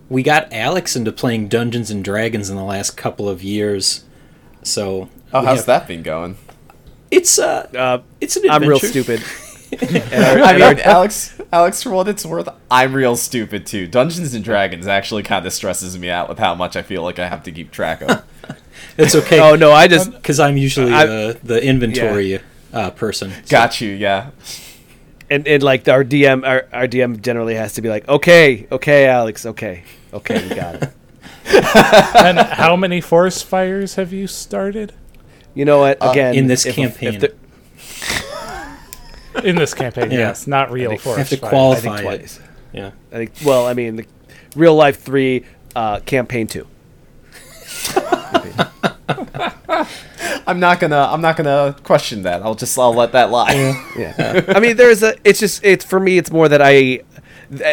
We 0.09 0.23
got 0.23 0.53
Alex 0.53 0.97
into 0.97 1.13
playing 1.13 1.49
Dungeons 1.49 1.91
and 1.91 2.05
Dragons 2.05 2.51
in 2.51 2.57
the 2.57 2.65
last 2.65 2.97
couple 2.97 3.29
of 3.29 3.43
years. 3.43 4.05
So 4.63 5.09
Oh, 5.33 5.43
how's 5.43 5.59
have, 5.59 5.67
that 5.67 5.89
been 5.89 6.03
going? 6.03 6.37
It's 7.11 7.39
uh, 7.39 7.69
uh 7.77 8.03
it's 8.21 8.37
an 8.37 8.45
adventure. 8.45 8.65
I'm 8.65 8.69
real 8.69 8.79
stupid. 8.79 9.23
I 9.81 10.53
mean, 10.53 10.81
Alex, 10.81 11.41
Alex, 11.53 11.83
for 11.83 11.91
what 11.91 12.09
it's 12.09 12.25
worth, 12.25 12.49
I'm 12.71 12.95
real 12.95 13.17
stupid 13.17 13.67
too. 13.67 13.87
Dungeons 13.87 14.35
and 14.35 14.43
Dragons 14.43 14.87
actually 14.87 15.23
kind 15.23 15.45
of 15.45 15.53
stresses 15.53 15.99
me 15.99 16.09
out 16.09 16.29
with 16.29 16.39
how 16.39 16.55
much 16.55 16.77
I 16.77 16.83
feel 16.83 17.03
like 17.03 17.19
I 17.19 17.29
have 17.29 17.43
to 17.45 17.53
keep 17.53 17.71
track 17.71 18.01
of. 18.01 18.25
it's 18.97 19.15
okay. 19.15 19.39
oh 19.39 19.55
no, 19.55 19.71
I 19.71 19.87
just 19.87 20.13
because 20.13 20.41
I'm 20.41 20.57
usually 20.57 20.93
uh, 20.93 21.35
the 21.45 21.63
inventory 21.63 22.33
yeah. 22.33 22.39
uh, 22.73 22.91
person. 22.91 23.31
So. 23.31 23.43
Got 23.49 23.81
you. 23.81 23.91
Yeah 23.91 24.31
and 25.33 25.49
and 25.49 25.63
like 25.63 25.89
our 25.89 26.05
DM, 26.05 26.47
our, 26.47 26.69
our 26.73 26.87
DM 26.87 27.21
generally 27.23 27.55
has 27.55 27.73
to 27.75 27.83
be 27.83 27.89
like, 27.89 28.07
okay, 28.09 28.67
okay, 28.71 29.07
Alex, 29.07 29.47
okay, 29.47 29.83
okay, 30.13 30.47
we 30.47 30.55
got 30.55 30.75
it. 30.75 30.93
and 32.17 32.39
how 32.39 32.77
many 32.77 33.01
forest 33.01 33.47
fires 33.47 33.95
have 33.95 34.13
you 34.13 34.27
started? 34.27 34.93
You 35.55 35.65
know 35.65 35.79
what? 35.79 36.03
Uh, 36.03 36.11
Again, 36.11 36.35
uh, 36.35 36.39
in 36.39 36.47
this 36.49 36.67
if, 36.67 36.75
campaign. 36.75 37.15
If 37.15 37.35
in 39.45 39.57
this 39.57 39.75
campaign, 39.75 40.11
yeah. 40.11 40.19
yes, 40.19 40.47
not 40.47 40.71
real 40.71 40.97
forest. 40.99 41.31
Have 41.31 41.41
to 41.41 41.47
qualify 41.49 41.97
I 41.97 42.03
twice. 42.03 42.39
It. 42.39 42.45
Yeah, 42.73 42.91
I 43.11 43.17
think. 43.17 43.33
Well, 43.45 43.67
I 43.67 43.75
mean, 43.75 43.97
the 43.97 44.07
real 44.57 44.75
life 44.75 45.01
three, 45.01 45.45
uh, 45.75 46.01
campaign 46.01 46.47
two. 46.47 46.67
I'm 50.47 50.61
not 50.61 50.81
gonna 50.81 50.99
I'm 50.99 51.21
not 51.21 51.37
gonna 51.37 51.77
question 51.83 52.23
that. 52.23 52.43
I'll 52.43 52.55
just 52.55 52.79
I'll 52.79 52.95
let 52.95 53.13
that 53.13 53.31
lie. 53.31 53.53
yeah. 53.97 54.45
I 54.49 54.61
mean, 54.61 54.77
there's 54.77 55.03
a. 55.03 55.15
It's 55.25 55.41
just 55.41 55.65
it's 55.65 55.85
for 55.85 56.01
me. 56.01 56.19
It's 56.19 56.31
more 56.31 56.49
that 56.49 56.61
I. 56.63 57.01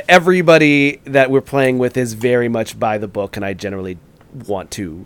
Everybody 0.10 1.00
that 1.06 1.32
we're 1.32 1.42
playing 1.42 1.78
with 1.78 1.96
is 1.96 2.14
very 2.14 2.50
much 2.50 2.78
by 2.78 2.98
the 2.98 3.08
book, 3.08 3.38
and 3.38 3.46
I 3.46 3.54
generally 3.54 3.98
want 4.48 4.72
to. 4.72 5.06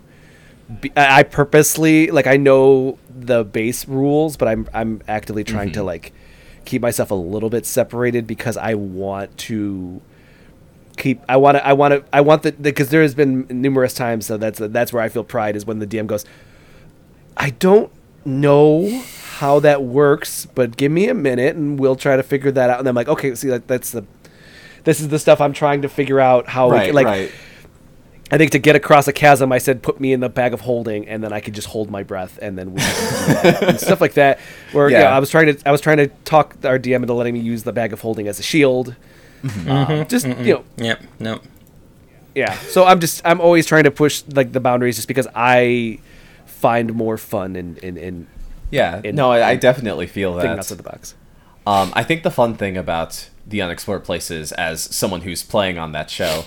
Be, 0.80 0.90
I 0.96 1.22
purposely 1.22 2.10
like 2.10 2.26
I 2.26 2.36
know 2.36 2.98
the 3.08 3.44
base 3.44 3.86
rules, 3.86 4.36
but 4.36 4.48
I'm 4.48 4.68
I'm 4.74 5.02
actively 5.06 5.44
trying 5.44 5.68
mm-hmm. 5.68 5.74
to 5.74 5.84
like 5.84 6.12
keep 6.64 6.82
myself 6.82 7.10
a 7.10 7.14
little 7.14 7.50
bit 7.50 7.66
separated 7.66 8.26
because 8.26 8.56
I 8.56 8.74
want 8.74 9.36
to 9.38 10.00
keep 10.96 11.20
I 11.28 11.36
want 11.36 11.56
to 11.56 11.66
I 11.66 11.72
want 11.72 11.92
to 11.92 12.04
I 12.12 12.20
want 12.20 12.42
the 12.42 12.52
because 12.52 12.90
there 12.90 13.02
has 13.02 13.14
been 13.14 13.46
numerous 13.50 13.94
times 13.94 14.26
so 14.26 14.36
that's 14.36 14.58
that's 14.60 14.92
where 14.92 15.02
I 15.02 15.08
feel 15.08 15.24
pride 15.24 15.56
is 15.56 15.66
when 15.66 15.80
the 15.80 15.86
DM 15.86 16.06
goes 16.06 16.24
I 17.36 17.50
don't 17.50 17.90
know 18.24 19.02
how 19.38 19.60
that 19.60 19.82
works, 19.82 20.46
but 20.46 20.76
give 20.76 20.92
me 20.92 21.08
a 21.08 21.14
minute 21.14 21.56
and 21.56 21.78
we'll 21.78 21.96
try 21.96 22.16
to 22.16 22.22
figure 22.22 22.50
that 22.52 22.70
out. 22.70 22.78
And 22.78 22.88
I'm 22.88 22.94
like, 22.94 23.08
okay, 23.08 23.34
see, 23.34 23.50
like, 23.50 23.66
that's 23.66 23.90
the, 23.90 24.04
this 24.84 25.00
is 25.00 25.08
the 25.08 25.18
stuff 25.18 25.40
I'm 25.40 25.52
trying 25.52 25.82
to 25.82 25.88
figure 25.88 26.20
out 26.20 26.48
how, 26.48 26.70
right, 26.70 26.94
like, 26.94 27.06
right. 27.06 27.32
I 28.30 28.38
think 28.38 28.52
to 28.52 28.58
get 28.58 28.74
across 28.74 29.06
a 29.06 29.12
chasm, 29.12 29.52
I 29.52 29.58
said, 29.58 29.82
put 29.82 30.00
me 30.00 30.12
in 30.12 30.20
the 30.20 30.28
bag 30.28 30.54
of 30.54 30.62
holding, 30.62 31.06
and 31.08 31.22
then 31.22 31.32
I 31.32 31.40
could 31.40 31.54
just 31.54 31.68
hold 31.68 31.90
my 31.90 32.02
breath, 32.02 32.38
and 32.40 32.56
then 32.56 32.72
we 32.72 32.80
and 33.44 33.78
stuff 33.78 34.00
like 34.00 34.14
that. 34.14 34.38
Where 34.72 34.88
yeah. 34.88 35.02
yeah. 35.02 35.16
I 35.16 35.18
was 35.18 35.30
trying 35.30 35.54
to, 35.54 35.68
I 35.68 35.72
was 35.72 35.80
trying 35.80 35.98
to 35.98 36.08
talk 36.24 36.56
our 36.64 36.78
DM 36.78 36.96
into 36.96 37.12
letting 37.12 37.34
me 37.34 37.40
use 37.40 37.64
the 37.64 37.72
bag 37.72 37.92
of 37.92 38.00
holding 38.00 38.26
as 38.26 38.38
a 38.38 38.42
shield. 38.42 38.96
Mm-hmm. 39.42 39.70
Um, 39.70 40.06
just 40.08 40.24
mm 40.24 40.44
you 40.44 40.54
know, 40.54 40.64
yep, 40.78 41.02
no, 41.20 41.40
yeah. 42.34 42.54
So 42.54 42.86
I'm 42.86 42.98
just, 42.98 43.20
I'm 43.26 43.42
always 43.42 43.66
trying 43.66 43.84
to 43.84 43.90
push 43.90 44.22
like 44.28 44.52
the 44.52 44.60
boundaries, 44.60 44.96
just 44.96 45.08
because 45.08 45.28
I 45.34 46.00
find 46.46 46.94
more 46.94 47.18
fun 47.18 47.56
in 47.56 47.76
in, 47.78 47.98
in 47.98 48.26
yeah. 48.70 49.02
In, 49.04 49.14
no, 49.16 49.30
I, 49.30 49.50
I, 49.50 49.56
definitely 49.56 50.06
feel 50.06 50.34
that. 50.34 50.46
Outside 50.46 50.78
the 50.78 50.82
box. 50.82 51.14
Um, 51.66 51.92
I 51.94 52.02
think 52.02 52.22
the 52.22 52.30
fun 52.30 52.54
thing 52.54 52.76
about 52.76 53.28
the 53.46 53.62
unexplored 53.62 54.04
places, 54.04 54.52
as 54.52 54.82
someone 54.82 55.22
who's 55.22 55.42
playing 55.42 55.78
on 55.78 55.92
that 55.92 56.10
show, 56.10 56.44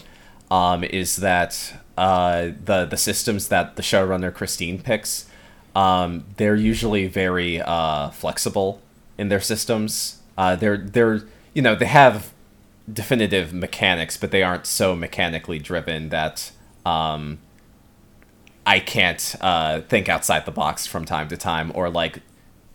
um, 0.50 0.84
is 0.84 1.18
that 1.18 1.82
uh, 1.98 2.50
the 2.64 2.86
the 2.86 2.98
systems 2.98 3.48
that 3.50 3.76
the 3.76 3.82
showrunner 3.82 4.34
Christine 4.34 4.82
picks, 4.82 5.30
um, 5.76 6.26
they're 6.38 6.56
usually 6.56 7.08
very 7.08 7.62
uh, 7.62 8.10
flexible 8.12 8.82
in 9.18 9.30
their 9.30 9.42
systems. 9.42 10.22
Uh, 10.38 10.56
they're 10.56 10.78
they're 10.78 11.22
you 11.54 11.62
know 11.62 11.76
they 11.76 11.86
have 11.86 12.34
definitive 12.92 13.54
mechanics, 13.54 14.16
but 14.18 14.32
they 14.32 14.44
aren't 14.44 14.66
so 14.66 14.96
mechanically 14.96 15.60
driven 15.60 16.10
that 16.10 16.52
um, 16.86 17.40
I 18.66 18.80
can't 18.80 19.36
uh, 19.42 19.82
think 19.82 20.08
outside 20.08 20.46
the 20.46 20.52
box 20.52 20.88
from 20.88 21.06
time 21.06 21.28
to 21.30 21.38
time 21.38 21.72
or 21.76 21.90
like 21.90 22.22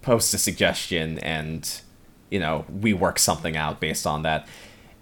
post 0.02 0.34
a 0.34 0.38
suggestion 0.38 1.18
and 1.20 1.80
you 2.28 2.40
know 2.40 2.64
we 2.68 2.92
work 2.92 3.18
something 3.18 3.56
out 3.56 3.80
based 3.80 4.06
on 4.06 4.22
that. 4.22 4.46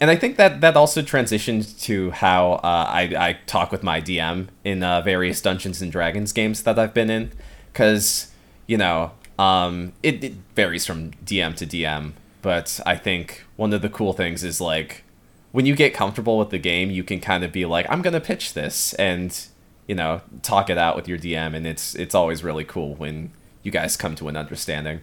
And 0.00 0.10
I 0.10 0.16
think 0.16 0.36
that 0.38 0.62
that 0.62 0.76
also 0.76 1.02
transitions 1.02 1.74
to 1.84 2.10
how 2.10 2.52
uh, 2.52 2.86
I, 2.88 3.02
I 3.18 3.38
talk 3.46 3.70
with 3.70 3.82
my 3.82 4.00
DM 4.00 4.48
in 4.64 4.82
uh, 4.82 5.02
various 5.02 5.42
Dungeons 5.42 5.82
and 5.82 5.92
Dragons 5.92 6.32
games 6.32 6.62
that 6.62 6.78
I've 6.78 6.94
been 6.94 7.10
in, 7.10 7.32
because 7.70 8.32
you 8.66 8.78
know 8.78 9.12
um, 9.38 9.92
it, 10.02 10.24
it 10.24 10.32
varies 10.56 10.86
from 10.86 11.10
DM 11.24 11.54
to 11.56 11.66
DM. 11.66 12.12
But 12.40 12.80
I 12.86 12.96
think 12.96 13.44
one 13.56 13.74
of 13.74 13.82
the 13.82 13.90
cool 13.90 14.14
things 14.14 14.42
is 14.42 14.58
like 14.58 15.04
when 15.52 15.66
you 15.66 15.76
get 15.76 15.92
comfortable 15.92 16.38
with 16.38 16.48
the 16.48 16.58
game, 16.58 16.90
you 16.90 17.04
can 17.04 17.20
kind 17.20 17.44
of 17.44 17.52
be 17.52 17.66
like, 17.66 17.84
I'm 17.90 18.00
gonna 18.00 18.20
pitch 18.20 18.54
this, 18.54 18.94
and 18.94 19.38
you 19.86 19.94
know 19.94 20.22
talk 20.40 20.70
it 20.70 20.78
out 20.78 20.96
with 20.96 21.08
your 21.08 21.18
DM, 21.18 21.54
and 21.54 21.66
it's 21.66 21.94
it's 21.94 22.14
always 22.14 22.42
really 22.42 22.64
cool 22.64 22.94
when 22.94 23.32
you 23.62 23.70
guys 23.70 23.98
come 23.98 24.14
to 24.16 24.28
an 24.28 24.36
understanding. 24.36 25.00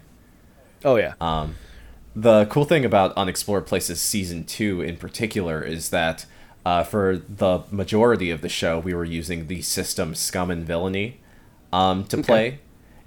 Oh 0.83 0.95
yeah. 0.95 1.13
Um, 1.21 1.55
the 2.17 2.45
cool 2.45 2.65
thing 2.65 2.83
about 2.83 3.15
Unexplored 3.15 3.67
Places 3.67 4.01
season 4.01 4.43
two 4.43 4.81
in 4.81 4.97
particular 4.97 5.61
is 5.61 5.91
that 5.91 6.25
uh, 6.65 6.83
for 6.83 7.17
the 7.17 7.61
majority 7.69 8.31
of 8.31 8.41
the 8.41 8.49
show, 8.49 8.79
we 8.79 8.95
were 8.95 9.05
using 9.05 9.45
the 9.45 9.61
system 9.61 10.15
Scum 10.15 10.49
and 10.49 10.65
Villainy 10.65 11.19
um, 11.71 12.05
to 12.05 12.17
play, 12.23 12.59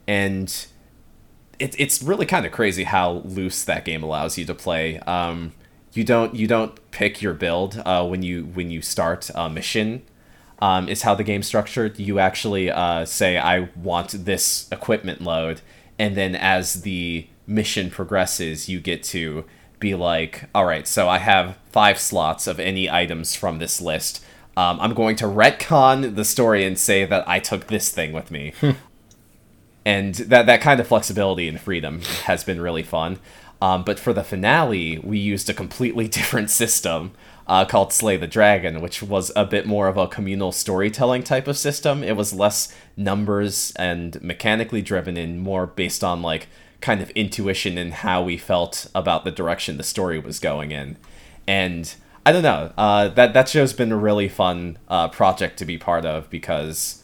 and 0.06 0.66
it, 1.58 1.74
it's 1.76 2.00
really 2.04 2.24
kind 2.24 2.46
of 2.46 2.52
crazy 2.52 2.84
how 2.84 3.22
loose 3.24 3.64
that 3.64 3.84
game 3.84 4.04
allows 4.04 4.38
you 4.38 4.44
to 4.44 4.54
play. 4.54 5.00
Um, 5.00 5.54
you 5.92 6.04
don't 6.04 6.36
you 6.36 6.46
don't 6.46 6.78
pick 6.92 7.20
your 7.20 7.34
build 7.34 7.82
uh, 7.84 8.06
when 8.06 8.22
you 8.22 8.44
when 8.44 8.70
you 8.70 8.80
start 8.80 9.28
a 9.34 9.50
mission. 9.50 10.02
Um, 10.62 10.88
is 10.88 11.02
how 11.02 11.16
the 11.16 11.24
game's 11.24 11.48
structured. 11.48 11.98
You 11.98 12.20
actually 12.20 12.70
uh, 12.70 13.04
say, 13.06 13.38
"I 13.38 13.70
want 13.74 14.24
this 14.24 14.68
equipment 14.70 15.20
load," 15.20 15.62
and 15.98 16.16
then 16.16 16.36
as 16.36 16.82
the 16.82 17.26
mission 17.50 17.90
progresses, 17.90 18.68
you 18.68 18.80
get 18.80 19.02
to 19.04 19.44
be 19.78 19.94
like, 19.94 20.44
"All 20.54 20.64
right, 20.64 20.86
so 20.86 21.08
I 21.08 21.18
have 21.18 21.58
five 21.70 21.98
slots 21.98 22.46
of 22.46 22.60
any 22.60 22.90
items 22.90 23.34
from 23.34 23.58
this 23.58 23.80
list. 23.80 24.24
Um, 24.56 24.78
I'm 24.80 24.94
going 24.94 25.16
to 25.16 25.24
retcon 25.26 26.14
the 26.16 26.24
story 26.24 26.64
and 26.64 26.78
say 26.78 27.04
that 27.04 27.28
I 27.28 27.38
took 27.38 27.66
this 27.66 27.90
thing 27.90 28.12
with 28.12 28.30
me." 28.30 28.52
and 29.84 30.14
that 30.14 30.46
that 30.46 30.60
kind 30.60 30.80
of 30.80 30.86
flexibility 30.86 31.48
and 31.48 31.60
freedom 31.60 32.02
has 32.24 32.44
been 32.44 32.60
really 32.60 32.82
fun. 32.82 33.18
Um, 33.62 33.84
but 33.84 33.98
for 33.98 34.12
the 34.12 34.24
finale, 34.24 34.98
we 34.98 35.18
used 35.18 35.50
a 35.50 35.54
completely 35.54 36.08
different 36.18 36.50
system 36.50 37.12
uh, 37.46 37.64
called 37.64 37.92
Slay 37.92 38.16
the 38.16 38.26
Dragon, 38.26 38.80
which 38.80 39.02
was 39.02 39.32
a 39.34 39.44
bit 39.44 39.66
more 39.66 39.88
of 39.88 39.96
a 39.96 40.06
communal 40.06 40.52
storytelling 40.52 41.22
type 41.22 41.48
of 41.48 41.58
system. 41.58 42.02
It 42.02 42.16
was 42.16 42.32
less 42.32 42.74
numbers 42.96 43.72
and 43.76 44.20
mechanically 44.22 44.82
driven 44.82 45.16
and 45.16 45.40
more 45.40 45.66
based 45.66 46.04
on 46.04 46.22
like 46.22 46.48
kind 46.80 47.00
of 47.02 47.10
intuition 47.10 47.78
and 47.78 47.92
how 47.92 48.22
we 48.22 48.36
felt 48.36 48.86
about 48.94 49.24
the 49.24 49.30
direction 49.30 49.76
the 49.76 49.82
story 49.82 50.18
was 50.18 50.38
going 50.38 50.70
in. 50.70 50.96
And 51.46 51.94
I 52.24 52.32
don't 52.32 52.42
know, 52.42 52.72
uh, 52.76 53.08
that 53.08 53.34
that 53.34 53.48
show's 53.48 53.72
been 53.72 53.92
a 53.92 53.96
really 53.96 54.28
fun 54.28 54.78
uh, 54.88 55.08
project 55.08 55.58
to 55.58 55.64
be 55.64 55.78
part 55.78 56.04
of 56.04 56.28
because 56.30 57.02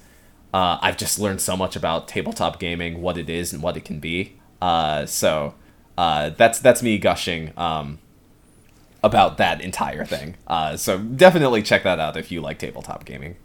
uh, 0.52 0.78
I've 0.80 0.96
just 0.96 1.18
learned 1.18 1.40
so 1.40 1.56
much 1.56 1.76
about 1.76 2.08
tabletop 2.08 2.58
gaming, 2.58 3.02
what 3.02 3.18
it 3.18 3.28
is 3.28 3.52
and 3.52 3.62
what 3.62 3.76
it 3.76 3.84
can 3.84 4.00
be. 4.00 4.38
Uh, 4.60 5.04
so 5.06 5.54
uh, 5.98 6.30
that's 6.30 6.58
that's 6.58 6.82
me 6.82 6.98
gushing 6.98 7.52
um, 7.56 7.98
about 9.02 9.36
that 9.38 9.60
entire 9.60 10.04
thing. 10.04 10.36
Uh, 10.46 10.76
so 10.76 10.98
definitely 10.98 11.62
check 11.62 11.82
that 11.82 11.98
out 11.98 12.16
if 12.16 12.30
you 12.30 12.40
like 12.40 12.58
tabletop 12.58 13.04
gaming. 13.04 13.36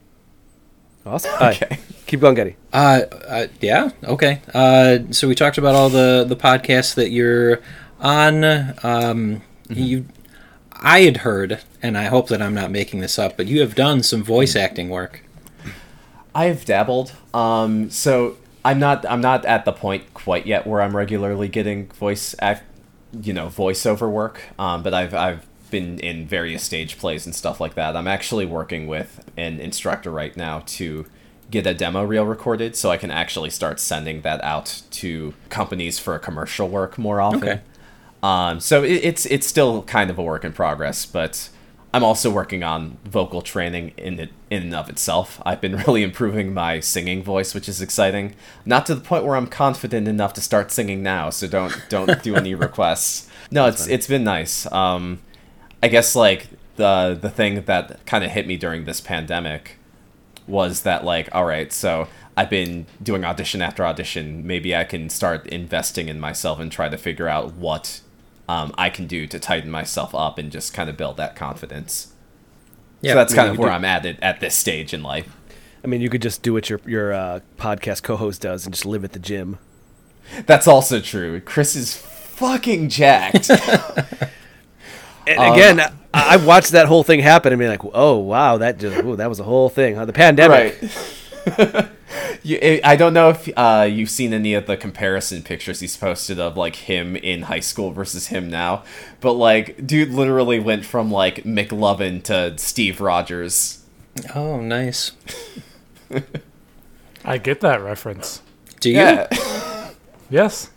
Awesome. 1.06 1.34
Okay. 1.42 1.80
Keep 2.06 2.20
going, 2.22 2.36
Getty. 2.36 2.56
Uh, 2.74 3.02
uh, 3.28 3.48
yeah, 3.62 3.90
okay. 4.04 4.42
Uh, 4.54 5.00
so 5.12 5.28
we 5.28 5.36
talked 5.36 5.58
about 5.58 5.76
all 5.76 5.90
the 5.90 6.26
the 6.28 6.36
podcasts 6.36 6.94
that 6.96 7.10
you're 7.10 7.62
on. 8.00 8.44
Um, 8.84 9.42
You, 9.70 10.06
I 10.74 11.02
had 11.02 11.18
heard, 11.18 11.60
and 11.82 11.98
I 11.98 12.06
hope 12.06 12.28
that 12.28 12.42
I'm 12.42 12.54
not 12.54 12.72
making 12.72 13.00
this 13.00 13.18
up, 13.18 13.38
but 13.38 13.48
you 13.48 13.62
have 13.62 13.74
done 13.74 14.04
some 14.04 14.22
voice 14.22 14.56
acting 14.56 14.90
work. 14.90 15.24
I've 16.36 16.66
dabbled. 16.66 17.14
Um, 17.34 17.90
so 17.90 18.36
I'm 18.66 18.80
not 18.80 19.06
I'm 19.10 19.22
not 19.22 19.46
at 19.46 19.64
the 19.66 19.72
point 19.72 20.14
quite 20.14 20.46
yet 20.46 20.68
where 20.68 20.82
I'm 20.82 20.96
regularly 20.96 21.48
getting 21.48 21.88
voice 21.88 22.36
act, 22.40 22.64
you 23.22 23.32
know, 23.34 23.48
voiceover 23.48 24.10
work. 24.12 24.42
Um, 24.60 24.84
but 24.84 24.94
I've 24.94 25.14
I've 25.14 25.46
been 25.72 26.00
in 26.00 26.28
various 26.28 26.64
stage 26.64 26.98
plays 26.98 27.26
and 27.26 27.34
stuff 27.34 27.60
like 27.60 27.74
that. 27.76 27.96
I'm 27.96 28.08
actually 28.08 28.46
working 28.46 28.88
with 28.88 29.26
an 29.38 29.60
instructor 29.60 30.12
right 30.12 30.36
now 30.36 30.64
to 30.68 31.06
get 31.50 31.68
a 31.68 31.74
demo 31.74 32.04
reel 32.04 32.26
recorded 32.26 32.76
so 32.76 32.90
I 32.90 32.98
can 32.98 33.12
actually 33.12 33.50
start 33.50 33.80
sending 33.80 34.22
that 34.22 34.44
out 34.44 34.84
to 34.92 35.34
companies 35.50 36.00
for 36.00 36.18
commercial 36.20 36.70
work 36.70 36.98
more 36.98 37.20
often. 37.20 37.44
Okay. 37.44 37.62
Um, 38.24 38.60
so 38.60 38.84
it, 38.84 39.04
it's 39.04 39.26
it's 39.26 39.48
still 39.48 39.82
kind 39.84 40.10
of 40.10 40.18
a 40.18 40.24
work 40.24 40.46
in 40.46 40.54
progress, 40.54 41.06
but 41.06 41.50
I'm 41.94 42.04
also 42.04 42.30
working 42.30 42.64
on 42.64 42.98
vocal 43.04 43.42
training 43.42 43.94
in 43.98 44.20
it 44.20 44.32
in 44.50 44.64
and 44.64 44.76
of 44.76 44.90
itself. 44.90 45.42
I've 45.46 45.60
been 45.60 45.76
really 45.88 46.04
improving 46.04 46.54
my 46.54 46.80
singing 46.80 47.24
voice, 47.24 47.54
which 47.54 47.68
is 47.68 47.82
exciting. 47.82 48.36
Not 48.66 48.86
to 48.86 48.96
the 48.96 49.02
point 49.02 49.26
where 49.26 49.36
I'm 49.36 49.48
confident 49.48 50.08
enough 50.08 50.34
to 50.34 50.42
start 50.42 50.72
singing 50.72 51.04
now, 51.04 51.30
so 51.30 51.48
don't 51.48 51.76
don't 51.90 52.22
do 52.24 52.36
any 52.36 52.56
requests. 52.68 53.28
No, 53.50 53.66
it's 53.66 53.88
it's 53.88 54.08
been 54.08 54.24
nice. 54.24 54.72
Um, 54.72 55.20
I 55.84 55.88
guess 55.88 56.16
like 56.16 56.48
the 56.76 57.18
the 57.20 57.30
thing 57.30 57.64
that 57.64 58.06
kind 58.06 58.24
of 58.24 58.32
hit 58.32 58.48
me 58.48 58.58
during 58.58 58.86
this 58.86 59.02
pandemic 59.02 59.78
was 60.48 60.82
that 60.82 61.04
like 61.04 61.30
all 61.34 61.46
right, 61.46 61.72
so 61.72 62.08
I've 62.38 62.50
been 62.50 62.86
doing 63.02 63.26
audition 63.26 63.62
after 63.62 63.86
audition. 63.86 64.46
Maybe 64.46 64.76
I 64.76 64.84
can 64.84 65.10
start 65.10 65.48
investing 65.48 66.08
in 66.08 66.20
myself 66.20 66.60
and 66.60 66.72
try 66.72 66.90
to 66.90 66.98
figure 66.98 67.28
out 67.28 67.54
what 67.54 68.02
um, 68.48 68.74
I 68.78 68.90
can 68.90 69.08
do 69.08 69.28
to 69.28 69.40
tighten 69.40 69.70
myself 69.70 70.16
up 70.16 70.38
and 70.38 70.52
just 70.52 70.74
kind 70.74 70.90
of 70.90 70.98
build 70.98 71.18
that 71.18 71.36
confidence. 71.36 72.14
Yeah, 73.02 73.14
so 73.14 73.16
that's 73.16 73.34
I 73.34 73.36
mean, 73.36 73.40
kind 73.40 73.52
of 73.52 73.58
where 73.60 73.70
do- 73.70 73.76
I'm 73.76 73.86
at 73.86 74.06
it, 74.06 74.18
at 74.22 74.40
this 74.40 74.56
stage 74.56 74.94
in 74.94 75.04
life. 75.04 75.36
I 75.84 75.88
mean, 75.88 76.02
you 76.02 76.10
could 76.10 76.22
just 76.22 76.44
do 76.44 76.54
what 76.54 76.70
your 76.70 76.80
your 76.86 77.14
uh, 77.14 77.40
podcast 77.58 78.04
co-host 78.04 78.42
does 78.42 78.66
and 78.66 78.74
just 78.74 78.86
live 78.86 79.04
at 79.04 79.14
the 79.14 79.20
gym. 79.20 79.58
That's 80.46 80.68
also 80.68 81.00
true. 81.02 81.42
Chris 81.42 81.76
is 81.76 81.96
fucking 81.96 82.90
jacked. 82.90 83.50
And 85.28 85.40
Um, 85.40 85.54
again, 85.54 85.80
I, 85.80 85.92
I 86.14 86.38
watched 86.38 86.72
that 86.72 86.88
whole 86.88 87.04
thing 87.04 87.20
happen 87.20 87.54
and 87.54 87.60
be 87.60 87.68
like, 87.68 87.82
"Oh 87.94 88.18
wow, 88.18 88.58
that 88.58 88.78
just 88.80 89.04
ooh, 89.04 89.16
that 89.16 89.30
was 89.30 89.40
a 89.40 89.44
whole 89.44 89.70
thing." 89.70 89.96
Huh? 89.96 90.06
The 90.06 90.14
pandemic. 90.14 90.82
right. 90.82 91.90
you, 92.44 92.60
I- 92.62 92.82
I 92.84 92.96
don't 92.96 93.14
know 93.14 93.30
if 93.30 93.50
uh, 93.56 93.88
you've 93.90 94.10
seen 94.10 94.34
any 94.34 94.54
of 94.54 94.66
the 94.68 94.78
comparison 94.78 95.42
pictures 95.44 95.80
he's 95.80 95.96
posted 95.98 96.40
of 96.40 96.58
like 96.58 96.76
him 96.76 97.16
in 97.16 97.44
high 97.44 97.60
school 97.62 97.92
versus 97.92 98.28
him 98.28 98.50
now, 98.50 98.84
but 99.22 99.34
like, 99.34 99.86
dude 99.88 100.10
literally 100.12 100.60
went 100.60 100.86
from 100.86 101.12
like 101.12 101.44
McLovin 101.44 102.22
to 102.24 102.58
Steve 102.58 103.00
Rogers. 103.02 103.84
Oh, 104.36 104.60
nice. 104.60 105.12
I 107.24 107.38
get 107.38 107.62
that 107.62 107.82
reference. 107.82 108.42
Do 108.80 108.90
you? 108.92 108.98
Yeah. 108.98 109.28
Yes. 110.30 110.70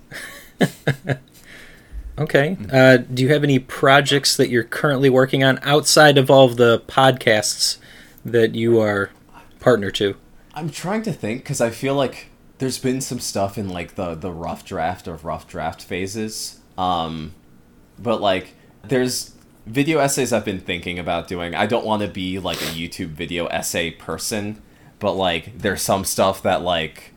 Okay. 2.19 2.57
Uh, 2.73 2.99
do 2.99 3.23
you 3.23 3.31
have 3.31 3.43
any 3.43 3.59
projects 3.59 4.37
that 4.37 4.49
you're 4.49 4.65
currently 4.65 5.11
working 5.11 5.43
on 5.43 5.59
outside 5.63 6.17
of 6.17 6.31
all 6.31 6.47
of 6.47 6.57
the 6.57 6.81
podcasts 6.87 7.79
that 8.25 8.55
you 8.55 8.81
are 8.81 9.11
partner 9.59 9.91
to? 9.93 10.17
I'm 10.55 10.71
trying 10.71 11.03
to 11.03 11.13
think 11.13 11.43
because 11.43 11.61
I 11.61 11.71
feel 11.71 11.95
like 11.95 12.29
there's 12.59 12.79
been 12.79 13.01
some 13.01 13.19
stuff 13.19 13.59
in 13.59 13.69
like 13.69 13.97
the 13.97 14.15
the 14.15 14.31
rough 14.31 14.65
draft 14.65 15.09
of 15.09 15.25
rough 15.25 15.49
draft 15.49 15.83
phases. 15.83 16.61
Um, 16.79 17.35
but 17.99 18.21
like 18.21 18.55
there's 18.85 19.35
video 19.67 19.99
essays 19.99 20.33
I've 20.33 20.45
been 20.45 20.61
thinking 20.61 20.99
about 20.99 21.27
doing. 21.27 21.55
I 21.55 21.67
don't 21.67 21.85
want 21.85 22.03
to 22.03 22.09
be 22.09 22.39
like 22.39 22.59
a 22.59 22.67
YouTube 22.67 23.09
video 23.09 23.47
essay 23.47 23.91
person, 23.91 24.63
but 25.01 25.15
like 25.15 25.59
there's 25.59 25.83
some 25.83 26.05
stuff 26.05 26.43
that 26.43 26.63
like 26.63 27.14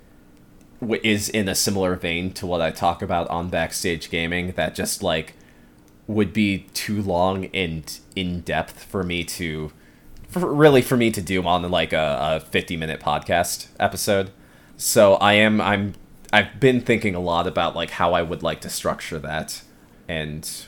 is 1.04 1.30
in 1.30 1.50
a 1.50 1.56
similar 1.56 1.96
vein 1.96 2.32
to 2.34 2.46
what 2.46 2.62
I 2.62 2.72
talk 2.72 3.02
about 3.02 3.28
on 3.30 3.50
backstage 3.50 4.10
gaming 4.10 4.52
that 4.54 4.76
just 4.76 5.02
like 5.02 5.34
would 6.08 6.34
be 6.34 6.60
too 6.74 7.02
long 7.02 7.46
and 7.48 8.00
in 8.16 8.42
depth 8.42 8.84
for 8.84 9.04
me 9.04 9.24
to 9.24 9.72
for, 10.28 10.54
really 10.54 10.82
for 10.82 10.98
me 10.98 11.12
to 11.12 11.22
do 11.22 11.44
on 11.44 11.70
like 11.70 11.94
a, 11.94 12.42
a 12.44 12.46
50 12.46 12.78
minute 12.78 13.00
podcast 13.00 13.68
episode. 13.80 14.32
So 14.78 15.16
i 15.16 15.34
am 15.34 15.60
i'm 15.60 15.96
i've 16.32 16.60
been 16.60 16.82
thinking 16.82 17.16
a 17.16 17.20
lot 17.20 17.48
about 17.48 17.76
like 17.76 17.90
how 17.92 18.14
i 18.14 18.22
would 18.22 18.44
like 18.44 18.62
to 18.62 18.70
structure 18.70 19.18
that 19.18 19.64
and 20.08 20.66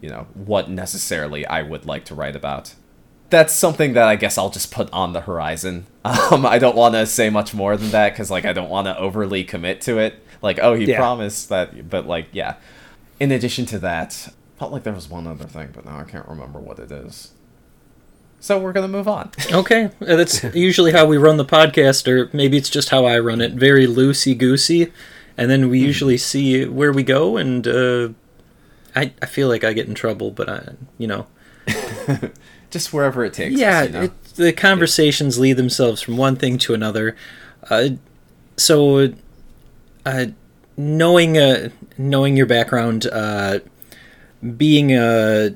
you 0.00 0.08
know 0.08 0.28
what 0.34 0.70
necessarily 0.70 1.44
i 1.46 1.60
would 1.60 1.84
like 1.84 2.04
to 2.04 2.14
write 2.14 2.36
about 2.36 2.74
that's 3.30 3.52
something 3.52 3.92
that 3.94 4.08
i 4.08 4.16
guess 4.16 4.38
i'll 4.38 4.50
just 4.50 4.70
put 4.72 4.90
on 4.92 5.12
the 5.12 5.20
horizon 5.22 5.86
um 6.04 6.46
i 6.46 6.58
don't 6.58 6.76
want 6.76 6.94
to 6.94 7.04
say 7.06 7.28
much 7.30 7.52
more 7.54 7.76
than 7.76 7.90
that 7.90 8.12
because 8.12 8.30
like 8.30 8.44
i 8.44 8.52
don't 8.52 8.70
want 8.70 8.86
to 8.86 8.96
overly 8.98 9.44
commit 9.44 9.80
to 9.80 9.98
it 9.98 10.22
like 10.42 10.58
oh 10.60 10.74
he 10.74 10.84
Yeah. 10.86 10.96
promised 10.98 11.48
that 11.50 11.88
but 11.90 12.06
like 12.06 12.26
yeah 12.32 12.54
in 13.20 13.30
addition 13.32 13.66
to 13.66 13.78
that 13.80 14.28
felt 14.58 14.72
like 14.72 14.82
there 14.84 14.92
was 14.94 15.08
one 15.08 15.26
other 15.26 15.44
thing 15.44 15.68
but 15.74 15.84
now 15.84 15.98
i 15.98 16.04
can't 16.04 16.26
remember 16.28 16.58
what 16.58 16.78
it 16.78 16.90
is 16.90 17.32
so 18.40 18.56
we're 18.58 18.72
gonna 18.72 18.86
move 18.88 19.08
on 19.08 19.30
Okay, 19.52 19.86
uh, 19.86 20.14
that's 20.16 20.44
usually 20.54 20.92
how 20.92 21.04
we 21.06 21.16
run 21.16 21.38
the 21.38 21.44
podcast, 21.44 22.06
or 22.06 22.30
maybe 22.32 22.56
it's 22.56 22.70
just 22.70 22.88
how 22.90 23.04
I 23.04 23.18
run 23.18 23.40
it. 23.40 23.54
Very 23.54 23.84
loosey 23.88 24.38
goosey, 24.38 24.92
and 25.36 25.50
then 25.50 25.68
we 25.68 25.80
usually 25.80 26.16
see 26.18 26.64
where 26.64 26.92
we 26.92 27.02
go. 27.02 27.36
And 27.36 27.66
uh, 27.66 28.10
I, 28.94 29.12
I 29.20 29.26
feel 29.26 29.48
like 29.48 29.64
I 29.64 29.72
get 29.72 29.88
in 29.88 29.94
trouble, 29.96 30.30
but 30.30 30.48
I, 30.48 30.68
you 30.98 31.08
know, 31.08 31.26
just 32.70 32.92
wherever 32.92 33.24
it 33.24 33.32
takes 33.32 33.54
us, 33.54 33.60
yeah, 33.60 33.82
you 33.82 33.88
know? 33.90 34.02
it, 34.02 34.24
the 34.34 34.52
conversations 34.52 35.38
lead 35.38 35.56
themselves 35.56 36.00
from 36.00 36.16
one 36.16 36.36
thing 36.36 36.58
to 36.58 36.74
another. 36.74 37.16
Uh, 37.68 37.90
so, 38.56 39.12
uh, 40.04 40.26
knowing 40.76 41.38
uh, 41.38 41.70
knowing 41.96 42.36
your 42.36 42.46
background, 42.46 43.06
uh, 43.06 43.60
being 44.56 44.94
uh, 44.94 45.50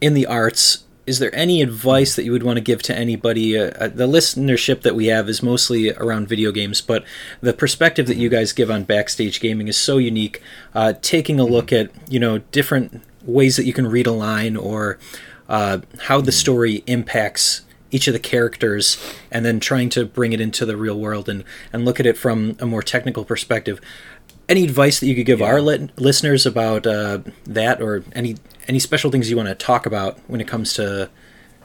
in 0.00 0.14
the 0.14 0.26
arts, 0.26 0.84
is 1.06 1.18
there 1.18 1.34
any 1.34 1.62
advice 1.62 2.16
that 2.16 2.24
you 2.24 2.32
would 2.32 2.42
want 2.42 2.58
to 2.58 2.62
give 2.62 2.82
to 2.82 2.96
anybody? 2.96 3.58
Uh, 3.58 3.88
the 3.88 4.06
listenership 4.06 4.82
that 4.82 4.94
we 4.94 5.06
have 5.06 5.28
is 5.28 5.42
mostly 5.42 5.90
around 5.92 6.28
video 6.28 6.52
games, 6.52 6.82
but 6.82 7.02
the 7.40 7.54
perspective 7.54 8.06
that 8.06 8.18
you 8.18 8.28
guys 8.28 8.52
give 8.52 8.70
on 8.70 8.84
backstage 8.84 9.40
gaming 9.40 9.68
is 9.68 9.76
so 9.76 9.96
unique. 9.96 10.42
Uh, 10.74 10.92
taking 11.00 11.40
a 11.40 11.44
look 11.44 11.72
at 11.72 11.90
you 12.10 12.20
know 12.20 12.38
different 12.52 13.02
ways 13.24 13.56
that 13.56 13.64
you 13.64 13.72
can 13.72 13.86
read 13.86 14.06
a 14.06 14.12
line 14.12 14.56
or 14.56 14.98
uh, 15.48 15.78
how 16.02 16.20
the 16.20 16.32
story 16.32 16.82
impacts 16.86 17.62
each 17.90 18.06
of 18.06 18.12
the 18.12 18.20
characters 18.20 19.02
and 19.30 19.44
then 19.44 19.60
trying 19.60 19.88
to 19.88 20.04
bring 20.04 20.32
it 20.32 20.40
into 20.40 20.66
the 20.66 20.76
real 20.76 20.98
world 20.98 21.28
and, 21.28 21.44
and 21.72 21.84
look 21.84 21.98
at 21.98 22.06
it 22.06 22.18
from 22.18 22.56
a 22.60 22.66
more 22.66 22.82
technical 22.82 23.24
perspective. 23.24 23.80
Any 24.48 24.64
advice 24.64 25.00
that 25.00 25.06
you 25.06 25.14
could 25.14 25.26
give 25.26 25.42
our 25.42 25.60
li- 25.60 25.90
listeners 25.96 26.46
about 26.46 26.86
uh, 26.86 27.20
that 27.44 27.82
or 27.82 28.02
any 28.12 28.36
any 28.66 28.78
special 28.78 29.10
things 29.10 29.30
you 29.30 29.36
want 29.36 29.48
to 29.48 29.54
talk 29.54 29.86
about 29.86 30.18
when 30.26 30.40
it 30.40 30.48
comes 30.48 30.74
to 30.74 31.10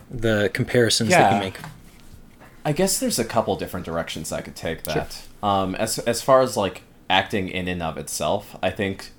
the 0.10 0.50
comparisons 0.54 1.10
that 1.10 1.34
you 1.34 1.40
make? 1.40 1.60
I 2.66 2.72
guess 2.72 3.00
there's 3.00 3.20
a 3.20 3.26
couple 3.26 3.56
different 3.56 3.86
directions 3.86 4.32
I 4.32 4.42
could 4.42 4.56
take 4.56 4.84
that. 4.84 5.24
Um, 5.42 5.76
as 5.76 6.00
as 6.00 6.22
far 6.22 6.42
as 6.42 6.56
like 6.56 6.84
acting 7.10 7.50
in 7.50 7.68
and 7.68 7.82
of 7.82 7.98
itself, 7.98 8.58
I 8.62 8.70
think 8.70 9.12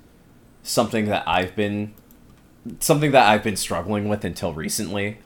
something 0.63 1.05
that 1.05 1.23
I've 1.27 1.55
been 1.55 1.93
something 2.79 3.11
that 3.11 3.27
I've 3.27 3.43
been 3.43 3.55
struggling 3.55 4.07
with 4.07 4.23
until 4.23 4.53
recently, 4.53 5.17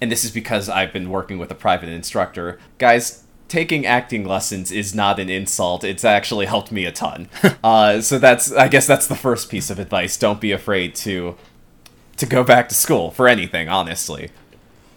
and 0.00 0.10
this 0.10 0.24
is 0.24 0.30
because 0.30 0.68
I've 0.68 0.92
been 0.92 1.10
working 1.10 1.38
with 1.38 1.50
a 1.50 1.54
private 1.54 1.88
instructor. 1.88 2.58
Guys, 2.78 3.24
taking 3.48 3.86
acting 3.86 4.24
lessons 4.24 4.70
is 4.70 4.94
not 4.94 5.18
an 5.18 5.28
insult. 5.28 5.84
It's 5.84 6.04
actually 6.04 6.46
helped 6.46 6.72
me 6.72 6.84
a 6.84 6.92
ton. 6.92 7.28
uh, 7.64 8.00
so 8.00 8.18
that's 8.18 8.52
I 8.52 8.68
guess 8.68 8.86
that's 8.86 9.06
the 9.06 9.14
first 9.14 9.50
piece 9.50 9.70
of 9.70 9.78
advice. 9.78 10.16
Don't 10.16 10.40
be 10.40 10.52
afraid 10.52 10.94
to 10.96 11.36
to 12.16 12.26
go 12.26 12.44
back 12.44 12.68
to 12.68 12.74
school 12.74 13.10
for 13.10 13.26
anything, 13.26 13.68
honestly 13.68 14.30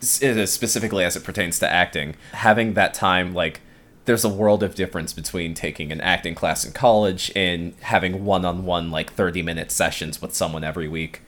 s- 0.02 0.52
specifically 0.52 1.04
as 1.04 1.16
it 1.16 1.24
pertains 1.24 1.60
to 1.60 1.70
acting, 1.70 2.16
having 2.34 2.74
that 2.74 2.94
time, 2.94 3.34
like, 3.34 3.62
there's 4.06 4.24
a 4.24 4.30
world 4.30 4.64
of 4.64 4.76
difference 4.76 5.12
between 5.12 5.54
taking 5.54 5.92
an 5.92 6.00
acting 6.02 6.34
class 6.34 6.64
in 6.64 6.72
college 6.72 7.32
and 7.36 7.74
having 7.82 8.24
one 8.24 8.46
on 8.46 8.66
one, 8.66 8.90
like, 8.90 9.12
30 9.14 9.42
minute 9.42 9.72
sessions 9.72 10.22
with 10.22 10.34
someone 10.34 10.64
every 10.64 10.88
week. 10.88 11.22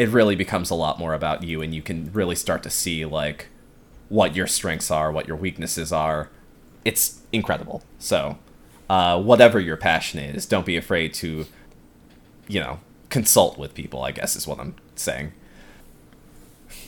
It 0.00 0.08
really 0.08 0.34
becomes 0.34 0.70
a 0.70 0.74
lot 0.74 0.98
more 0.98 1.12
about 1.14 1.42
you, 1.42 1.60
and 1.60 1.74
you 1.74 1.82
can 1.82 2.10
really 2.12 2.34
start 2.34 2.62
to 2.62 2.70
see, 2.70 3.04
like, 3.04 3.48
what 4.08 4.34
your 4.34 4.46
strengths 4.46 4.90
are, 4.90 5.12
what 5.12 5.28
your 5.28 5.36
weaknesses 5.36 5.92
are. 5.92 6.30
It's 6.84 7.20
incredible. 7.32 7.82
So, 7.98 8.38
uh, 8.88 9.20
whatever 9.20 9.60
your 9.60 9.76
passion 9.76 10.18
is, 10.20 10.46
don't 10.46 10.64
be 10.64 10.76
afraid 10.76 11.12
to, 11.14 11.46
you 12.48 12.60
know, 12.60 12.80
consult 13.10 13.58
with 13.58 13.74
people, 13.74 14.02
I 14.02 14.12
guess 14.12 14.36
is 14.36 14.46
what 14.46 14.58
I'm 14.58 14.74
saying. 14.96 15.32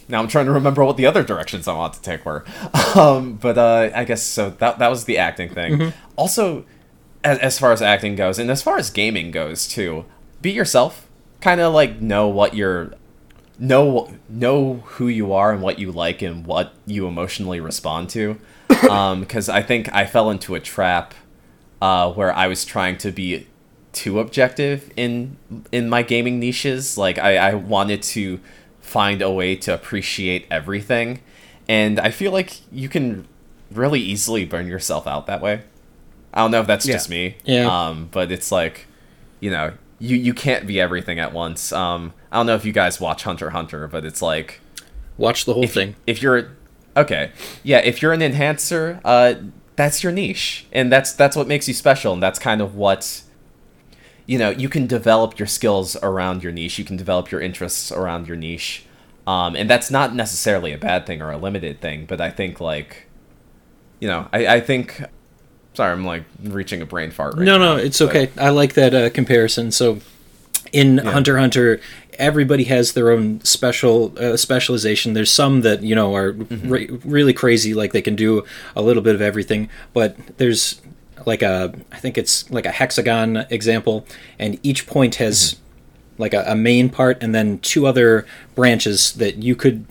Now 0.08 0.20
I'm 0.20 0.28
trying 0.28 0.46
to 0.46 0.52
remember 0.52 0.84
what 0.84 0.96
the 0.96 1.06
other 1.06 1.22
directions 1.22 1.68
I 1.68 1.74
want 1.74 1.94
to 1.94 2.02
take 2.02 2.24
were. 2.24 2.44
Um, 2.94 3.36
but 3.36 3.56
uh, 3.56 3.90
I 3.94 4.04
guess 4.04 4.22
so. 4.22 4.50
That 4.50 4.78
that 4.78 4.88
was 4.88 5.04
the 5.06 5.16
acting 5.16 5.48
thing. 5.48 5.78
Also, 6.16 6.66
as, 7.24 7.38
as 7.38 7.58
far 7.58 7.72
as 7.72 7.80
acting 7.80 8.16
goes, 8.16 8.38
and 8.38 8.50
as 8.50 8.62
far 8.62 8.76
as 8.76 8.90
gaming 8.90 9.30
goes 9.30 9.66
too, 9.66 10.04
be 10.42 10.50
yourself. 10.50 11.08
Kind 11.40 11.58
of 11.62 11.72
like 11.72 12.02
know 12.02 12.28
what 12.28 12.54
you're, 12.54 12.92
know 13.58 14.12
know 14.28 14.82
who 14.84 15.08
you 15.08 15.32
are 15.32 15.52
and 15.52 15.62
what 15.62 15.78
you 15.78 15.92
like 15.92 16.22
and 16.22 16.46
what 16.46 16.72
you 16.86 17.06
emotionally 17.06 17.60
respond 17.60 18.10
to. 18.10 18.38
Because 18.82 19.48
I 19.48 19.62
think 19.62 19.92
I 19.94 20.06
fell 20.06 20.28
into 20.30 20.54
a 20.56 20.60
trap 20.60 21.14
uh, 21.80 22.10
where 22.12 22.32
I 22.34 22.48
was 22.48 22.64
trying 22.64 22.96
to 22.98 23.12
be 23.12 23.46
too 23.92 24.18
objective 24.18 24.90
in 24.96 25.36
in 25.70 25.88
my 25.88 26.02
gaming 26.02 26.40
niches. 26.40 26.98
Like 26.98 27.18
I, 27.18 27.36
I 27.36 27.54
wanted 27.54 28.02
to 28.14 28.40
find 28.80 29.22
a 29.22 29.30
way 29.30 29.54
to 29.56 29.72
appreciate 29.74 30.46
everything, 30.50 31.20
and 31.68 32.00
I 32.00 32.10
feel 32.10 32.32
like 32.32 32.60
you 32.72 32.88
can 32.88 33.28
really 33.70 34.00
easily 34.00 34.44
burn 34.44 34.66
yourself 34.66 35.06
out 35.06 35.26
that 35.26 35.40
way. 35.40 35.62
I 36.34 36.40
don't 36.40 36.50
know 36.50 36.60
if 36.60 36.66
that's 36.66 36.86
Yeah. 36.86 36.94
just 36.94 37.08
me. 37.10 37.36
Yeah. 37.44 37.66
Um, 37.88 38.08
but 38.10 38.32
it's 38.32 38.50
like, 38.50 38.86
you 39.40 39.50
know, 39.50 39.72
you 40.02 40.16
you 40.16 40.34
can't 40.34 40.66
be 40.66 40.80
everything 40.80 41.18
at 41.18 41.32
once. 41.32 41.72
Um, 41.72 42.12
I 42.30 42.36
don't 42.36 42.46
know 42.46 42.54
if 42.54 42.64
you 42.64 42.72
guys 42.72 43.00
watch 43.00 43.22
Hunter 43.22 43.50
Hunter, 43.50 43.86
but 43.88 44.04
it's 44.04 44.20
like 44.20 44.60
watch 45.16 45.44
the 45.44 45.54
whole 45.54 45.64
if, 45.64 45.74
thing 45.74 45.94
if 46.06 46.22
you're 46.22 46.50
okay 46.96 47.30
yeah 47.62 47.78
if 47.78 48.02
you're 48.02 48.12
an 48.12 48.22
enhancer 48.22 49.00
uh 49.04 49.34
that's 49.76 50.02
your 50.02 50.12
niche 50.12 50.66
and 50.72 50.92
that's 50.92 51.12
that's 51.12 51.36
what 51.36 51.46
makes 51.46 51.68
you 51.68 51.74
special 51.74 52.12
and 52.12 52.22
that's 52.22 52.38
kind 52.38 52.60
of 52.60 52.74
what 52.74 53.22
you 54.26 54.38
know 54.38 54.50
you 54.50 54.68
can 54.68 54.86
develop 54.86 55.38
your 55.38 55.46
skills 55.46 55.96
around 56.02 56.42
your 56.42 56.52
niche 56.52 56.78
you 56.78 56.84
can 56.84 56.96
develop 56.96 57.30
your 57.30 57.40
interests 57.40 57.90
around 57.92 58.26
your 58.26 58.36
niche 58.36 58.84
um 59.26 59.56
and 59.56 59.68
that's 59.70 59.90
not 59.90 60.14
necessarily 60.14 60.72
a 60.72 60.78
bad 60.78 61.06
thing 61.06 61.22
or 61.22 61.30
a 61.30 61.38
limited 61.38 61.80
thing 61.80 62.04
but 62.04 62.20
i 62.20 62.30
think 62.30 62.60
like 62.60 63.06
you 64.00 64.08
know 64.08 64.28
i 64.32 64.46
i 64.46 64.60
think 64.60 65.02
sorry 65.74 65.92
i'm 65.92 66.04
like 66.04 66.24
reaching 66.44 66.82
a 66.82 66.86
brain 66.86 67.10
fart 67.10 67.34
right 67.36 67.44
no 67.44 67.58
now, 67.58 67.74
no 67.74 67.76
it's 67.76 67.98
but- 67.98 68.08
okay. 68.16 68.30
I 68.38 68.50
like 68.50 68.74
that 68.74 68.94
uh, 68.94 69.10
comparison. 69.10 69.70
So 69.72 69.98
in 70.72 70.98
hunter 70.98 71.38
hunter 71.38 71.80
everybody 72.18 72.64
has 72.64 72.92
their 72.92 73.10
own 73.10 73.42
special 73.42 74.12
uh, 74.18 74.36
specialization. 74.36 75.14
There's 75.14 75.30
some 75.30 75.62
that 75.62 75.82
you 75.82 75.94
know 75.94 76.14
are 76.14 76.32
re- 76.32 76.88
really 77.04 77.32
crazy 77.32 77.74
like 77.74 77.92
they 77.92 78.02
can 78.02 78.16
do 78.16 78.44
a 78.76 78.82
little 78.82 79.02
bit 79.02 79.14
of 79.14 79.20
everything 79.22 79.68
but 79.92 80.16
there's 80.38 80.80
like 81.26 81.42
a 81.42 81.72
i 81.92 81.98
think 81.98 82.18
it's 82.18 82.50
like 82.50 82.66
a 82.66 82.70
hexagon 82.70 83.36
example 83.48 84.04
and 84.38 84.58
each 84.62 84.86
point 84.88 85.14
has 85.16 85.56
like 86.18 86.34
a, 86.34 86.44
a 86.48 86.54
main 86.56 86.88
part 86.90 87.16
and 87.22 87.34
then 87.34 87.58
two 87.60 87.86
other 87.86 88.26
branches 88.54 89.12
that 89.14 89.36
you 89.36 89.54
could 89.54 89.86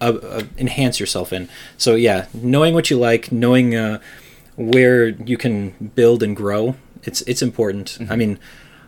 uh, 0.00 0.18
uh, 0.22 0.42
enhance 0.58 0.98
yourself 0.98 1.32
in. 1.32 1.48
So 1.78 1.94
yeah, 1.94 2.26
knowing 2.34 2.74
what 2.74 2.90
you 2.90 2.98
like, 2.98 3.30
knowing 3.30 3.74
uh, 3.76 4.00
where 4.56 5.08
you 5.08 5.36
can 5.36 5.90
build 5.94 6.22
and 6.22 6.36
grow, 6.36 6.76
it's 7.02 7.22
it's 7.22 7.42
important. 7.42 7.98
I 8.10 8.16
mean, 8.16 8.38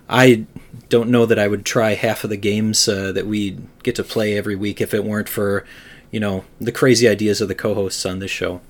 I 0.09 0.47
don't 0.89 1.11
know 1.11 1.27
that 1.27 1.39
I 1.39 1.49
would 1.49 1.65
try 1.65 1.95
half 1.95 2.25
of 2.25 2.31
the 2.31 2.37
games 2.37 2.87
uh, 2.89 3.13
that 3.13 3.27
we 3.27 3.59
get 3.83 3.95
to 3.97 4.05
play 4.05 4.37
every 4.37 4.57
week 4.57 4.81
if 4.81 4.93
it 4.95 5.05
weren't 5.05 5.29
for, 5.29 5.65
you 6.11 6.21
know, 6.21 6.45
the 6.61 6.73
crazy 6.73 7.09
ideas 7.09 7.41
of 7.41 7.49
the 7.49 7.55
co-hosts 7.55 8.05
on 8.07 8.19
this 8.19 8.31
show. 8.31 8.61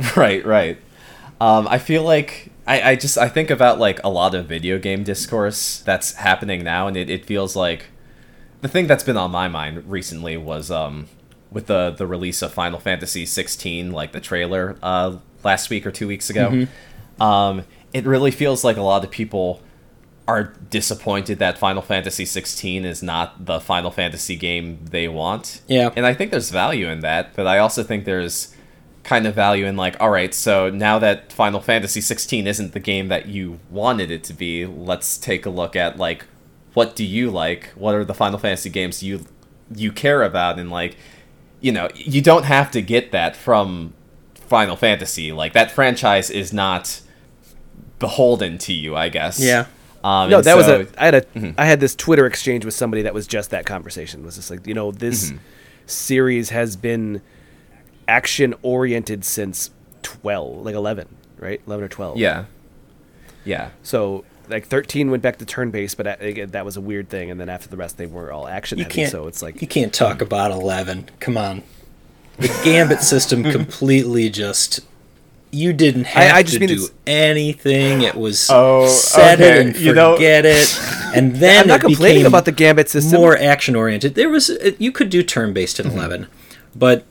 right 0.16 0.44
right 0.46 0.78
um, 1.40 1.68
i 1.68 1.78
feel 1.78 2.02
like 2.02 2.50
I, 2.66 2.92
I 2.92 2.96
just 2.96 3.18
i 3.18 3.28
think 3.28 3.50
about 3.50 3.78
like 3.78 4.00
a 4.02 4.08
lot 4.08 4.34
of 4.34 4.46
video 4.46 4.78
game 4.78 5.04
discourse 5.04 5.80
that's 5.80 6.14
happening 6.14 6.64
now 6.64 6.86
and 6.86 6.96
it, 6.96 7.10
it 7.10 7.26
feels 7.26 7.54
like 7.54 7.86
the 8.62 8.68
thing 8.68 8.86
that's 8.86 9.04
been 9.04 9.16
on 9.16 9.30
my 9.30 9.48
mind 9.48 9.90
recently 9.90 10.36
was 10.36 10.70
um 10.70 11.08
with 11.50 11.66
the 11.66 11.90
the 11.90 12.06
release 12.06 12.40
of 12.40 12.52
final 12.54 12.80
fantasy 12.80 13.26
16 13.26 13.92
like 13.92 14.12
the 14.12 14.20
trailer 14.20 14.76
uh 14.82 15.18
last 15.44 15.70
week 15.70 15.86
or 15.86 15.90
two 15.90 16.06
weeks 16.06 16.30
ago 16.30 16.66
um 17.20 17.64
it 17.92 18.06
really 18.06 18.30
feels 18.30 18.64
like 18.64 18.76
a 18.76 18.82
lot 18.82 19.04
of 19.04 19.10
people 19.10 19.60
are 20.28 20.54
disappointed 20.70 21.38
that 21.40 21.58
Final 21.58 21.82
Fantasy 21.82 22.24
16 22.24 22.84
is 22.84 23.02
not 23.02 23.44
the 23.44 23.60
Final 23.60 23.90
Fantasy 23.90 24.36
game 24.36 24.78
they 24.84 25.08
want. 25.08 25.60
Yeah. 25.66 25.90
And 25.96 26.06
I 26.06 26.14
think 26.14 26.30
there's 26.30 26.50
value 26.50 26.88
in 26.88 27.00
that, 27.00 27.34
but 27.34 27.46
I 27.46 27.58
also 27.58 27.82
think 27.82 28.04
there's 28.04 28.54
kind 29.02 29.26
of 29.26 29.34
value 29.34 29.66
in 29.66 29.76
like, 29.76 29.96
all 30.00 30.10
right, 30.10 30.32
so 30.32 30.70
now 30.70 30.98
that 31.00 31.32
Final 31.32 31.60
Fantasy 31.60 32.00
16 32.00 32.46
isn't 32.46 32.72
the 32.72 32.80
game 32.80 33.08
that 33.08 33.26
you 33.26 33.58
wanted 33.68 34.10
it 34.10 34.22
to 34.24 34.32
be, 34.32 34.64
let's 34.64 35.18
take 35.18 35.44
a 35.44 35.50
look 35.50 35.74
at 35.74 35.98
like 35.98 36.24
what 36.74 36.96
do 36.96 37.04
you 37.04 37.30
like? 37.30 37.66
What 37.74 37.94
are 37.94 38.04
the 38.04 38.14
Final 38.14 38.38
Fantasy 38.38 38.70
games 38.70 39.02
you 39.02 39.26
you 39.74 39.92
care 39.92 40.22
about 40.22 40.58
and 40.58 40.70
like 40.70 40.96
you 41.60 41.72
know, 41.72 41.88
you 41.94 42.20
don't 42.22 42.44
have 42.44 42.70
to 42.72 42.82
get 42.82 43.12
that 43.12 43.36
from 43.36 43.94
Final 44.52 44.76
Fantasy. 44.76 45.32
Like 45.32 45.54
that 45.54 45.70
franchise 45.70 46.28
is 46.30 46.52
not 46.52 47.00
beholden 47.98 48.58
to 48.58 48.72
you, 48.72 48.94
I 48.94 49.08
guess. 49.08 49.40
Yeah. 49.40 49.66
Um, 50.04 50.28
No, 50.30 50.36
and 50.38 50.44
that 50.46 50.56
was 50.56 50.68
a. 50.68 50.86
I 50.98 51.04
had 51.06 51.14
a. 51.14 51.54
I 51.56 51.64
had 51.64 51.80
this 51.80 51.94
Twitter 51.94 52.26
exchange 52.26 52.64
with 52.64 52.74
somebody 52.74 53.02
that 53.02 53.14
was 53.14 53.26
just 53.26 53.50
that 53.50 53.64
conversation. 53.66 54.20
It 54.20 54.24
was 54.26 54.36
just 54.36 54.50
like 54.50 54.66
you 54.66 54.74
know 54.74 54.90
this 54.92 55.32
series 55.86 56.50
has 56.50 56.76
been 56.76 57.22
action 58.06 58.54
oriented 58.62 59.24
since 59.24 59.70
twelve, 60.02 60.64
like 60.66 60.74
eleven, 60.74 61.08
right? 61.38 61.60
Eleven 61.66 61.84
or 61.84 61.88
twelve. 61.88 62.18
Yeah. 62.18 62.44
Yeah. 63.44 63.70
So 63.82 64.24
like 64.48 64.66
thirteen 64.66 65.10
went 65.10 65.22
back 65.22 65.38
to 65.38 65.46
turn 65.46 65.70
based, 65.70 65.96
but 65.96 66.06
uh, 66.06 66.16
again, 66.20 66.50
that 66.50 66.64
was 66.64 66.76
a 66.76 66.80
weird 66.80 67.08
thing. 67.08 67.30
And 67.30 67.40
then 67.40 67.48
after 67.48 67.68
the 67.68 67.76
rest, 67.76 67.96
they 67.96 68.06
were 68.06 68.32
all 68.32 68.46
action 68.48 68.78
You 68.78 68.84
heavy. 68.84 68.94
can't. 68.96 69.10
So 69.12 69.28
it's 69.28 69.40
like 69.40 69.62
you 69.62 69.68
can't 69.68 69.94
talk 69.94 70.20
about 70.20 70.50
eleven. 70.50 71.08
Come 71.20 71.36
on, 71.38 71.62
the 72.38 72.48
Gambit 72.64 73.00
system 73.00 73.42
completely 73.50 74.30
just. 74.30 74.80
You 75.54 75.74
didn't 75.74 76.04
have 76.04 76.34
I 76.34 76.42
just 76.42 76.54
to 76.54 76.60
mean 76.60 76.68
do 76.70 76.88
anything. 77.06 78.00
It 78.00 78.14
was 78.14 78.48
Oh, 78.50 78.88
set 78.88 79.38
okay, 79.38 79.60
it 79.60 79.66
and 79.66 79.76
you 79.76 79.92
know- 79.92 80.14
forget 80.14 80.46
it, 80.46 80.80
and 81.14 81.36
then 81.36 81.64
I'm 81.64 81.68
not 81.68 81.80
it 81.80 81.88
complaining 81.88 82.24
about 82.24 82.46
the 82.46 82.52
gambit 82.52 82.88
system. 82.88 83.20
more 83.20 83.36
action 83.36 83.76
oriented. 83.76 84.14
There 84.14 84.30
was 84.30 84.48
uh, 84.48 84.70
you 84.78 84.90
could 84.90 85.10
do 85.10 85.22
turn 85.22 85.52
based 85.52 85.78
in 85.78 85.86
mm-hmm. 85.86 85.98
eleven, 85.98 86.26
but 86.74 87.04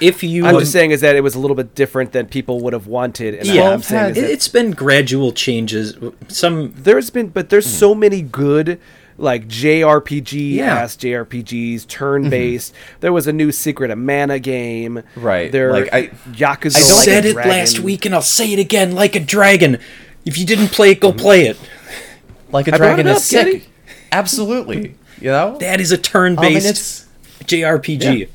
if 0.00 0.22
you 0.22 0.46
I'm 0.46 0.58
just 0.58 0.72
saying 0.72 0.90
is 0.90 1.00
that 1.02 1.16
it 1.16 1.20
was 1.20 1.34
a 1.34 1.38
little 1.38 1.54
bit 1.54 1.74
different 1.74 2.12
than 2.12 2.26
people 2.26 2.60
would 2.60 2.72
have 2.72 2.86
wanted. 2.86 3.34
And 3.34 3.46
yeah, 3.46 3.70
I'm 3.70 3.82
saying 3.82 4.04
uh, 4.04 4.08
it, 4.08 4.14
that 4.14 4.30
it's 4.30 4.48
been 4.48 4.72
gradual 4.72 5.32
changes. 5.32 5.96
Some 6.28 6.72
there's 6.76 7.10
been 7.10 7.28
but 7.28 7.48
there's 7.48 7.66
mm. 7.66 7.78
so 7.78 7.94
many 7.94 8.22
good 8.22 8.80
like 9.16 9.46
JRPG 9.48 10.54
Yeah. 10.54 10.84
JRPGs, 10.84 11.86
turn 11.86 12.30
based. 12.30 12.72
Mm-hmm. 12.72 13.00
There 13.00 13.12
was 13.12 13.26
a 13.26 13.32
new 13.32 13.52
Secret 13.52 13.90
of 13.90 13.98
Mana 13.98 14.38
game. 14.38 15.02
Right, 15.16 15.50
There, 15.52 15.72
like, 15.72 15.92
I- 15.92 16.08
Yakuza. 16.32 16.76
I 16.76 16.80
don't- 16.80 16.96
Like 16.96 17.04
said 17.04 17.24
it 17.26 17.32
Dragon. 17.34 17.50
last 17.50 17.80
week, 17.80 18.04
and 18.04 18.14
I'll 18.14 18.22
say 18.22 18.52
it 18.52 18.58
again, 18.58 18.94
like 18.94 19.14
a 19.14 19.20
dragon. 19.20 19.78
If 20.24 20.38
you 20.38 20.46
didn't 20.46 20.68
play 20.68 20.90
it, 20.90 21.00
go 21.00 21.10
mm-hmm. 21.10 21.18
play 21.18 21.46
it. 21.46 21.58
Like 22.50 22.68
a 22.68 22.74
I 22.74 22.76
dragon 22.76 23.06
it 23.06 23.10
up, 23.10 23.16
is 23.18 23.24
sick. 23.24 23.46
Kitty. 23.46 23.68
Absolutely. 24.12 24.94
You 25.20 25.30
know? 25.30 25.58
That 25.58 25.80
is 25.80 25.92
a 25.92 25.98
turn-based 25.98 26.66
it's 26.66 27.06
JRPG. 27.44 28.18
Yeah. 28.18 28.26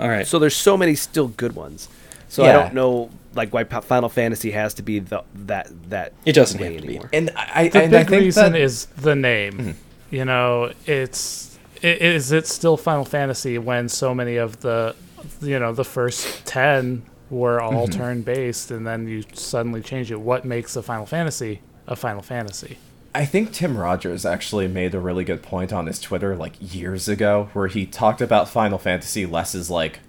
All 0.00 0.08
right. 0.08 0.26
So 0.26 0.38
there's 0.38 0.56
so 0.56 0.76
many 0.76 0.94
still 0.94 1.28
good 1.28 1.54
ones. 1.54 1.88
So 2.28 2.44
I 2.44 2.52
don't 2.52 2.74
know 2.74 3.10
like 3.38 3.54
why 3.54 3.64
Final 3.64 4.10
Fantasy 4.10 4.50
has 4.50 4.74
to 4.74 4.82
be 4.82 4.98
the 4.98 5.24
that 5.34 5.70
that 5.88 6.12
It 6.26 6.34
doesn't 6.34 6.60
have 6.60 6.76
to 6.76 6.82
be. 6.82 6.88
anymore. 6.96 7.08
and 7.14 7.30
I, 7.34 7.68
The 7.68 7.82
and 7.84 7.94
I 7.96 8.00
big 8.00 8.08
think 8.10 8.20
reason 8.24 8.52
that, 8.52 8.60
is 8.60 8.84
the 8.86 9.16
name. 9.16 9.52
Mm-hmm. 9.54 9.70
You 10.14 10.24
know, 10.26 10.72
it's 10.86 11.58
i- 11.82 11.86
is 11.86 12.32
it 12.32 12.46
still 12.46 12.76
Final 12.76 13.04
Fantasy 13.06 13.56
when 13.56 13.88
so 13.88 14.14
many 14.14 14.36
of 14.36 14.60
the 14.60 14.94
you 15.40 15.58
know 15.58 15.72
the 15.72 15.84
first 15.84 16.44
ten 16.44 17.02
were 17.30 17.60
all 17.60 17.86
mm-hmm. 17.88 17.98
turn 17.98 18.22
based, 18.22 18.70
and 18.70 18.86
then 18.86 19.06
you 19.08 19.22
suddenly 19.32 19.80
change 19.82 20.10
it. 20.10 20.20
What 20.20 20.44
makes 20.44 20.76
a 20.76 20.82
Final 20.82 21.06
Fantasy 21.06 21.60
a 21.86 21.96
Final 21.96 22.22
Fantasy? 22.22 22.76
I 23.14 23.24
think 23.24 23.52
Tim 23.52 23.76
Rogers 23.76 24.24
actually 24.26 24.68
made 24.68 24.94
a 24.94 25.00
really 25.00 25.24
good 25.24 25.42
point 25.42 25.72
on 25.72 25.86
his 25.86 25.98
Twitter 25.98 26.36
like 26.36 26.52
years 26.60 27.08
ago 27.08 27.48
where 27.52 27.66
he 27.66 27.84
talked 27.86 28.20
about 28.20 28.48
Final 28.48 28.78
Fantasy 28.78 29.24
less 29.26 29.54
as 29.54 29.70
like 29.70 30.00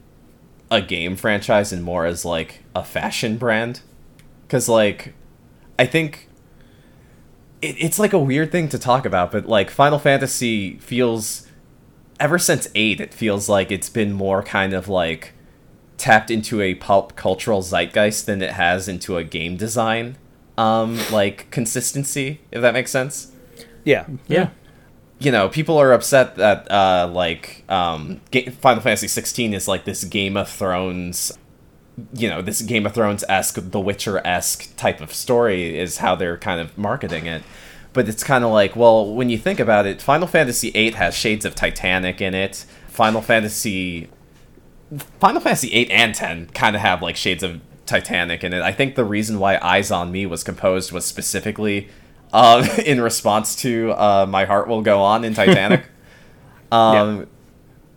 a 0.71 0.81
game 0.81 1.15
franchise 1.15 1.71
and 1.73 1.83
more 1.83 2.05
as 2.05 2.25
like 2.25 2.63
a 2.75 2.83
fashion 2.83 3.37
brand. 3.37 3.81
Cuz 4.47 4.67
like 4.69 5.13
I 5.77 5.85
think 5.85 6.27
it, 7.61 7.75
it's 7.79 7.99
like 7.99 8.13
a 8.13 8.19
weird 8.19 8.51
thing 8.51 8.69
to 8.69 8.79
talk 8.79 9.05
about, 9.05 9.31
but 9.31 9.47
like 9.47 9.69
Final 9.69 9.99
Fantasy 9.99 10.77
feels 10.77 11.47
ever 12.19 12.37
since 12.37 12.67
8 12.75 12.99
it 12.99 13.13
feels 13.13 13.47
like 13.47 13.71
it's 13.71 13.89
been 13.89 14.11
more 14.11 14.43
kind 14.43 14.73
of 14.73 14.89
like 14.89 15.33
tapped 15.97 16.29
into 16.29 16.61
a 16.61 16.75
pop 16.75 17.15
cultural 17.15 17.61
zeitgeist 17.61 18.25
than 18.25 18.41
it 18.41 18.51
has 18.51 18.87
into 18.89 19.15
a 19.17 19.23
game 19.23 19.55
design 19.55 20.17
um 20.57 20.99
like 21.13 21.49
consistency 21.49 22.41
if 22.51 22.61
that 22.61 22.73
makes 22.73 22.91
sense 22.91 23.31
Yeah. 23.85 24.05
yeah. 24.27 24.49
You 25.19 25.31
know 25.31 25.49
people 25.49 25.77
are 25.77 25.91
upset 25.91 26.35
that 26.35 26.69
uh 26.71 27.09
like 27.11 27.63
um 27.69 28.21
final 28.59 28.81
fantasy 28.81 29.07
16 29.07 29.53
is 29.53 29.67
like 29.67 29.85
this 29.85 30.03
game 30.03 30.37
of 30.37 30.49
thrones 30.49 31.37
you 32.13 32.29
know 32.29 32.41
this 32.41 32.61
game 32.61 32.85
of 32.85 32.93
thrones-esque 32.93 33.57
the 33.71 33.79
witcher-esque 33.79 34.75
type 34.77 35.01
of 35.01 35.13
story 35.13 35.77
is 35.77 35.97
how 35.97 36.15
they're 36.15 36.37
kind 36.37 36.61
of 36.61 36.77
marketing 36.77 37.25
it 37.25 37.43
but 37.91 38.07
it's 38.07 38.23
kind 38.23 38.43
of 38.43 38.51
like 38.51 38.75
well 38.75 39.13
when 39.13 39.29
you 39.29 39.37
think 39.37 39.59
about 39.59 39.85
it 39.85 40.01
final 40.01 40.27
fantasy 40.27 40.71
8 40.73 40.95
has 40.95 41.13
shades 41.13 41.43
of 41.43 41.55
titanic 41.55 42.21
in 42.21 42.33
it 42.33 42.65
final 42.87 43.21
fantasy 43.21 44.09
Final 45.19 45.39
Fantasy 45.39 45.71
8 45.73 45.91
and 45.91 46.15
10 46.15 46.47
kind 46.47 46.75
of 46.75 46.81
have 46.81 47.01
like 47.01 47.15
shades 47.15 47.43
of 47.43 47.61
Titanic 47.85 48.43
in 48.43 48.53
it. 48.53 48.61
I 48.61 48.71
think 48.71 48.95
the 48.95 49.03
reason 49.03 49.39
why 49.39 49.57
Eyes 49.61 49.91
on 49.91 50.11
Me 50.11 50.25
was 50.25 50.43
composed 50.43 50.91
was 50.91 51.05
specifically 51.05 51.89
uh, 52.33 52.67
in 52.85 53.01
response 53.01 53.55
to 53.57 53.91
uh, 53.91 54.25
My 54.29 54.45
Heart 54.45 54.67
Will 54.67 54.81
Go 54.81 55.01
On 55.01 55.23
in 55.23 55.33
Titanic. 55.33 55.83
um, 56.71 57.27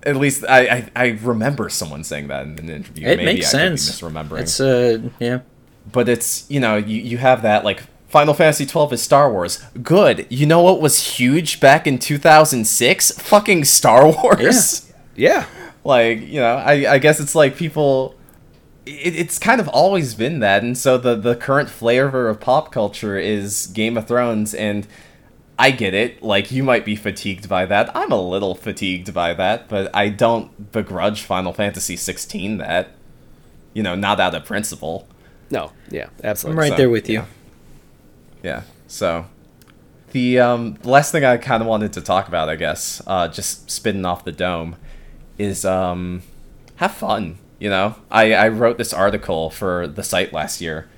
At 0.05 0.17
least 0.17 0.45
I, 0.49 0.67
I, 0.69 0.91
I 0.97 1.07
remember 1.23 1.69
someone 1.69 2.03
saying 2.05 2.29
that 2.29 2.45
in 2.47 2.59
an 2.59 2.69
interview. 2.71 3.07
It 3.07 3.17
Maybe 3.19 3.25
makes 3.35 3.47
I 3.55 3.59
sense. 3.59 3.89
misremembering 3.91 4.41
It's 4.41 4.61
uh, 4.61 5.09
yeah. 5.21 5.41
but 5.91 6.09
it's 6.09 6.51
you 6.51 6.61
know 6.61 6.77
you, 6.77 7.01
you 7.01 7.19
have 7.19 7.43
that 7.43 7.65
like 7.65 7.83
final 8.09 8.35
fantasy 8.35 8.67
12 8.67 8.93
is 8.93 9.03
star 9.03 9.33
wars 9.33 9.65
good 9.83 10.27
you 10.29 10.45
know 10.45 10.61
what 10.61 10.83
was 10.83 11.03
huge 11.17 11.61
back 11.61 11.87
in 11.87 11.99
2006 11.99 13.13
fucking 13.19 13.65
star 13.65 14.07
wars 14.23 14.93
Yeah. 15.17 15.47
like 15.83 16.21
you 16.21 16.39
know 16.41 16.57
i, 16.57 16.93
I 16.95 16.99
guess 16.99 17.21
it's 17.21 17.35
like 17.35 17.57
people 17.57 18.15
it, 18.87 19.15
it's 19.17 19.39
kind 19.39 19.61
of 19.61 19.69
always 19.69 20.15
been 20.15 20.41
that 20.41 20.63
and 20.63 20.77
so 20.77 20.99
the 20.99 21.15
the 21.15 21.37
current 21.37 21.69
flavor 21.71 22.29
of 22.29 22.41
pop 22.41 22.73
culture 22.73 23.17
is 23.19 23.67
game 23.69 23.97
of 23.97 24.07
thrones 24.09 24.55
and 24.55 24.87
i 25.59 25.71
get 25.71 25.95
it 25.95 26.23
like 26.23 26.51
you 26.51 26.63
might 26.63 26.85
be 26.85 26.97
fatigued 26.97 27.49
by 27.49 27.65
that 27.67 27.95
i'm 27.97 28.11
a 28.11 28.21
little 28.21 28.55
fatigued 28.55 29.13
by 29.15 29.33
that 29.35 29.69
but 29.69 29.91
i 29.95 30.09
don't 30.09 30.73
begrudge 30.73 31.23
final 31.23 31.53
fantasy 31.53 31.97
16 31.97 32.59
that 32.59 32.91
you 33.75 33.83
know 33.83 33.95
not 33.95 34.19
out 34.21 34.35
of 34.35 34.45
principle 34.45 35.07
No. 35.51 35.71
Yeah. 35.91 36.09
Absolutely. 36.25 36.55
I'm 36.57 36.59
right 36.71 36.73
So, 36.73 36.77
there 36.77 36.91
with 36.91 37.09
you. 37.09 37.19
yeah. 37.19 37.25
Yeah. 38.43 38.63
So 38.89 39.27
the 40.13 40.41
um, 40.41 40.77
last 40.83 41.13
thing 41.13 41.25
I 41.25 41.37
kind 41.37 41.63
of 41.63 41.67
wanted 41.69 41.93
to 41.95 42.01
talk 42.01 42.27
about, 42.29 42.49
I 42.49 42.57
guess, 42.57 43.01
uh, 43.07 43.29
just 43.29 43.71
spinning 43.71 44.05
off 44.05 44.25
the 44.25 44.33
dome, 44.33 44.77
is 45.39 45.65
um, 45.65 46.23
have 46.77 46.93
fun. 46.93 47.39
You 47.63 47.71
know, 47.71 47.95
I, 48.11 48.35
I 48.35 48.49
wrote 48.49 48.77
this 48.77 48.93
article 48.93 49.49
for 49.49 49.87
the 49.87 50.03
site 50.03 50.33
last 50.33 50.61
year 50.61 50.89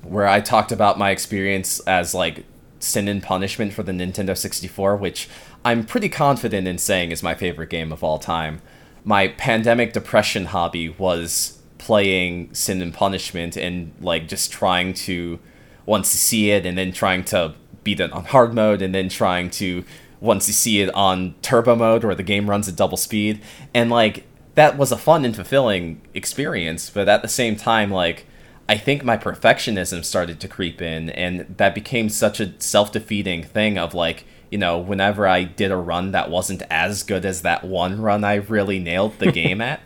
where 0.00 0.26
I 0.26 0.40
talked 0.40 0.72
about 0.72 0.96
my 0.96 1.10
experience 1.10 1.78
as 1.80 2.14
like 2.14 2.46
Sin 2.78 3.06
and 3.06 3.22
Punishment 3.22 3.74
for 3.74 3.82
the 3.82 3.92
Nintendo 3.92 4.34
64, 4.34 4.96
which 4.96 5.28
I'm 5.62 5.84
pretty 5.84 6.08
confident 6.08 6.66
in 6.66 6.78
saying 6.78 7.10
is 7.10 7.22
my 7.22 7.34
favorite 7.34 7.68
game 7.68 7.92
of 7.92 8.02
all 8.02 8.18
time. 8.18 8.62
My 9.04 9.28
pandemic 9.28 9.92
depression 9.92 10.46
hobby 10.46 10.88
was 10.88 11.58
playing 11.76 12.54
Sin 12.54 12.80
and 12.80 12.94
Punishment 12.94 13.54
and 13.54 13.92
like 14.00 14.26
just 14.26 14.50
trying 14.50 14.94
to 14.94 15.38
1CC 15.86 16.46
it 16.46 16.64
and 16.64 16.78
then 16.78 16.92
trying 16.92 17.24
to 17.24 17.56
beat 17.82 18.00
it 18.00 18.10
on 18.10 18.24
hard 18.24 18.54
mode 18.54 18.80
and 18.80 18.94
then 18.94 19.10
trying 19.10 19.50
to 19.50 19.84
1CC 20.22 20.82
it 20.82 20.94
on 20.94 21.34
turbo 21.42 21.76
mode 21.76 22.04
where 22.04 22.14
the 22.14 22.22
game 22.22 22.48
runs 22.48 22.70
at 22.70 22.74
double 22.74 22.96
speed 22.96 23.42
and 23.74 23.90
like 23.90 24.24
that 24.54 24.76
was 24.76 24.92
a 24.92 24.96
fun 24.96 25.24
and 25.24 25.34
fulfilling 25.34 26.00
experience 26.14 26.90
but 26.90 27.08
at 27.08 27.22
the 27.22 27.28
same 27.28 27.56
time 27.56 27.90
like 27.90 28.26
I 28.68 28.78
think 28.78 29.04
my 29.04 29.16
perfectionism 29.16 30.04
started 30.04 30.40
to 30.40 30.48
creep 30.48 30.80
in, 30.80 31.10
and 31.10 31.54
that 31.58 31.74
became 31.74 32.08
such 32.08 32.40
a 32.40 32.58
self 32.60 32.92
defeating 32.92 33.42
thing 33.42 33.76
of 33.76 33.92
like, 33.92 34.24
you 34.50 34.58
know, 34.58 34.78
whenever 34.78 35.28
I 35.28 35.44
did 35.44 35.70
a 35.70 35.76
run 35.76 36.12
that 36.12 36.30
wasn't 36.30 36.62
as 36.70 37.02
good 37.02 37.26
as 37.26 37.42
that 37.42 37.64
one 37.64 38.00
run 38.00 38.24
I 38.24 38.36
really 38.36 38.78
nailed 38.78 39.18
the 39.18 39.32
game 39.32 39.60
at, 39.60 39.80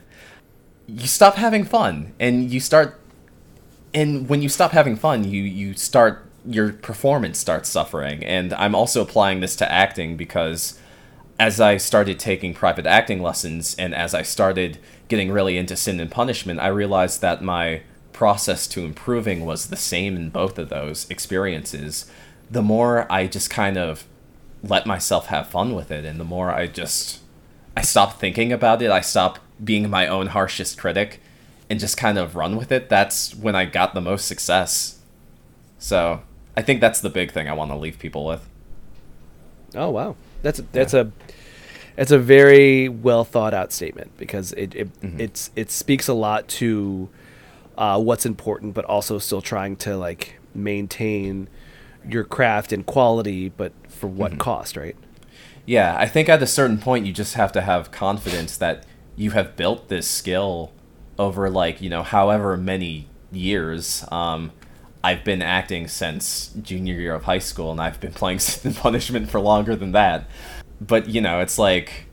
you 0.87 1.07
stop 1.07 1.35
having 1.35 1.65
fun, 1.65 2.15
and 2.21 2.51
you 2.51 2.61
start, 2.61 3.01
and 3.93 4.29
when 4.29 4.43
you 4.43 4.49
stop 4.49 4.71
having 4.71 4.97
fun, 4.97 5.25
you 5.25 5.43
you 5.43 5.75
start 5.75 6.25
your 6.47 6.73
performance 6.73 7.39
starts 7.39 7.69
suffering, 7.69 8.25
and 8.25 8.55
I'm 8.55 8.77
also 8.77 9.03
applying 9.03 9.41
this 9.41 9.57
to 9.57 9.71
acting 9.71 10.17
because 10.17 10.79
as 11.39 11.61
I 11.61 11.77
started 11.77 12.19
taking 12.19 12.55
private 12.55 12.87
acting 12.87 13.23
lessons 13.23 13.77
and 13.79 13.95
as 13.95 14.15
I 14.15 14.23
started 14.23 14.79
getting 15.09 15.31
really 15.31 15.57
into 15.57 15.77
sin 15.77 16.01
and 16.01 16.11
punishment, 16.11 16.61
I 16.61 16.69
realized 16.69 17.21
that 17.21 17.43
my 17.43 17.83
process 18.13 18.67
to 18.69 18.85
improving 18.85 19.47
was 19.47 19.69
the 19.69 19.77
same 19.77 20.17
in 20.17 20.31
both 20.31 20.59
of 20.59 20.69
those 20.69 21.09
experiences. 21.09 22.11
The 22.51 22.63
more 22.63 23.11
I 23.11 23.27
just 23.27 23.51
kind 23.51 23.77
of 23.77 24.05
let 24.63 24.87
myself 24.87 25.27
have 25.27 25.49
fun 25.49 25.75
with 25.75 25.93
it 25.93 26.05
and 26.05 26.19
the 26.19 26.25
more 26.25 26.51
I 26.51 26.67
just 26.67 27.21
I 27.77 27.83
stopped 27.83 28.19
thinking 28.19 28.53
about 28.53 28.83
it, 28.83 28.91
I 28.91 29.01
stopped 29.01 29.41
being 29.63 29.89
my 29.89 30.09
own 30.09 30.29
harshest 30.29 30.79
critic 30.79 31.21
and 31.71 31.79
just 31.79 31.97
kind 31.97 32.19
of 32.19 32.35
run 32.35 32.57
with 32.57 32.73
it, 32.73 32.89
that's 32.89 33.35
when 33.35 33.55
I 33.55 33.67
got 33.67 33.95
the 33.95 34.01
most 34.01 34.27
success. 34.27 34.99
So, 35.79 36.23
I 36.57 36.63
think 36.63 36.81
that's 36.81 37.01
the 37.01 37.11
big 37.11 37.31
thing 37.31 37.49
I 37.49 37.53
want 37.53 37.71
to 37.71 37.77
leave 37.77 37.99
people 37.99 38.25
with. 38.25 38.49
Oh 39.75 39.91
wow, 39.91 40.17
that's 40.43 40.59
a, 40.59 40.63
that's 40.73 40.95
a 40.95 41.13
that's 41.97 42.11
a 42.11 42.19
very 42.19 42.89
well 42.89 43.25
thought 43.25 43.55
out 43.55 43.73
statement 43.73 44.17
because 44.17 44.53
it 44.53 44.75
it 44.75 44.89
it's 45.03 45.51
it 45.57 45.71
speaks 45.71 46.09
a 46.09 46.15
lot 46.15 46.47
to 46.49 47.09
uh, 47.77 48.01
what's 48.01 48.27
important, 48.27 48.75
but 48.75 48.85
also 48.85 49.19
still 49.19 49.41
trying 49.41 49.77
to 49.77 49.97
like 49.97 50.39
maintain 50.55 51.49
your 52.09 52.25
craft 52.25 52.73
and 52.73 52.85
quality, 52.85 53.49
but 53.49 53.73
for 53.89 54.09
what 54.09 54.39
cost, 54.39 54.77
right? 54.77 54.97
Yeah, 55.65 55.97
I 55.99 56.07
think 56.07 56.29
at 56.29 56.43
a 56.43 56.47
certain 56.47 56.79
point 56.79 57.07
you 57.07 57.13
just 57.13 57.35
have 57.35 57.53
to 57.53 57.61
have 57.61 57.91
confidence 57.91 58.57
that 58.57 58.85
you 59.17 59.33
have 59.33 59.57
built 59.57 59.89
this 59.89 60.09
skill 60.09 60.73
over 61.19 61.51
like, 61.51 61.81
you 61.81 61.91
know, 61.91 62.03
however 62.03 62.57
many 62.57 63.09
years. 63.31 64.05
Um, 64.11 64.53
I've 65.03 65.25
been 65.25 65.43
acting 65.43 65.89
since 65.89 66.49
junior 66.61 66.95
year 66.95 67.15
of 67.15 67.25
high 67.25 67.39
school 67.39 67.71
and 67.71 67.81
I've 67.81 68.01
been 68.01 68.13
playing 68.13 68.39
Sin 68.41 68.75
Punishment 68.75 69.31
for 69.31 69.41
longer 69.41 69.77
than 69.77 69.93
that. 69.93 70.29
But, 70.81 71.09
you 71.09 71.21
know, 71.21 71.41
it's 71.41 71.59
like 71.59 72.07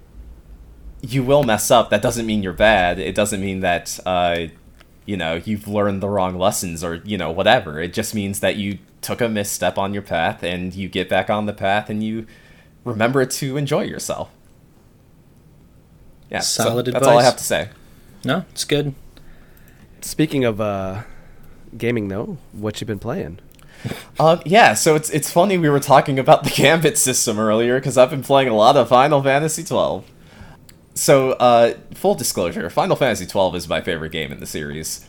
you 1.02 1.24
will 1.24 1.44
mess 1.44 1.70
up. 1.72 1.90
That 1.90 2.02
doesn't 2.02 2.26
mean 2.26 2.44
you're 2.44 2.54
bad. 2.54 3.00
It 3.00 3.16
doesn't 3.16 3.42
mean 3.42 3.60
that 3.60 4.00
uh, 4.06 4.48
you 5.06 5.16
know, 5.16 5.42
you've 5.46 5.68
learned 5.68 6.02
the 6.02 6.10
wrong 6.10 6.38
lessons 6.38 6.84
or, 6.84 6.96
you 7.06 7.18
know, 7.18 7.30
whatever. 7.32 7.80
It 7.80 7.94
just 7.94 8.16
means 8.16 8.40
that 8.40 8.56
you 8.56 8.80
took 9.02 9.22
a 9.22 9.30
misstep 9.30 9.78
on 9.78 9.94
your 9.94 10.02
path 10.02 10.44
and 10.44 10.74
you 10.74 10.90
get 10.90 11.08
back 11.08 11.30
on 11.30 11.46
the 11.46 11.54
path 11.54 11.90
and 11.90 12.04
you 12.04 12.26
remember 12.84 13.26
to 13.26 13.58
enjoy 13.58 13.84
yourself. 13.84 14.32
Yeah, 16.30 16.40
so 16.40 16.64
Solid 16.64 16.88
that's 16.88 17.06
all 17.06 17.20
I 17.20 17.24
have 17.24 17.38
to 17.38 17.44
say. 17.44 17.70
No, 18.24 18.46
it's 18.50 18.64
good. 18.64 18.96
Speaking 20.02 20.44
of 20.44 20.60
uh, 20.60 21.04
gaming, 21.78 22.08
though, 22.08 22.38
what 22.52 22.80
you've 22.82 22.88
been 22.88 23.00
playing? 23.00 23.40
Uh, 24.20 24.38
yeah, 24.46 24.74
so 24.74 24.96
it's 24.96 25.10
it's 25.12 25.32
funny 25.32 25.58
we 25.58 25.70
were 25.70 25.80
talking 25.80 26.18
about 26.18 26.44
the 26.44 26.50
Gambit 26.56 26.98
system 26.98 27.38
earlier 27.40 27.78
because 27.80 27.98
I've 27.98 28.10
been 28.10 28.24
playing 28.24 28.48
a 28.50 28.56
lot 28.56 28.76
of 28.78 28.90
Final 28.90 29.22
Fantasy 29.22 29.64
twelve. 29.64 30.06
So, 30.96 31.32
uh, 31.34 31.74
full 31.94 32.16
disclosure, 32.16 32.70
Final 32.70 32.96
Fantasy 32.96 33.26
twelve 33.28 33.56
is 33.56 33.68
my 33.68 33.82
favorite 33.82 34.12
game 34.12 34.32
in 34.32 34.40
the 34.40 34.46
series. 34.48 35.06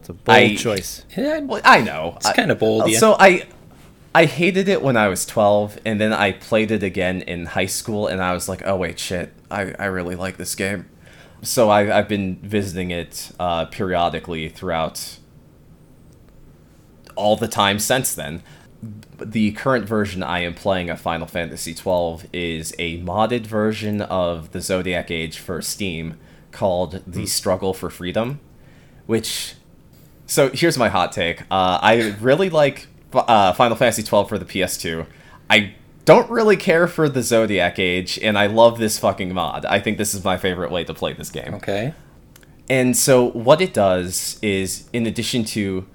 It's 0.00 0.08
a 0.08 0.14
bold 0.14 0.36
I- 0.36 0.54
choice. 0.56 1.04
Yeah, 1.16 1.38
Well, 1.40 1.60
I 1.64 1.82
know 1.82 2.14
It's 2.16 2.32
kinda 2.32 2.54
bold, 2.54 2.90
yeah. 2.90 2.98
So 2.98 3.14
I, 3.20 3.46
I 4.14 4.24
hated 4.24 4.68
it 4.68 4.82
when 4.82 4.96
I 4.96 5.06
was 5.08 5.24
twelve, 5.26 5.78
and 5.84 6.00
then 6.00 6.12
I 6.12 6.32
played 6.32 6.70
it 6.72 6.82
again 6.82 7.20
in 7.22 7.46
high 7.46 7.66
school, 7.66 8.08
and 8.08 8.20
I 8.22 8.32
was 8.32 8.48
like, 8.48 8.66
oh 8.66 8.74
wait, 8.76 8.98
shit, 8.98 9.32
I 9.50 9.74
I 9.78 9.84
really 9.84 10.16
like 10.16 10.38
this 10.38 10.54
game. 10.56 10.86
So 11.42 11.68
I 11.70 11.96
I've 11.98 12.08
been 12.08 12.36
visiting 12.42 12.90
it 12.90 13.30
uh, 13.38 13.66
periodically 13.66 14.48
throughout 14.48 15.18
all 17.20 17.36
the 17.36 17.48
time 17.48 17.78
since 17.78 18.14
then. 18.14 18.42
The 19.20 19.52
current 19.52 19.86
version 19.86 20.22
I 20.22 20.40
am 20.40 20.54
playing 20.54 20.88
of 20.88 21.00
Final 21.00 21.26
Fantasy 21.26 21.74
XII 21.74 22.28
is 22.32 22.74
a 22.78 22.98
modded 23.02 23.46
version 23.46 24.00
of 24.00 24.52
the 24.52 24.60
Zodiac 24.62 25.10
Age 25.10 25.38
for 25.38 25.60
Steam 25.60 26.18
called 26.50 27.02
The 27.06 27.26
Struggle 27.26 27.74
for 27.74 27.90
Freedom, 27.90 28.40
which 29.06 29.54
so 30.26 30.48
here's 30.50 30.78
my 30.78 30.88
hot 30.88 31.12
take. 31.12 31.42
Uh, 31.42 31.78
I 31.82 32.16
really 32.20 32.50
like 32.50 32.86
uh, 33.12 33.52
Final 33.52 33.76
Fantasy 33.76 34.02
XII 34.02 34.24
for 34.24 34.38
the 34.38 34.44
PS2. 34.44 35.06
I 35.50 35.74
don't 36.04 36.30
really 36.30 36.56
care 36.56 36.86
for 36.86 37.08
the 37.08 37.22
Zodiac 37.22 37.78
Age, 37.78 38.18
and 38.22 38.38
I 38.38 38.46
love 38.46 38.78
this 38.78 38.98
fucking 38.98 39.34
mod. 39.34 39.64
I 39.66 39.80
think 39.80 39.98
this 39.98 40.14
is 40.14 40.24
my 40.24 40.36
favorite 40.36 40.70
way 40.70 40.84
to 40.84 40.94
play 40.94 41.12
this 41.12 41.30
game. 41.30 41.54
Okay. 41.54 41.94
And 42.68 42.96
so 42.96 43.30
what 43.30 43.60
it 43.60 43.74
does 43.74 44.38
is, 44.40 44.88
in 44.92 45.06
addition 45.06 45.44
to 45.46 45.86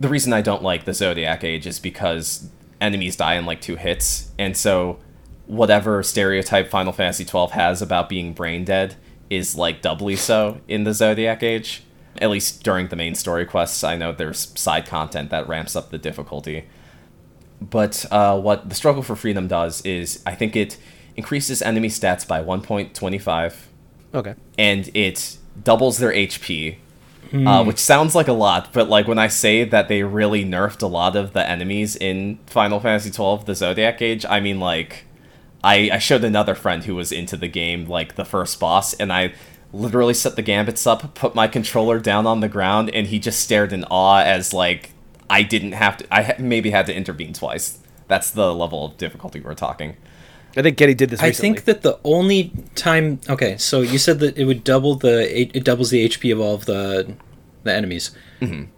the 0.00 0.08
reason 0.08 0.32
I 0.32 0.42
don't 0.42 0.62
like 0.62 0.84
the 0.84 0.94
Zodiac 0.94 1.44
Age 1.44 1.66
is 1.66 1.78
because 1.78 2.48
enemies 2.80 3.16
die 3.16 3.34
in 3.34 3.46
like 3.46 3.60
two 3.60 3.76
hits, 3.76 4.30
and 4.38 4.56
so 4.56 4.98
whatever 5.46 6.02
stereotype 6.02 6.68
Final 6.68 6.92
Fantasy 6.92 7.24
twelve 7.24 7.52
has 7.52 7.80
about 7.82 8.08
being 8.08 8.32
brain 8.32 8.64
dead 8.64 8.96
is 9.30 9.56
like 9.56 9.80
doubly 9.82 10.16
so 10.16 10.60
in 10.68 10.84
the 10.84 10.92
Zodiac 10.94 11.42
Age. 11.42 11.82
At 12.18 12.30
least 12.30 12.62
during 12.62 12.88
the 12.88 12.96
main 12.96 13.14
story 13.14 13.44
quests, 13.44 13.84
I 13.84 13.96
know 13.96 14.10
there's 14.12 14.52
side 14.58 14.86
content 14.86 15.30
that 15.30 15.46
ramps 15.48 15.76
up 15.76 15.90
the 15.90 15.98
difficulty. 15.98 16.64
But 17.60 18.06
uh, 18.10 18.38
what 18.40 18.68
the 18.68 18.74
struggle 18.74 19.02
for 19.02 19.16
freedom 19.16 19.48
does 19.48 19.82
is, 19.84 20.22
I 20.26 20.34
think 20.34 20.56
it 20.56 20.76
increases 21.16 21.60
enemy 21.62 21.88
stats 21.88 22.26
by 22.26 22.42
1.25 22.42 23.54
Okay. 24.14 24.34
and 24.58 24.90
it 24.94 25.36
doubles 25.62 25.98
their 25.98 26.12
HP, 26.12 26.76
uh, 27.32 27.64
which 27.64 27.78
sounds 27.78 28.14
like 28.14 28.28
a 28.28 28.32
lot, 28.32 28.72
but 28.72 28.88
like 28.88 29.08
when 29.08 29.18
I 29.18 29.28
say 29.28 29.64
that 29.64 29.88
they 29.88 30.02
really 30.02 30.44
nerfed 30.44 30.82
a 30.82 30.86
lot 30.86 31.16
of 31.16 31.32
the 31.32 31.48
enemies 31.48 31.96
in 31.96 32.38
Final 32.46 32.80
Fantasy 32.80 33.10
XII, 33.10 33.44
the 33.44 33.54
Zodiac 33.54 34.00
Age, 34.00 34.24
I 34.28 34.40
mean 34.40 34.60
like, 34.60 35.04
I 35.64 35.90
I 35.92 35.98
showed 35.98 36.24
another 36.24 36.54
friend 36.54 36.84
who 36.84 36.94
was 36.94 37.12
into 37.12 37.36
the 37.36 37.48
game 37.48 37.86
like 37.86 38.14
the 38.14 38.24
first 38.24 38.60
boss, 38.60 38.94
and 38.94 39.12
I 39.12 39.32
literally 39.72 40.14
set 40.14 40.36
the 40.36 40.42
gambits 40.42 40.86
up, 40.86 41.14
put 41.14 41.34
my 41.34 41.48
controller 41.48 41.98
down 41.98 42.26
on 42.26 42.40
the 42.40 42.48
ground, 42.48 42.90
and 42.90 43.06
he 43.08 43.18
just 43.18 43.40
stared 43.40 43.72
in 43.72 43.84
awe 43.84 44.20
as 44.20 44.52
like 44.52 44.92
I 45.28 45.42
didn't 45.42 45.72
have 45.72 45.96
to. 45.98 46.06
I 46.14 46.22
ha- 46.22 46.36
maybe 46.38 46.70
had 46.70 46.86
to 46.86 46.94
intervene 46.94 47.32
twice. 47.32 47.78
That's 48.08 48.30
the 48.30 48.54
level 48.54 48.84
of 48.84 48.96
difficulty 48.96 49.40
we're 49.40 49.54
talking. 49.54 49.96
I 50.56 50.62
think 50.62 50.78
Getty 50.78 50.94
did 50.94 51.10
this 51.10 51.20
I 51.20 51.32
think 51.32 51.64
that 51.64 51.82
the 51.82 51.98
only 52.02 52.50
time. 52.74 53.20
Okay, 53.28 53.56
so 53.58 53.82
you 53.82 53.98
said 53.98 54.20
that 54.20 54.38
it 54.38 54.44
would 54.46 54.64
double 54.64 54.94
the 54.94 55.40
it, 55.40 55.50
it 55.54 55.64
doubles 55.64 55.90
the 55.90 56.08
HP 56.08 56.32
of 56.32 56.40
all 56.40 56.54
of 56.54 56.64
the 56.64 57.14
the 57.64 57.74
enemies. 57.74 58.10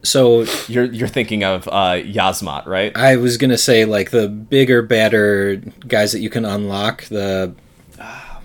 So 0.02 0.44
You're 0.68 0.84
you're 0.84 1.08
thinking 1.08 1.44
of 1.44 1.68
uh, 1.68 1.94
Yiazmat, 2.02 2.66
right? 2.66 2.96
I 2.96 3.16
was 3.16 3.36
gonna 3.36 3.58
say 3.58 3.84
like 3.84 4.10
the 4.10 4.28
bigger, 4.28 4.82
badder 4.82 5.56
guys 5.86 6.12
that 6.12 6.20
you 6.20 6.30
can 6.30 6.44
unlock. 6.44 7.04
The 7.04 7.54
ah, 8.00 8.40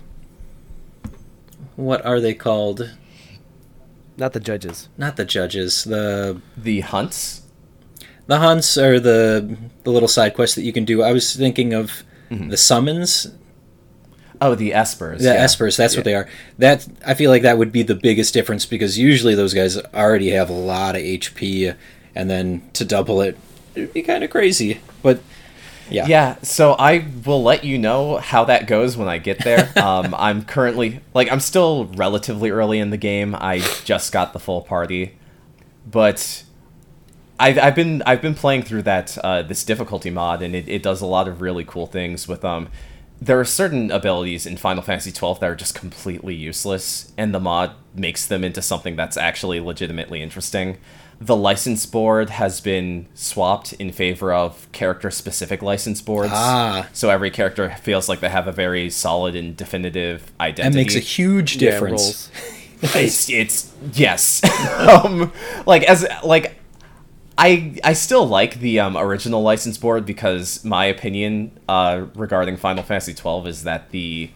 what 1.76 2.04
are 2.04 2.20
they 2.20 2.34
called? 2.34 2.90
Not 4.16 4.32
the 4.32 4.40
judges. 4.40 4.88
Not 4.96 5.16
the 5.16 5.24
judges. 5.24 5.84
The 5.84 6.40
The 6.56 6.80
hunts. 6.80 7.42
the 8.26 8.38
hunts 8.38 8.76
are 8.78 9.00
the 9.00 9.56
the 9.84 9.90
little 9.90 10.08
side 10.08 10.34
quests 10.34 10.54
that 10.56 10.62
you 10.62 10.72
can 10.72 10.84
do. 10.84 11.02
I 11.02 11.12
was 11.12 11.34
thinking 11.34 11.72
of 11.74 12.04
Mm-hmm. 12.30 12.48
the 12.48 12.56
summons, 12.56 13.26
Oh, 14.40 14.54
the 14.54 14.72
espers. 14.72 15.18
the 15.18 15.24
yeah. 15.24 15.44
espers. 15.44 15.76
That's 15.76 15.94
what 15.96 16.04
they 16.04 16.14
are. 16.14 16.28
That 16.58 16.86
I 17.06 17.14
feel 17.14 17.30
like 17.30 17.42
that 17.42 17.56
would 17.56 17.70
be 17.72 17.82
the 17.82 17.94
biggest 17.94 18.34
difference 18.34 18.66
because 18.66 18.98
usually 18.98 19.34
those 19.34 19.54
guys 19.54 19.78
already 19.94 20.30
have 20.30 20.50
a 20.50 20.54
lot 20.54 20.96
of 20.96 21.02
HP, 21.02 21.74
and 22.14 22.28
then 22.28 22.68
to 22.74 22.84
double 22.84 23.20
it, 23.22 23.38
it'd 23.74 23.92
be 23.92 24.02
kind 24.02 24.24
of 24.24 24.30
crazy. 24.30 24.80
But 25.02 25.20
yeah, 25.90 26.06
Yeah, 26.06 26.36
so 26.42 26.72
I 26.72 27.06
will 27.24 27.42
let 27.42 27.62
you 27.64 27.78
know 27.78 28.16
how 28.16 28.44
that 28.44 28.66
goes 28.66 28.96
when 28.96 29.06
I 29.08 29.18
get 29.18 29.38
there. 29.44 29.70
um, 29.78 30.14
I'm 30.18 30.42
currently 30.42 31.00
like 31.14 31.30
I'm 31.30 31.40
still 31.40 31.86
relatively 31.94 32.50
early 32.50 32.80
in 32.80 32.90
the 32.90 32.96
game. 32.96 33.34
I 33.34 33.58
just 33.84 34.12
got 34.12 34.32
the 34.32 34.40
full 34.40 34.62
party, 34.62 35.16
but 35.90 36.42
I've, 37.38 37.58
I've 37.58 37.74
been 37.74 38.02
I've 38.06 38.22
been 38.22 38.34
playing 38.34 38.62
through 38.62 38.82
that 38.82 39.18
uh, 39.18 39.42
this 39.42 39.64
difficulty 39.64 40.10
mod, 40.10 40.42
and 40.42 40.54
it, 40.54 40.68
it 40.68 40.82
does 40.82 41.00
a 41.00 41.06
lot 41.06 41.28
of 41.28 41.40
really 41.40 41.64
cool 41.64 41.86
things 41.86 42.28
with 42.28 42.44
um. 42.44 42.68
There 43.20 43.38
are 43.40 43.44
certain 43.44 43.90
abilities 43.90 44.44
in 44.44 44.56
Final 44.56 44.82
Fantasy 44.82 45.10
XII 45.10 45.34
that 45.40 45.44
are 45.44 45.54
just 45.54 45.74
completely 45.74 46.34
useless, 46.34 47.12
and 47.16 47.32
the 47.32 47.40
mod 47.40 47.72
makes 47.94 48.26
them 48.26 48.44
into 48.44 48.60
something 48.60 48.96
that's 48.96 49.16
actually 49.16 49.60
legitimately 49.60 50.20
interesting. 50.20 50.78
The 51.20 51.36
license 51.36 51.86
board 51.86 52.28
has 52.30 52.60
been 52.60 53.06
swapped 53.14 53.72
in 53.74 53.92
favor 53.92 54.34
of 54.34 54.70
character-specific 54.72 55.62
license 55.62 56.02
boards. 56.02 56.32
Ah. 56.34 56.88
So 56.92 57.08
every 57.08 57.30
character 57.30 57.70
feels 57.80 58.08
like 58.08 58.20
they 58.20 58.28
have 58.28 58.48
a 58.48 58.52
very 58.52 58.90
solid 58.90 59.36
and 59.36 59.56
definitive 59.56 60.30
identity. 60.40 60.72
that 60.72 60.76
makes 60.76 60.96
a 60.96 60.98
huge 60.98 61.56
difference. 61.56 62.30
rolls. 62.34 62.64
it's, 62.96 63.30
it's 63.30 63.72
yes 63.94 64.42
um 64.78 65.32
like 65.64 65.84
as 65.84 66.06
like 66.22 66.58
i 67.36 67.78
i 67.82 67.92
still 67.92 68.26
like 68.26 68.60
the 68.60 68.78
um, 68.78 68.96
original 68.96 69.42
license 69.42 69.76
board 69.76 70.06
because 70.06 70.64
my 70.64 70.84
opinion 70.84 71.50
uh 71.68 72.04
regarding 72.14 72.56
final 72.56 72.82
fantasy 72.82 73.14
12 73.14 73.46
is 73.48 73.62
that 73.64 73.90
the 73.90 74.30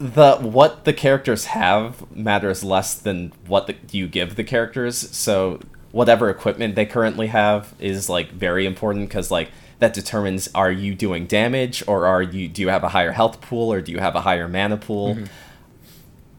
the 0.00 0.36
what 0.36 0.86
the 0.86 0.94
characters 0.94 1.44
have 1.46 2.10
matters 2.10 2.64
less 2.64 2.94
than 2.94 3.32
what 3.46 3.66
the, 3.66 3.76
you 3.92 4.08
give 4.08 4.34
the 4.34 4.42
characters. 4.42 4.96
So 5.14 5.60
whatever 5.92 6.30
equipment 6.30 6.74
they 6.74 6.86
currently 6.86 7.26
have 7.26 7.74
is 7.78 8.08
like 8.08 8.32
very 8.32 8.64
important 8.64 9.08
because 9.08 9.30
like 9.30 9.50
that 9.78 9.92
determines 9.92 10.48
are 10.54 10.72
you 10.72 10.94
doing 10.94 11.26
damage 11.26 11.82
or 11.86 12.06
are 12.06 12.22
you 12.22 12.48
do 12.48 12.62
you 12.62 12.68
have 12.68 12.82
a 12.82 12.88
higher 12.88 13.12
health 13.12 13.42
pool 13.42 13.70
or 13.70 13.82
do 13.82 13.92
you 13.92 13.98
have 13.98 14.16
a 14.16 14.22
higher 14.22 14.48
mana 14.48 14.78
pool? 14.78 15.18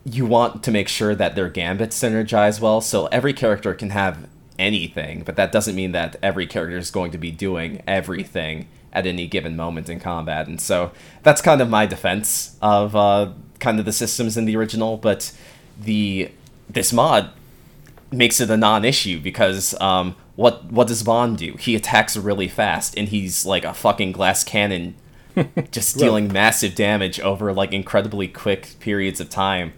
You 0.04 0.26
want 0.26 0.64
to 0.64 0.72
make 0.72 0.88
sure 0.88 1.14
that 1.14 1.36
their 1.36 1.50
gambits 1.50 2.02
synergize 2.02 2.60
well. 2.60 2.82
So 2.82 3.06
every 3.08 3.34
character 3.34 3.76
can 3.76 3.92
have 3.92 4.28
anything 4.62 5.24
but 5.24 5.36
that 5.36 5.52
doesn't 5.52 5.76
mean 5.76 5.92
that 5.92 6.16
every 6.22 6.48
character 6.48 6.78
is 6.78 6.92
going 6.92 7.12
to 7.12 7.18
be 7.18 7.32
doing 7.32 7.82
everything 7.88 8.68
at 8.94 9.06
any 9.06 9.28
given 9.28 9.56
moment 9.56 9.90
in 9.90 10.00
combat 10.00 10.48
and 10.48 10.62
so 10.62 10.92
that's 11.24 11.42
kind 11.42 11.62
of 11.62 11.70
my 11.70 11.86
defense 11.86 12.58
of 12.62 12.96
uh, 12.96 13.32
kind 13.60 13.80
of 13.80 13.86
the 13.86 13.92
systems 13.92 14.38
in 14.38 14.46
the 14.46 14.56
original 14.56 14.98
but 14.98 15.32
the 15.80 16.30
this 16.70 16.94
mod 16.94 17.32
makes 18.12 18.42
it 18.42 18.50
a 18.50 18.58
non-issue 18.58 19.20
because 19.20 19.80
um, 19.80 20.16
what 20.36 20.66
what 20.72 20.88
does 20.88 21.04
Vaan 21.04 21.38
do? 21.38 21.56
He 21.60 21.76
attacks 21.76 22.18
really 22.18 22.48
fast, 22.48 22.98
and 22.98 23.08
he's 23.08 23.46
like 23.46 23.64
a 23.64 23.74
fucking 23.74 24.12
glass 24.12 24.44
cannon, 24.44 24.96
just 25.72 25.98
dealing 25.98 26.32
massive 26.32 26.76
damage 26.76 27.20
over 27.20 27.54
like 27.54 27.74
incredibly 27.74 28.28
quick 28.28 28.76
periods 28.80 29.20
of 29.20 29.30
time. 29.30 29.74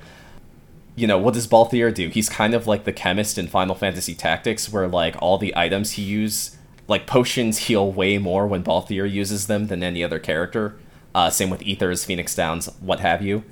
You 0.96 1.08
know 1.08 1.18
what 1.18 1.34
does 1.34 1.48
Balthier 1.48 1.94
do? 1.94 2.10
He's 2.10 2.30
kind 2.30 2.54
of 2.54 2.68
like 2.68 2.84
the 2.84 2.94
chemist 2.94 3.38
in 3.38 3.48
Final 3.48 3.76
Fantasy 3.76 4.14
Tactics, 4.14 4.72
where 4.72 4.88
like 4.88 5.16
all 5.22 5.38
the 5.38 5.56
items 5.56 5.92
he 5.92 6.04
use, 6.04 6.58
like 6.88 7.08
potions, 7.08 7.58
heal 7.60 7.92
way 7.92 8.18
more 8.18 8.46
when 8.46 8.64
Balthier 8.64 9.10
uses 9.10 9.48
them 9.48 9.68
than 9.68 9.84
any 9.84 10.04
other 10.04 10.20
character. 10.20 10.76
Uh, 11.16 11.30
same 11.30 11.50
with 11.50 11.62
Ethers, 11.62 12.06
Phoenix 12.06 12.34
Downs, 12.36 12.70
what 12.80 13.00
have 13.00 13.22
you 13.22 13.44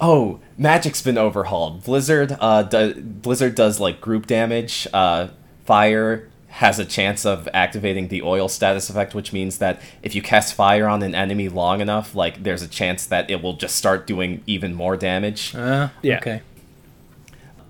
oh, 0.00 0.40
magic's 0.56 1.02
been 1.02 1.18
overhauled. 1.18 1.84
Blizzard, 1.84 2.36
uh, 2.40 2.62
do, 2.62 2.94
Blizzard 2.94 3.54
does 3.54 3.80
like 3.80 4.00
group 4.00 4.26
damage. 4.26 4.86
Uh, 4.92 5.28
fire 5.64 6.28
has 6.48 6.78
a 6.78 6.84
chance 6.84 7.26
of 7.26 7.48
activating 7.52 8.08
the 8.08 8.22
oil 8.22 8.48
status 8.48 8.88
effect, 8.88 9.14
which 9.14 9.32
means 9.32 9.58
that 9.58 9.80
if 10.02 10.14
you 10.14 10.22
cast 10.22 10.54
fire 10.54 10.88
on 10.88 11.02
an 11.02 11.14
enemy 11.14 11.48
long 11.48 11.80
enough, 11.80 12.14
like 12.14 12.42
there's 12.42 12.62
a 12.62 12.68
chance 12.68 13.06
that 13.06 13.30
it 13.30 13.42
will 13.42 13.52
just 13.54 13.76
start 13.76 14.06
doing 14.06 14.42
even 14.46 14.74
more 14.74 14.96
damage. 14.96 15.54
Uh, 15.54 15.88
Yeah. 16.02 16.18
Okay. 16.18 16.42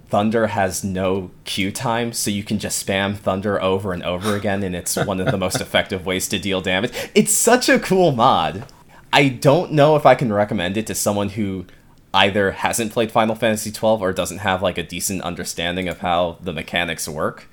Thunder 0.08 0.48
has 0.48 0.82
no 0.82 1.30
queue 1.44 1.70
time, 1.70 2.12
so 2.12 2.30
you 2.30 2.42
can 2.42 2.58
just 2.58 2.84
spam 2.86 3.14
Thunder 3.14 3.60
over 3.60 3.92
and 3.92 4.02
over 4.02 4.36
again, 4.36 4.62
and 4.62 4.74
it's 4.74 4.96
one 4.96 5.20
of 5.20 5.30
the 5.30 5.36
most 5.36 5.60
effective 5.60 6.06
ways 6.06 6.28
to 6.28 6.38
deal 6.38 6.62
damage. 6.62 6.92
It's 7.14 7.32
such 7.32 7.68
a 7.68 7.78
cool 7.78 8.12
mod. 8.12 8.64
I 9.12 9.28
don't 9.28 9.72
know 9.72 9.96
if 9.96 10.06
I 10.06 10.14
can 10.14 10.32
recommend 10.32 10.76
it 10.76 10.86
to 10.86 10.94
someone 10.94 11.30
who 11.30 11.66
either 12.14 12.52
hasn't 12.52 12.92
played 12.92 13.12
Final 13.12 13.34
Fantasy 13.34 13.70
XII 13.70 13.80
or 14.00 14.12
doesn't 14.12 14.38
have 14.38 14.62
like 14.62 14.78
a 14.78 14.82
decent 14.82 15.20
understanding 15.22 15.88
of 15.88 15.98
how 15.98 16.38
the 16.40 16.54
mechanics 16.54 17.06
work, 17.06 17.48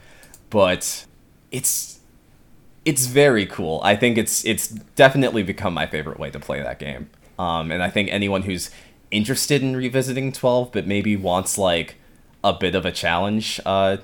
but 0.49 1.05
it's 1.51 1.99
it's 2.85 3.07
very 3.07 3.45
cool. 3.45 3.81
I 3.83 3.95
think 3.97 4.17
it's 4.17 4.45
it's 4.45 4.69
definitely 4.69 5.43
become 5.43 5.73
my 5.73 5.87
favorite 5.87 6.19
way 6.19 6.29
to 6.29 6.39
play 6.39 6.61
that 6.61 6.79
game. 6.79 7.09
Um, 7.37 7.69
and 7.69 7.83
I 7.83 7.89
think 7.89 8.09
anyone 8.11 8.43
who's 8.43 8.69
interested 9.11 9.61
in 9.61 9.75
revisiting 9.75 10.31
12 10.31 10.71
but 10.71 10.87
maybe 10.87 11.15
wants 11.15 11.57
like 11.57 11.95
a 12.45 12.53
bit 12.53 12.75
of 12.75 12.85
a 12.85 12.91
challenge, 12.91 13.59
uh, 13.65 13.97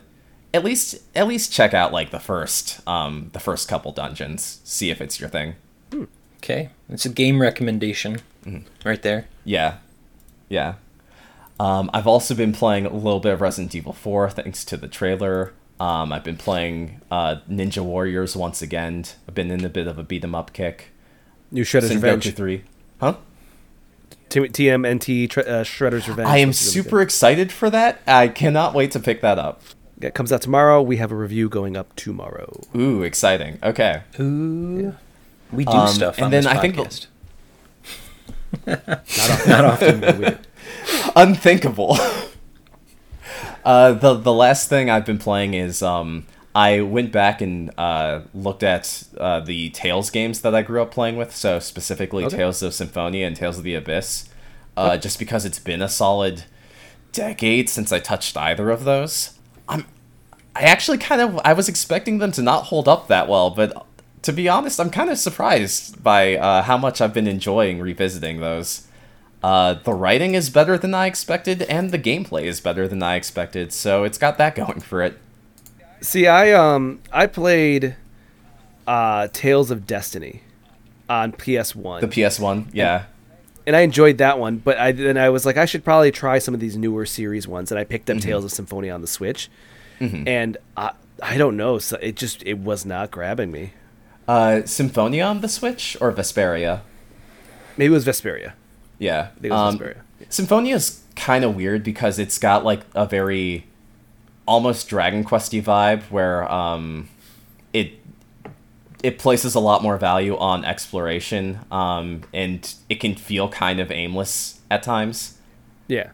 at 0.54 0.64
least 0.66 0.96
at 1.16 1.28
least 1.28 1.54
check 1.54 1.74
out 1.74 1.94
like 1.94 2.10
the 2.12 2.20
first 2.20 2.86
um, 2.88 3.30
the 3.34 3.40
first 3.40 3.70
couple 3.70 3.92
dungeons. 3.94 4.60
See 4.66 4.90
if 4.90 5.00
it's 5.00 5.20
your 5.20 5.30
thing. 5.30 5.56
Okay, 6.38 6.70
it's 6.90 7.06
a 7.06 7.10
game 7.10 7.40
recommendation 7.42 8.20
right 8.84 9.02
there. 9.02 9.28
Yeah, 9.46 9.78
yeah. 10.50 10.74
Um, 11.60 11.92
I've 11.94 12.08
also 12.08 12.34
been 12.34 12.54
playing 12.54 12.88
a 12.88 12.94
little 12.94 13.20
bit 13.20 13.34
of 13.34 13.42
Resident 13.42 13.76
Evil 13.76 13.94
4 13.94 14.32
thanks 14.32 14.66
to 14.66 14.78
the 14.78 14.88
trailer. 14.88 15.54
Um, 15.80 16.12
I've 16.12 16.24
been 16.24 16.38
playing 16.38 17.02
uh, 17.12 17.36
Ninja 17.48 17.84
Warriors 17.84 18.36
once 18.36 18.64
again. 18.64 19.06
I've 19.28 19.36
been 19.36 19.52
in 19.52 19.64
a 19.64 19.70
bit 19.70 19.86
of 19.86 20.00
a 20.00 20.04
beat 20.04 20.24
'em 20.24 20.34
up 20.34 20.54
kick. 20.54 20.88
New 21.52 21.64
Shredder's 21.64 21.92
Sengoku 21.92 22.02
Revenge. 22.04 22.34
3. 22.36 22.64
Huh? 23.00 23.16
T- 24.32 24.40
TMNT 24.40 25.30
tre- 25.30 25.44
uh, 25.44 25.64
Shredder's 25.64 26.08
Revenge. 26.08 26.28
I 26.28 26.38
am 26.38 26.50
Looks 26.50 26.64
really 26.74 26.84
super 26.84 27.02
excited 27.02 27.52
for 27.52 27.70
that. 27.70 28.02
I 28.08 28.28
cannot 28.30 28.74
wait 28.74 28.90
to 28.92 29.00
pick 29.00 29.22
that 29.22 29.38
up. 29.38 29.62
It 30.02 30.14
comes 30.16 30.32
out 30.32 30.42
tomorrow. 30.42 30.82
We 30.82 30.98
have 30.98 31.12
a 31.12 31.16
review 31.16 31.48
going 31.50 31.78
up 31.78 31.96
tomorrow. 31.96 32.62
Ooh, 32.76 33.04
exciting. 33.04 33.60
Okay. 33.62 34.02
Ooh, 34.20 34.96
we 35.52 35.66
do 35.66 35.72
Um, 35.72 35.88
stuff 35.90 36.16
and 36.18 36.26
on 36.26 36.32
then 36.32 36.44
this 36.44 36.52
I 36.52 36.58
think- 36.58 36.76
podcast. 36.76 37.08
Not 39.48 39.66
often, 39.66 40.00
but 40.02 40.18
we 40.18 40.28
unthinkable. 41.16 41.98
uh, 43.66 43.94
the 43.94 44.14
the 44.16 44.34
last 44.34 44.70
thing 44.70 44.90
I've 44.90 45.06
been 45.06 45.18
playing 45.20 45.54
is 45.54 45.82
um, 45.82 46.26
I 46.54 46.82
went 46.82 47.12
back 47.12 47.42
and 47.42 47.72
uh, 47.78 48.22
looked 48.34 48.64
at 48.64 49.04
uh, 49.18 49.40
the 49.40 49.70
Tales 49.70 50.10
games 50.10 50.42
that 50.42 50.54
I 50.54 50.62
grew 50.62 50.82
up 50.82 50.92
playing 50.92 51.16
with. 51.16 51.34
So 51.36 51.60
specifically, 51.60 52.26
Okay. 52.26 52.38
Tales 52.38 52.62
of 52.62 52.74
Symphonia 52.74 53.26
and 53.26 53.36
Tales 53.36 53.58
of 53.58 53.64
the 53.64 53.76
Abyss. 53.76 54.28
Uh, 54.78 54.98
just 54.98 55.20
because 55.20 55.46
it's 55.46 55.60
been 55.60 55.82
a 55.82 55.90
solid 55.90 56.44
decade 57.12 57.70
since 57.70 57.92
I 57.92 58.00
touched 58.00 58.38
either 58.38 58.70
of 58.70 58.86
those, 58.86 59.38
I'm 59.68 59.86
I 60.56 60.62
actually 60.62 60.98
kind 60.98 61.22
of 61.22 61.40
I 61.44 61.54
was 61.54 61.68
expecting 61.70 62.20
them 62.20 62.32
to 62.34 62.42
not 62.42 62.66
hold 62.66 62.88
up 62.88 63.08
that 63.08 63.28
well, 63.28 63.50
but 63.50 63.86
to 64.24 64.32
be 64.32 64.48
honest, 64.48 64.80
I'm 64.80 64.90
kind 64.90 65.10
of 65.10 65.18
surprised 65.18 66.02
by 66.04 66.38
uh, 66.38 66.62
how 66.64 66.78
much 66.78 67.02
I've 67.02 67.14
been 67.14 67.28
enjoying 67.28 67.80
revisiting 67.80 68.40
those. 68.40 68.88
Uh, 69.44 69.74
the 69.74 69.94
writing 69.94 70.36
is 70.36 70.50
better 70.50 70.78
than 70.78 70.94
I 70.94 71.08
expected, 71.08 71.64
and 71.64 71.92
the 71.92 72.00
gameplay 72.00 72.44
is 72.44 72.62
better 72.62 72.88
than 72.88 73.02
I 73.04 73.16
expected, 73.16 73.74
so 73.74 74.04
it's 74.04 74.18
got 74.18 74.38
that 74.38 74.56
going 74.56 74.80
for 74.80 75.02
it. 75.02 75.18
See, 76.02 76.28
I 76.28 76.52
um 76.54 77.00
I 77.12 77.28
played 77.28 77.96
uh 78.88 79.28
Tales 79.34 79.72
of 79.72 79.86
Destiny 79.86 80.42
on 81.10 81.32
PS1. 81.34 82.02
The 82.02 82.08
PS1, 82.08 82.68
yeah. 82.74 83.04
and 83.68 83.76
I 83.76 83.82
enjoyed 83.82 84.18
that 84.20 84.40
one, 84.40 84.58
but 84.58 84.78
I 84.78 84.92
then 84.94 85.18
I 85.18 85.30
was 85.30 85.46
like 85.46 85.58
I 85.58 85.66
should 85.66 85.84
probably 85.84 86.12
try 86.12 86.40
some 86.40 86.54
of 86.54 86.60
these 86.60 86.76
newer 86.78 87.06
series 87.06 87.48
ones 87.48 87.72
and 87.72 87.80
I 87.80 87.84
picked 87.84 88.10
up 88.10 88.18
Mm-hmm. 88.18 88.28
Tales 88.28 88.44
of 88.46 88.52
Symphonia 88.52 88.94
on 88.94 89.02
the 89.02 89.08
Switch. 89.08 89.50
And 90.00 90.58
I 90.76 90.94
I 91.22 91.38
don't 91.38 91.56
know, 91.56 91.78
so 91.78 91.98
it 92.02 92.16
just 92.16 92.42
it 92.44 92.58
was 92.58 92.86
not 92.88 93.12
grabbing 93.12 93.52
me. 93.52 93.74
Uh, 94.28 94.64
Symphonia 94.66 95.24
on 95.26 95.42
the 95.42 95.48
Switch 95.48 95.96
or 96.02 96.12
Vesperia? 96.12 96.82
Maybe 97.78 97.92
it 97.92 97.96
was 97.96 98.06
Vesperia. 98.06 98.54
Yeah. 98.98 99.28
I 99.36 99.40
think 99.40 99.46
it 99.46 99.52
was 99.52 99.74
Um, 99.76 99.80
Vesperia. 99.80 99.98
Symphonia 100.30 100.76
is 100.76 101.02
kind 101.16 101.44
of 101.44 101.56
weird 101.56 101.84
because 101.84 102.18
it's 102.18 102.40
got 102.40 102.64
like 102.66 102.82
a 102.96 103.06
very 103.06 103.66
almost 104.52 104.90
Dragon 104.90 105.24
Questy 105.24 105.64
vibe 105.64 106.04
where 106.12 106.52
um, 106.52 107.08
it 107.72 107.94
it 109.02 109.18
places 109.18 109.56
a 109.56 109.60
lot 109.60 109.82
more 109.82 109.98
value 109.98 110.38
on 110.38 110.66
exploration 110.66 111.60
um, 111.72 112.22
and 112.34 112.76
it 112.90 112.96
can 113.00 113.16
feel 113.16 113.48
kind 113.48 113.80
of 113.80 113.90
aimless 113.92 114.60
at 114.70 114.84
times. 114.84 115.38
Yeah. 115.88 116.10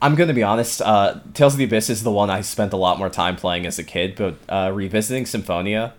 I'm 0.00 0.14
gonna 0.14 0.32
be 0.32 0.44
honest. 0.44 0.80
Uh, 0.80 1.18
Tales 1.34 1.54
of 1.54 1.58
the 1.58 1.64
Abyss 1.64 1.90
is 1.90 2.04
the 2.04 2.12
one 2.12 2.30
I 2.30 2.40
spent 2.40 2.72
a 2.72 2.76
lot 2.76 2.98
more 2.98 3.10
time 3.10 3.34
playing 3.34 3.66
as 3.66 3.80
a 3.80 3.84
kid, 3.84 4.14
but 4.14 4.36
uh, 4.48 4.70
revisiting 4.72 5.26
Symphonia, 5.26 5.92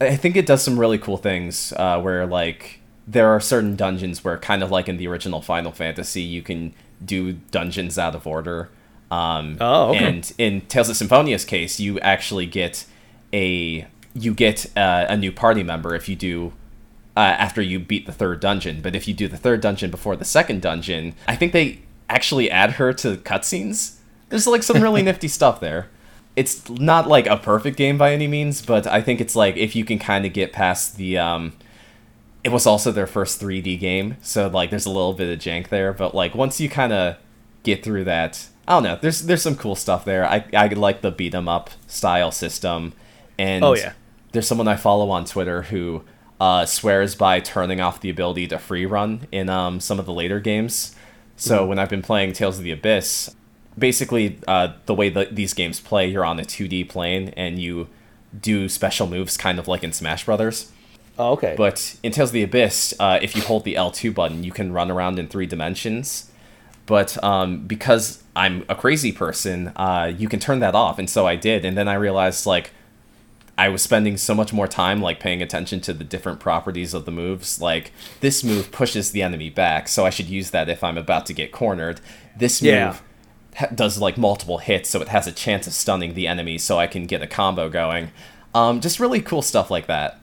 I 0.00 0.16
think 0.16 0.36
it 0.36 0.46
does 0.46 0.62
some 0.62 0.78
really 0.78 0.98
cool 0.98 1.16
things. 1.16 1.72
Uh, 1.76 2.00
where 2.00 2.26
like 2.26 2.80
there 3.06 3.28
are 3.28 3.38
certain 3.38 3.76
dungeons 3.76 4.24
where, 4.24 4.36
kind 4.36 4.64
of 4.64 4.72
like 4.72 4.88
in 4.88 4.96
the 4.96 5.06
original 5.06 5.40
Final 5.40 5.70
Fantasy, 5.70 6.22
you 6.22 6.42
can 6.42 6.74
do 7.04 7.34
dungeons 7.52 7.98
out 7.98 8.16
of 8.16 8.26
order. 8.26 8.68
Um, 9.10 9.56
Oh, 9.60 9.90
okay. 9.90 10.04
And 10.04 10.32
in 10.38 10.60
Tales 10.62 10.88
of 10.88 10.96
Symphonia's 10.96 11.44
case, 11.44 11.78
you 11.78 11.98
actually 12.00 12.46
get 12.46 12.84
a 13.32 13.86
you 14.14 14.32
get 14.34 14.66
uh, 14.76 15.06
a 15.08 15.16
new 15.16 15.30
party 15.30 15.62
member 15.62 15.94
if 15.94 16.08
you 16.08 16.16
do 16.16 16.52
uh, 17.16 17.20
after 17.20 17.60
you 17.60 17.78
beat 17.78 18.06
the 18.06 18.12
third 18.12 18.40
dungeon. 18.40 18.80
But 18.80 18.96
if 18.96 19.06
you 19.06 19.14
do 19.14 19.28
the 19.28 19.36
third 19.36 19.60
dungeon 19.60 19.90
before 19.90 20.16
the 20.16 20.24
second 20.24 20.62
dungeon, 20.62 21.14
I 21.28 21.36
think 21.36 21.52
they 21.52 21.80
actually 22.08 22.50
add 22.50 22.72
her 22.72 22.92
to 22.94 23.16
cutscenes. 23.18 23.96
There's 24.28 24.46
like 24.46 24.62
some 24.62 24.82
really 24.82 25.02
nifty 25.10 25.28
stuff 25.28 25.60
there. 25.60 25.88
It's 26.34 26.68
not 26.68 27.08
like 27.08 27.26
a 27.26 27.36
perfect 27.36 27.76
game 27.78 27.96
by 27.96 28.12
any 28.12 28.26
means, 28.26 28.60
but 28.60 28.86
I 28.86 29.00
think 29.00 29.20
it's 29.20 29.34
like 29.36 29.56
if 29.56 29.74
you 29.74 29.84
can 29.84 29.98
kind 29.98 30.26
of 30.26 30.32
get 30.32 30.52
past 30.52 30.96
the. 30.96 31.18
Um, 31.18 31.52
it 32.44 32.52
was 32.52 32.64
also 32.64 32.92
their 32.92 33.08
first 33.08 33.40
3D 33.40 33.80
game, 33.80 34.18
so 34.22 34.46
like 34.46 34.70
there's 34.70 34.86
a 34.86 34.90
little 34.90 35.14
bit 35.14 35.32
of 35.32 35.38
jank 35.40 35.68
there. 35.68 35.92
But 35.92 36.14
like 36.14 36.34
once 36.34 36.60
you 36.60 36.68
kind 36.68 36.92
of 36.92 37.16
get 37.64 37.82
through 37.82 38.04
that, 38.04 38.46
I 38.68 38.72
don't 38.74 38.82
know. 38.82 38.98
There's 39.00 39.22
there's 39.22 39.42
some 39.42 39.56
cool 39.56 39.76
stuff 39.76 40.04
there. 40.04 40.26
I 40.26 40.44
I 40.54 40.66
like 40.68 41.00
the 41.00 41.10
beat 41.10 41.34
'em 41.34 41.48
up 41.48 41.70
style 41.86 42.30
system, 42.32 42.92
and 43.38 43.64
Oh, 43.64 43.74
yeah. 43.74 43.92
there's 44.32 44.46
someone 44.48 44.68
I 44.68 44.76
follow 44.76 45.10
on 45.10 45.24
Twitter 45.24 45.62
who 45.62 46.02
uh, 46.40 46.66
swears 46.66 47.14
by 47.14 47.40
turning 47.40 47.80
off 47.80 48.00
the 48.00 48.10
ability 48.10 48.46
to 48.48 48.58
free 48.58 48.84
run 48.84 49.26
in 49.32 49.48
um, 49.48 49.80
some 49.80 49.98
of 49.98 50.04
the 50.06 50.12
later 50.12 50.38
games. 50.40 50.94
So 51.36 51.64
when 51.66 51.78
I've 51.78 51.88
been 51.90 52.02
playing 52.02 52.32
Tales 52.32 52.58
of 52.58 52.64
the 52.64 52.70
Abyss, 52.72 53.34
basically 53.78 54.38
uh, 54.48 54.72
the 54.86 54.94
way 54.94 55.08
that 55.10 55.34
these 55.36 55.54
games 55.54 55.80
play, 55.80 56.06
you're 56.08 56.24
on 56.24 56.38
a 56.38 56.42
2D 56.44 56.88
plane 56.88 57.32
and 57.36 57.58
you 57.58 57.88
do 58.38 58.68
special 58.68 59.06
moves, 59.06 59.36
kind 59.36 59.58
of 59.58 59.66
like 59.68 59.82
in 59.84 59.92
Smash 59.92 60.24
Brothers. 60.26 60.72
Oh, 61.18 61.32
okay. 61.32 61.54
But 61.56 61.96
in 62.02 62.12
Tales 62.12 62.30
of 62.30 62.34
the 62.34 62.42
Abyss, 62.42 62.94
uh, 63.00 63.18
if 63.22 63.34
you 63.36 63.42
hold 63.42 63.64
the 63.64 63.74
L2 63.74 64.14
button, 64.14 64.44
you 64.44 64.52
can 64.52 64.72
run 64.72 64.90
around 64.90 65.18
in 65.18 65.28
three 65.28 65.46
dimensions. 65.46 66.30
But 66.86 67.22
um, 67.24 67.66
because 67.66 68.22
I'm 68.36 68.64
a 68.68 68.74
crazy 68.74 69.10
person, 69.12 69.68
uh, 69.76 70.12
you 70.16 70.28
can 70.28 70.38
turn 70.40 70.60
that 70.60 70.74
off, 70.74 70.98
and 70.98 71.10
so 71.10 71.26
I 71.26 71.36
did. 71.36 71.64
And 71.64 71.76
then 71.76 71.88
I 71.88 71.94
realized 71.94 72.46
like 72.46 72.70
I 73.58 73.68
was 73.70 73.82
spending 73.82 74.16
so 74.18 74.34
much 74.34 74.52
more 74.52 74.68
time 74.68 75.00
like 75.00 75.18
paying 75.18 75.42
attention 75.42 75.80
to 75.82 75.92
the 75.92 76.04
different 76.04 76.38
properties 76.40 76.94
of 76.94 77.04
the 77.06 77.10
moves. 77.10 77.60
Like 77.60 77.90
this 78.20 78.44
move 78.44 78.70
pushes 78.70 79.10
the 79.10 79.22
enemy 79.22 79.50
back, 79.50 79.88
so 79.88 80.06
I 80.06 80.10
should 80.10 80.28
use 80.28 80.50
that 80.50 80.68
if 80.68 80.84
I'm 80.84 80.98
about 80.98 81.26
to 81.26 81.32
get 81.32 81.52
cornered. 81.52 82.00
This 82.36 82.62
move 82.62 82.70
Yeah. 82.70 82.96
ha- 83.56 83.68
does 83.74 83.98
like 83.98 84.16
multiple 84.16 84.58
hits, 84.58 84.88
so 84.90 85.00
it 85.00 85.08
has 85.08 85.26
a 85.26 85.32
chance 85.32 85.66
of 85.66 85.72
stunning 85.72 86.14
the 86.14 86.26
enemy, 86.28 86.58
so 86.58 86.78
I 86.78 86.86
can 86.86 87.06
get 87.06 87.22
a 87.22 87.26
combo 87.26 87.68
going. 87.68 88.10
Um, 88.54 88.80
just 88.80 89.00
really 89.00 89.20
cool 89.20 89.42
stuff 89.42 89.70
like 89.70 89.86
that. 89.86 90.20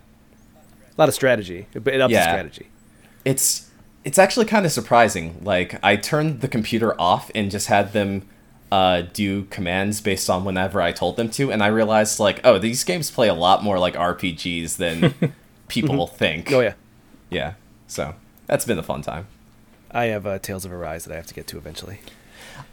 a 0.96 1.02
lot 1.02 1.10
of 1.10 1.16
strategy. 1.16 1.66
It 1.74 1.86
it 1.88 2.00
ups 2.02 2.12
the 2.12 2.20
Yeah. 2.20 2.32
strategy. 2.32 2.68
it's 3.26 3.70
it's 4.04 4.18
actually 4.18 4.46
kind 4.46 4.66
of 4.66 4.72
surprising. 4.72 5.42
Like 5.44 5.80
I 5.84 5.96
turned 5.96 6.42
the 6.42 6.48
computer 6.48 7.00
off 7.00 7.32
and 7.34 7.50
just 7.50 7.68
had 7.68 7.94
them 7.94 8.28
uh, 8.72 9.04
do 9.14 9.44
commands 9.46 10.02
based 10.02 10.30
on 10.30 10.46
whenever 10.46 10.82
I 10.82 10.92
told 10.92 11.16
them 11.16 11.30
to, 11.32 11.52
and 11.52 11.64
I 11.64 11.68
realized 11.68 12.20
like, 12.20 12.42
oh, 12.44 12.58
these 12.58 12.84
games 12.84 13.12
play 13.12 13.28
a 13.30 13.34
lot 13.34 13.64
more 13.64 13.80
like 13.80 13.94
RPGs 13.94 14.78
than 14.78 15.34
people 15.68 16.08
think. 16.08 16.52
Oh 16.52 16.60
yeah. 16.60 16.74
yeah. 17.30 17.54
So 17.88 18.16
that's 18.48 18.66
been 18.66 18.80
a 18.80 18.84
fun 18.84 19.02
time. 19.02 19.28
I 19.92 20.06
have 20.06 20.26
uh, 20.26 20.40
Tales 20.40 20.66
of 20.66 20.74
Arise 20.74 21.06
that 21.06 21.14
I 21.14 21.18
have 21.18 21.28
to 21.28 21.34
get 21.34 21.46
to 21.48 21.58
eventually. 21.58 22.00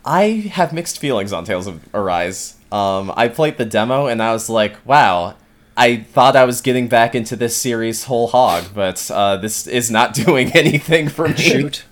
I 0.04 0.50
have 0.52 0.72
mixed 0.72 0.98
feelings 0.98 1.32
on 1.32 1.44
Tales 1.44 1.66
of 1.66 1.82
Arise. 1.94 2.56
Um, 2.72 3.12
I 3.14 3.28
played 3.28 3.58
the 3.58 3.66
demo 3.66 4.06
and 4.06 4.22
I 4.22 4.32
was 4.32 4.48
like, 4.48 4.76
wow. 4.86 5.34
I 5.80 5.96
thought 5.96 6.36
I 6.36 6.44
was 6.44 6.60
getting 6.60 6.88
back 6.88 7.14
into 7.14 7.36
this 7.36 7.56
series 7.56 8.04
whole 8.04 8.26
hog, 8.26 8.64
but 8.74 9.10
uh, 9.10 9.38
this 9.38 9.66
is 9.66 9.90
not 9.90 10.12
doing 10.26 10.52
anything 10.52 11.08
for 11.08 11.26
me. 11.26 11.36
Shoot. 11.36 11.84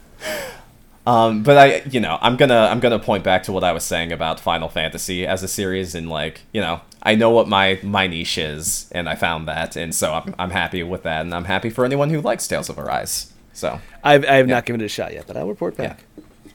Um, 1.06 1.42
but 1.42 1.56
I, 1.56 1.82
you 1.88 1.98
know, 1.98 2.18
I'm 2.20 2.36
gonna 2.36 2.68
I'm 2.70 2.80
gonna 2.80 2.98
point 2.98 3.24
back 3.24 3.44
to 3.44 3.52
what 3.52 3.64
I 3.64 3.72
was 3.72 3.82
saying 3.84 4.12
about 4.12 4.40
Final 4.40 4.68
Fantasy 4.68 5.26
as 5.26 5.42
a 5.42 5.48
series, 5.48 5.94
and 5.94 6.10
like, 6.10 6.42
you 6.52 6.60
know, 6.60 6.82
I 7.02 7.14
know 7.14 7.30
what 7.30 7.48
my 7.48 7.80
my 7.82 8.06
niche 8.06 8.36
is, 8.36 8.90
and 8.92 9.08
I 9.08 9.14
found 9.14 9.48
that, 9.48 9.74
and 9.74 9.94
so 9.94 10.12
I'm 10.12 10.34
I'm 10.38 10.50
happy 10.50 10.82
with 10.82 11.04
that, 11.04 11.22
and 11.22 11.34
I'm 11.34 11.46
happy 11.46 11.70
for 11.70 11.86
anyone 11.86 12.10
who 12.10 12.20
likes 12.20 12.46
Tales 12.46 12.68
of 12.68 12.78
Arise. 12.78 13.32
So 13.54 13.80
I've, 14.04 14.22
I 14.26 14.34
have 14.34 14.48
not 14.48 14.66
given 14.66 14.82
it 14.82 14.84
a 14.84 14.88
shot 14.88 15.14
yet, 15.14 15.26
but 15.26 15.38
I'll 15.38 15.48
report 15.48 15.78
back. 15.78 16.04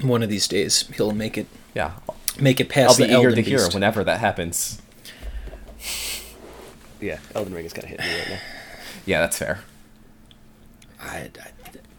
One 0.01 0.21
of 0.21 0.29
these 0.29 0.47
days, 0.47 0.87
he'll 0.97 1.13
make 1.13 1.35
it 1.35 1.47
yeah, 1.73 1.93
make 2.39 2.59
it 2.59 2.67
I'll 2.67 2.85
past 2.85 2.99
be 2.99 3.05
the 3.05 3.09
eager 3.09 3.29
Elden 3.29 3.35
to 3.37 3.41
hear 3.41 3.57
Beast. 3.57 3.73
whenever 3.73 4.03
that 4.03 4.19
happens. 4.19 4.82
Yeah, 7.03 7.19
Elden 7.35 7.53
Ring 7.53 7.65
is 7.65 7.73
kind 7.73 7.83
of 7.83 7.89
hitting 7.91 8.05
me 8.05 8.19
right 8.19 8.29
now. 8.29 8.39
Yeah, 9.05 9.19
that's 9.19 9.37
fair. 9.37 9.59
I, 11.01 11.29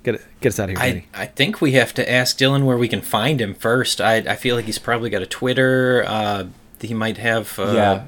Get 0.05 0.16
it, 0.16 0.24
get 0.40 0.48
us 0.51 0.60
out 0.60 0.68
of 0.68 0.78
here, 0.78 1.05
I, 1.14 1.22
I 1.22 1.26
think 1.26 1.62
we 1.62 1.72
have 1.72 1.94
to 1.94 2.10
ask 2.10 2.36
Dylan 2.36 2.64
where 2.64 2.76
we 2.76 2.89
can 2.89 3.01
find 3.01 3.40
him 3.40 3.55
first. 3.55 4.02
I, 4.02 4.16
I 4.16 4.36
feel 4.36 4.55
like 4.55 4.66
he's 4.66 4.78
probably 4.78 5.09
got 5.09 5.22
a 5.22 5.26
Twitter. 5.26 6.05
Uh, 6.06 6.44
he 6.78 6.93
might 6.93 7.16
have. 7.16 7.59
Uh, 7.59 7.72
yeah, 7.72 8.05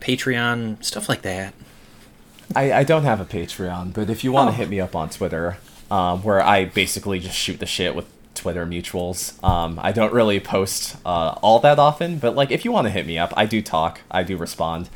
Patreon, 0.00 0.82
stuff 0.82 1.06
like 1.06 1.20
that. 1.22 1.52
I, 2.56 2.72
I 2.72 2.84
don't 2.84 3.02
have 3.02 3.20
a 3.20 3.26
Patreon, 3.26 3.92
but 3.92 4.08
if 4.08 4.24
you 4.24 4.32
want 4.32 4.48
to 4.48 4.56
hit 4.56 4.70
me 4.70 4.80
up 4.80 4.96
on 4.96 5.10
Twitter, 5.10 5.58
um, 5.90 6.22
where 6.22 6.42
I 6.42 6.64
basically 6.64 7.20
just 7.20 7.36
shoot 7.36 7.60
the 7.60 7.66
shit 7.66 7.94
with 7.94 8.06
Twitter 8.34 8.64
mutuals. 8.64 9.42
Um, 9.44 9.78
I 9.82 9.92
don't 9.92 10.14
really 10.14 10.40
post 10.40 10.96
uh, 11.04 11.34
all 11.42 11.58
that 11.60 11.78
often, 11.78 12.18
but 12.18 12.34
like 12.34 12.50
if 12.50 12.64
you 12.64 12.72
want 12.72 12.86
to 12.86 12.90
hit 12.90 13.06
me 13.06 13.18
up, 13.18 13.34
I 13.36 13.44
do 13.44 13.60
talk, 13.60 14.00
I 14.10 14.22
do 14.22 14.38
respond. 14.38 14.88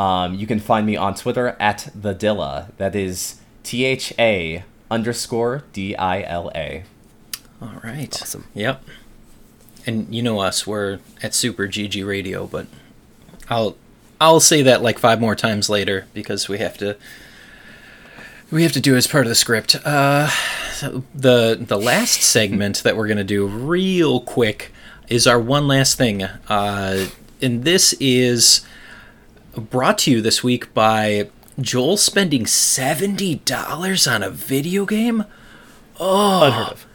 Um, 0.00 0.34
you 0.34 0.46
can 0.46 0.60
find 0.60 0.86
me 0.86 0.96
on 0.96 1.14
Twitter 1.14 1.54
at 1.60 1.90
the 1.94 2.14
Dilla. 2.14 2.74
That 2.78 2.96
is 2.96 3.38
T 3.62 3.84
H 3.84 4.14
A 4.18 4.64
underscore 4.90 5.64
D 5.74 5.94
I 5.94 6.22
L 6.22 6.50
A. 6.54 6.84
All 7.60 7.78
right. 7.84 8.10
Awesome. 8.22 8.46
Yep. 8.54 8.82
And 9.84 10.14
you 10.14 10.22
know 10.22 10.40
us, 10.40 10.66
we're 10.66 11.00
at 11.22 11.34
Super 11.34 11.68
GG 11.68 12.06
Radio, 12.06 12.46
but 12.46 12.66
I'll 13.50 13.76
I'll 14.18 14.40
say 14.40 14.62
that 14.62 14.80
like 14.80 14.98
five 14.98 15.20
more 15.20 15.34
times 15.34 15.68
later 15.68 16.06
because 16.14 16.48
we 16.48 16.56
have 16.56 16.78
to 16.78 16.96
we 18.50 18.62
have 18.62 18.72
to 18.72 18.80
do 18.80 18.96
as 18.96 19.06
part 19.06 19.26
of 19.26 19.28
the 19.28 19.34
script. 19.34 19.76
Uh, 19.84 20.30
the 21.14 21.58
the 21.60 21.78
last 21.78 22.22
segment 22.22 22.84
that 22.84 22.96
we're 22.96 23.08
gonna 23.08 23.22
do 23.22 23.46
real 23.46 24.22
quick 24.22 24.72
is 25.10 25.26
our 25.26 25.38
one 25.38 25.68
last 25.68 25.98
thing, 25.98 26.22
uh, 26.22 27.06
and 27.42 27.64
this 27.64 27.92
is 28.00 28.64
brought 29.54 29.98
to 29.98 30.10
you 30.10 30.20
this 30.20 30.42
week 30.44 30.72
by 30.74 31.28
Joel 31.60 31.96
spending 31.96 32.46
seventy 32.46 33.36
dollars 33.36 34.06
on 34.06 34.22
a 34.22 34.30
video 34.30 34.84
game. 34.86 35.24
Unheard 35.98 36.72
of. 36.72 36.86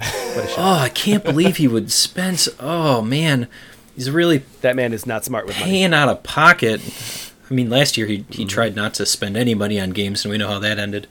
Oh, 0.00 0.78
I 0.80 0.88
can't 0.90 1.24
believe 1.24 1.56
he 1.56 1.66
would 1.68 1.90
spend. 1.90 2.46
Oh 2.60 3.02
man, 3.02 3.48
he's 3.94 4.10
really 4.10 4.38
That 4.60 4.76
man 4.76 4.92
is 4.92 5.06
not 5.06 5.24
smart 5.24 5.46
with 5.46 5.58
money. 5.58 5.70
paying 5.70 5.92
out 5.94 6.08
of 6.08 6.22
pocket. 6.22 6.80
I 7.50 7.54
mean, 7.54 7.68
last 7.70 7.96
year 7.96 8.06
he 8.06 8.24
he 8.30 8.44
tried 8.44 8.76
not 8.76 8.94
to 8.94 9.06
spend 9.06 9.36
any 9.36 9.54
money 9.54 9.80
on 9.80 9.90
games, 9.90 10.24
and 10.24 10.30
we 10.30 10.38
know 10.38 10.48
how 10.48 10.58
that 10.60 10.78
ended. 10.78 11.06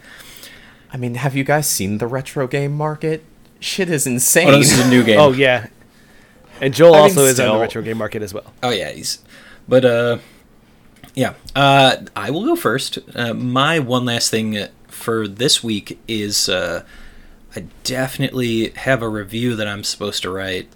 I 0.94 0.98
mean, 0.98 1.16
have 1.16 1.36
you 1.36 1.44
guys 1.44 1.70
seen 1.70 1.98
the 1.98 2.08
retro 2.08 2.48
game 2.48 2.72
market? 2.76 3.26
Shit 3.60 3.90
is 3.90 4.08
insane. 4.08 4.48
Oh, 4.48 4.52
no, 4.52 4.60
this 4.60 4.72
is 4.72 4.86
a 4.86 4.90
new 4.90 5.04
game. 5.06 5.20
Oh 5.20 5.34
yeah. 5.34 5.68
And 6.62 6.74
Joel 6.74 6.94
I 6.96 6.98
mean, 6.98 7.04
also 7.04 7.26
is 7.26 7.40
on 7.40 7.56
the 7.56 7.62
retro 7.62 7.82
game 7.82 7.98
market 7.98 8.22
as 8.24 8.34
well. 8.34 8.54
Oh 8.64 8.70
yeah, 8.70 8.90
he's. 8.92 9.20
But 9.68 9.84
uh, 9.84 10.18
yeah. 11.18 11.34
Uh, 11.56 11.98
I 12.16 12.30
will 12.30 12.46
go 12.46 12.56
first. 12.56 13.00
Uh, 13.16 13.34
my 13.34 13.80
one 13.80 14.06
last 14.06 14.30
thing 14.30 14.68
for 14.88 15.28
this 15.28 15.64
week 15.64 16.00
is 16.08 16.48
uh, 16.48 16.84
I 17.56 17.66
definitely 17.84 18.70
have 18.70 19.02
a 19.02 19.10
review 19.10 19.56
that 19.56 19.68
I'm 19.68 19.84
supposed 19.84 20.22
to 20.22 20.30
write. 20.30 20.70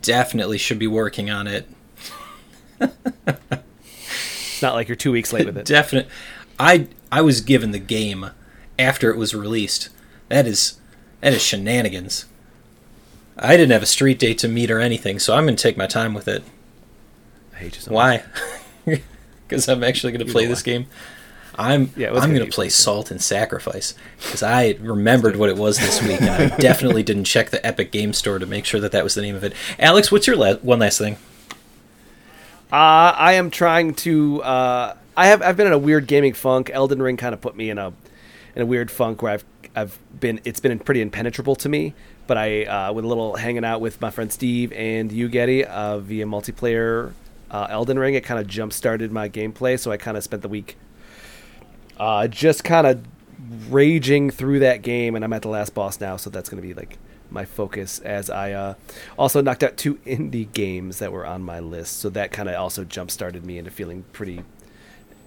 Definitely 0.00 0.56
should 0.56 0.78
be 0.78 0.86
working 0.86 1.28
on 1.28 1.46
it. 1.46 1.68
It's 2.80 4.62
not 4.62 4.72
like 4.72 4.88
you're 4.88 4.96
two 4.96 5.12
weeks 5.12 5.34
late 5.34 5.44
with 5.44 5.58
it. 5.58 5.66
Definite. 5.66 6.08
I 6.58 6.88
I 7.12 7.20
was 7.20 7.42
given 7.42 7.72
the 7.72 7.78
game 7.78 8.30
after 8.78 9.10
it 9.10 9.18
was 9.18 9.34
released. 9.34 9.90
That 10.30 10.46
is 10.46 10.78
that 11.20 11.34
is 11.34 11.42
shenanigans. 11.42 12.24
I 13.36 13.58
didn't 13.58 13.72
have 13.72 13.82
a 13.82 13.86
street 13.86 14.18
date 14.18 14.38
to 14.38 14.48
meet 14.48 14.70
or 14.70 14.80
anything, 14.80 15.18
so 15.18 15.34
I'm 15.34 15.44
gonna 15.44 15.58
take 15.58 15.76
my 15.76 15.86
time 15.86 16.14
with 16.14 16.26
it. 16.26 16.42
I 17.52 17.56
hate 17.56 17.74
you 17.74 17.82
so 17.82 17.90
much. 17.90 17.96
Why? 17.96 18.24
Because 19.46 19.68
I'm 19.68 19.84
actually 19.84 20.12
going 20.12 20.26
to 20.26 20.32
play 20.32 20.46
this 20.46 20.62
game. 20.62 20.86
I'm 21.56 21.92
Yeah, 21.96 22.08
I'm 22.08 22.32
gonna 22.32 22.40
to 22.40 22.50
play 22.50 22.66
fun? 22.66 22.70
Salt 22.70 23.10
and 23.10 23.22
Sacrifice 23.22 23.94
because 24.16 24.42
I 24.42 24.76
remembered 24.80 25.36
what 25.36 25.50
it 25.50 25.56
was 25.56 25.78
this 25.78 26.02
week, 26.02 26.20
and 26.20 26.30
I 26.30 26.56
definitely 26.58 27.02
didn't 27.02 27.24
check 27.24 27.50
the 27.50 27.64
Epic 27.64 27.92
Game 27.92 28.12
Store 28.12 28.38
to 28.38 28.46
make 28.46 28.64
sure 28.64 28.80
that 28.80 28.92
that 28.92 29.04
was 29.04 29.14
the 29.14 29.22
name 29.22 29.36
of 29.36 29.44
it. 29.44 29.52
Alex, 29.78 30.10
what's 30.10 30.26
your 30.26 30.36
la- 30.36 30.54
one 30.54 30.80
last 30.80 30.98
thing? 30.98 31.16
Uh, 32.72 33.14
I 33.16 33.34
am 33.34 33.50
trying 33.50 33.94
to. 33.94 34.42
Uh, 34.42 34.96
I 35.16 35.26
have. 35.28 35.42
I've 35.42 35.56
been 35.56 35.68
in 35.68 35.72
a 35.72 35.78
weird 35.78 36.06
gaming 36.06 36.32
funk. 36.32 36.70
Elden 36.72 37.00
Ring 37.00 37.16
kind 37.16 37.34
of 37.34 37.40
put 37.40 37.56
me 37.56 37.70
in 37.70 37.78
a 37.78 37.92
in 38.56 38.62
a 38.62 38.66
weird 38.66 38.90
funk 38.90 39.22
where 39.22 39.32
I've 39.32 39.44
I've 39.76 39.98
been. 40.18 40.40
It's 40.44 40.60
been 40.60 40.76
pretty 40.80 41.00
impenetrable 41.00 41.54
to 41.56 41.68
me. 41.68 41.94
But 42.26 42.38
I, 42.38 42.64
uh, 42.64 42.92
with 42.94 43.04
a 43.04 43.08
little 43.08 43.36
hanging 43.36 43.66
out 43.66 43.82
with 43.82 44.00
my 44.00 44.08
friend 44.08 44.32
Steve 44.32 44.72
and 44.72 45.12
you, 45.12 45.28
Getty, 45.28 45.66
uh, 45.66 45.98
via 45.98 46.24
multiplayer 46.24 47.12
uh, 47.50 47.66
Elden 47.70 47.98
Ring, 47.98 48.14
it 48.14 48.24
kind 48.24 48.40
of 48.40 48.46
jump 48.46 48.72
started 48.72 49.12
my 49.12 49.28
gameplay. 49.28 49.78
So 49.78 49.90
I 49.90 49.96
kind 49.96 50.16
of 50.16 50.24
spent 50.24 50.42
the 50.42 50.48
week 50.48 50.76
uh, 51.98 52.26
just 52.28 52.64
kind 52.64 52.86
of 52.86 53.04
raging 53.70 54.30
through 54.30 54.60
that 54.60 54.82
game, 54.82 55.14
and 55.14 55.24
I'm 55.24 55.32
at 55.32 55.42
the 55.42 55.48
last 55.48 55.74
boss 55.74 56.00
now. 56.00 56.16
So 56.16 56.30
that's 56.30 56.48
going 56.48 56.62
to 56.62 56.66
be 56.66 56.74
like 56.74 56.98
my 57.30 57.44
focus 57.44 57.98
as 58.00 58.30
I 58.30 58.52
uh, 58.52 58.74
also 59.18 59.40
knocked 59.42 59.62
out 59.62 59.76
two 59.76 59.94
indie 60.06 60.50
games 60.52 60.98
that 60.98 61.12
were 61.12 61.26
on 61.26 61.42
my 61.42 61.60
list. 61.60 61.98
So 61.98 62.10
that 62.10 62.32
kind 62.32 62.48
of 62.48 62.56
also 62.56 62.84
jump 62.84 63.10
started 63.10 63.44
me 63.44 63.58
into 63.58 63.70
feeling 63.70 64.04
pretty 64.12 64.42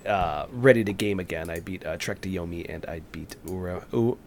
uh, 0.06 0.48
ready 0.52 0.84
to 0.84 0.94
game 0.94 1.20
again. 1.20 1.50
I 1.50 1.60
beat 1.60 1.86
uh, 1.86 1.98
Trek 1.98 2.22
to 2.22 2.30
Yomi 2.30 2.66
and 2.68 2.86
I 2.86 3.02
beat 3.12 3.36
Ura, 3.46 3.86
U, 3.92 4.18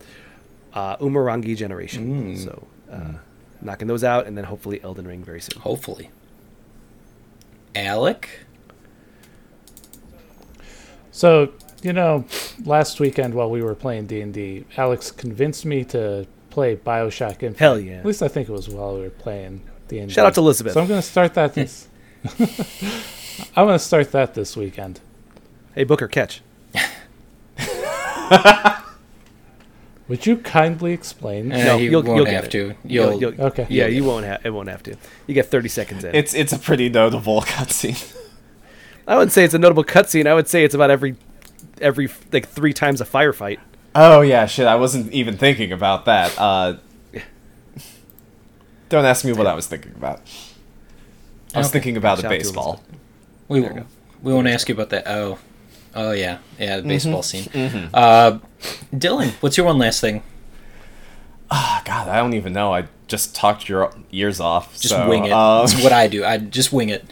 uh, 0.74 0.96
Umurangi 0.98 1.56
Generation. 1.56 2.36
So 2.36 2.66
uh, 2.90 3.14
knocking 3.60 3.88
those 3.88 4.04
out, 4.04 4.26
and 4.26 4.36
then 4.36 4.44
hopefully 4.44 4.82
Elden 4.82 5.06
Ring 5.06 5.24
very 5.24 5.40
soon. 5.40 5.60
Hopefully, 5.60 6.10
Alec. 7.74 8.28
So 11.10 11.52
you 11.82 11.92
know, 11.92 12.24
last 12.64 13.00
weekend 13.00 13.34
while 13.34 13.50
we 13.50 13.62
were 13.62 13.74
playing 13.74 14.06
D 14.06 14.20
and 14.20 14.34
D, 14.34 14.64
Alex 14.76 15.10
convinced 15.10 15.64
me 15.64 15.84
to 15.86 16.26
play 16.50 16.76
Bioshock 16.76 17.42
Infinite. 17.42 17.58
Hell 17.58 17.80
yeah. 17.80 17.98
At 17.98 18.06
least 18.06 18.22
I 18.22 18.28
think 18.28 18.48
it 18.48 18.52
was 18.52 18.68
while 18.68 18.94
we 18.94 19.02
were 19.02 19.10
playing 19.10 19.62
D 19.88 19.98
and 19.98 20.08
D. 20.08 20.14
Shout 20.14 20.26
out 20.26 20.34
to 20.34 20.40
Elizabeth. 20.40 20.74
So 20.74 20.80
I'm 20.80 20.88
going 20.88 21.00
to 21.00 21.06
start 21.06 21.34
that 21.34 21.54
this. 21.54 21.88
I'm 23.56 23.66
going 23.66 23.78
to 23.78 23.84
start 23.84 24.12
that 24.12 24.34
this 24.34 24.56
weekend. 24.56 25.00
Hey 25.74 25.84
Booker, 25.84 26.08
catch. 26.08 26.42
Would 30.10 30.26
you 30.26 30.36
kindly 30.38 30.92
explain? 30.92 31.50
Eh, 31.52 31.64
No, 31.64 31.76
you 31.78 31.90
you'll- 31.90 32.02
won't 32.02 32.16
you'll 32.16 32.26
have 32.26 32.44
it. 32.46 32.50
to. 32.50 32.74
You'll- 32.84 33.12
You'll, 33.12 33.20
you'll- 33.34 33.46
Okay. 33.46 33.66
Yeah, 33.70 33.84
You'll 33.86 33.94
you 33.94 34.00
get 34.02 34.08
won't 34.08 34.26
have. 34.26 34.40
It 34.44 34.50
won't 34.50 34.68
have 34.68 34.82
to. 34.82 34.96
You 35.26 35.34
get 35.34 35.50
30 35.50 35.68
seconds 35.68 36.04
in. 36.04 36.14
It's 36.14 36.34
it's 36.34 36.52
a 36.52 36.58
pretty 36.58 36.88
notable 36.88 37.40
cutscene. 37.46 38.16
I 39.06 39.14
wouldn't 39.14 39.32
say 39.32 39.44
it's 39.44 39.54
a 39.54 39.58
notable 39.58 39.84
cutscene. 39.84 40.26
I 40.26 40.34
would 40.34 40.48
say 40.48 40.64
it's 40.64 40.74
about 40.74 40.90
every 40.90 41.14
every 41.80 42.08
like 42.32 42.46
three 42.48 42.72
times 42.72 43.00
a 43.00 43.04
firefight. 43.06 43.58
Oh 43.94 44.20
yeah, 44.20 44.46
shit. 44.46 44.66
I 44.66 44.74
wasn't 44.76 45.12
even 45.12 45.36
thinking 45.36 45.72
about 45.72 46.04
that. 46.04 46.36
Uh, 46.38 46.74
don't 48.88 49.04
ask 49.04 49.24
me 49.24 49.32
what 49.32 49.46
I 49.46 49.54
was 49.54 49.66
thinking 49.66 49.92
about. 49.96 50.20
I 51.54 51.58
was 51.58 51.68
Okay. 51.68 51.74
thinking 51.74 51.96
about 51.96 52.18
a 52.18 52.22
Shout 52.22 52.32
out 52.32 52.34
to 52.34 52.38
baseball. 52.44 52.82
we 53.48 53.60
There 53.60 53.70
you 53.72 53.76
go. 53.80 53.86
we 54.22 54.32
won't 54.32 54.48
ask 54.48 54.68
you 54.68 54.74
about 54.74 54.90
that. 54.90 55.06
Oh, 55.08 55.38
oh 55.94 56.12
yeah, 56.12 56.38
yeah, 56.58 56.76
the 56.78 56.82
baseball 56.82 57.22
scene. 57.22 57.44
Mm-hmm. 57.44 57.94
Uh, 57.94 58.38
Dylan, 58.92 59.30
what's 59.40 59.56
your 59.56 59.66
one 59.66 59.78
last 59.78 60.00
thing? 60.00 60.22
Ah, 61.50 61.82
God, 61.84 62.08
I 62.08 62.18
don't 62.18 62.34
even 62.34 62.52
know. 62.52 62.72
I 62.72 62.86
just 63.08 63.34
talked 63.34 63.68
your 63.68 63.92
ears 64.12 64.38
off. 64.40 64.72
Just 64.74 64.88
so, 64.90 65.08
wing 65.08 65.24
it. 65.24 65.32
um, 65.32 65.66
That's 65.66 65.82
what 65.82 65.92
I 65.92 66.06
do. 66.06 66.24
I 66.24 66.38
just 66.38 66.72
wing 66.72 66.88
it. 66.90 67.04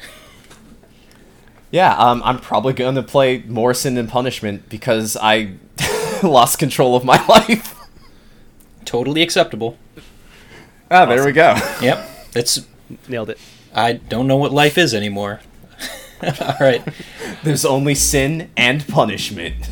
Yeah, 1.71 1.95
um, 1.97 2.23
I'm 2.25 2.39
probably 2.39 2.73
going 2.73 2.95
to 2.95 3.03
play 3.03 3.43
Morrison 3.47 3.95
Sin 3.95 3.99
and 3.99 4.09
Punishment 4.09 4.69
because 4.69 5.17
I 5.21 5.55
lost 6.23 6.59
control 6.59 6.95
of 6.97 7.05
my 7.05 7.25
life. 7.29 7.75
Totally 8.85 9.23
acceptable. 9.23 9.77
Ah, 10.91 11.05
there 11.05 11.25
we 11.25 11.33
go. 11.33 11.57
Yep, 11.83 12.31
that's. 12.33 12.67
Nailed 13.07 13.29
it. 13.31 13.39
I 13.75 13.93
don't 13.95 14.27
know 14.27 14.37
what 14.37 14.51
life 14.51 14.79
is 14.79 14.95
anymore. 14.95 15.41
All 16.41 16.57
right. 16.61 16.83
There's 17.45 17.65
only 17.65 17.95
sin 17.95 18.51
and 18.57 18.87
punishment. 18.89 19.69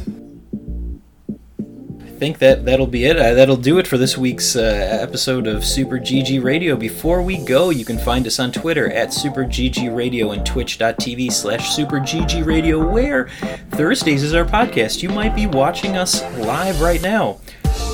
I 1.58 2.18
think 2.18 2.38
that 2.38 2.64
that'll 2.64 2.86
be 2.86 3.04
it. 3.04 3.18
Uh, 3.18 3.34
that'll 3.34 3.56
do 3.56 3.78
it 3.78 3.86
for 3.86 3.98
this 3.98 4.16
week's 4.16 4.56
uh, 4.56 4.60
episode 5.02 5.46
of 5.46 5.64
Super 5.64 5.98
GG 5.98 6.42
Radio. 6.42 6.74
Before 6.74 7.20
we 7.20 7.44
go, 7.44 7.68
you 7.68 7.84
can 7.84 7.98
find 7.98 8.26
us 8.26 8.38
on 8.38 8.52
Twitter 8.52 8.90
at 8.90 9.12
Super 9.12 9.44
GG 9.44 9.94
Radio 9.94 10.30
and 10.30 10.44
Twitch.tv 10.46 11.30
slash 11.30 11.74
Super 11.74 11.98
GG 11.98 12.46
Radio, 12.46 12.88
where 12.88 13.28
Thursdays 13.72 14.22
is 14.22 14.32
our 14.32 14.46
podcast. 14.46 15.02
You 15.02 15.10
might 15.10 15.34
be 15.34 15.46
watching 15.46 15.96
us 15.96 16.22
live 16.38 16.80
right 16.80 17.02
now. 17.02 17.38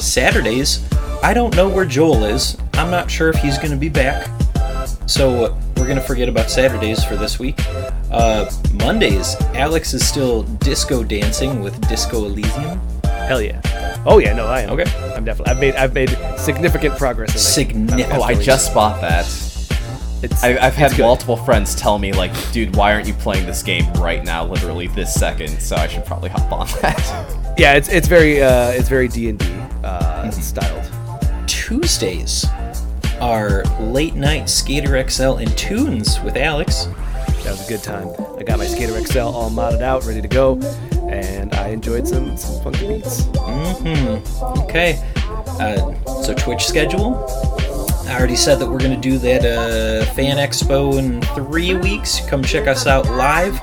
Saturdays, 0.00 0.88
I 1.22 1.34
don't 1.34 1.56
know 1.56 1.68
where 1.68 1.84
Joel 1.84 2.24
is. 2.24 2.56
I'm 2.74 2.90
not 2.90 3.10
sure 3.10 3.28
if 3.28 3.36
he's 3.36 3.58
going 3.58 3.72
to 3.72 3.76
be 3.76 3.88
back. 3.88 4.28
So 5.06 5.46
uh, 5.46 5.60
we're 5.76 5.88
gonna 5.88 6.00
forget 6.00 6.28
about 6.28 6.50
Saturdays 6.50 7.04
for 7.04 7.16
this 7.16 7.38
week. 7.38 7.58
Uh, 8.12 8.50
Mondays, 8.74 9.36
Alex 9.54 9.94
is 9.94 10.06
still 10.06 10.42
disco 10.42 11.02
dancing 11.02 11.62
with 11.62 11.80
Disco 11.88 12.24
Elysium. 12.26 12.78
Hell 13.04 13.40
yeah. 13.40 13.60
Oh 14.04 14.18
yeah, 14.18 14.34
no, 14.34 14.46
I 14.46 14.60
am. 14.62 14.70
Okay. 14.70 14.84
I'm 15.14 15.24
definitely. 15.24 15.52
I've 15.52 15.60
made 15.60 15.74
I've 15.76 15.94
made 15.94 16.10
significant 16.36 16.96
progress. 16.98 17.40
Significant. 17.40 18.12
Oh, 18.12 18.22
I 18.22 18.34
just 18.34 18.74
bought 18.74 19.00
that. 19.00 19.24
It's, 20.24 20.44
I, 20.44 20.56
I've 20.60 20.74
had 20.74 20.92
good. 20.92 21.00
multiple 21.02 21.36
friends 21.36 21.74
tell 21.74 21.98
me, 21.98 22.12
like, 22.12 22.30
dude, 22.52 22.76
why 22.76 22.92
aren't 22.94 23.08
you 23.08 23.14
playing 23.14 23.44
this 23.44 23.60
game 23.62 23.92
right 23.94 24.22
now, 24.22 24.44
literally 24.46 24.86
this 24.88 25.12
second? 25.12 25.60
So 25.60 25.74
I 25.74 25.88
should 25.88 26.04
probably 26.04 26.28
hop 26.30 26.52
on 26.52 26.66
that. 26.82 27.38
Yeah, 27.58 27.74
it's 27.74 27.88
it's 27.90 28.08
very 28.08 28.42
uh, 28.42 28.70
it's 28.70 28.88
very 28.88 29.08
D 29.08 29.28
and 29.28 29.38
D 29.38 29.44
uh, 29.84 30.22
Mm-hmm. 30.24 30.40
styled. 30.40 31.46
Tuesdays 31.46 32.46
are 33.20 33.62
late 33.78 34.14
night 34.14 34.48
Skater 34.48 35.06
XL 35.08 35.34
and 35.34 35.56
Tunes 35.58 36.18
with 36.20 36.36
Alex. 36.36 36.88
That 37.44 37.50
was 37.50 37.66
a 37.66 37.68
good 37.68 37.82
time. 37.82 38.08
I 38.38 38.44
got 38.44 38.58
my 38.58 38.66
Skater 38.66 38.98
XL 39.04 39.18
all 39.20 39.50
modded 39.50 39.82
out, 39.82 40.04
ready 40.04 40.22
to 40.22 40.28
go, 40.28 40.54
and 41.08 41.52
I 41.54 41.68
enjoyed 41.68 42.06
some 42.06 42.36
some 42.36 42.62
funky 42.62 42.86
beats. 42.86 43.22
Mm-hmm. 43.24 44.60
Okay. 44.62 45.02
Uh, 45.60 45.94
so 46.22 46.34
Twitch 46.34 46.64
schedule. 46.64 47.26
I 48.06 48.16
already 48.18 48.36
said 48.36 48.58
that 48.60 48.68
we're 48.70 48.78
gonna 48.78 48.96
do 49.00 49.18
that 49.18 49.44
uh, 49.44 50.04
fan 50.14 50.36
expo 50.36 50.98
in 50.98 51.20
three 51.34 51.74
weeks. 51.74 52.20
Come 52.28 52.42
check 52.42 52.68
us 52.68 52.86
out 52.86 53.06
live. 53.06 53.60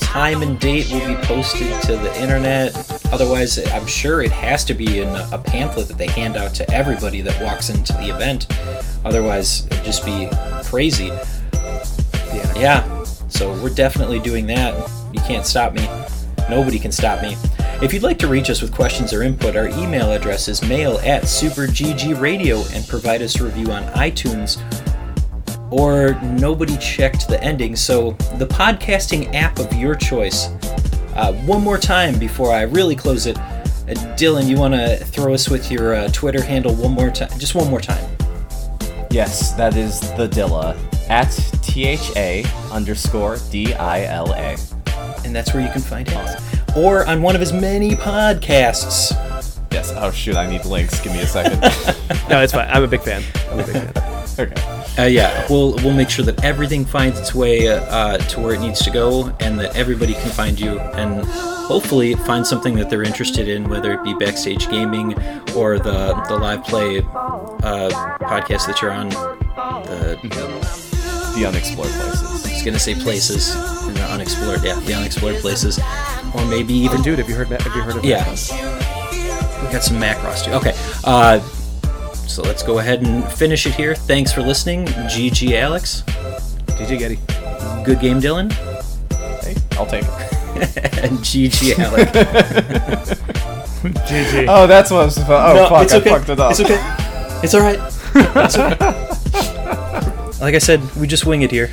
Time 0.00 0.42
and 0.42 0.58
date 0.58 0.90
will 0.90 1.06
be 1.06 1.14
posted 1.26 1.80
to 1.82 1.92
the 1.96 2.20
internet. 2.20 2.74
Otherwise, 3.12 3.58
I'm 3.72 3.86
sure 3.86 4.22
it 4.22 4.32
has 4.32 4.64
to 4.64 4.74
be 4.74 5.00
in 5.00 5.08
a 5.08 5.38
pamphlet 5.38 5.88
that 5.88 5.98
they 5.98 6.08
hand 6.08 6.36
out 6.36 6.54
to 6.54 6.70
everybody 6.70 7.20
that 7.20 7.40
walks 7.42 7.68
into 7.68 7.92
the 7.94 8.08
event. 8.14 8.46
Otherwise, 9.04 9.66
it'd 9.66 9.84
just 9.84 10.04
be 10.04 10.28
crazy. 10.64 11.12
Yeah. 12.38 12.58
Yeah, 12.58 13.04
so 13.28 13.52
we're 13.62 13.74
definitely 13.74 14.18
doing 14.18 14.46
that. 14.46 14.74
You 15.12 15.20
can't 15.20 15.46
stop 15.46 15.72
me. 15.72 15.88
Nobody 16.48 16.78
can 16.78 16.92
stop 16.92 17.22
me. 17.22 17.36
If 17.80 17.92
you'd 17.92 18.02
like 18.02 18.18
to 18.18 18.26
reach 18.26 18.50
us 18.50 18.62
with 18.62 18.72
questions 18.72 19.12
or 19.12 19.22
input, 19.22 19.54
our 19.54 19.68
email 19.68 20.12
address 20.12 20.48
is 20.48 20.62
mail 20.64 20.98
at 21.04 21.22
superggradio 21.24 22.74
and 22.74 22.86
provide 22.88 23.22
us 23.22 23.38
a 23.38 23.44
review 23.44 23.70
on 23.70 23.84
iTunes. 23.92 24.58
Or 25.70 26.14
nobody 26.22 26.76
checked 26.78 27.28
the 27.28 27.42
ending, 27.44 27.76
so 27.76 28.12
the 28.38 28.46
podcasting 28.46 29.34
app 29.34 29.58
of 29.58 29.72
your 29.74 29.94
choice. 29.94 30.46
Uh, 31.14 31.34
one 31.44 31.62
more 31.62 31.78
time 31.78 32.18
before 32.18 32.52
I 32.52 32.62
really 32.62 32.96
close 32.96 33.26
it. 33.26 33.38
Uh, 33.38 33.94
Dylan, 34.16 34.48
you 34.48 34.56
want 34.56 34.74
to 34.74 34.96
throw 34.96 35.34
us 35.34 35.48
with 35.48 35.70
your 35.70 35.94
uh, 35.94 36.08
Twitter 36.08 36.42
handle 36.42 36.74
one 36.74 36.92
more 36.92 37.10
time? 37.10 37.30
Just 37.38 37.54
one 37.54 37.68
more 37.68 37.80
time. 37.80 38.04
Yes, 39.10 39.52
that 39.52 39.76
is 39.76 40.00
the 40.16 40.28
Dilla 40.28 40.76
at 41.08 41.30
T 41.62 41.86
H 41.86 42.10
A 42.16 42.44
underscore 42.70 43.38
D 43.50 43.74
I 43.74 44.04
L 44.04 44.32
A. 44.34 44.56
And 45.24 45.34
that's 45.34 45.52
where 45.52 45.62
you 45.62 45.70
can 45.70 45.80
find 45.80 46.08
him. 46.08 46.26
Or 46.76 47.06
on 47.06 47.22
one 47.22 47.34
of 47.34 47.40
his 47.40 47.52
many 47.52 47.90
podcasts. 47.92 49.12
Yes. 49.70 49.92
Oh 49.96 50.10
shoot, 50.10 50.36
I 50.36 50.46
need 50.48 50.64
links. 50.64 51.00
Give 51.00 51.12
me 51.12 51.20
a 51.20 51.26
second. 51.26 51.62
No, 52.28 52.42
it's 52.42 52.52
fine. 52.52 52.68
I'm 52.68 52.82
a 52.82 52.86
big 52.86 53.00
fan. 53.00 53.22
I'm 53.50 53.60
a 53.60 53.64
big 53.64 53.74
fan. 53.74 54.28
okay. 54.38 55.02
Uh, 55.02 55.06
yeah, 55.06 55.46
we'll 55.48 55.76
we'll 55.76 55.94
make 55.94 56.10
sure 56.10 56.24
that 56.24 56.44
everything 56.44 56.84
finds 56.84 57.18
its 57.18 57.34
way 57.34 57.68
uh, 57.68 58.18
to 58.18 58.40
where 58.40 58.52
it 58.54 58.60
needs 58.60 58.80
to 58.84 58.90
go, 58.90 59.34
and 59.40 59.58
that 59.58 59.74
everybody 59.76 60.12
can 60.12 60.28
find 60.30 60.60
you, 60.60 60.78
and 60.78 61.24
hopefully 61.24 62.14
find 62.14 62.46
something 62.46 62.74
that 62.74 62.90
they're 62.90 63.02
interested 63.02 63.48
in, 63.48 63.68
whether 63.68 63.92
it 63.92 64.04
be 64.04 64.12
backstage 64.14 64.68
gaming 64.68 65.14
or 65.54 65.78
the 65.78 66.14
the 66.28 66.36
live 66.36 66.62
play 66.64 66.98
uh, 66.98 67.88
podcast 68.20 68.66
that 68.66 68.82
you're 68.82 68.92
on. 68.92 69.08
The 69.08 70.87
The 71.38 71.46
unexplored 71.46 71.88
places. 71.90 72.22
I 72.46 72.52
was 72.52 72.62
gonna 72.64 72.78
say 72.80 72.94
places, 72.96 73.54
and 73.54 73.96
the 73.96 74.02
unexplored, 74.04 74.64
yeah, 74.64 74.74
the 74.80 74.94
unexplored 74.94 75.36
places, 75.36 75.78
or 76.34 76.44
maybe 76.46 76.74
even 76.74 77.00
Dude, 77.02 77.18
have 77.20 77.28
you 77.28 77.36
heard? 77.36 77.46
Have 77.48 77.76
you 77.76 77.82
heard 77.82 77.96
of 77.96 78.04
Yeah. 78.04 78.24
Macross? 78.24 79.62
We 79.64 79.72
got 79.72 79.84
some 79.84 79.98
Macross 80.00 80.44
too. 80.44 80.50
Okay. 80.52 80.72
Uh, 81.04 81.38
so 82.26 82.42
let's 82.42 82.62
go 82.64 82.80
ahead 82.80 83.02
and 83.02 83.24
finish 83.32 83.66
it 83.66 83.74
here. 83.74 83.94
Thanks 83.94 84.32
for 84.32 84.42
listening. 84.42 84.86
GG 84.86 85.52
Alex. 85.52 86.02
DJ 86.76 86.98
Getty. 86.98 87.18
Good 87.84 88.00
game, 88.00 88.20
Dylan. 88.20 88.50
Hey, 89.42 89.54
I'll 89.78 89.86
take 89.86 90.02
it. 90.04 90.08
and 91.04 91.18
GG 91.20 91.78
Alex. 91.78 92.10
GG. 94.10 94.46
Oh, 94.48 94.66
that's 94.66 94.90
what 94.90 95.02
I 95.02 95.04
was 95.04 95.14
supposed. 95.14 95.30
Oh 95.30 95.54
No, 95.54 95.68
fuck, 95.68 95.84
it's 95.84 95.92
I 95.92 95.98
okay. 95.98 96.10
fucked 96.10 96.28
it 96.30 96.40
up. 96.40 96.50
It's 96.50 96.60
okay. 96.60 96.80
It's 97.44 97.54
alright. 97.54 97.78
It's 98.44 98.58
okay. 98.58 99.04
like 100.40 100.54
I 100.54 100.58
said, 100.58 100.80
we 100.96 101.06
just 101.06 101.26
wing 101.26 101.42
it 101.42 101.50
here. 101.50 101.70